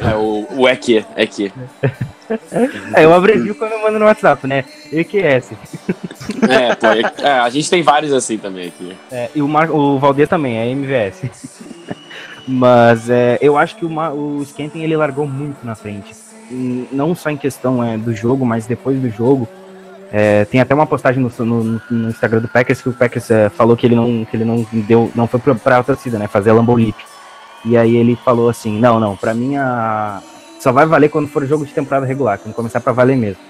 É 0.00 0.14
o, 0.14 0.46
o 0.52 0.68
EQ, 0.68 1.04
EQ. 1.16 1.52
é, 2.94 3.04
eu 3.04 3.12
abrevio 3.12 3.52
quando 3.56 3.72
eu 3.72 3.82
mando 3.82 3.98
no 3.98 4.04
WhatsApp, 4.04 4.46
né? 4.46 4.64
EQS. 4.92 5.50
É, 6.48 6.74
pô, 6.74 6.86
é, 6.88 7.26
é, 7.26 7.30
a 7.40 7.48
gente 7.48 7.68
tem 7.70 7.82
vários 7.82 8.12
assim 8.12 8.36
também 8.36 8.68
aqui. 8.68 8.94
É, 9.10 9.30
e 9.34 9.40
o, 9.40 9.48
Mar 9.48 9.70
o 9.70 9.98
Valdez 9.98 10.28
também, 10.28 10.58
é 10.58 10.70
MVS. 10.70 11.22
Mas 12.46 13.08
é, 13.10 13.38
eu 13.40 13.56
acho 13.56 13.76
que 13.76 13.84
o, 13.84 13.90
Ma 13.90 14.10
o 14.10 14.42
Skenton 14.42 14.78
ele 14.78 14.96
largou 14.96 15.26
muito 15.26 15.64
na 15.64 15.74
frente. 15.74 16.14
Não 16.50 17.14
só 17.14 17.30
em 17.30 17.36
questão 17.36 17.82
é, 17.82 17.96
do 17.98 18.14
jogo, 18.14 18.44
mas 18.46 18.66
depois 18.66 18.98
do 19.00 19.08
jogo. 19.10 19.46
É, 20.10 20.46
tem 20.46 20.58
até 20.60 20.74
uma 20.74 20.86
postagem 20.86 21.22
no, 21.22 21.30
no- 21.44 21.82
no 21.90 22.08
Instagram 22.08 22.40
do 22.40 22.48
Packers 22.48 22.80
que 22.80 22.88
o 22.88 22.92
Packers 22.94 23.30
é, 23.30 23.50
falou 23.50 23.76
que 23.76 23.86
ele 23.86 23.94
não, 23.94 24.24
que 24.24 24.34
ele 24.36 24.44
não 24.44 24.66
deu, 24.72 25.10
não 25.14 25.26
foi 25.26 25.38
pra, 25.38 25.54
pra 25.54 25.82
torcida, 25.82 26.18
né? 26.18 26.26
Fazer 26.26 26.50
a 26.50 26.54
Leap. 26.54 26.96
E 27.64 27.76
aí 27.76 27.94
ele 27.96 28.16
falou 28.24 28.48
assim, 28.48 28.78
não, 28.78 28.98
não, 28.98 29.14
pra 29.16 29.34
mim 29.34 29.56
a... 29.56 30.22
só 30.60 30.72
vai 30.72 30.86
valer 30.86 31.10
quando 31.10 31.28
for 31.28 31.44
jogo 31.46 31.66
de 31.66 31.74
temporada 31.74 32.06
regular, 32.06 32.38
quando 32.38 32.54
começar 32.54 32.80
pra 32.80 32.92
valer 32.92 33.16
mesmo. 33.18 33.42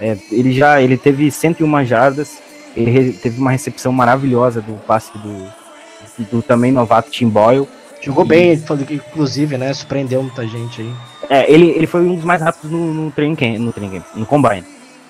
É, 0.00 0.16
ele 0.30 0.52
já, 0.52 0.80
ele 0.80 0.96
teve 0.96 1.30
101 1.30 1.84
jardas, 1.84 2.38
ele 2.74 2.90
re- 2.90 3.12
teve 3.12 3.38
uma 3.38 3.50
recepção 3.50 3.92
maravilhosa 3.92 4.62
do 4.62 4.72
passe 4.86 5.10
do, 5.18 5.46
do 6.30 6.40
também 6.42 6.72
novato 6.72 7.10
Tim 7.10 7.28
Boyle. 7.28 7.68
Jogou 8.00 8.24
bem, 8.24 8.52
ele 8.52 8.62
falou 8.62 8.82
que, 8.86 8.94
inclusive, 8.94 9.58
né? 9.58 9.74
Surpreendeu 9.74 10.22
muita 10.22 10.46
gente 10.46 10.80
aí. 10.80 10.90
É, 11.30 11.50
ele, 11.50 11.70
ele 11.70 11.86
foi 11.86 12.00
um 12.00 12.16
dos 12.16 12.24
mais 12.24 12.42
rápidos 12.42 12.70
no, 12.72 12.92
no 12.92 13.10
training 13.12 13.36
camp, 13.36 13.58
no 13.58 13.72
training 13.72 14.00
camp, 14.00 14.06
no 14.16 14.26
combine. 14.26 14.64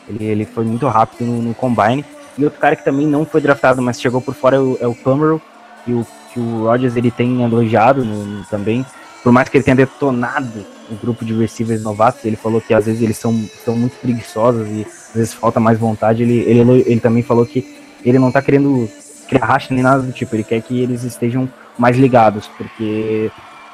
Ele, 0.07 0.25
ele 0.25 0.45
foi 0.45 0.64
muito 0.64 0.87
rápido 0.87 1.27
no, 1.27 1.41
no 1.41 1.55
combine. 1.55 2.05
E 2.37 2.45
outro 2.45 2.61
cara 2.61 2.77
que 2.77 2.85
também 2.85 3.07
não 3.07 3.25
foi 3.25 3.41
draftado, 3.41 3.81
mas 3.81 3.99
chegou 4.01 4.21
por 4.21 4.35
fora 4.35 4.57
é 4.57 4.61
o, 4.61 4.79
é 4.83 4.87
o 4.87 4.95
Cameron, 4.95 5.41
que 5.85 5.93
o, 5.95 6.07
que 6.33 6.39
o 6.39 6.64
Rodgers 6.66 6.95
ele 6.95 7.11
tem 7.11 7.43
elogiado 7.43 8.05
no- 8.05 8.45
também. 8.45 8.85
Por 9.23 9.33
mais 9.33 9.49
que 9.49 9.57
ele 9.57 9.64
tenha 9.64 9.75
detonado 9.77 10.64
o 10.91 10.95
grupo 10.97 11.25
de 11.25 11.33
receivers 11.35 11.83
novatos, 11.83 12.25
ele 12.25 12.37
falou 12.37 12.61
que 12.61 12.75
às 12.75 12.85
vezes 12.85 13.01
eles 13.03 13.16
são, 13.16 13.35
são 13.64 13.75
muito 13.75 13.97
preguiçosos 13.97 14.68
e 14.68 14.87
às 15.09 15.14
vezes 15.14 15.33
falta 15.35 15.59
mais 15.59 15.79
vontade. 15.79 16.23
Ele, 16.23 16.39
ele, 16.41 16.85
ele 16.87 17.01
também 17.01 17.23
falou 17.23 17.47
que 17.47 17.66
ele 18.05 18.18
não 18.18 18.31
tá 18.31 18.43
querendo 18.43 18.89
criar 19.27 19.47
racha 19.47 19.73
nem 19.73 19.83
nada 19.83 20.03
do 20.03 20.12
tipo, 20.12 20.35
ele 20.37 20.45
quer 20.45 20.61
que 20.61 20.83
eles 20.83 21.03
estejam 21.03 21.49
mais 21.79 21.97
ligados, 21.97 22.47
porque 22.59 23.31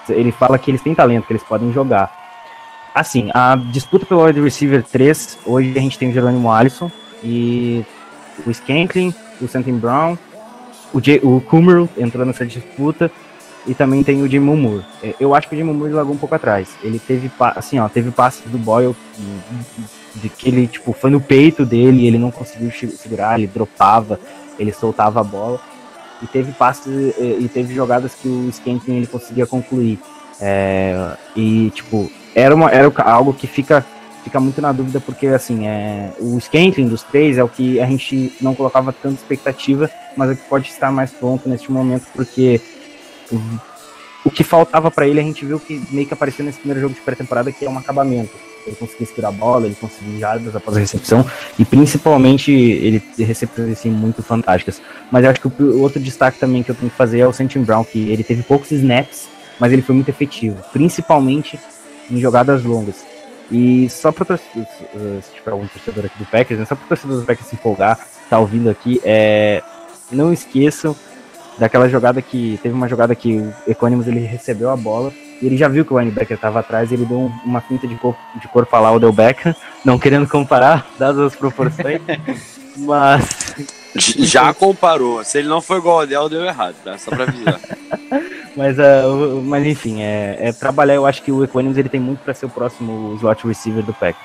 ele 0.08 0.30
fala 0.30 0.58
que 0.58 0.70
eles 0.70 0.82
têm 0.82 0.94
talento, 0.94 1.26
que 1.26 1.32
eles 1.32 1.42
podem 1.42 1.72
jogar. 1.72 2.25
Assim, 2.96 3.28
a 3.34 3.56
disputa 3.56 4.06
pelo 4.06 4.24
wide 4.24 4.40
receiver 4.40 4.82
3, 4.82 5.40
hoje 5.44 5.70
a 5.76 5.80
gente 5.82 5.98
tem 5.98 6.08
o 6.08 6.12
Jerônimo 6.14 6.50
Alisson 6.50 6.90
e 7.22 7.84
o 8.46 8.50
Skanklin, 8.50 9.12
o 9.38 9.46
Santin 9.46 9.76
Brown, 9.76 10.16
o, 10.94 10.98
J, 10.98 11.20
o 11.22 11.42
Kummerow 11.42 11.86
entrou 11.98 12.24
nessa 12.24 12.46
disputa 12.46 13.12
e 13.66 13.74
também 13.74 14.02
tem 14.02 14.22
o 14.22 14.26
Jim 14.26 14.38
Moore. 14.38 14.82
É, 15.02 15.14
Eu 15.20 15.34
acho 15.34 15.46
que 15.46 15.54
o 15.54 15.58
Jim 15.58 15.64
Moore 15.64 15.92
largou 15.92 16.14
um 16.14 16.16
pouco 16.16 16.36
atrás. 16.36 16.70
Ele 16.82 16.98
teve, 16.98 17.30
assim, 17.38 17.78
ó, 17.78 17.86
teve 17.86 18.10
passes 18.10 18.50
do 18.50 18.56
Boyle 18.56 18.96
de 20.14 20.30
que 20.30 20.48
ele, 20.48 20.66
tipo, 20.66 20.94
foi 20.94 21.10
no 21.10 21.20
peito 21.20 21.66
dele, 21.66 22.06
ele 22.06 22.16
não 22.16 22.30
conseguiu 22.30 22.70
segurar, 22.70 23.38
ele 23.38 23.46
dropava, 23.46 24.18
ele 24.58 24.72
soltava 24.72 25.20
a 25.20 25.22
bola. 25.22 25.60
E 26.22 26.26
teve 26.26 26.50
passes 26.52 27.14
e 27.18 27.46
teve 27.52 27.74
jogadas 27.74 28.14
que 28.14 28.26
o 28.26 28.48
Skanklin 28.48 28.96
ele 28.96 29.06
conseguia 29.06 29.46
concluir. 29.46 29.98
É, 30.40 31.14
e, 31.36 31.70
tipo, 31.74 32.10
era, 32.36 32.54
uma, 32.54 32.70
era 32.70 32.92
algo 33.02 33.32
que 33.32 33.46
fica, 33.46 33.84
fica 34.22 34.38
muito 34.38 34.60
na 34.60 34.70
dúvida, 34.70 35.00
porque, 35.00 35.28
assim, 35.28 35.66
é, 35.66 36.12
o 36.20 36.36
Skanklin 36.36 36.86
dos 36.86 37.02
três 37.02 37.38
é 37.38 37.42
o 37.42 37.48
que 37.48 37.80
a 37.80 37.86
gente 37.86 38.30
não 38.42 38.54
colocava 38.54 38.92
tanta 38.92 39.14
expectativa, 39.14 39.90
mas 40.14 40.30
é 40.30 40.34
que 40.34 40.42
pode 40.42 40.68
estar 40.68 40.92
mais 40.92 41.10
pronto 41.10 41.48
neste 41.48 41.72
momento, 41.72 42.06
porque 42.14 42.60
o, 44.22 44.30
que 44.30 44.44
faltava 44.44 44.90
para 44.90 45.08
ele, 45.08 45.18
a 45.18 45.22
gente 45.22 45.46
viu 45.46 45.58
que 45.58 45.82
meio 45.90 46.06
que 46.06 46.12
apareceu 46.12 46.44
nesse 46.44 46.58
primeiro 46.58 46.82
jogo 46.82 46.94
de 46.94 47.00
pré-temporada, 47.00 47.50
que 47.50 47.64
é 47.64 47.70
um 47.70 47.78
acabamento. 47.78 48.32
Ele 48.66 48.76
conseguia 48.76 49.06
segurar 49.06 49.28
a 49.28 49.32
bola, 49.32 49.64
ele 49.64 49.76
conseguia 49.76 50.18
jardas 50.18 50.54
após 50.54 50.76
a 50.76 50.80
recepção, 50.80 51.24
e 51.58 51.64
principalmente 51.64 52.52
ele 52.52 53.02
recepções 53.16 53.72
assim, 53.72 53.90
muito 53.90 54.22
fantásticas. 54.22 54.82
Mas 55.10 55.24
eu 55.24 55.30
acho 55.30 55.40
que 55.40 55.62
o 55.62 55.80
outro 55.80 55.98
destaque 55.98 56.38
também 56.38 56.62
que 56.62 56.70
eu 56.70 56.74
tenho 56.74 56.90
que 56.90 56.96
fazer 56.96 57.20
é 57.20 57.26
o 57.26 57.32
Santin 57.32 57.62
Brown, 57.62 57.84
que 57.84 58.10
ele 58.10 58.22
teve 58.22 58.42
poucos 58.42 58.70
snaps, 58.72 59.28
mas 59.58 59.72
ele 59.72 59.80
foi 59.80 59.94
muito 59.94 60.10
efetivo, 60.10 60.62
principalmente 60.72 61.58
em 62.10 62.18
jogadas 62.20 62.64
longas. 62.64 63.04
E 63.50 63.88
só 63.88 64.10
para 64.10 64.36
se 64.36 64.44
tiver 65.34 65.52
algum 65.52 65.66
torcedor 65.68 66.04
aqui 66.06 66.18
do 66.18 66.26
Packers, 66.26 66.58
né, 66.58 66.66
só 66.66 66.74
para 66.74 66.84
o 66.84 66.88
torcedor 66.88 67.20
do 67.20 67.26
Packers 67.26 67.48
se 67.48 67.54
empolgar, 67.54 67.98
tá 68.28 68.38
ouvindo 68.38 68.68
aqui, 68.68 69.00
é, 69.04 69.62
não 70.10 70.32
esqueçam 70.32 70.96
daquela 71.58 71.88
jogada 71.88 72.20
que 72.20 72.58
teve 72.62 72.74
uma 72.74 72.88
jogada 72.88 73.14
que 73.14 73.38
o 73.38 73.54
Equanimus 73.66 74.06
ele 74.08 74.20
recebeu 74.20 74.68
a 74.70 74.76
bola 74.76 75.12
e 75.40 75.46
ele 75.46 75.56
já 75.56 75.68
viu 75.68 75.84
que 75.84 75.92
o 75.94 75.98
linebacker 75.98 76.34
estava 76.34 76.60
atrás, 76.60 76.90
e 76.90 76.94
ele 76.94 77.04
deu 77.04 77.18
um- 77.18 77.32
uma 77.44 77.60
finta 77.60 77.86
de 77.86 77.94
corpo, 77.96 78.18
de 78.40 78.48
corpo 78.48 78.76
lá 78.78 78.90
o 78.90 78.98
Del 78.98 79.12
Beckham, 79.12 79.54
não 79.84 79.98
querendo 79.98 80.26
comparar, 80.28 80.86
dadas 80.98 81.20
as 81.20 81.36
proporções, 81.36 82.00
mas 82.76 83.54
Já 83.98 84.52
comparou. 84.54 85.22
Se 85.24 85.38
ele 85.38 85.48
não 85.48 85.60
foi 85.60 85.78
igual 85.78 85.96
ao 85.98 86.02
Odell, 86.04 86.28
deu 86.28 86.44
errado, 86.44 86.74
tá? 86.84 86.96
Só 86.98 87.10
pra 87.10 87.24
avisar. 87.24 87.60
Mas, 88.56 88.78
o- 88.78 89.42
mas 89.42 89.66
enfim, 89.66 90.00
é, 90.00 90.38
é 90.40 90.50
trabalhar. 90.50 90.94
Eu 90.94 91.04
acho 91.04 91.20
que 91.22 91.30
o 91.30 91.44
Equanimus 91.44 91.76
ele 91.76 91.90
tem 91.90 92.00
muito 92.00 92.20
para 92.20 92.32
ser 92.32 92.46
o 92.46 92.48
próximo 92.48 93.14
slot 93.16 93.46
receiver 93.46 93.82
do 93.84 93.92
Packers. 93.92 94.16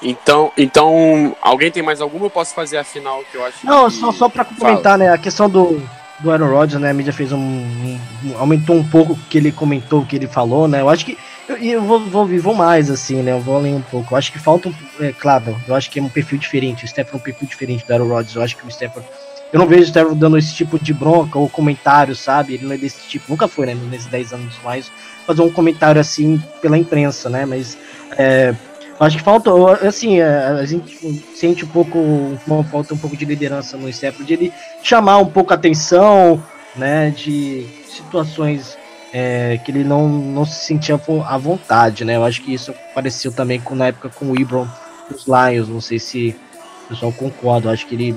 Então, 0.00 0.52
então, 0.56 1.34
alguém 1.42 1.70
tem 1.72 1.82
mais 1.82 2.00
alguma? 2.00 2.26
Eu 2.26 2.30
posso 2.30 2.54
fazer 2.54 2.76
a 2.78 2.84
final 2.84 3.20
que 3.30 3.36
eu 3.36 3.44
acho 3.44 3.66
Não, 3.66 3.86
que... 3.88 3.96
só, 3.96 4.12
só 4.12 4.28
pra 4.28 4.44
complementar, 4.44 4.96
né? 4.96 5.12
A 5.12 5.18
questão 5.18 5.50
do, 5.50 5.82
do 6.20 6.30
Aaron 6.30 6.48
Rodgers, 6.48 6.80
né? 6.80 6.90
A 6.90 6.94
mídia 6.94 7.12
fez 7.12 7.32
um, 7.32 7.36
um- 7.38 8.00
um- 8.26 8.38
aumentou 8.38 8.76
um 8.76 8.84
pouco 8.88 9.14
o 9.14 9.18
que 9.28 9.38
ele 9.38 9.50
comentou, 9.50 10.02
o 10.02 10.06
que 10.06 10.14
ele 10.14 10.28
falou, 10.28 10.68
né? 10.68 10.80
Eu 10.80 10.88
acho 10.88 11.04
que. 11.04 11.18
E 11.56 11.70
eu 11.70 11.82
vou, 11.82 12.00
vou, 12.00 12.26
vou 12.26 12.54
mais, 12.54 12.90
assim, 12.90 13.22
né? 13.22 13.32
Eu 13.32 13.40
vou 13.40 13.56
além 13.56 13.74
um 13.74 13.80
pouco. 13.80 14.12
Eu 14.12 14.18
acho 14.18 14.30
que 14.30 14.38
falta 14.38 14.68
um. 14.68 14.74
É 15.00 15.12
claro, 15.12 15.56
eu 15.66 15.74
acho 15.74 15.90
que 15.90 15.98
é 15.98 16.02
um 16.02 16.08
perfil 16.08 16.38
diferente. 16.38 16.84
O 16.84 16.88
Stephen 16.88 17.14
é 17.14 17.16
um 17.16 17.20
perfil 17.20 17.48
diferente 17.48 17.86
do 17.86 17.92
Aaron 17.92 18.08
Rodgers. 18.08 18.36
Eu 18.36 18.42
acho 18.42 18.56
que 18.56 18.66
o 18.66 18.70
Stephen. 18.70 19.02
Eu 19.50 19.58
não 19.58 19.66
vejo 19.66 19.84
o 19.84 19.86
Stephen 19.86 20.14
dando 20.14 20.36
esse 20.36 20.54
tipo 20.54 20.78
de 20.78 20.92
bronca 20.92 21.38
ou 21.38 21.48
comentário, 21.48 22.14
sabe? 22.14 22.54
Ele 22.54 22.66
não 22.66 22.72
é 22.74 22.76
desse 22.76 23.08
tipo. 23.08 23.24
Nunca 23.30 23.48
foi, 23.48 23.66
né? 23.66 23.74
Nesses 23.74 24.08
10 24.08 24.34
anos 24.34 24.54
mais. 24.62 24.92
Fazer 25.26 25.40
um 25.40 25.50
comentário 25.50 26.00
assim 26.00 26.42
pela 26.60 26.76
imprensa, 26.76 27.30
né? 27.30 27.46
Mas. 27.46 27.78
É, 28.18 28.54
acho 29.00 29.16
que 29.16 29.22
falta, 29.22 29.50
assim, 29.86 30.18
é, 30.18 30.26
a 30.26 30.64
gente 30.66 30.98
sente 31.34 31.64
um 31.64 31.68
pouco, 31.68 31.98
uma 32.46 32.64
falta 32.64 32.92
um 32.92 32.98
pouco 32.98 33.16
de 33.16 33.24
liderança 33.24 33.76
no 33.76 33.90
Stephen, 33.92 34.26
de 34.26 34.32
ele 34.34 34.52
chamar 34.82 35.18
um 35.18 35.26
pouco 35.26 35.52
a 35.52 35.56
atenção, 35.56 36.42
né, 36.74 37.10
de 37.10 37.66
situações 37.86 38.76
é, 39.12 39.58
que 39.64 39.70
ele 39.70 39.84
não, 39.84 40.08
não 40.08 40.44
se 40.44 40.64
sentia 40.66 41.00
à 41.26 41.38
vontade, 41.38 42.04
né, 42.04 42.16
eu 42.16 42.24
acho 42.24 42.42
que 42.42 42.52
isso 42.52 42.72
apareceu 42.90 43.32
também 43.32 43.60
com, 43.60 43.74
na 43.74 43.86
época 43.86 44.08
com 44.10 44.26
o 44.30 44.38
Ibron 44.38 44.66
dos 45.10 45.24
Lions, 45.26 45.68
não 45.68 45.80
sei 45.80 45.98
se 45.98 46.36
o 46.84 46.88
pessoal 46.88 47.12
concorda, 47.12 47.68
eu 47.68 47.72
acho 47.72 47.86
que 47.86 47.94
ele, 47.94 48.16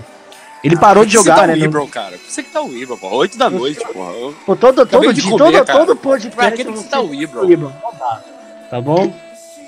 ele 0.64 0.76
parou 0.78 1.06
de 1.06 1.14
jogar, 1.14 1.36
você 1.36 1.48
né, 1.48 1.48
tá 1.48 1.54
o 1.54 1.60
no- 1.60 1.66
Ibro, 1.66 1.88
cara? 1.88 2.18
Você 2.28 2.44
que 2.44 2.52
tá 2.52 2.62
o 2.62 2.76
Ibro, 2.76 2.98
pô? 2.98 3.08
8 3.16 3.38
da 3.38 3.50
noite, 3.50 3.80
porra. 3.94 4.12
Eu- 4.12 4.36
pô, 4.46 4.56
todo, 4.56 4.86
todo 4.86 5.14
dia, 5.14 5.24
comer, 5.24 5.38
todo, 5.38 5.66
cara. 5.66 5.80
todo 5.80 5.96
podcast, 5.96 6.36
Pra 6.36 6.52
que 6.52 6.66
que 6.66 6.84
tá 6.84 7.00
o 7.02 7.14
Ibro? 7.16 7.46
o 7.46 7.52
Ibron, 7.52 7.72
não 7.82 7.92
dá, 7.98 8.22
tá 8.70 8.82
bom? 8.82 9.14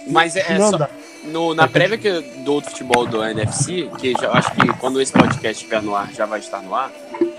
Mas 0.08 0.36
é, 0.36 0.42
é 0.54 0.60
só... 0.60 0.88
No, 1.24 1.56
na 1.56 1.70
prévia 1.70 1.98
que, 1.98 2.12
do 2.44 2.52
outro 2.54 2.70
futebol 2.72 3.06
do 3.08 3.24
NFC, 3.24 3.90
que 3.98 4.12
já, 4.12 4.24
eu 4.28 4.34
acho 4.34 4.52
que 4.52 4.68
quando 4.74 5.00
esse 5.00 5.14
podcast 5.14 5.64
estiver 5.64 5.82
no 5.82 5.96
ar, 5.96 6.12
já 6.12 6.26
vai 6.26 6.40
estar 6.40 6.62
no 6.62 6.76
ar, 6.76 6.92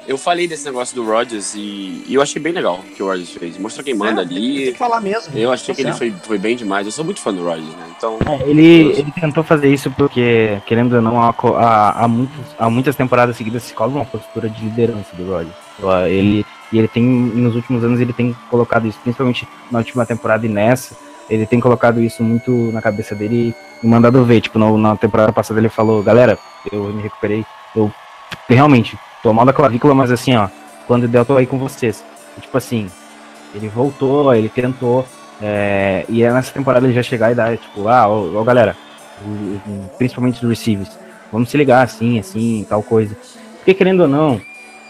eu 0.07 0.19
falei 0.19 0.47
desse 0.47 0.65
negócio 0.65 0.95
do 0.95 1.05
Rodgers 1.05 1.55
e, 1.55 2.05
e 2.07 2.15
eu 2.15 2.21
achei 2.23 2.41
bem 2.41 2.53
legal 2.53 2.81
o 2.81 2.83
que 2.95 3.03
o 3.03 3.07
Rodgers 3.07 3.31
fez. 3.33 3.57
Mostra 3.59 3.83
quem 3.83 3.95
manda 3.95 4.23
É, 4.23 4.27
Tem 4.27 4.37
ali. 4.37 4.73
que 4.73 4.79
falar 4.79 5.01
mesmo. 5.01 5.37
Eu 5.37 5.51
achei 5.53 5.69
Tá 5.69 5.75
que 5.75 5.81
ele 5.83 5.93
certo. 5.95 5.99
foi, 5.99 6.27
foi 6.27 6.39
bem 6.39 6.57
demais. 6.57 6.87
Eu 6.87 6.93
sou 6.93 7.05
muito 7.05 7.21
fã 7.21 7.33
do 7.33 7.45
Rodgers, 7.45 7.75
né? 7.75 7.87
Então, 7.97 8.19
É, 8.27 8.49
ele, 8.49 8.93
ele 8.93 9.11
tentou 9.13 9.43
fazer 9.43 9.73
isso 9.73 9.91
porque, 9.91 10.59
querendo 10.67 10.97
ou 10.97 11.03
não, 11.03 11.23
há, 11.23 11.35
há, 11.59 12.05
há, 12.05 12.09
muitos, 12.09 12.35
há 12.59 12.69
muitas 12.71 12.97
temporadas 12.97 13.37
seguidas 13.37 13.63
se 13.63 13.73
cobra 13.75 13.97
uma 13.97 14.05
postura 14.05 14.49
de 14.49 14.63
liderança 14.65 15.15
do 15.17 15.25
Rodgers. 15.31 15.55
Então, 15.79 16.07
Ele, 16.07 16.45
e 16.73 16.79
ele 16.79 16.89
tem, 16.89 17.03
nos 17.03 17.55
últimos 17.55 17.83
anos, 17.85 18.01
ele 18.01 18.13
tem 18.13 18.35
colocado 18.51 18.87
isso, 18.87 18.99
principalmente 19.03 19.47
na 19.71 19.79
última 19.79 20.05
temporada 20.07 20.45
e 20.45 20.49
nessa, 20.49 20.97
ele 21.31 21.47
tem 21.47 21.59
colocado 21.59 22.01
isso 22.03 22.23
muito 22.23 22.51
na 22.73 22.83
cabeça 22.83 23.15
dele 23.15 23.55
e 23.83 23.87
mandado 23.87 24.23
ver. 24.25 24.41
Tipo, 24.43 24.59
no- 24.59 24.77
na 24.77 24.97
temporada 24.97 25.33
passada 25.33 25.59
ele 25.59 25.69
falou, 25.71 26.03
galera, 26.03 26.39
eu 26.71 26.85
me 26.93 27.03
recuperei, 27.03 27.45
eu 27.75 27.91
realmente 28.49 28.99
tô 29.25 29.33
mal 29.33 29.47
da 29.47 29.53
clavícula, 29.55 29.95
mas 29.95 30.12
assim, 30.12 30.37
ó, 30.37 30.49
quando 30.87 31.09
der 31.09 31.18
eu 31.20 31.25
tô 31.25 31.35
aí 31.37 31.47
com 31.47 31.59
vocês. 31.59 32.05
E, 32.37 32.43
tipo 32.43 32.57
assim, 32.59 32.89
ele 33.55 33.68
voltou, 33.68 34.35
ele 34.35 34.51
tentou, 34.51 35.05
é, 35.43 36.05
e 36.11 36.22
é 36.22 36.31
nessa 36.31 36.53
temporada 36.53 36.87
ele 36.87 36.93
já 36.95 37.03
chegar 37.03 37.33
e 37.33 37.35
dar, 37.35 37.57
tipo, 37.57 37.89
ah, 37.89 38.07
ó, 38.07 38.35
ó, 38.39 38.45
galera, 38.45 38.77
principalmente 39.97 40.45
os 40.45 40.49
receivers, 40.49 40.91
vamos 41.33 41.49
se 41.49 41.57
ligar 41.57 41.83
assim, 41.83 42.18
assim, 42.18 42.66
tal 42.68 42.83
coisa. 42.83 43.16
Porque 43.57 43.72
querendo 43.72 44.01
ou 44.03 44.09
não, 44.09 44.39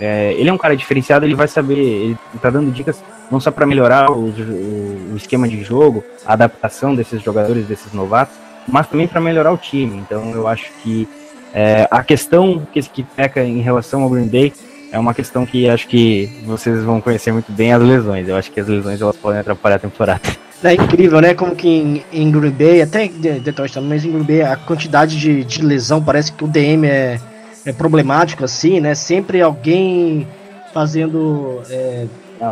é, 0.01 0.33
ele 0.33 0.49
é 0.49 0.53
um 0.53 0.59
cara 0.59 0.77
diferenciado, 0.77 1.25
ele 1.25 1.37
vai 1.37 1.47
saber, 1.47 1.79
ele 1.79 2.19
tá 2.43 2.51
dando 2.51 2.73
dicas 2.73 3.03
não 3.31 3.39
só 3.39 3.53
para 3.53 3.67
melhorar 3.67 4.11
o, 4.11 4.25
o- 4.31 5.11
o 5.13 5.17
esquema 5.17 5.47
de 5.49 5.63
jogo, 5.63 6.03
a 6.27 6.33
adaptação 6.33 6.93
desses 6.95 7.23
jogadores, 7.23 7.67
desses 7.67 7.93
novatos, 7.93 8.35
mas 8.67 8.89
também 8.89 9.07
para 9.07 9.21
melhorar 9.21 9.53
o 9.53 9.57
time. 9.57 9.97
Então 9.99 10.33
eu 10.33 10.49
acho 10.49 10.73
que 10.83 11.09
é, 11.55 11.87
a 11.91 12.03
questão 12.03 12.67
que, 12.73 12.83
que 12.83 13.03
peca 13.03 13.43
em 13.45 13.61
relação 13.61 14.03
ao 14.03 14.11
Green 14.11 14.27
Bay 14.27 14.53
é 14.93 14.99
uma 14.99 15.15
questão 15.15 15.47
que 15.47 15.69
acho 15.69 15.87
que 15.89 16.29
vocês 16.45 16.83
vão 16.85 17.01
conhecer 17.01 17.33
muito 17.33 17.51
bem 17.53 17.73
as 17.73 17.83
lesões. 17.83 18.29
Eu 18.29 18.37
acho 18.37 18.51
que 18.51 18.61
as 18.61 18.69
lesões 18.69 19.01
elas 19.01 19.17
podem 19.17 19.41
atrapalhar 19.41 19.77
a 19.77 19.79
temporada. 19.81 20.21
É 20.63 20.73
incrível, 20.75 21.21
né? 21.21 21.35
Como 21.35 21.55
que 21.55 21.69
em, 21.69 22.05
em 22.13 22.31
Green 22.31 22.51
Bay, 22.51 22.81
até 22.83 23.05
em 23.05 23.09
De- 23.11 23.41
Detroit 23.41 23.73
também, 23.75 23.91
mas 23.91 24.05
em 24.05 24.11
Green 24.13 24.23
Bay 24.23 24.43
a 24.43 24.57
quantidade 24.57 25.19
de, 25.19 25.45
de 25.45 25.63
lesão, 25.63 26.03
parece 26.03 26.33
que 26.33 26.43
o 26.45 26.49
DM 26.49 26.87
é, 26.87 27.21
é 27.67 27.73
problemático, 27.73 28.45
assim, 28.45 28.81
né? 28.81 28.95
Sempre 28.95 29.43
alguém 29.43 30.27
fazendo 30.73 31.61
é, 31.71 32.07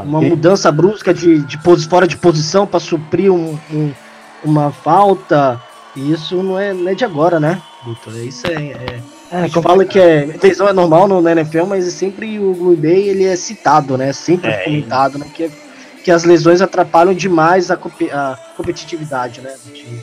uma 0.04 0.20
mudança 0.20 0.70
brusca 0.70 1.12
de, 1.14 1.40
de 1.40 1.58
posi- 1.58 1.88
fora 1.88 2.06
de 2.06 2.16
posição 2.16 2.66
para 2.66 2.80
suprir 2.80 3.32
um- 3.32 3.58
um- 3.72 3.92
uma 4.44 4.70
falta. 4.70 5.60
E 5.96 6.12
isso 6.12 6.42
não 6.42 6.58
é, 6.58 6.72
não 6.74 6.88
é 6.90 6.94
de 6.94 7.04
agora, 7.04 7.38
né? 7.40 7.60
Isso 8.26 8.46
é. 8.46 8.52
é- 8.52 9.00
É, 9.32 9.36
a 9.38 9.46
gente 9.46 9.62
fala 9.62 9.82
que 9.84 9.98
é, 9.98 10.28
lesão 10.42 10.68
é 10.68 10.74
normal 10.74 11.08
no, 11.08 11.26
NFL, 11.26 11.64
mas 11.64 11.84
sempre 11.86 12.38
o 12.38 12.52
Green 12.52 12.76
Bay 12.76 13.08
ele 13.08 13.24
é 13.24 13.34
citado, 13.34 13.96
né? 13.96 14.12
Sempre 14.12 14.50
É, 14.50 14.64
comentado, 14.64 15.18
né? 15.18 15.26
Que, 15.34 15.50
que 16.04 16.10
as 16.10 16.22
lesões 16.24 16.60
atrapalham 16.60 17.14
demais 17.14 17.70
a, 17.70 17.74
a 17.74 18.38
competitividade, 18.56 19.40
né? 19.40 19.54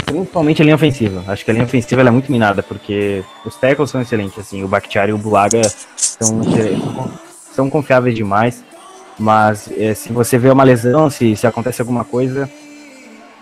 Principalmente 0.05 0.63
a 0.63 0.65
linha 0.65 0.75
ofensiva. 0.75 1.23
Acho 1.27 1.45
que 1.45 1.51
a 1.51 1.53
linha 1.53 1.65
ofensiva 1.65 2.01
ela 2.01 2.09
é 2.09 2.11
muito 2.11 2.31
minada, 2.31 2.63
porque 2.63 3.23
os 3.45 3.55
tackles 3.55 3.91
são 3.91 4.01
excelentes, 4.01 4.39
assim, 4.39 4.63
o 4.63 4.67
Bakhtiari 4.67 5.11
e 5.11 5.13
o 5.13 5.17
Bulaga 5.17 5.61
são, 5.95 6.41
são 7.53 7.69
confiáveis 7.69 8.15
demais, 8.15 8.63
mas 9.19 9.69
eh, 9.77 9.93
se 9.93 10.11
você 10.11 10.39
vê 10.39 10.49
uma 10.49 10.63
lesão, 10.63 11.07
se, 11.09 11.35
se 11.35 11.45
acontece 11.45 11.81
alguma 11.81 12.03
coisa, 12.03 12.49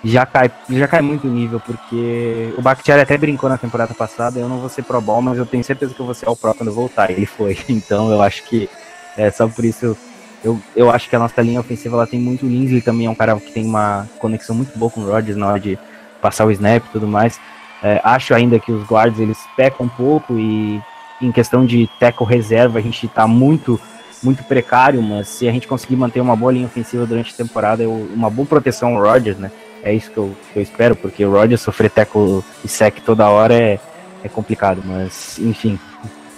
já 0.03 0.25
cai, 0.25 0.51
já 0.69 0.87
cai 0.87 1.01
muito 1.01 1.27
nível, 1.27 1.59
porque 1.59 2.53
o 2.57 2.61
Bakhtiari 2.61 3.01
até 3.01 3.17
brincou 3.17 3.49
na 3.49 3.57
temporada 3.57 3.93
passada, 3.93 4.39
eu 4.39 4.47
não 4.47 4.59
vou 4.59 4.69
ser 4.69 4.83
pro 4.83 5.01
ball, 5.01 5.21
mas 5.21 5.37
eu 5.37 5.45
tenho 5.45 5.63
certeza 5.63 5.93
que 5.93 5.99
eu 5.99 6.05
vou 6.05 6.15
ser 6.15 6.27
ao 6.27 6.35
pro 6.35 6.53
quando 6.53 6.69
eu 6.69 6.73
voltar, 6.75 7.09
ele 7.09 7.25
foi, 7.25 7.57
então 7.67 8.11
eu 8.11 8.21
acho 8.21 8.43
que 8.43 8.69
é 9.17 9.31
só 9.31 9.47
por 9.47 9.65
isso 9.65 9.97
eu, 10.43 10.59
eu 10.75 10.89
acho 10.91 11.09
que 11.09 11.15
a 11.15 11.19
nossa 11.19 11.41
linha 11.41 11.59
ofensiva 11.59 11.95
ela 11.95 12.07
tem 12.07 12.19
muito 12.19 12.45
Lindsay 12.45 12.79
também 12.81 13.07
é 13.07 13.09
um 13.09 13.15
cara 13.15 13.35
que 13.39 13.51
tem 13.51 13.65
uma 13.65 14.07
conexão 14.19 14.55
muito 14.55 14.77
boa 14.77 14.91
com 14.91 15.01
o 15.01 15.05
Rodgers 15.09 15.35
na 15.35 15.47
hora 15.47 15.59
de 15.59 15.77
passar 16.21 16.45
o 16.45 16.51
snap 16.51 16.85
e 16.85 16.89
tudo 16.89 17.07
mais. 17.07 17.39
É, 17.81 17.99
acho 18.03 18.33
ainda 18.33 18.59
que 18.59 18.71
os 18.71 18.83
guards 18.87 19.19
eles 19.19 19.37
pecam 19.55 19.87
um 19.87 19.89
pouco 19.89 20.37
e 20.37 20.79
em 21.21 21.31
questão 21.31 21.65
de 21.65 21.89
tackle 21.99 22.25
reserva 22.27 22.77
a 22.77 22.81
gente 22.81 23.07
tá 23.07 23.27
muito 23.27 23.79
muito 24.21 24.43
precário, 24.43 25.01
mas 25.01 25.27
se 25.27 25.47
a 25.47 25.51
gente 25.51 25.67
conseguir 25.67 25.95
manter 25.95 26.19
uma 26.21 26.35
boa 26.35 26.51
linha 26.51 26.65
ofensiva 26.65 27.05
durante 27.05 27.33
a 27.33 27.37
temporada, 27.37 27.83
eu- 27.83 28.09
uma 28.13 28.29
boa 28.31 28.47
proteção 28.47 28.95
ao 28.95 29.03
Rodgers, 29.03 29.37
né? 29.37 29.51
É 29.87 29.93
isso 29.93 30.11
que 30.11 30.17
eu, 30.17 30.35
que 30.51 30.59
eu 30.59 30.63
espero, 30.63 30.95
porque 30.97 31.23
o 31.25 31.31
Rodgers 31.31 31.61
sofrer 31.61 31.89
tackle 31.89 32.43
e 32.63 32.67
sec 32.67 32.99
toda 33.05 33.29
hora 33.29 33.53
é, 33.53 33.79
é 34.21 34.27
complicado, 34.27 34.81
mas 34.83 35.39
enfim, 35.39 35.79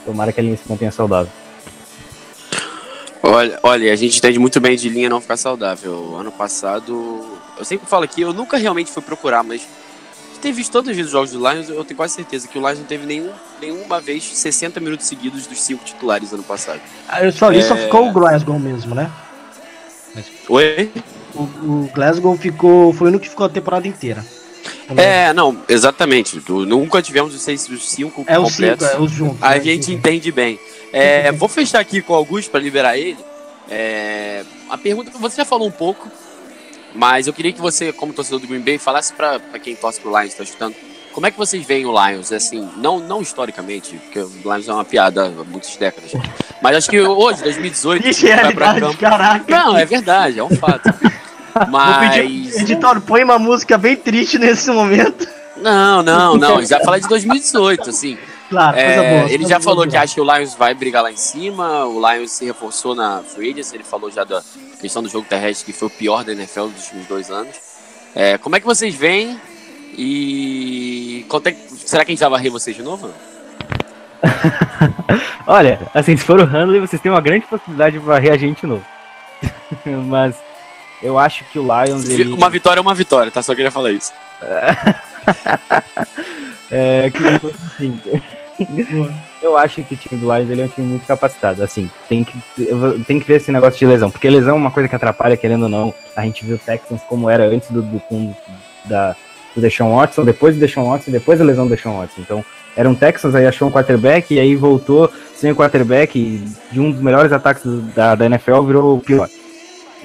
tomara 0.06 0.32
que 0.32 0.40
a 0.40 0.44
linha 0.44 0.56
se 0.56 0.70
mantenha 0.70 0.92
saudável. 0.92 1.32
Olha, 3.24 3.60
olha, 3.64 3.92
a 3.92 3.96
gente 3.96 4.18
entende 4.20 4.38
muito 4.38 4.60
bem 4.60 4.78
de 4.78 4.88
linha 4.88 5.10
não 5.10 5.20
ficar 5.20 5.36
saudável. 5.38 6.16
Ano 6.16 6.32
passado, 6.32 7.26
eu 7.58 7.66
sempre 7.66 7.88
falo 7.88 8.04
aqui, 8.04 8.22
eu 8.22 8.34
nunca 8.34 8.56
realmente 8.56 8.92
fui 8.92 9.02
procurar, 9.02 9.44
mas 9.44 9.68
ter 10.40 10.52
visto 10.52 10.72
todos 10.72 10.98
os 10.98 11.10
jogos 11.10 11.32
do 11.32 11.40
Lions, 11.40 11.70
eu 11.70 11.84
tenho 11.84 11.98
quase 11.98 12.14
certeza 12.14 12.48
que 12.48 12.58
o 12.58 12.62
Lions 12.62 12.80
não 12.80 12.86
teve 12.86 13.06
nenhum, 13.06 13.32
nenhuma 13.60 14.00
vez 14.00 14.24
60 14.24 14.80
minutos 14.80 15.06
seguidos 15.06 15.46
dos 15.48 15.62
cinco 15.62 15.84
titulares 15.84 16.32
ano 16.32 16.44
passado. 16.44 16.80
Ah, 17.08 17.26
eu 17.26 17.32
só, 17.32 17.48
ali 17.48 17.62
só 17.62 17.76
É. 17.76 17.84
ficou 17.86 18.08
o 18.08 18.12
Glasgow 18.14 18.58
mesmo, 18.58 18.96
né? 18.96 19.12
Oi? 20.48 20.90
O, 21.36 21.42
o 21.42 21.92
Glasgow 21.94 22.36
ficou. 22.38 22.94
Foi 22.94 23.08
o 23.08 23.10
único 23.10 23.24
que 23.24 23.30
ficou 23.30 23.46
a 23.46 23.50
temporada 23.50 23.88
inteira. 23.88 24.26
É, 24.98 25.32
não, 25.34 25.58
exatamente. 25.70 26.40
Tu- 26.42 26.66
Nunca 26.66 27.02
tivemos 27.02 27.34
os, 27.36 27.42
seis, 27.42 27.68
os 27.70 27.88
cinco 27.90 28.24
É 28.28 28.40
os 28.40 28.54
cinco, 28.54 28.70
completos. 28.72 28.88
é 28.88 29.00
os 29.00 29.12
juntos. 29.12 29.42
A 29.44 29.52
né? 29.52 29.62
gente 29.62 29.92
entende 29.94 30.32
bem. 30.32 30.60
É, 30.92 31.32
vou 31.32 31.48
fechar 31.48 31.80
aqui 31.80 32.02
com 32.02 32.14
o 32.14 32.16
Augusto 32.16 32.50
para 32.50 32.60
liberar 32.60 32.98
ele. 32.98 33.18
É, 33.70 34.44
a 34.70 34.78
pergunta 34.78 35.12
você 35.20 35.38
já 35.38 35.46
falou 35.46 35.68
um 35.68 35.72
pouco, 35.72 36.08
mas 36.96 37.28
eu 37.28 37.34
queria 37.34 37.54
que 37.54 37.62
você, 37.62 37.94
como 37.94 38.12
torcedor 38.14 38.40
do 38.40 38.48
Green 38.48 38.62
Bay, 38.62 38.80
falasse 38.80 39.14
para 39.14 39.40
quem 39.62 39.76
torce 39.76 40.00
pro 40.02 40.10
Lions, 40.10 40.32
está 40.32 40.44
escutando, 40.44 40.76
como 41.14 41.26
é 41.28 41.32
que 41.32 41.38
vocês 41.38 41.66
veem 41.66 41.86
o 41.86 41.92
Lions, 41.92 42.32
assim, 42.32 42.68
não, 42.78 43.00
não 43.00 43.22
historicamente, 43.22 43.96
porque 43.98 44.20
o 44.20 44.30
Lions 44.54 44.68
é 44.68 44.74
uma 44.74 44.86
piada 44.86 45.26
há 45.26 45.44
muitas 45.44 45.76
décadas, 45.76 46.12
mas 46.62 46.78
acho 46.78 46.90
que 46.90 47.00
hoje, 47.02 47.44
2018, 47.44 48.02
Triste 48.02 48.28
vai 48.28 48.54
pra 48.54 48.80
campo. 48.80 48.98
caraca. 48.98 49.46
Não, 49.48 49.78
é 49.78 49.86
verdade, 49.86 50.40
é 50.40 50.44
um 50.44 50.50
fato. 50.56 50.90
Pedir, 51.54 51.70
Mas. 51.70 52.58
editor, 52.58 53.02
põe 53.02 53.24
uma 53.24 53.40
música 53.40 53.78
bem 53.78 53.96
triste 53.96 54.38
nesse 54.38 54.70
momento. 54.72 55.28
Não, 55.58 56.02
não, 56.04 56.38
não. 56.38 56.62
Já 56.64 56.80
falei 56.82 57.02
de 57.02 57.08
2018, 57.08 57.90
assim. 57.90 58.18
Claro, 58.50 58.78
É, 58.78 58.96
coisa 58.96 59.10
boa. 59.10 59.32
ele 59.32 59.44
já 59.44 59.60
boa 59.60 59.62
falou 59.62 59.86
de 59.86 59.92
que 59.92 59.98
acha 59.98 60.16
que 60.16 60.22
o 60.22 60.24
Lions 60.24 60.56
vai 60.56 60.74
brigar 60.74 61.04
lá 61.04 61.12
em 61.12 61.16
cima. 61.18 61.86
O 61.86 62.00
Lions 62.00 62.32
se 62.32 62.46
reforçou 62.46 62.96
na 62.96 63.22
Free 63.22 63.52
Agency. 63.52 63.76
Ele 63.76 63.84
falou 63.84 64.10
já 64.10 64.24
da 64.24 64.42
questão 64.82 65.04
do 65.04 65.10
jogo 65.10 65.28
terrestre, 65.30 65.72
que 65.72 65.78
foi 65.78 65.88
o 65.88 65.92
pior 65.92 66.24
da 66.24 66.32
NFL 66.32 66.68
dos 66.68 66.86
últimos 66.86 67.08
dois 67.08 67.30
anos. 67.30 67.56
É, 68.16 68.38
como 68.40 68.56
é 68.56 68.60
que 68.60 68.66
vocês 68.66 68.96
veem? 68.96 69.40
E 69.98 71.26
é 71.46 71.56
será 71.86 72.06
que 72.06 72.12
a 72.12 72.14
gente 72.14 72.20
vai 72.20 72.30
varrer 72.30 72.52
vocês 72.52 72.76
de 72.76 72.84
novo? 72.84 73.10
Olha, 75.48 75.80
assim, 75.94 76.16
se 76.16 76.24
for 76.24 76.40
o 76.40 76.46
Handley, 76.46 76.80
vocês 76.80 77.02
têm 77.02 77.12
uma 77.12 77.22
grande 77.22 77.46
possibilidade 77.46 78.00
de 78.00 78.06
varrer 78.06 78.34
a 78.34 78.38
gente 78.38 78.62
de 78.62 78.68
novo. 78.68 78.86
Mas 80.08 80.36
eu 81.02 81.18
acho 81.18 81.44
que 81.46 81.58
o 81.58 81.64
Lions. 81.64 82.08
Ele... 82.08 82.34
Uma 82.34 82.50
vitória 82.50 82.80
é 82.80 82.82
uma 82.82 82.94
vitória, 82.94 83.32
tá? 83.32 83.42
Só 83.42 83.56
queria 83.56 83.72
falar 83.72 83.92
isso. 83.92 84.14
É, 86.72 87.10
que, 87.10 87.26
assim, 87.26 88.00
eu 89.42 89.58
acho 89.58 89.84
que 89.84 89.96
o 89.96 89.98
time 89.98 90.22
do 90.22 90.32
Lions 90.32 90.50
ele 90.52 90.62
é 90.62 90.66
um 90.66 90.68
time 90.68 90.86
muito 90.86 91.08
capacitado. 91.08 91.64
Assim, 91.64 91.90
tem 92.08 92.24
que, 92.24 92.38
tem 93.08 93.20
que 93.20 93.26
ver 93.26 93.38
esse 93.38 93.52
negócio 93.52 93.80
de 93.80 93.88
lesão, 93.88 94.12
porque 94.12 94.30
lesão 94.30 94.56
é 94.56 94.58
uma 94.58 94.70
coisa 94.70 94.88
que 94.88 94.96
atrapalha, 94.96 95.36
querendo 95.36 95.64
ou 95.64 95.70
não. 95.70 95.94
A 96.16 96.22
gente 96.22 96.46
viu 96.46 96.58
o 96.58 96.60
Texans 96.60 97.02
como 97.10 97.28
era 97.28 97.46
antes 97.46 97.72
do, 97.72 97.82
do, 97.82 98.00
com- 98.02 98.36
da, 98.86 99.16
do 99.56 99.62
Deshaun 99.62 99.96
Watson, 99.96 100.24
depois 100.24 100.56
do 100.56 100.60
Deshaun 100.60 100.90
Watson, 100.90 101.12
depois 101.12 101.40
da 101.40 101.46
lesão 101.46 101.66
do 101.68 101.76
Deshaun 101.76 101.98
Watson. 102.00 102.22
Então, 102.22 102.46
era 102.76 102.88
um 102.90 102.96
Texans, 102.96 103.36
aí 103.36 103.46
achou 103.46 103.68
um 103.68 103.72
quarterback, 103.72 104.34
e 104.34 104.40
aí 104.40 104.56
voltou 104.56 105.12
sem 105.36 105.52
o 105.52 105.56
quarterback, 105.56 106.44
de 106.72 106.80
um 106.80 106.92
dos 106.92 107.02
melhores 107.02 107.32
ataques 107.32 107.64
da, 107.96 108.16
da 108.16 108.26
NFL 108.26 108.62
virou 108.64 108.98
o 108.98 109.02
pior. 109.02 109.28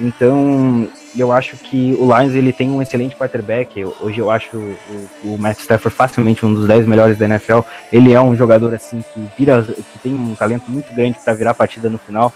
Então, 0.00 0.88
eu 1.16 1.30
acho 1.30 1.56
que 1.56 1.96
o 2.00 2.06
Lions 2.06 2.34
ele 2.34 2.52
tem 2.52 2.68
um 2.70 2.82
excelente 2.82 3.14
quarterback. 3.14 3.78
Eu- 3.78 3.94
hoje 4.00 4.18
eu 4.18 4.30
acho 4.30 4.56
o, 4.56 4.76
o 5.24 5.38
Matt 5.38 5.58
Stafford 5.60 5.94
facilmente 5.96 6.44
um 6.44 6.52
dos 6.52 6.66
10 6.66 6.86
melhores 6.86 7.16
da 7.16 7.26
NFL. 7.26 7.60
Ele 7.92 8.12
é 8.12 8.20
um 8.20 8.34
jogador 8.34 8.74
assim 8.74 9.04
que 9.14 9.24
vira, 9.38 9.62
que 9.62 9.98
tem 10.02 10.12
um 10.14 10.34
talento 10.34 10.64
muito 10.68 10.92
grande 10.94 11.16
para 11.24 11.32
virar 11.34 11.52
a 11.52 11.54
partida 11.54 11.88
no 11.88 11.98
final. 11.98 12.32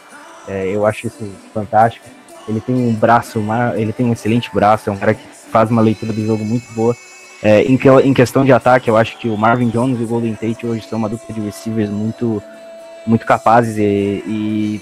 É, 0.47 0.67
eu 0.69 0.87
acho 0.87 1.09
isso 1.09 1.29
fantástico. 1.53 2.07
Ele 2.49 2.61
tem 2.61 2.75
um 2.75 2.95
braço, 2.95 3.43
ele 3.77 3.93
tem 3.93 4.07
um 4.07 4.13
excelente 4.13 4.49
braço. 4.55 4.89
É 4.89 4.93
um 4.93 4.97
cara 4.97 5.15
que 5.15 5.21
faz 5.49 5.71
uma 5.71 5.83
leitura 5.83 6.13
do 6.13 6.25
jogo 6.25 6.45
muito 6.45 6.65
boa. 6.75 6.97
É, 7.43 7.63
em, 7.63 7.77
que- 7.77 7.89
em 7.89 8.13
questão 8.13 8.45
de 8.45 8.53
ataque, 8.53 8.91
eu 8.91 8.97
acho 8.97 9.17
que 9.19 9.29
o 9.29 9.37
Marvin 9.37 9.69
Jones 9.69 10.01
e 10.01 10.05
o 10.05 10.07
Golden 10.07 10.35
Tate 10.35 10.67
hoje 10.67 10.85
são 10.89 10.99
uma 10.99 11.09
dupla 11.09 11.33
de 11.35 11.41
receivers 11.41 11.89
muito, 11.89 12.43
muito 13.07 13.25
capazes 13.25 13.77
e, 13.79 14.23
e 14.27 14.81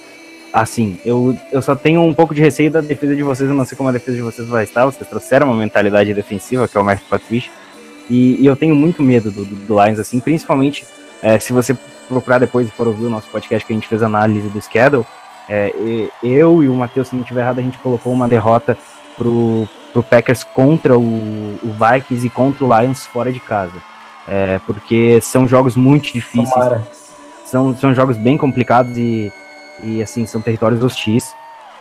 assim, 0.52 0.98
eu, 1.04 1.36
eu 1.52 1.60
só 1.60 1.76
tenho 1.76 2.00
um 2.02 2.14
pouco 2.14 2.34
de 2.34 2.40
receio 2.40 2.70
da 2.70 2.80
defesa 2.80 3.14
de 3.14 3.22
vocês, 3.22 3.48
eu 3.50 3.54
não 3.54 3.66
sei 3.66 3.76
como 3.76 3.90
a 3.90 3.92
defesa 3.92 4.16
de 4.16 4.22
vocês 4.22 4.48
vai 4.48 4.64
estar, 4.64 4.86
vocês 4.86 5.06
trouxeram 5.06 5.48
uma 5.48 5.56
mentalidade 5.56 6.14
defensiva, 6.14 6.66
que 6.66 6.78
é 6.78 6.80
o 6.80 6.84
Mark 6.84 7.02
Patricia, 7.10 7.50
e, 8.08 8.40
e 8.40 8.46
eu 8.46 8.56
tenho 8.56 8.74
muito 8.74 9.02
medo 9.02 9.30
do, 9.30 9.44
do, 9.44 9.54
do 9.54 9.84
Lions, 9.84 9.98
assim, 9.98 10.18
principalmente 10.18 10.86
é, 11.22 11.38
se 11.38 11.52
você 11.52 11.76
procurar 12.08 12.38
depois 12.38 12.68
e 12.68 12.70
for 12.70 12.86
ouvir 12.86 13.04
o 13.04 13.10
nosso 13.10 13.28
podcast 13.28 13.66
que 13.66 13.72
a 13.72 13.76
gente 13.76 13.86
fez 13.88 14.02
análise 14.02 14.48
do 14.48 14.62
schedule, 14.62 15.04
é, 15.46 15.74
eu 16.22 16.62
e 16.62 16.68
o 16.70 16.74
Matheus, 16.74 17.08
se 17.08 17.14
não 17.14 17.22
estiver 17.22 17.42
errado, 17.42 17.58
a 17.58 17.62
gente 17.62 17.76
colocou 17.78 18.12
uma 18.14 18.26
derrota 18.26 18.78
pro, 19.16 19.68
pro 19.96 20.02
Packers 20.02 20.44
contra 20.44 20.98
o, 20.98 21.58
o 21.62 21.72
Vikings 21.72 22.26
e 22.26 22.30
contra 22.30 22.64
o 22.64 22.80
Lions 22.80 23.06
fora 23.06 23.32
de 23.32 23.40
casa. 23.40 23.72
É, 24.28 24.60
porque 24.66 25.20
são 25.22 25.48
jogos 25.48 25.74
muito 25.74 26.12
difíceis, 26.12 26.50
Tomara. 26.50 26.86
são, 27.46 27.74
são 27.76 27.94
jogos 27.94 28.16
bem 28.18 28.36
complicados 28.36 28.98
e, 28.98 29.32
e 29.82 30.02
assim, 30.02 30.26
são 30.26 30.40
territórios 30.42 30.82
hostis. 30.82 31.32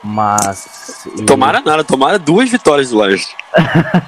Mas. 0.02 1.06
e- 1.18 1.24
Tomara 1.24 1.60
nada, 1.60 1.84
tomara 1.84 2.18
duas 2.18 2.50
vitórias 2.50 2.92
do 2.92 3.06
Lions. 3.06 3.36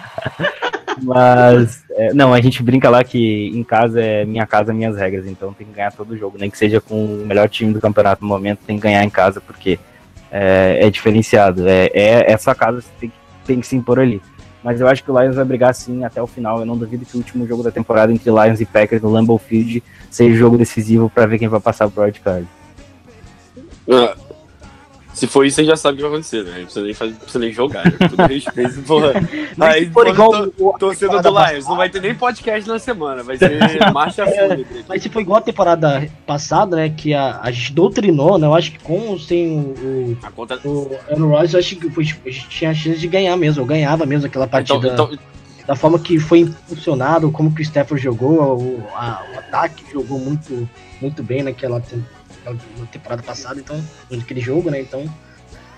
Mas. 1.01 1.83
é, 1.91 2.13
não, 2.13 2.33
a 2.33 2.39
gente 2.39 2.63
brinca 2.63 2.89
lá 2.89 3.03
que 3.03 3.49
em 3.53 3.63
casa 3.63 3.99
é 3.99 4.23
minha 4.23 4.45
casa, 4.45 4.73
minhas 4.73 4.95
regras. 4.95 5.27
Então 5.27 5.51
tem 5.51 5.67
que 5.67 5.73
ganhar 5.73 5.91
todo 5.91 6.15
jogo. 6.15 6.37
Nem 6.39 6.49
que 6.49 6.57
seja 6.57 6.79
com 6.79 7.03
o 7.03 7.25
melhor 7.25 7.49
time 7.49 7.73
do 7.73 7.81
campeonato 7.81 8.21
no 8.23 8.29
momento, 8.29 8.59
tem 8.65 8.77
que 8.77 8.83
ganhar 8.83 9.03
em 9.03 9.09
casa, 9.09 9.41
porque 9.41 9.79
é, 10.31 10.77
é 10.83 10.89
diferenciado. 10.89 11.67
É, 11.67 11.89
é, 11.93 12.31
é 12.31 12.37
sua 12.37 12.53
casa, 12.55 12.81
você 12.81 12.89
tem 12.99 13.09
que, 13.09 13.26
tem 13.47 13.59
que 13.59 13.67
se 13.67 13.75
impor 13.75 13.99
ali. 13.99 14.21
Mas 14.63 14.81
eu 14.81 14.87
acho 14.87 15.03
que 15.03 15.09
o 15.09 15.19
Lions 15.19 15.35
vai 15.35 15.45
brigar 15.45 15.73
sim 15.73 16.03
até 16.03 16.21
o 16.21 16.27
final. 16.27 16.59
Eu 16.59 16.65
não 16.65 16.77
duvido 16.77 17.05
que 17.05 17.15
o 17.15 17.19
último 17.19 17.47
jogo 17.47 17.63
da 17.63 17.71
temporada 17.71 18.11
entre 18.11 18.29
Lions 18.29 18.59
e 18.59 18.65
Packers 18.65 19.01
no 19.01 19.09
Lambeau 19.09 19.37
Field 19.37 19.81
seja 20.11 20.33
o 20.33 20.37
jogo 20.37 20.57
decisivo 20.57 21.09
para 21.09 21.25
ver 21.25 21.39
quem 21.39 21.47
vai 21.47 21.59
passar 21.59 21.89
pro 21.89 22.03
wildcard. 22.03 22.45
Ah, 23.89 24.15
Se 25.18 25.26
for 25.28 25.45
isso, 25.45 25.59
a 25.59 25.63
gente 25.63 25.72
já 25.72 25.76
sabe 25.78 25.95
o 25.95 25.97
que 25.97 26.01
vai 26.03 26.11
acontecer, 26.11 26.43
né? 26.43 26.51
Não 26.59 26.63
precisa 26.65 26.86
nem, 26.86 26.93
fazer, 26.93 27.11
não 27.11 27.18
precisa 27.20 27.39
nem 27.39 27.51
jogar. 27.51 27.86
Né? 27.86 27.91
Tudo 28.07 28.24
respeito, 28.28 28.82
porra. 28.84 29.13
Aí, 29.59 29.86
for 29.88 30.05
porra, 30.05 30.09
igual 30.13 30.32
tô- 30.51 30.53
o- 30.65 30.76
a 30.76 30.78
torcedor 30.78 31.18
do 31.18 31.24
temporada 31.24 31.51
Lions, 31.53 31.65
não 31.68 31.76
vai 31.76 31.89
ter 31.89 32.01
nem 32.01 32.13
podcast 32.13 32.70
na 32.70 32.78
semana, 32.78 33.24
vai 33.24 33.36
ser 33.38 33.57
marcha 33.91 34.26
fúnebre. 34.28 34.86
Mas 34.88 35.01
se 35.01 35.09
foi 35.09 35.24
igual 35.24 35.39
a 35.39 35.41
temporada 35.41 36.07
passada, 36.26 36.76
né? 36.76 36.89
Que 36.95 37.13
a, 37.15 37.39
a 37.41 37.49
gente 37.49 37.74
doutrinou, 37.74 38.38
né? 38.38 38.45
Eu 38.45 38.53
acho 38.53 38.72
que 38.72 38.80
com 38.80 39.18
sem 39.18 39.57
o, 39.59 40.18
A 40.22 40.30
conta... 40.32 40.59
o, 40.63 40.70
o 40.70 40.97
Aaron 41.09 41.30
Rodgers, 41.30 41.53
eu 41.55 41.59
acho 41.61 41.76
que 41.78 41.89
foi- 41.89 42.03
a 42.26 42.30
gente 42.30 42.47
tinha 42.49 42.70
a 42.70 42.74
chance 42.76 42.99
de 42.99 43.07
ganhar 43.07 43.36
mesmo. 43.38 43.61
Eu 43.63 43.65
ganhava 43.65 44.05
mesmo 44.05 44.28
aquela 44.28 44.45
partida. 44.47 44.78
Então, 44.88 45.09
então, 45.11 45.20
da 45.65 45.76
forma 45.76 45.97
que 45.99 46.18
foi 46.20 46.39
impulsionado, 46.41 47.30
como 47.32 47.53
que 47.53 47.61
o 47.61 47.63
Stafford 47.63 48.01
jogou, 48.03 48.57
o, 48.57 48.84
a- 48.95 49.24
o 49.36 49.39
ataque 49.39 49.84
jogou 49.91 50.20
muito, 50.20 50.70
muito 51.01 51.24
bem 51.24 51.41
naquela, 51.43 51.82
tem- 51.82 52.05
naquela 52.53 52.87
temporada 52.87 53.23
passada, 53.23 53.59
então, 53.59 53.83
naquele 54.09 54.41
jogo, 54.41 54.69
né? 54.69 54.81
Então. 54.81 55.05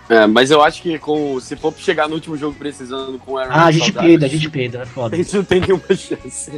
é, 0.09 0.27
mas 0.27 0.51
eu 0.51 0.61
acho 0.61 0.81
que 0.81 0.97
com, 0.99 1.39
se 1.39 1.55
for 1.55 1.73
chegar 1.77 2.07
no 2.07 2.15
último 2.15 2.37
jogo 2.37 2.55
precisando 2.57 3.17
com 3.19 3.33
o 3.33 3.37
Aaron 3.37 3.51
Ah, 3.53 3.65
a 3.65 3.71
gente 3.71 3.91
peida, 3.91 4.25
a 4.25 4.29
gente 4.29 4.49
peida, 4.49 4.79
é 4.79 4.85
foda. 4.85 5.15
A 5.15 5.17
gente 5.17 5.35
não 5.35 5.43
tem 5.43 5.61
nenhuma 5.61 5.95
chance. 5.95 6.51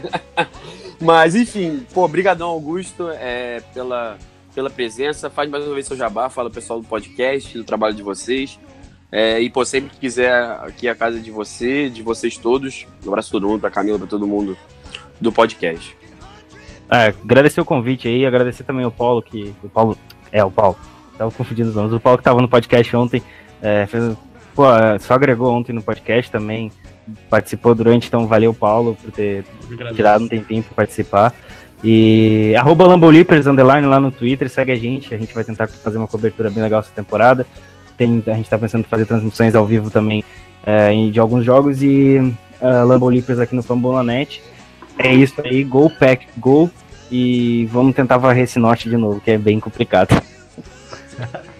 Mas, 0.99 1.35
enfim, 1.35 1.85
pô, 1.93 2.07
brigadão, 2.07 2.49
Augusto, 2.49 3.09
é, 3.09 3.61
pela, 3.73 4.17
pela 4.53 4.69
presença. 4.69 5.29
Faz 5.29 5.49
mais 5.49 5.65
uma 5.65 5.73
vez 5.73 5.87
seu 5.87 5.97
jabá, 5.97 6.29
fala 6.29 6.49
o 6.49 6.51
pessoal 6.51 6.79
do 6.79 6.87
podcast, 6.87 7.57
do 7.57 7.63
trabalho 7.63 7.95
de 7.95 8.03
vocês. 8.03 8.59
É, 9.11 9.41
e, 9.41 9.49
pô, 9.49 9.65
sempre 9.65 9.89
que 9.89 9.99
quiser, 9.99 10.33
aqui 10.61 10.87
é 10.87 10.91
a 10.91 10.95
casa 10.95 11.19
de 11.19 11.31
você, 11.31 11.89
de 11.89 12.01
vocês 12.01 12.37
todos. 12.37 12.85
Um 13.05 13.09
abraço 13.09 13.29
a 13.29 13.31
todo 13.31 13.47
mundo, 13.47 13.59
pra 13.59 13.69
Camila, 13.69 13.97
pra 13.97 14.07
todo 14.07 14.25
mundo 14.25 14.57
do 15.19 15.31
podcast. 15.31 16.00
É, 16.91 17.07
agradecer 17.07 17.61
o 17.61 17.65
convite 17.65 18.07
aí, 18.07 18.25
agradecer 18.25 18.63
também 18.63 18.85
o 18.85 18.91
Paulo, 18.91 19.21
que. 19.21 19.53
O 19.63 19.69
Paulo. 19.69 19.97
É, 20.31 20.43
o 20.43 20.51
Paulo. 20.51 20.77
Tava 21.17 21.31
confundindo 21.31 21.69
os 21.69 21.75
nomes. 21.75 21.93
O 21.93 21.99
Paulo 21.99 22.17
que 22.17 22.23
tava 22.23 22.41
no 22.41 22.49
podcast 22.49 22.95
ontem. 22.95 23.23
É, 23.61 23.85
fez, 23.85 24.15
pô, 24.53 24.63
só 24.99 25.13
agregou 25.13 25.53
ontem 25.53 25.71
no 25.71 25.81
podcast 25.81 26.29
também. 26.29 26.71
Participou 27.29 27.73
durante, 27.73 28.07
então 28.07 28.27
valeu, 28.27 28.53
Paulo, 28.53 28.97
por 29.01 29.11
ter 29.11 29.45
tirado 29.95 30.25
um 30.25 30.27
tempinho 30.27 30.63
pra 30.63 30.75
participar. 30.75 31.33
E 31.83 32.53
arroba 32.55 32.85
Lambolipers, 32.85 33.47
underline 33.47 33.87
lá 33.87 33.99
no 33.99 34.11
Twitter, 34.11 34.49
segue 34.49 34.71
a 34.71 34.75
gente. 34.75 35.13
A 35.13 35.17
gente 35.17 35.33
vai 35.33 35.43
tentar 35.43 35.67
fazer 35.67 35.97
uma 35.97 36.07
cobertura 36.07 36.49
bem 36.49 36.61
legal 36.61 36.81
essa 36.81 36.91
temporada. 36.93 37.45
Tem, 37.97 38.21
a 38.27 38.33
gente 38.33 38.49
tá 38.49 38.57
pensando 38.57 38.81
em 38.81 38.89
fazer 38.89 39.05
transmissões 39.05 39.55
ao 39.55 39.65
vivo 39.65 39.89
também 39.89 40.23
é, 40.65 40.93
de 41.09 41.19
alguns 41.19 41.45
jogos 41.45 41.81
e 41.81 42.17
uh, 42.61 42.85
Lambolipers 42.85 43.39
aqui 43.39 43.55
no 43.55 43.63
Fambonanet. 43.63 44.41
É 44.97 45.13
isso 45.13 45.41
aí, 45.43 45.63
gol, 45.63 45.89
pack, 45.89 46.27
gol. 46.37 46.69
E 47.11 47.65
vamos 47.65 47.95
tentar 47.95 48.17
varrer 48.17 48.43
esse 48.43 48.57
norte 48.57 48.89
de 48.89 48.95
novo, 48.95 49.19
que 49.19 49.31
é 49.31 49.37
bem 49.37 49.59
complicado. 49.59 50.09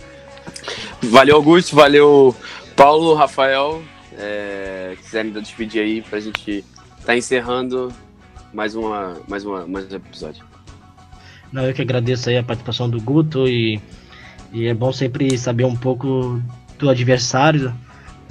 Valeu, 1.04 1.36
Augusto, 1.36 1.76
valeu, 1.76 2.36
Paulo, 2.76 3.16
Rafael. 3.16 3.82
É, 4.18 4.96
quiserem 5.02 5.32
dar 5.32 5.40
despedir 5.40 5.82
aí 5.82 6.02
pra 6.02 6.20
gente 6.20 6.64
tá 7.04 7.18
encerrando 7.18 7.92
mais, 8.54 8.76
uma, 8.76 9.18
mais, 9.28 9.44
uma, 9.44 9.66
mais 9.66 9.92
um 9.92 9.96
episódio. 9.96 10.46
Não, 11.52 11.66
eu 11.66 11.74
que 11.74 11.82
agradeço 11.82 12.30
aí 12.30 12.38
a 12.38 12.44
participação 12.44 12.88
do 12.88 13.02
Guto 13.02 13.48
e, 13.48 13.82
e 14.54 14.68
é 14.68 14.74
bom 14.74 14.94
sempre 14.94 15.38
saber 15.38 15.66
um 15.66 15.76
pouco 15.76 16.42
do 16.78 16.90
adversário, 16.90 17.74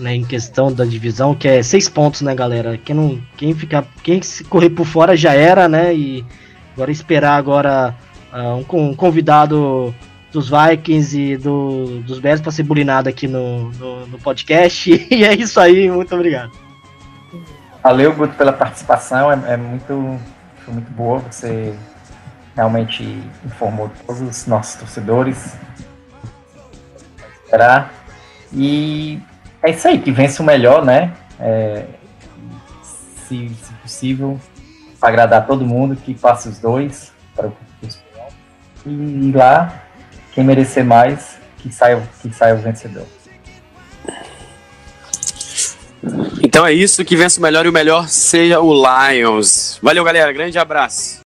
né, 0.00 0.14
em 0.14 0.24
questão 0.24 0.72
da 0.72 0.84
divisão, 0.84 1.34
que 1.34 1.46
é 1.46 1.62
seis 1.62 1.88
pontos, 1.88 2.22
né, 2.22 2.34
galera? 2.34 2.78
Quem 2.78 2.96
não, 2.96 3.20
quem 3.36 3.54
ficar, 3.54 3.84
quem 4.02 4.20
se 4.22 4.42
correr 4.44 4.70
por 4.70 4.86
fora 4.86 5.16
já 5.16 5.34
era, 5.34 5.68
né? 5.68 5.94
E 5.94 6.24
agora 6.74 6.90
esperar 6.90 7.36
agora 7.36 7.94
ah, 8.32 8.54
um, 8.54 8.64
um 8.76 8.94
convidado 8.94 9.94
dos 10.32 10.48
Vikings 10.48 11.18
e 11.18 11.36
do, 11.36 12.00
dos 12.00 12.18
Bears 12.18 12.40
para 12.40 12.52
ser 12.52 12.62
bulinado 12.62 13.08
aqui 13.08 13.28
no, 13.28 13.70
no, 13.72 14.06
no 14.06 14.18
podcast. 14.18 14.90
E 15.10 15.24
é 15.24 15.34
isso 15.34 15.60
aí, 15.60 15.90
muito 15.90 16.14
obrigado. 16.14 16.52
Valeu, 17.82 18.14
Guto, 18.14 18.34
pela 18.34 18.52
participação. 18.52 19.32
É, 19.32 19.54
é 19.54 19.56
muito, 19.56 20.18
foi 20.64 20.74
muito 20.74 20.90
boa. 20.92 21.18
Você 21.30 21.74
realmente 22.54 23.02
informou 23.44 23.90
todos 24.06 24.20
os 24.20 24.46
nossos 24.46 24.76
torcedores. 24.76 25.56
Esperar. 27.44 27.92
E 28.52 29.20
é 29.62 29.70
isso 29.70 29.88
aí, 29.88 29.98
que 29.98 30.10
vence 30.10 30.40
o 30.40 30.44
melhor, 30.44 30.84
né? 30.84 31.12
É, 31.38 31.84
se, 33.28 33.48
se 33.48 33.72
possível, 33.82 34.40
para 34.98 35.08
agradar 35.08 35.46
todo 35.46 35.64
mundo, 35.64 35.96
que 35.96 36.14
passe 36.14 36.48
os 36.48 36.58
dois 36.58 37.12
para 37.34 37.48
o. 37.48 37.56
E 38.86 39.32
lá, 39.32 39.82
quem 40.32 40.42
merecer 40.42 40.84
mais, 40.84 41.38
que 41.58 41.70
saia, 41.72 42.02
que 42.22 42.32
saia 42.32 42.54
o 42.54 42.58
vencedor. 42.58 43.06
Então 46.42 46.66
é 46.66 46.72
isso, 46.72 47.04
que 47.04 47.14
vença 47.14 47.38
o 47.38 47.42
melhor 47.42 47.66
e 47.66 47.68
o 47.68 47.72
melhor 47.72 48.08
seja 48.08 48.60
o 48.60 48.72
Lions. 48.72 49.78
Valeu, 49.82 50.02
galera. 50.02 50.32
Grande 50.32 50.58
abraço. 50.58 51.18